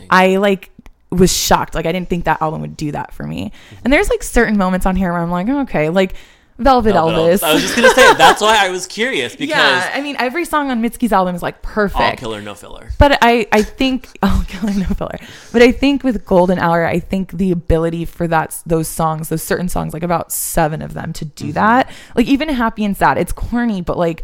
i 0.09 0.37
like 0.37 0.69
was 1.09 1.35
shocked. 1.35 1.73
Like 1.75 1.85
i 1.87 1.91
didn't 1.91 2.09
think 2.09 2.25
that 2.25 2.41
album 2.41 2.61
would 2.61 2.77
do 2.77 2.91
that 2.91 3.13
for 3.13 3.25
me. 3.25 3.51
And 3.83 3.91
there's 3.91 4.09
like 4.09 4.21
certain 4.23 4.57
moments 4.57 4.85
on 4.85 4.95
here 4.95 5.11
where 5.11 5.21
i'm 5.21 5.31
like 5.31 5.47
oh, 5.49 5.61
okay 5.61 5.89
like 5.89 6.13
velvet, 6.59 6.93
Velvet 6.93 7.15
elvis 7.41 7.43
I 7.43 7.53
was 7.53 7.61
just 7.63 7.75
gonna 7.75 7.89
say 7.89 8.13
that's 8.15 8.41
why 8.41 8.57
I 8.65 8.69
was 8.69 8.85
curious 8.87 9.35
because 9.37 9.49
yeah, 9.55 9.91
I 9.93 10.01
mean, 10.01 10.15
every 10.19 10.45
song 10.45 10.69
on 10.71 10.81
Mitski's 10.81 11.11
album 11.11 11.35
is 11.35 11.41
like 11.41 11.61
perfect. 11.61 11.99
all 12.01 12.15
killer, 12.15 12.41
no 12.41 12.53
filler. 12.55 12.89
But 12.99 13.17
I, 13.21 13.47
I 13.51 13.61
think, 13.63 14.09
oh, 14.23 14.43
killer 14.47 14.73
no 14.73 14.85
filler. 14.85 15.17
But 15.51 15.61
I 15.61 15.71
think 15.71 16.03
with 16.03 16.25
Golden 16.25 16.59
Hour, 16.59 16.85
I 16.85 16.99
think 16.99 17.31
the 17.33 17.51
ability 17.51 18.05
for 18.05 18.27
that, 18.27 18.61
those 18.65 18.87
songs, 18.87 19.29
those 19.29 19.41
certain 19.43 19.67
songs, 19.69 19.93
like 19.93 20.03
about 20.03 20.31
seven 20.31 20.81
of 20.81 20.93
them, 20.93 21.11
to 21.13 21.25
do 21.25 21.45
Mm-hmm. 21.45 21.53
that, 21.53 21.91
like 22.15 22.27
even 22.27 22.49
Happy 22.49 22.85
and 22.85 22.95
Sad, 22.95 23.17
it's 23.17 23.31
corny, 23.33 23.81
but 23.81 23.97
like 23.97 24.23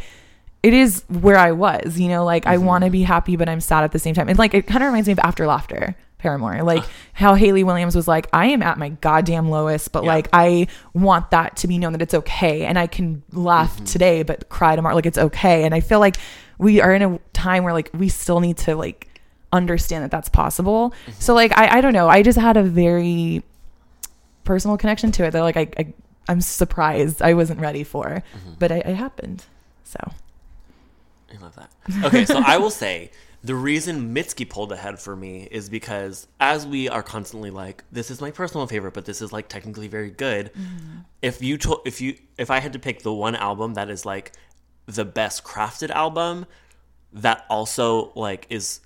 it 0.62 0.74
is 0.74 1.04
where 1.08 1.38
I 1.38 1.52
was, 1.54 2.00
you 2.00 2.10
know, 2.10 2.24
like 2.26 2.46
I 2.46 2.58
want 2.58 2.84
Mm-hmm. 2.84 2.88
to 2.88 2.92
be 2.92 3.02
happy, 3.04 3.36
but 3.38 3.48
I'm 3.50 3.62
sad 3.62 3.84
at 3.84 3.92
the 3.92 4.00
same 4.00 4.14
time. 4.14 4.30
And 4.30 4.38
like 4.38 4.54
it 4.54 4.68
kind 4.68 4.84
of 4.84 4.88
reminds 4.88 5.08
me 5.08 5.14
of 5.14 5.20
After 5.20 5.48
Laughter. 5.48 5.96
Paramore, 6.20 6.62
like 6.64 6.84
how 7.14 7.34
Hayley 7.34 7.64
Williams 7.64 7.96
was 7.96 8.08
like, 8.08 8.28
I 8.32 8.48
am 8.48 8.62
at 8.62 8.78
my 8.78 8.90
goddamn 8.90 9.50
lowest, 9.50 9.92
but 9.92 10.04
Yeah. 10.04 10.10
like 10.14 10.28
I 10.34 10.68
want 10.94 11.32
that 11.32 11.56
to 11.58 11.68
be 11.68 11.78
known 11.80 11.94
that 11.94 12.02
it's 12.02 12.14
okay, 12.14 12.66
and 12.66 12.78
I 12.78 12.86
can 12.88 13.24
laugh 13.32 13.76
Mm-hmm. 13.76 13.86
today 13.86 14.24
but 14.24 14.50
cry 14.50 14.76
tomorrow, 14.76 14.96
like 14.96 15.06
it's 15.08 15.18
okay. 15.18 15.64
And 15.64 15.74
I 15.74 15.80
feel 15.80 16.00
like 16.00 16.18
we 16.58 16.82
are 16.82 16.94
in 16.94 17.02
a 17.02 17.20
time 17.34 17.64
where 17.64 17.74
like 17.74 17.90
we 17.94 18.10
still 18.10 18.40
need 18.42 18.58
to 18.58 18.76
like 18.76 19.08
understand 19.52 20.04
that 20.04 20.12
that's 20.12 20.30
possible. 20.30 20.92
Mm-hmm. 20.92 21.12
So 21.20 21.34
like 21.34 21.58
I 21.58 21.78
I 21.78 21.82
don't 21.82 21.94
know, 21.94 22.08
I 22.10 22.22
just 22.22 22.38
had 22.38 22.58
a 22.58 22.64
very 22.64 23.44
personal 24.44 24.78
connection 24.78 25.12
to 25.14 25.24
it 25.26 25.32
that 25.32 25.42
like 25.42 25.58
I, 25.58 25.68
I 25.78 25.94
I'm 26.28 26.42
surprised 26.42 27.22
I 27.22 27.34
wasn't 27.34 27.60
ready 27.62 27.84
for, 27.84 28.06
Mm-hmm. 28.36 28.54
but 28.60 28.72
I, 28.72 28.78
it 28.80 28.96
happened. 28.96 29.46
So 29.86 30.00
I 31.34 31.38
love 31.42 31.56
that. 31.56 31.72
Okay, 32.06 32.26
so 32.26 32.42
I 32.46 32.58
will 32.58 32.70
say 32.72 33.12
the 33.44 33.56
reason 33.56 34.14
Mitski 34.14 34.48
pulled 34.48 34.72
ahead 34.72 35.00
for 35.00 35.16
me 35.16 35.48
is 35.50 35.70
because 35.70 36.28
as 36.40 36.68
we 36.68 36.90
are 36.90 37.02
constantly 37.02 37.50
like, 37.50 37.84
this 37.92 38.12
is 38.12 38.20
my 38.20 38.32
personal 38.32 38.68
favorite, 38.68 38.94
but 38.94 39.06
this 39.06 39.22
is 39.22 39.32
like 39.32 39.48
technically 39.48 39.88
very 39.88 40.10
good. 40.10 40.52
Mm-hmm. 40.54 41.00
If 41.22 41.42
you 41.42 41.58
told, 41.58 41.82
if 41.86 42.02
you, 42.02 42.18
if 42.38 42.52
I 42.52 42.60
had 42.60 42.74
to 42.74 42.80
pick 42.80 43.02
the 43.02 43.14
one 43.14 43.36
album 43.36 43.76
that 43.76 43.90
is 43.90 44.06
like 44.06 44.34
the 44.88 45.06
best 45.06 45.44
crafted 45.44 45.90
album, 45.90 46.46
that 47.14 47.46
also 47.50 48.12
like 48.16 48.46
is 48.50 48.82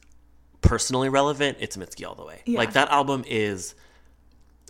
personally 0.62 1.10
relevant, 1.10 1.58
it's 1.60 1.76
Mitski 1.76 2.08
all 2.08 2.16
the 2.16 2.26
way. 2.26 2.42
Yeah. 2.46 2.60
Like 2.60 2.74
that 2.74 2.90
album 2.90 3.24
is 3.28 3.76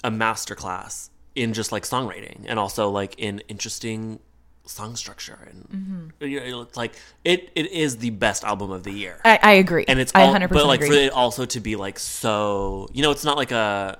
a 0.03 0.11
masterclass 0.11 1.09
in 1.35 1.53
just 1.53 1.71
like 1.71 1.83
songwriting 1.83 2.45
and 2.45 2.59
also 2.59 2.89
like 2.89 3.15
in 3.17 3.39
interesting 3.47 4.19
song 4.65 4.95
structure 4.95 5.37
and 5.49 6.13
you 6.21 6.39
know, 6.39 6.61
it's 6.61 6.77
like 6.77 6.93
it 7.25 7.51
it 7.55 7.69
is 7.71 7.97
the 7.97 8.09
best 8.11 8.43
album 8.45 8.71
of 8.71 8.83
the 8.83 8.91
year 8.91 9.19
I, 9.25 9.37
I 9.43 9.51
agree. 9.53 9.83
and 9.87 9.99
it's 9.99 10.13
I 10.15 10.21
100% 10.21 10.49
but 10.49 10.65
like 10.65 10.79
agree. 10.81 10.89
for 10.95 11.01
it 11.03 11.11
also 11.11 11.45
to 11.45 11.59
be 11.59 11.75
like 11.75 11.99
so 11.99 12.87
you 12.93 13.01
know 13.03 13.11
it's 13.11 13.25
not 13.25 13.35
like 13.35 13.51
a 13.51 13.99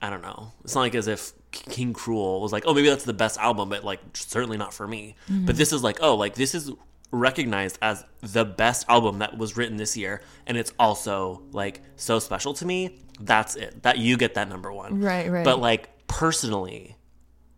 i 0.00 0.08
don't 0.08 0.22
know 0.22 0.52
it's 0.64 0.74
not 0.74 0.80
like 0.82 0.94
as 0.94 1.08
if 1.08 1.32
King 1.50 1.92
Krule 1.94 2.40
was 2.40 2.52
like 2.52 2.64
oh 2.66 2.72
maybe 2.74 2.88
that's 2.88 3.04
the 3.04 3.12
best 3.14 3.38
album 3.38 3.68
but 3.68 3.84
like 3.84 4.00
certainly 4.14 4.56
not 4.56 4.72
for 4.72 4.86
me 4.86 5.14
Mm-hmm. 5.30 5.44
but 5.46 5.56
this 5.56 5.72
is 5.72 5.82
like 5.82 5.98
oh 6.00 6.14
like 6.16 6.34
this 6.34 6.54
is 6.54 6.70
recognized 7.10 7.78
as 7.80 8.04
the 8.20 8.44
best 8.44 8.84
album 8.88 9.18
that 9.20 9.36
was 9.38 9.56
written 9.56 9.76
this 9.78 9.96
year 9.96 10.20
and 10.46 10.56
it's 10.58 10.72
also 10.78 11.42
like 11.52 11.80
so 11.96 12.18
special 12.18 12.52
to 12.54 12.66
me 12.66 12.98
that's 13.20 13.56
it 13.56 13.82
that 13.82 13.98
you 13.98 14.16
get 14.16 14.34
that 14.34 14.48
number 14.48 14.70
one 14.72 15.00
Right, 15.00 15.30
right. 15.30 15.44
but 15.44 15.58
like 15.58 15.88
personally 16.06 16.96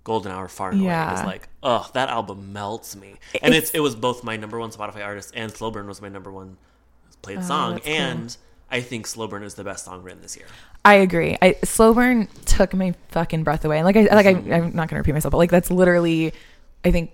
golden 0.04 0.32
hour 0.32 0.48
far 0.48 0.70
and 0.70 0.80
away 0.80 0.88
Yeah. 0.88 1.20
is 1.20 1.26
like 1.26 1.48
oh 1.62 1.88
that 1.94 2.08
album 2.08 2.52
melts 2.52 2.96
me 2.96 3.14
and 3.42 3.54
it's, 3.54 3.70
it 3.72 3.80
was 3.80 3.94
both 3.94 4.24
my 4.24 4.36
number 4.36 4.58
one 4.58 4.70
spotify 4.70 5.04
artist 5.04 5.32
and 5.36 5.52
slow 5.52 5.70
burn 5.70 5.86
was 5.86 6.00
my 6.00 6.08
number 6.08 6.32
one 6.32 6.56
played 7.22 7.44
song 7.44 7.74
Oh, 7.74 7.78
cool. 7.80 7.92
and 7.92 8.36
i 8.70 8.80
think 8.80 9.06
slow 9.06 9.26
burn 9.28 9.42
is 9.42 9.54
the 9.54 9.64
best 9.64 9.84
song 9.84 10.02
written 10.02 10.22
this 10.22 10.36
year 10.36 10.46
I 10.82 10.94
agree. 10.94 11.36
I 11.42 11.56
slow 11.62 11.92
burn 11.92 12.26
took 12.46 12.72
my 12.72 12.94
fucking 13.08 13.42
breath 13.44 13.66
away. 13.66 13.76
And 13.76 13.84
like 13.84 13.96
I 13.96 14.04
like 14.14 14.24
I, 14.24 14.32
Mm-hmm. 14.32 14.50
I'm 14.50 14.74
not 14.74 14.88
gonna 14.88 15.00
repeat 15.00 15.12
myself, 15.12 15.30
but 15.30 15.36
like 15.36 15.50
that's 15.50 15.70
literally, 15.70 16.32
I 16.86 16.90
think 16.90 17.10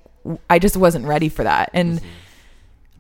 I 0.49 0.61
just 0.61 0.77
wasn't 0.77 1.05
ready 1.05 1.29
for 1.29 1.43
that. 1.43 1.71
And 1.75 1.99
Mm-hmm. 1.99 2.09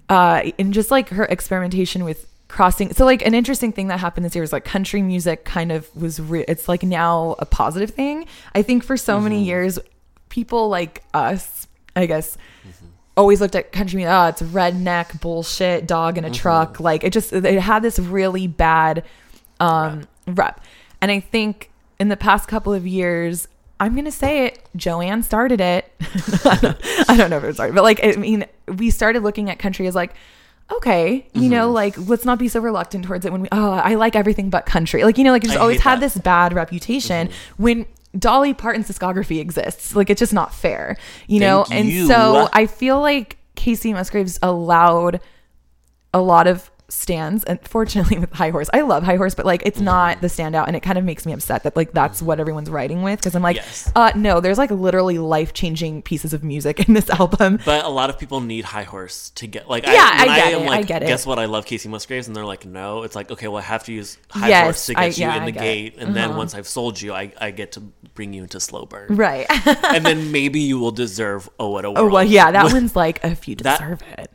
uh, 0.08 0.50
and 0.58 0.74
just 0.74 0.90
like 0.90 1.10
her 1.10 1.24
experimentation 1.24 2.02
with 2.04 2.26
crossing. 2.48 2.92
So 2.94 3.04
like 3.04 3.24
an 3.26 3.34
interesting 3.34 3.72
thing 3.72 3.88
that 3.88 3.98
happened 4.00 4.24
this 4.24 4.34
year 4.34 4.44
is 4.44 4.52
like 4.52 4.64
country 4.64 5.02
music 5.02 5.44
kind 5.44 5.72
of 5.72 5.94
was. 5.96 6.20
Re- 6.20 6.44
it's 6.46 6.68
like 6.68 6.82
now 6.82 7.36
a 7.38 7.46
positive 7.46 7.90
thing. 7.90 8.26
I 8.54 8.62
think 8.62 8.84
for 8.84 8.96
so 8.96 9.20
many 9.20 9.36
Mm-hmm. 9.36 9.44
years, 9.44 9.78
people 10.28 10.68
like 10.68 11.02
us, 11.14 11.66
I 11.94 12.06
guess. 12.06 12.36
Always 13.16 13.40
looked 13.40 13.54
at 13.56 13.72
country 13.72 13.96
music. 13.96 14.12
Oh, 14.12 14.26
it's 14.26 14.42
redneck 14.42 15.20
bullshit, 15.20 15.86
dog 15.86 16.18
in 16.18 16.24
Mm-hmm. 16.24 16.32
a 16.32 16.36
truck. 16.36 16.80
Like 16.80 17.02
it 17.02 17.12
just, 17.12 17.32
it 17.32 17.44
had 17.60 17.82
this 17.82 17.98
really 17.98 18.46
bad 18.46 19.04
um, 19.58 20.06
rep. 20.26 20.60
And 21.00 21.10
I 21.10 21.20
think 21.20 21.70
in 21.98 22.08
the 22.08 22.16
past 22.16 22.46
couple 22.48 22.72
of 22.74 22.86
years, 22.86 23.48
I'm 23.80 23.94
gonna 23.94 24.10
say 24.12 24.46
it. 24.46 24.58
Joanne 24.76 25.22
started 25.22 25.60
it. 25.60 25.90
I, 26.44 26.58
don't, 26.62 27.10
I 27.10 27.16
don't 27.16 27.30
know 27.30 27.38
if 27.38 27.44
it 27.44 27.54
started, 27.54 27.74
but 27.74 27.82
like 27.84 28.00
I 28.04 28.12
mean, 28.12 28.44
we 28.68 28.90
started 28.90 29.22
looking 29.22 29.50
at 29.50 29.58
country 29.58 29.86
as 29.86 29.94
like, 29.94 30.14
okay, 30.70 31.26
you 31.34 31.48
know, 31.48 31.66
mm-hmm. 31.66 31.74
like 31.74 32.08
let's 32.08 32.24
not 32.24 32.38
be 32.38 32.48
so 32.48 32.60
reluctant 32.60 33.04
towards 33.04 33.24
it 33.24 33.32
when 33.32 33.42
we. 33.42 33.48
Oh, 33.52 33.72
I 33.72 33.94
like 33.94 34.16
everything 34.16 34.50
but 34.50 34.66
country. 34.66 35.04
Like 35.04 35.18
you 35.18 35.24
know, 35.24 35.32
like 35.32 35.44
it's 35.44 35.54
I 35.54 35.56
always 35.56 35.80
had 35.80 35.96
that. 35.96 36.12
this 36.12 36.18
bad 36.18 36.52
reputation 36.52 37.28
mm-hmm. 37.28 37.62
when. 37.62 37.86
Dolly 38.16 38.54
Parton's 38.54 38.88
discography 38.88 39.40
exists. 39.40 39.94
Like 39.94 40.08
it's 40.08 40.20
just 40.20 40.32
not 40.32 40.54
fair, 40.54 40.96
you 41.26 41.38
know? 41.38 41.64
Thank 41.64 41.94
and 41.98 42.08
so 42.08 42.48
I 42.50 42.64
feel 42.64 42.98
like 42.98 43.36
Kacey 43.56 43.92
Musgraves 43.92 44.38
allowed 44.42 45.20
a 46.14 46.22
lot 46.22 46.46
of 46.46 46.70
stands 46.88 47.42
and 47.44 47.60
fortunately 47.66 48.16
with 48.18 48.32
high 48.32 48.50
horse 48.50 48.70
i 48.72 48.80
love 48.80 49.02
high 49.02 49.16
horse 49.16 49.34
but 49.34 49.44
like 49.44 49.60
it's 49.66 49.80
not 49.80 50.20
the 50.20 50.28
standout 50.28 50.68
and 50.68 50.76
it 50.76 50.80
kind 50.80 50.96
of 50.96 51.04
makes 51.04 51.26
me 51.26 51.32
upset 51.32 51.64
that 51.64 51.74
like 51.74 51.90
that's 51.92 52.22
what 52.22 52.38
everyone's 52.38 52.70
writing 52.70 53.02
with 53.02 53.18
because 53.18 53.34
i'm 53.34 53.42
like 53.42 53.56
Yes. 53.56 53.90
uh 53.96 54.12
no 54.14 54.38
there's 54.40 54.56
like 54.58 54.70
literally 54.70 55.18
life-changing 55.18 56.02
pieces 56.02 56.32
of 56.32 56.44
music 56.44 56.86
in 56.86 56.94
this 56.94 57.10
album 57.10 57.58
but 57.64 57.84
a 57.84 57.88
lot 57.88 58.08
of 58.08 58.18
people 58.20 58.40
need 58.40 58.64
high 58.66 58.84
horse 58.84 59.30
to 59.30 59.48
get 59.48 59.68
like 59.68 59.84
Yeah, 59.84 59.92
I, 59.96 60.22
I 60.22 60.36
get 60.36 60.52
am 60.54 60.62
it, 60.62 60.70
I 60.70 60.82
get 60.82 61.02
it. 61.02 61.06
guess 61.06 61.26
what 61.26 61.40
I 61.40 61.46
love 61.46 61.66
Kacey 61.66 61.88
Musgraves 61.88 62.28
and 62.28 62.36
they're 62.36 62.44
like 62.44 62.64
no 62.64 63.02
it's 63.02 63.16
like 63.16 63.32
okay 63.32 63.48
well 63.48 63.58
I 63.58 63.62
have 63.62 63.82
to 63.84 63.92
use 63.92 64.16
high 64.30 64.48
Yes, 64.48 64.64
horse 64.64 64.86
to 64.86 64.94
get 64.94 65.00
I- 65.02 65.06
you 65.06 65.12
yeah, 65.18 65.36
in 65.38 65.44
the 65.46 65.52
get 65.52 65.62
it. 65.62 65.66
gate 65.66 65.94
and 65.98 66.14
then 66.14 66.28
Uh-huh. 66.30 66.38
once 66.38 66.54
I've 66.54 66.68
sold 66.68 67.00
you 67.00 67.12
I, 67.12 67.32
I 67.40 67.50
get 67.50 67.72
to 67.72 67.80
bring 68.14 68.32
you 68.32 68.42
into 68.42 68.60
slow 68.60 68.86
burn 68.86 69.16
right 69.16 69.46
and 69.84 70.04
then 70.06 70.30
maybe 70.38 70.60
you 70.60 70.78
will 70.78 70.92
deserve 70.92 71.48
oh 71.58 71.70
what 71.70 71.84
a 71.84 71.90
world 71.90 71.98
oh 72.10 72.14
well 72.14 72.24
yeah 72.24 72.52
that 72.52 72.72
one's 72.72 72.94
like 72.94 73.18
if 73.24 73.48
you 73.48 73.56
That- 73.56 73.80
deserve 73.80 74.02
it 74.18 74.30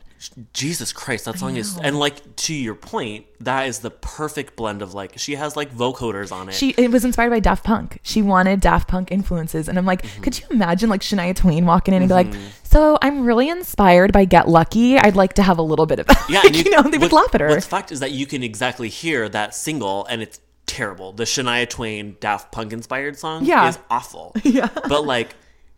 Jesus 0.52 0.92
Christ, 0.92 1.24
that 1.24 1.38
song 1.38 1.56
is 1.56 1.76
and 1.78 1.98
like 1.98 2.36
to 2.36 2.54
your 2.54 2.74
point, 2.74 3.26
that 3.40 3.66
is 3.68 3.80
the 3.80 3.90
perfect 3.90 4.56
blend 4.56 4.80
of 4.82 4.94
like 4.94 5.18
she 5.18 5.34
has 5.34 5.56
like 5.56 5.74
vocoders 5.74 6.30
on 6.32 6.48
it. 6.48 6.54
she 6.54 6.70
it 6.78 6.90
was 6.90 7.04
inspired 7.04 7.30
by 7.30 7.40
Daft 7.40 7.64
Punk. 7.64 7.98
She 8.02 8.22
wanted 8.22 8.60
Daft 8.60 8.88
Punk 8.88 9.10
influences, 9.10 9.68
and 9.68 9.78
I'm 9.78 9.86
like, 9.86 10.02
Mm-hmm. 10.02 10.22
could 10.22 10.38
you 10.40 10.46
imagine 10.50 10.88
like 10.90 11.00
Shania 11.00 11.34
Twain 11.34 11.66
walking 11.66 11.94
in 11.94 12.02
and 12.02 12.08
be 12.08 12.14
like, 12.14 12.32
"So 12.62 12.98
I'm 13.02 13.24
really 13.24 13.48
inspired 13.48 14.12
by 14.12 14.24
Get 14.24 14.48
Lucky. 14.48 14.96
I'd 14.98 15.16
like 15.16 15.34
to 15.34 15.42
have 15.42 15.58
a 15.58 15.62
little 15.62 15.86
bit 15.86 15.98
of 15.98 16.06
that." 16.06 16.26
yeah, 16.28 16.38
Like, 16.44 16.46
and 16.56 16.64
you, 16.64 16.70
know, 16.70 16.82
they 16.82 16.98
would 16.98 17.12
laugh 17.12 17.34
at 17.34 17.40
her. 17.40 17.48
What's 17.48 17.66
fact 17.66 17.90
is 17.92 18.00
that 18.00 18.12
you 18.12 18.26
can 18.26 18.42
exactly 18.42 18.88
hear 18.88 19.28
that 19.28 19.54
single 19.54 20.04
and 20.06 20.22
it's 20.22 20.40
terrible. 20.66 21.12
The 21.12 21.24
Shania 21.24 21.68
Twain 21.68 22.16
Daft 22.20 22.52
Punk 22.52 22.72
inspired 22.72 23.18
song 23.18 23.44
Yeah. 23.44 23.68
is 23.68 23.78
awful. 23.90 24.32
yeah. 24.44 24.68
But 24.88 25.04
like 25.04 25.34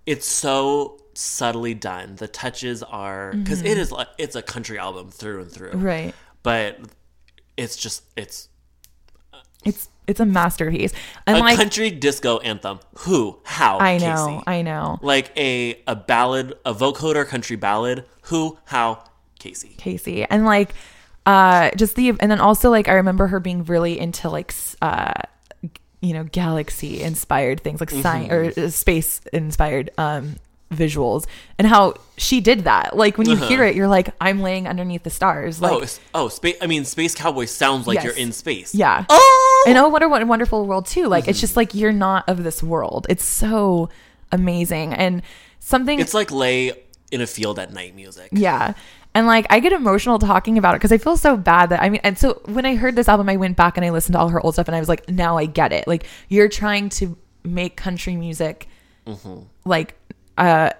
it's 0.06 0.26
so 0.26 0.98
subtly 1.18 1.74
done. 1.74 2.16
The 2.16 2.28
touches 2.28 2.82
are 2.82 3.32
because 3.32 3.62
is 3.62 3.92
like 3.92 4.08
it's 4.18 4.36
a 4.36 4.42
country 4.42 4.78
album 4.78 5.10
through 5.10 5.42
and 5.42 5.50
through. 5.50 5.70
Mm-hmm. 5.70 5.82
Right. 5.82 6.14
But 6.42 6.78
it's 7.56 7.76
just 7.76 8.02
it's 8.16 8.48
It's 9.64 9.88
it's 10.06 10.20
a 10.20 10.26
masterpiece, 10.26 10.92
and 11.26 11.38
a 11.38 11.40
like 11.40 11.56
country 11.56 11.90
disco 11.90 12.38
anthem. 12.38 12.78
Who? 12.98 13.38
How? 13.44 13.78
I 13.78 13.96
know, 13.96 14.06
Kacey. 14.06 14.42
I 14.46 14.62
know. 14.62 14.98
like 15.00 15.32
a 15.38 15.80
a 15.86 15.96
ballad, 15.96 16.54
a 16.66 16.74
vocoder 16.74 17.26
country 17.26 17.56
ballad. 17.56 18.04
Who? 18.24 18.58
How? 18.66 19.04
Kacey. 19.40 19.76
Kacey 19.76 20.26
and 20.28 20.44
like 20.44 20.70
uh 21.26 21.70
just 21.76 21.96
the 21.96 22.10
and 22.10 22.30
then 22.30 22.40
also 22.40 22.70
like 22.70 22.88
I 22.88 22.94
remember 22.94 23.26
her 23.28 23.40
being 23.40 23.64
really 23.64 23.98
into 23.98 24.28
like 24.28 24.54
uh 24.82 25.12
you 26.02 26.12
know 26.12 26.24
galaxy 26.24 27.00
inspired 27.02 27.60
things 27.60 27.80
like 27.80 27.88
science 27.90 28.30
or 28.32 28.44
Mm-hmm. 28.44 28.64
uh, 28.66 28.68
space 28.68 29.20
inspired 29.32 29.90
um 29.96 30.36
visuals 30.72 31.26
and 31.58 31.68
how 31.68 31.94
she 32.16 32.40
did 32.40 32.64
that 32.64 32.96
like 32.96 33.16
when 33.18 33.28
you 33.28 33.34
Uh-huh. 33.34 33.46
hear 33.48 33.64
it 33.64 33.76
you're 33.76 33.86
like 33.88 34.08
I'm 34.20 34.40
laying 34.40 34.66
underneath 34.66 35.02
the 35.04 35.10
stars 35.10 35.60
like 35.60 35.72
oh, 35.72 35.84
oh, 36.14 36.28
space. 36.28 36.56
I 36.60 36.66
mean, 36.66 36.84
Space 36.84 37.14
Cowboy 37.14 37.44
sounds 37.44 37.86
like 37.86 37.96
Yes. 37.96 38.04
you're 38.04 38.14
in 38.16 38.32
space. 38.32 38.74
yeah 38.74 39.04
Oh. 39.08 39.64
and 39.68 39.76
oh 39.78 39.88
what 39.88 40.02
a 40.02 40.08
wonderful 40.08 40.66
world 40.66 40.86
too 40.86 41.06
like 41.06 41.28
it's 41.28 41.40
just 41.40 41.56
like 41.56 41.74
you're 41.74 41.92
not 41.92 42.28
of 42.28 42.42
this 42.42 42.62
world 42.62 43.06
it's 43.08 43.24
so 43.24 43.88
amazing 44.32 44.94
and 44.94 45.22
something 45.60 46.00
It's 46.00 46.14
like 46.14 46.30
lay 46.30 46.72
in 47.12 47.20
a 47.20 47.26
field 47.26 47.58
at 47.60 47.72
night 47.72 47.94
music. 47.94 48.30
Yeah. 48.32 48.74
And 49.14 49.28
like 49.28 49.46
I 49.48 49.60
get 49.60 49.72
emotional 49.72 50.18
talking 50.18 50.58
about 50.58 50.74
it 50.74 50.78
because 50.78 50.90
I 50.90 50.98
feel 50.98 51.16
so 51.16 51.36
bad 51.36 51.68
that 51.70 51.80
I 51.80 51.88
mean 51.88 52.00
and 52.02 52.18
so 52.18 52.40
when 52.46 52.66
I 52.66 52.74
heard 52.74 52.96
this 52.96 53.08
album 53.08 53.28
I 53.28 53.36
went 53.36 53.56
back 53.56 53.76
and 53.76 53.86
I 53.86 53.90
listened 53.90 54.14
to 54.14 54.18
all 54.18 54.28
her 54.30 54.40
old 54.40 54.54
stuff 54.54 54.66
and 54.66 54.74
I 54.74 54.80
was 54.80 54.88
like 54.88 55.08
now 55.08 55.36
I 55.38 55.46
get 55.46 55.72
it. 55.72 55.86
Like 55.86 56.06
you're 56.28 56.48
trying 56.48 56.88
to 56.90 57.16
make 57.44 57.76
country 57.76 58.16
music 58.16 58.66
like 59.64 59.94
uh 60.38 60.70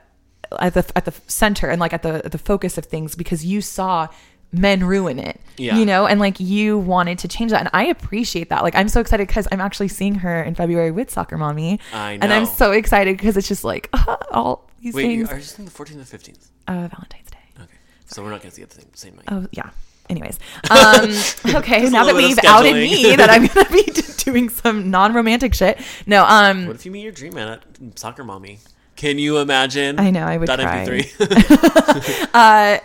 at 0.61 0.75
the 0.75 0.85
at 0.95 1.05
the 1.05 1.13
center 1.27 1.69
and 1.69 1.81
like 1.81 1.93
at 1.93 2.03
the 2.03 2.25
at 2.25 2.33
the 2.33 2.39
focus 2.39 2.79
of 2.79 2.85
things 2.87 3.15
because 3.15 3.45
you 3.45 3.61
saw 3.61 4.09
men 4.53 4.85
ruin 4.85 5.19
it. 5.19 5.41
Yeah. 5.57 5.77
You 5.77 5.85
know, 5.85 6.07
and 6.07 6.21
like 6.21 6.39
you 6.39 6.79
wanted 6.79 7.19
to 7.21 7.29
change 7.29 7.51
that 7.51 7.61
and 7.61 7.71
I 7.73 7.87
appreciate 7.87 8.51
that. 8.51 8.63
Like 8.63 8.75
I'm 8.77 8.89
so 8.89 9.01
excited 9.01 9.29
cuz 9.29 9.49
I'm 9.51 9.61
actually 9.61 9.89
seeing 9.89 10.17
her 10.17 10.43
in 10.43 10.55
February 10.55 10.93
with 10.93 11.11
Soccer 11.11 11.37
Mommy. 11.37 11.81
I 11.93 12.13
And 12.21 12.33
I'm 12.33 12.47
so 12.47 12.71
excited 12.73 13.17
because 13.17 13.37
it's 13.37 13.49
just 13.49 13.65
like 13.65 13.89
all 14.31 14.71
these 14.81 14.95
Wait, 14.95 15.03
things 15.03 15.29
are 15.31 15.37
you 15.37 15.43
saying 15.43 15.67
the 15.69 15.73
14th 15.73 15.97
or 15.97 16.19
15th? 16.19 16.47
uh 16.69 16.73
Valentine's 16.89 17.31
Day. 17.31 17.39
Okay, 17.63 17.73
so 18.07 18.23
we're 18.23 18.31
not 18.31 18.43
gonna 18.43 18.53
see 18.55 18.63
it 18.63 18.71
the 18.71 18.77
same, 18.83 18.95
same 18.95 19.17
night. 19.17 19.25
Oh 19.29 19.47
yeah. 19.51 19.71
Anyways, 20.11 20.39
um, 20.71 21.55
okay. 21.57 21.89
Now 21.89 22.05
that 22.05 22.15
we've 22.15 22.39
outed 22.45 22.75
me 22.75 23.17
that 23.17 23.31
I'm 23.31 23.47
gonna 23.47 23.71
be 23.73 23.85
doing 24.19 24.51
some 24.51 24.91
non-romantic 24.91 25.55
shit. 25.55 25.81
No, 26.07 26.25
um, 26.27 26.67
What 26.67 26.77
if 26.77 26.85
you 26.85 26.93
meet 26.93 27.03
your 27.03 27.13
dream 27.13 27.35
man 27.35 27.49
at 27.49 27.63
soccer 27.99 28.23
mommy? 28.23 28.59
Can 29.05 29.19
you 29.19 29.37
imagine? 29.39 29.99
I 30.01 30.11
know, 30.11 30.25
I 30.25 30.37
would 30.39 30.49
that 30.49 30.61
cry. 30.61 30.87
MP3. 30.87 32.81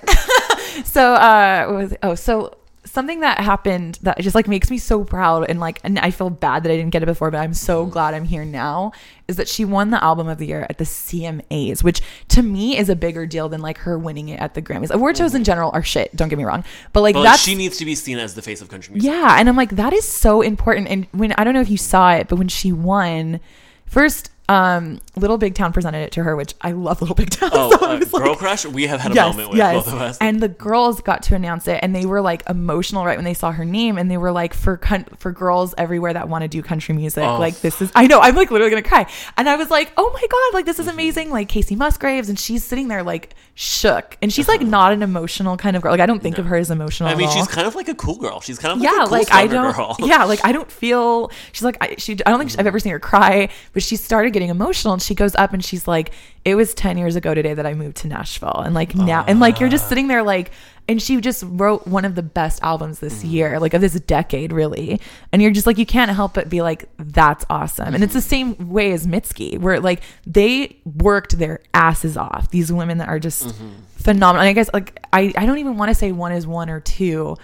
so 0.85 1.13
uh, 1.13 1.65
what 1.67 1.75
was 1.77 1.91
it? 1.93 1.99
oh, 2.03 2.15
so 2.15 2.55
something 2.85 3.19
that 3.19 3.39
happened 3.39 3.99
that 4.01 4.19
just 4.19 4.33
like 4.35 4.47
makes 4.47 4.71
me 4.71 4.77
so 4.77 5.03
proud 5.03 5.47
and 5.47 5.59
like, 5.59 5.79
and 5.83 5.99
I 5.99 6.11
feel 6.11 6.29
bad 6.29 6.63
that 6.63 6.71
I 6.71 6.75
didn't 6.75 6.91
get 6.91 7.03
it 7.03 7.05
before, 7.05 7.29
but 7.31 7.37
I'm 7.37 7.53
so 7.53 7.83
Mm-hmm. 7.83 7.91
glad 7.91 8.13
I'm 8.15 8.25
here 8.25 8.43
now. 8.43 8.91
Is 9.27 9.35
that 9.37 9.47
she 9.47 9.63
won 9.63 9.91
the 9.91 10.03
album 10.03 10.27
of 10.27 10.39
the 10.39 10.47
year 10.47 10.65
at 10.69 10.79
the 10.79 10.83
CMAs, 10.85 11.83
which 11.83 12.01
to 12.29 12.41
me 12.41 12.77
is 12.77 12.89
a 12.89 12.95
bigger 12.95 13.25
deal 13.27 13.47
than 13.47 13.61
like 13.61 13.77
her 13.79 13.97
winning 13.97 14.29
it 14.29 14.39
at 14.39 14.55
the 14.55 14.61
Grammys. 14.61 14.89
Award 14.91 15.17
shows 15.17 15.35
in 15.35 15.43
general 15.43 15.71
are 15.73 15.83
shit. 15.83 16.13
Don't 16.15 16.29
get 16.29 16.37
me 16.37 16.43
wrong, 16.43 16.63
but 16.91 17.01
like 17.01 17.15
Mm-hmm. 17.15 17.23
but 17.23 17.29
that's 17.31 17.43
she 17.43 17.55
needs 17.55 17.77
to 17.77 17.85
be 17.85 17.95
seen 17.95 18.17
as 18.17 18.33
the 18.35 18.41
face 18.41 18.61
of 18.61 18.67
country 18.69 18.93
music. 18.95 19.09
Yeah, 19.09 19.37
and 19.39 19.47
I'm 19.47 19.55
like, 19.55 19.75
that 19.77 19.93
is 19.93 20.05
so 20.07 20.41
important. 20.41 20.87
And 20.89 21.07
when 21.11 21.31
I 21.33 21.43
don't 21.45 21.53
know 21.53 21.61
if 21.61 21.69
you 21.69 21.77
saw 21.77 22.11
it, 22.13 22.27
but 22.27 22.37
when 22.37 22.47
she 22.49 22.71
won, 22.73 23.39
first 23.85 24.31
um, 24.49 24.99
Little 25.15 25.37
Big 25.37 25.55
Town 25.55 25.71
presented 25.71 25.99
it 25.99 26.11
to 26.13 26.23
her, 26.23 26.35
which 26.35 26.55
I 26.59 26.71
love 26.71 26.99
Little 27.01 27.15
Big 27.15 27.29
Town. 27.29 27.49
Oh, 27.59 27.71
so 27.71 27.85
uh, 27.85 27.97
was 27.97 28.11
like- 28.13 28.23
Girl 28.23 28.35
Crush. 28.35 28.65
We 28.65 28.87
have 28.87 28.99
had 28.99 29.11
a 29.11 29.15
moment 29.15 29.49
with 29.51 29.59
both 29.59 29.87
of 29.87 30.01
us. 30.01 30.17
and 30.19 30.41
the 30.41 30.47
girls 30.49 31.01
got 31.01 31.23
to 31.23 31.35
announce 31.35 31.67
it, 31.67 31.79
and 31.81 31.95
they 31.95 32.05
were 32.05 32.19
like 32.21 32.43
emotional 32.49 33.05
right 33.05 33.17
when 33.17 33.25
they 33.25 33.33
saw 33.33 33.51
her 33.51 33.63
name, 33.65 33.97
and 33.97 34.09
they 34.11 34.17
were 34.17 34.31
like, 34.31 34.53
for 34.53 34.75
con- 34.77 35.05
for 35.19 35.31
girls 35.31 35.73
everywhere 35.77 36.13
that 36.13 36.27
want 36.29 36.41
to 36.41 36.47
do 36.47 36.61
country 36.61 36.93
music, 36.95 37.23
Oh. 37.23 37.37
like 37.39 37.61
this 37.61 37.81
is. 37.81 37.91
I 37.95 38.07
know 38.07 38.19
I'm 38.19 38.35
like 38.35 38.51
literally 38.51 38.71
gonna 38.71 38.81
cry, 38.81 39.05
and 39.37 39.47
I 39.49 39.55
was 39.55 39.69
like, 39.69 39.91
oh 39.97 40.09
my 40.13 40.19
god, 40.27 40.53
like 40.57 40.63
Mm-hmm. 40.63 40.67
this 40.67 40.79
is 40.79 40.87
amazing. 40.87 41.29
Like 41.31 41.47
Kacey 41.49 41.77
Musgraves, 41.77 42.27
and 42.29 42.37
she's 42.39 42.63
sitting 42.63 42.87
there 42.87 43.03
like 43.03 43.35
shook, 43.55 44.17
and 44.21 44.31
she's 44.33 44.47
Uh-huh. 44.49 44.57
like 44.57 44.67
not 44.67 44.93
an 44.93 45.01
emotional 45.03 45.57
kind 45.57 45.75
of 45.75 45.81
girl. 45.83 45.91
Like 45.91 46.01
I 46.01 46.05
don't 46.05 46.21
think 46.21 46.37
of 46.37 46.45
her 46.47 46.55
as 46.55 46.71
emotional. 46.71 47.07
I 47.09 47.15
mean, 47.15 47.29
she's 47.29 47.47
kind 47.47 47.67
of 47.67 47.75
like 47.75 47.87
a 47.87 47.95
cool 47.95 48.15
girl. 48.17 48.39
She's 48.41 48.57
kind 48.59 48.73
of 48.73 48.79
like 48.79 48.89
yeah, 48.91 49.03
a 49.03 49.07
cool 49.07 49.17
like 49.17 49.31
I 49.31 49.47
don't. 49.47 49.75
girl. 49.75 49.95
Yeah, 50.09 50.23
like 50.23 50.39
I 50.43 50.51
don't 50.51 50.71
feel. 50.71 51.29
She's 51.51 51.63
like 51.63 51.77
I. 51.81 51.95
She. 51.97 52.13
I 52.25 52.31
don't 52.31 52.39
think 52.39 52.57
I've 52.59 52.67
ever 52.67 52.79
seen 52.79 52.91
her 52.93 52.99
cry, 52.99 53.49
but 53.73 53.83
she 53.83 53.95
started 53.95 54.31
getting 54.39 54.49
emotional, 54.49 54.93
and 54.93 55.01
she 55.01 55.13
goes 55.13 55.35
up 55.35 55.53
and 55.53 55.63
she's 55.63 55.87
like, 55.87 56.11
"It 56.45 56.55
was 56.55 56.73
ten 56.73 56.97
years 56.97 57.15
ago 57.15 57.33
today 57.33 57.53
that 57.53 57.65
I 57.65 57.73
moved 57.73 57.97
to 57.97 58.07
Nashville, 58.07 58.61
and 58.65 58.73
like 58.73 58.95
now, 58.95 59.25
and 59.27 59.39
like 59.39 59.59
you're 59.59 59.69
just 59.69 59.85
ah. 59.85 59.89
sitting 59.89 60.07
there 60.07 60.23
like." 60.23 60.51
And 60.87 60.99
she 60.99 61.21
just 61.21 61.43
wrote 61.45 61.85
one 61.85 62.03
of 62.03 62.15
the 62.15 62.23
best 62.23 62.63
albums 62.63 62.97
this 62.97 63.19
mm-hmm. 63.19 63.29
year, 63.29 63.59
like 63.59 63.75
of 63.75 63.81
this 63.81 63.93
decade, 63.99 64.51
really. 64.51 64.99
And 65.31 65.39
you're 65.39 65.51
just 65.51 65.67
like, 65.67 65.77
you 65.77 65.85
can't 65.85 66.09
help 66.09 66.33
but 66.33 66.49
be 66.49 66.63
like, 66.63 66.89
that's 66.97 67.45
awesome. 67.47 67.93
And 67.93 68.03
it's 68.03 68.13
the 68.13 68.19
mm-hmm. 68.21 68.55
same 68.57 68.69
way 68.69 68.91
as 68.91 69.05
Mitski, 69.05 69.59
where 69.59 69.79
like 69.79 70.01
they 70.25 70.77
worked 70.85 71.37
their 71.37 71.59
asses 71.75 72.17
off. 72.17 72.49
These 72.49 72.73
women 72.73 72.97
that 72.97 73.07
are 73.07 73.19
just 73.19 73.49
mm-hmm. 73.49 73.69
phenomenal. 73.97 74.41
And 74.41 74.49
I 74.49 74.53
guess 74.53 74.71
like 74.73 74.99
I, 75.13 75.31
I 75.37 75.45
don't 75.45 75.59
even 75.59 75.77
want 75.77 75.89
to 75.89 75.93
say 75.93 76.11
one 76.11 76.31
is 76.31 76.47
one 76.47 76.71
or 76.71 76.79
two 76.79 77.37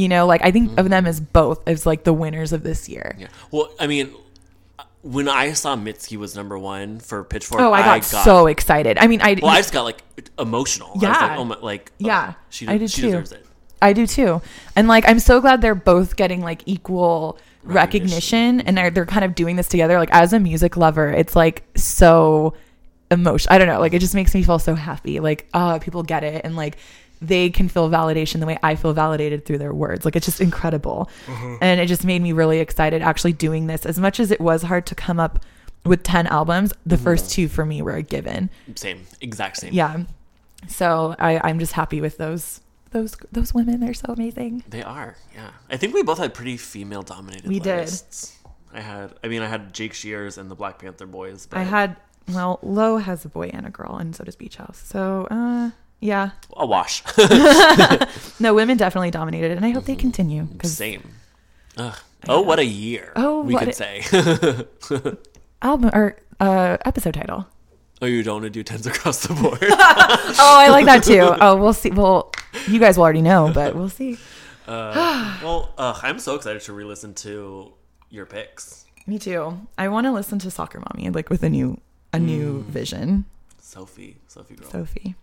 you 0.00 0.08
know, 0.08 0.26
like 0.26 0.42
I 0.42 0.50
think 0.50 0.78
of 0.78 0.88
them 0.88 1.06
as 1.06 1.20
both 1.20 1.68
as 1.68 1.84
like 1.84 2.04
the 2.04 2.12
winners 2.14 2.54
of 2.54 2.62
this 2.62 2.88
year. 2.88 3.14
Yeah. 3.18 3.28
Well, 3.50 3.70
I 3.78 3.86
mean, 3.86 4.14
when 5.02 5.28
I 5.28 5.52
saw 5.52 5.76
Mitski 5.76 6.16
was 6.16 6.36
number 6.36 6.58
one 6.58 7.00
for 7.00 7.24
Pitchfork, 7.24 7.60
Oh, 7.60 7.72
I 7.72 7.82
got, 7.82 8.04
so 8.04 8.46
excited. 8.46 8.98
I 8.98 9.06
mean, 9.06 9.22
I 9.22 9.38
Well, 9.40 9.50
I 9.50 9.56
just 9.58 9.72
got 9.72 9.84
like 9.84 10.02
emotional. 10.38 10.90
I 10.96 10.98
Yeah. 11.00 11.12
like, 11.12 11.38
oh 11.38 11.44
my, 11.44 11.56
like 11.60 11.92
oh, 11.92 12.06
Yeah, 12.06 12.34
she, 12.50 12.68
I 12.68 12.76
did 12.78 12.90
she 12.90 13.02
too. 13.02 13.06
deserves 13.08 13.32
it. 13.32 13.46
I 13.82 13.92
do 13.94 14.06
too. 14.06 14.42
And 14.76 14.88
like 14.88 15.08
I'm 15.08 15.18
so 15.18 15.40
glad 15.40 15.62
they're 15.62 15.74
both 15.74 16.16
getting 16.16 16.42
like 16.42 16.62
equal 16.66 17.38
recognition, 17.62 18.60
and 18.60 18.76
they're 18.76 18.90
they're 18.90 19.06
kind 19.06 19.24
of 19.24 19.34
doing 19.34 19.56
this 19.56 19.68
together. 19.68 19.98
Like 19.98 20.10
as 20.12 20.32
a 20.32 20.40
music 20.40 20.76
lover, 20.76 21.10
it's 21.10 21.34
like 21.34 21.64
so 21.76 22.54
emotional. 23.10 23.54
I 23.54 23.58
don't 23.58 23.68
know, 23.68 23.80
like 23.80 23.94
it 23.94 24.00
just 24.00 24.14
makes 24.14 24.34
me 24.34 24.42
feel 24.42 24.58
so 24.58 24.74
happy. 24.74 25.18
Like 25.20 25.48
uh 25.54 25.78
people 25.78 26.02
get 26.02 26.24
it 26.24 26.42
and 26.44 26.56
like 26.56 26.76
they 27.20 27.50
can 27.50 27.68
feel 27.68 27.90
validation 27.90 28.40
the 28.40 28.46
way 28.46 28.58
I 28.62 28.74
feel 28.74 28.92
validated 28.92 29.44
through 29.44 29.58
their 29.58 29.74
words. 29.74 30.04
Like 30.04 30.16
it's 30.16 30.26
just 30.26 30.40
incredible. 30.40 31.10
And 31.60 31.80
it 31.80 31.86
just 31.86 32.04
made 32.04 32.22
me 32.22 32.32
really 32.32 32.58
excited 32.58 33.02
actually 33.02 33.32
doing 33.32 33.66
this. 33.66 33.84
As 33.84 33.98
much 33.98 34.20
as 34.20 34.30
it 34.30 34.40
was 34.40 34.62
hard 34.62 34.86
to 34.86 34.94
come 34.94 35.20
up 35.20 35.44
with 35.84 36.02
10 36.02 36.26
albums, 36.26 36.72
the 36.86 36.96
first 36.96 37.30
two 37.30 37.48
for 37.48 37.64
me 37.66 37.82
were 37.82 37.94
a 37.96 38.02
given. 38.02 38.50
Same, 38.74 39.06
exact 39.20 39.58
same. 39.58 39.72
Yeah. 39.72 40.04
So 40.68 41.14
I, 41.18 41.40
I'm 41.42 41.58
just 41.58 41.72
happy 41.72 42.00
with 42.00 42.18
those 42.18 42.60
those 42.90 43.16
those 43.30 43.54
women. 43.54 43.80
They're 43.80 43.94
so 43.94 44.12
amazing. 44.12 44.64
They 44.68 44.82
are. 44.82 45.16
Yeah, 45.34 45.50
I 45.70 45.76
think 45.76 45.94
we 45.94 46.02
both 46.02 46.18
had 46.18 46.34
pretty 46.34 46.56
female 46.56 47.02
dominated. 47.02 47.48
We 47.48 47.60
did. 47.60 47.90
I 48.72 48.80
had. 48.80 49.14
I 49.24 49.28
mean, 49.28 49.42
I 49.42 49.46
had 49.46 49.72
Jake 49.72 49.94
Shears 49.94 50.38
and 50.38 50.50
the 50.50 50.54
Black 50.54 50.78
Panther 50.78 51.06
Boys. 51.06 51.46
But 51.46 51.60
I 51.60 51.62
had 51.62 51.96
well, 52.28 52.58
Low 52.62 52.98
has 52.98 53.24
a 53.24 53.28
boy 53.28 53.50
and 53.52 53.66
a 53.66 53.70
girl, 53.70 53.96
and 53.96 54.14
so 54.14 54.24
does 54.24 54.36
Beach 54.36 54.56
House. 54.56 54.82
So 54.84 55.26
uh 55.30 55.70
yeah. 56.00 56.30
a 56.56 56.66
wash. 56.66 57.02
No, 58.40 58.54
women 58.54 58.76
definitely 58.78 59.10
dominated, 59.10 59.52
and 59.52 59.66
I 59.66 59.70
hope 59.70 59.84
they 59.84 59.94
continue 59.96 60.44
because 60.44 60.74
same. 60.74 61.10
Ugh. 61.76 61.94
Oh, 62.28 62.40
what 62.40 62.58
a 62.58 62.64
year! 62.64 63.12
Oh, 63.16 63.42
we 63.42 63.54
could 63.56 63.68
a- 63.68 63.72
say. 63.72 64.02
album 65.62 65.90
or 65.92 66.16
uh 66.40 66.76
episode 66.86 67.12
title. 67.14 67.46
oh, 68.00 68.06
you 68.06 68.22
don't 68.22 68.36
want 68.40 68.44
to 68.44 68.50
do 68.50 68.62
tens 68.62 68.86
across 68.86 69.26
the 69.26 69.34
board. 69.34 69.58
Oh, 70.42 70.56
I 70.58 70.68
like 70.70 70.86
that 70.86 71.02
too. 71.04 71.20
Oh, 71.20 71.56
we'll 71.56 71.72
see. 71.74 71.90
Well, 71.90 72.32
you 72.66 72.78
guys 72.80 72.96
will 72.96 73.04
already 73.04 73.20
know, 73.22 73.50
but 73.52 73.74
we'll 73.74 73.88
see. 73.90 74.16
Uh, 74.66 75.38
well, 75.42 75.74
uh, 75.76 75.98
I'm 76.02 76.18
so 76.18 76.34
excited 76.34 76.62
to 76.62 76.72
re-listen 76.72 77.12
to 77.14 77.72
your 78.08 78.24
picks. 78.26 78.86
Me 79.06 79.18
too. 79.18 79.58
I 79.76 79.88
want 79.88 80.06
to 80.06 80.12
listen 80.12 80.38
to 80.40 80.50
Soccer 80.50 80.80
Mommy 80.80 81.10
like 81.10 81.28
with 81.28 81.42
a 81.42 81.48
new 81.50 81.80
a 82.12 82.18
new 82.18 82.62
vision. 82.62 83.26
Sophie, 83.58 84.16
Sophie 84.28 84.54
girl. 84.56 84.70
Sophie. 84.70 85.14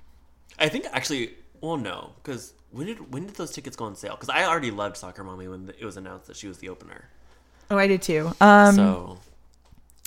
I 0.59 0.69
think 0.69 0.85
actually, 0.91 1.31
well, 1.61 1.77
no, 1.77 2.11
because 2.23 2.53
when 2.71 2.87
did 2.87 3.13
when 3.13 3.25
did 3.25 3.35
those 3.35 3.51
tickets 3.51 3.75
go 3.75 3.85
on 3.85 3.95
sale? 3.95 4.15
Because 4.15 4.29
I 4.29 4.43
already 4.43 4.71
loved 4.71 4.97
Soccer 4.97 5.23
Mommy 5.23 5.47
when 5.47 5.71
it 5.79 5.85
was 5.85 5.97
announced 5.97 6.27
that 6.27 6.35
she 6.35 6.47
was 6.47 6.57
the 6.59 6.69
opener. 6.69 7.09
Oh, 7.69 7.77
I 7.77 7.87
did 7.87 8.01
too. 8.01 8.31
Um, 8.41 8.75
so 8.75 9.17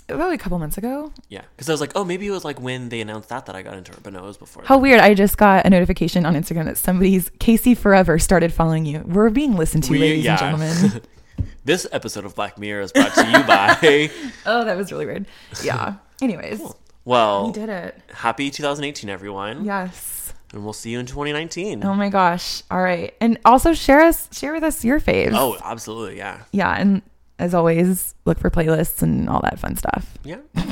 about 0.09 0.33
a 0.33 0.39
couple 0.39 0.59
months 0.59 0.77
ago. 0.77 1.13
yeah, 1.29 1.43
because 1.55 1.69
I 1.69 1.73
was 1.73 1.81
like, 1.81 1.93
oh, 1.95 2.05
maybe 2.05 2.27
it 2.27 2.31
was 2.33 2.45
like 2.45 2.61
when 2.61 2.89
they 2.89 3.01
announced 3.01 3.29
that 3.29 3.47
that 3.47 3.55
I 3.55 3.63
got 3.63 3.75
into 3.75 3.93
it, 3.93 4.03
but 4.03 4.13
no, 4.13 4.21
it 4.25 4.27
was 4.27 4.37
before. 4.39 4.65
How 4.65 4.79
weird! 4.79 5.01
I 5.01 5.15
just 5.15 5.37
got 5.37 5.67
a 5.67 5.71
notification 5.71 6.27
on 6.27 6.35
Instagram 6.35 6.65
that 6.65 6.79
somebody's 6.79 7.31
Casey 7.39 7.75
Forever 7.75 8.19
started 8.19 8.53
following 8.53 8.85
you. 8.87 9.03
We're 9.07 9.31
being 9.31 9.57
listened 9.57 9.85
to, 9.85 9.93
We- 9.93 9.99
ladies 10.01 10.25
yeah. 10.25 10.33
and 10.33 10.59
gentlemen. 10.59 11.03
this 11.65 11.87
episode 11.93 12.25
of 12.25 12.35
Black 12.35 12.59
Mirror 12.59 12.83
is 12.83 12.93
brought 12.93 13.15
to 13.15 13.27
you 13.27 13.43
by. 13.45 14.11
oh, 14.47 14.65
that 14.65 14.77
was 14.77 14.91
really 14.91 15.07
weird. 15.07 15.27
Yeah. 15.63 15.95
Anyways, 16.21 16.61
Well, 17.05 17.47
we 17.47 17.53
did 17.53 17.69
it. 17.69 17.99
happy 18.13 18.51
2018, 18.51 19.09
everyone. 19.09 19.65
Yes. 19.65 20.35
And 20.53 20.65
we'll 20.65 20.73
see 20.73 20.91
you 20.91 20.99
in 20.99 21.07
2019. 21.07 21.85
Oh 21.85 21.95
my 21.95 22.09
gosh. 22.09 22.63
All 22.71 22.83
right. 22.83 23.15
And 23.21 23.39
also 23.45 23.73
share 23.73 24.01
us 24.01 24.29
share 24.33 24.53
with 24.53 24.63
us 24.65 24.85
your 24.85 25.01
faves. 25.01 25.33
Oh, 25.35 25.57
absolutely, 25.65 26.17
yeah, 26.19 26.43
Yeah, 26.53 26.71
and 26.73 27.03
as 27.39 27.55
always, 27.55 28.15
look 28.25 28.39
for 28.39 28.51
playlists 28.51 29.03
and 29.03 29.29
all 29.29 29.41
that 29.43 29.59
fun 29.59 29.77
stuff. 29.77 30.19
yeah. 30.25 30.39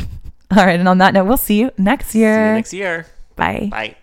All 0.50 0.64
right, 0.64 0.80
and 0.80 0.88
on 0.88 0.96
that 0.98 1.12
note, 1.12 1.24
we'll 1.26 1.36
see 1.36 1.60
you 1.60 1.70
next 1.76 2.14
year. 2.14 2.34
See 2.34 2.48
you 2.48 2.54
next 2.54 2.72
year. 2.72 3.06
Bye. 3.36 3.68
Bye. 3.70 3.96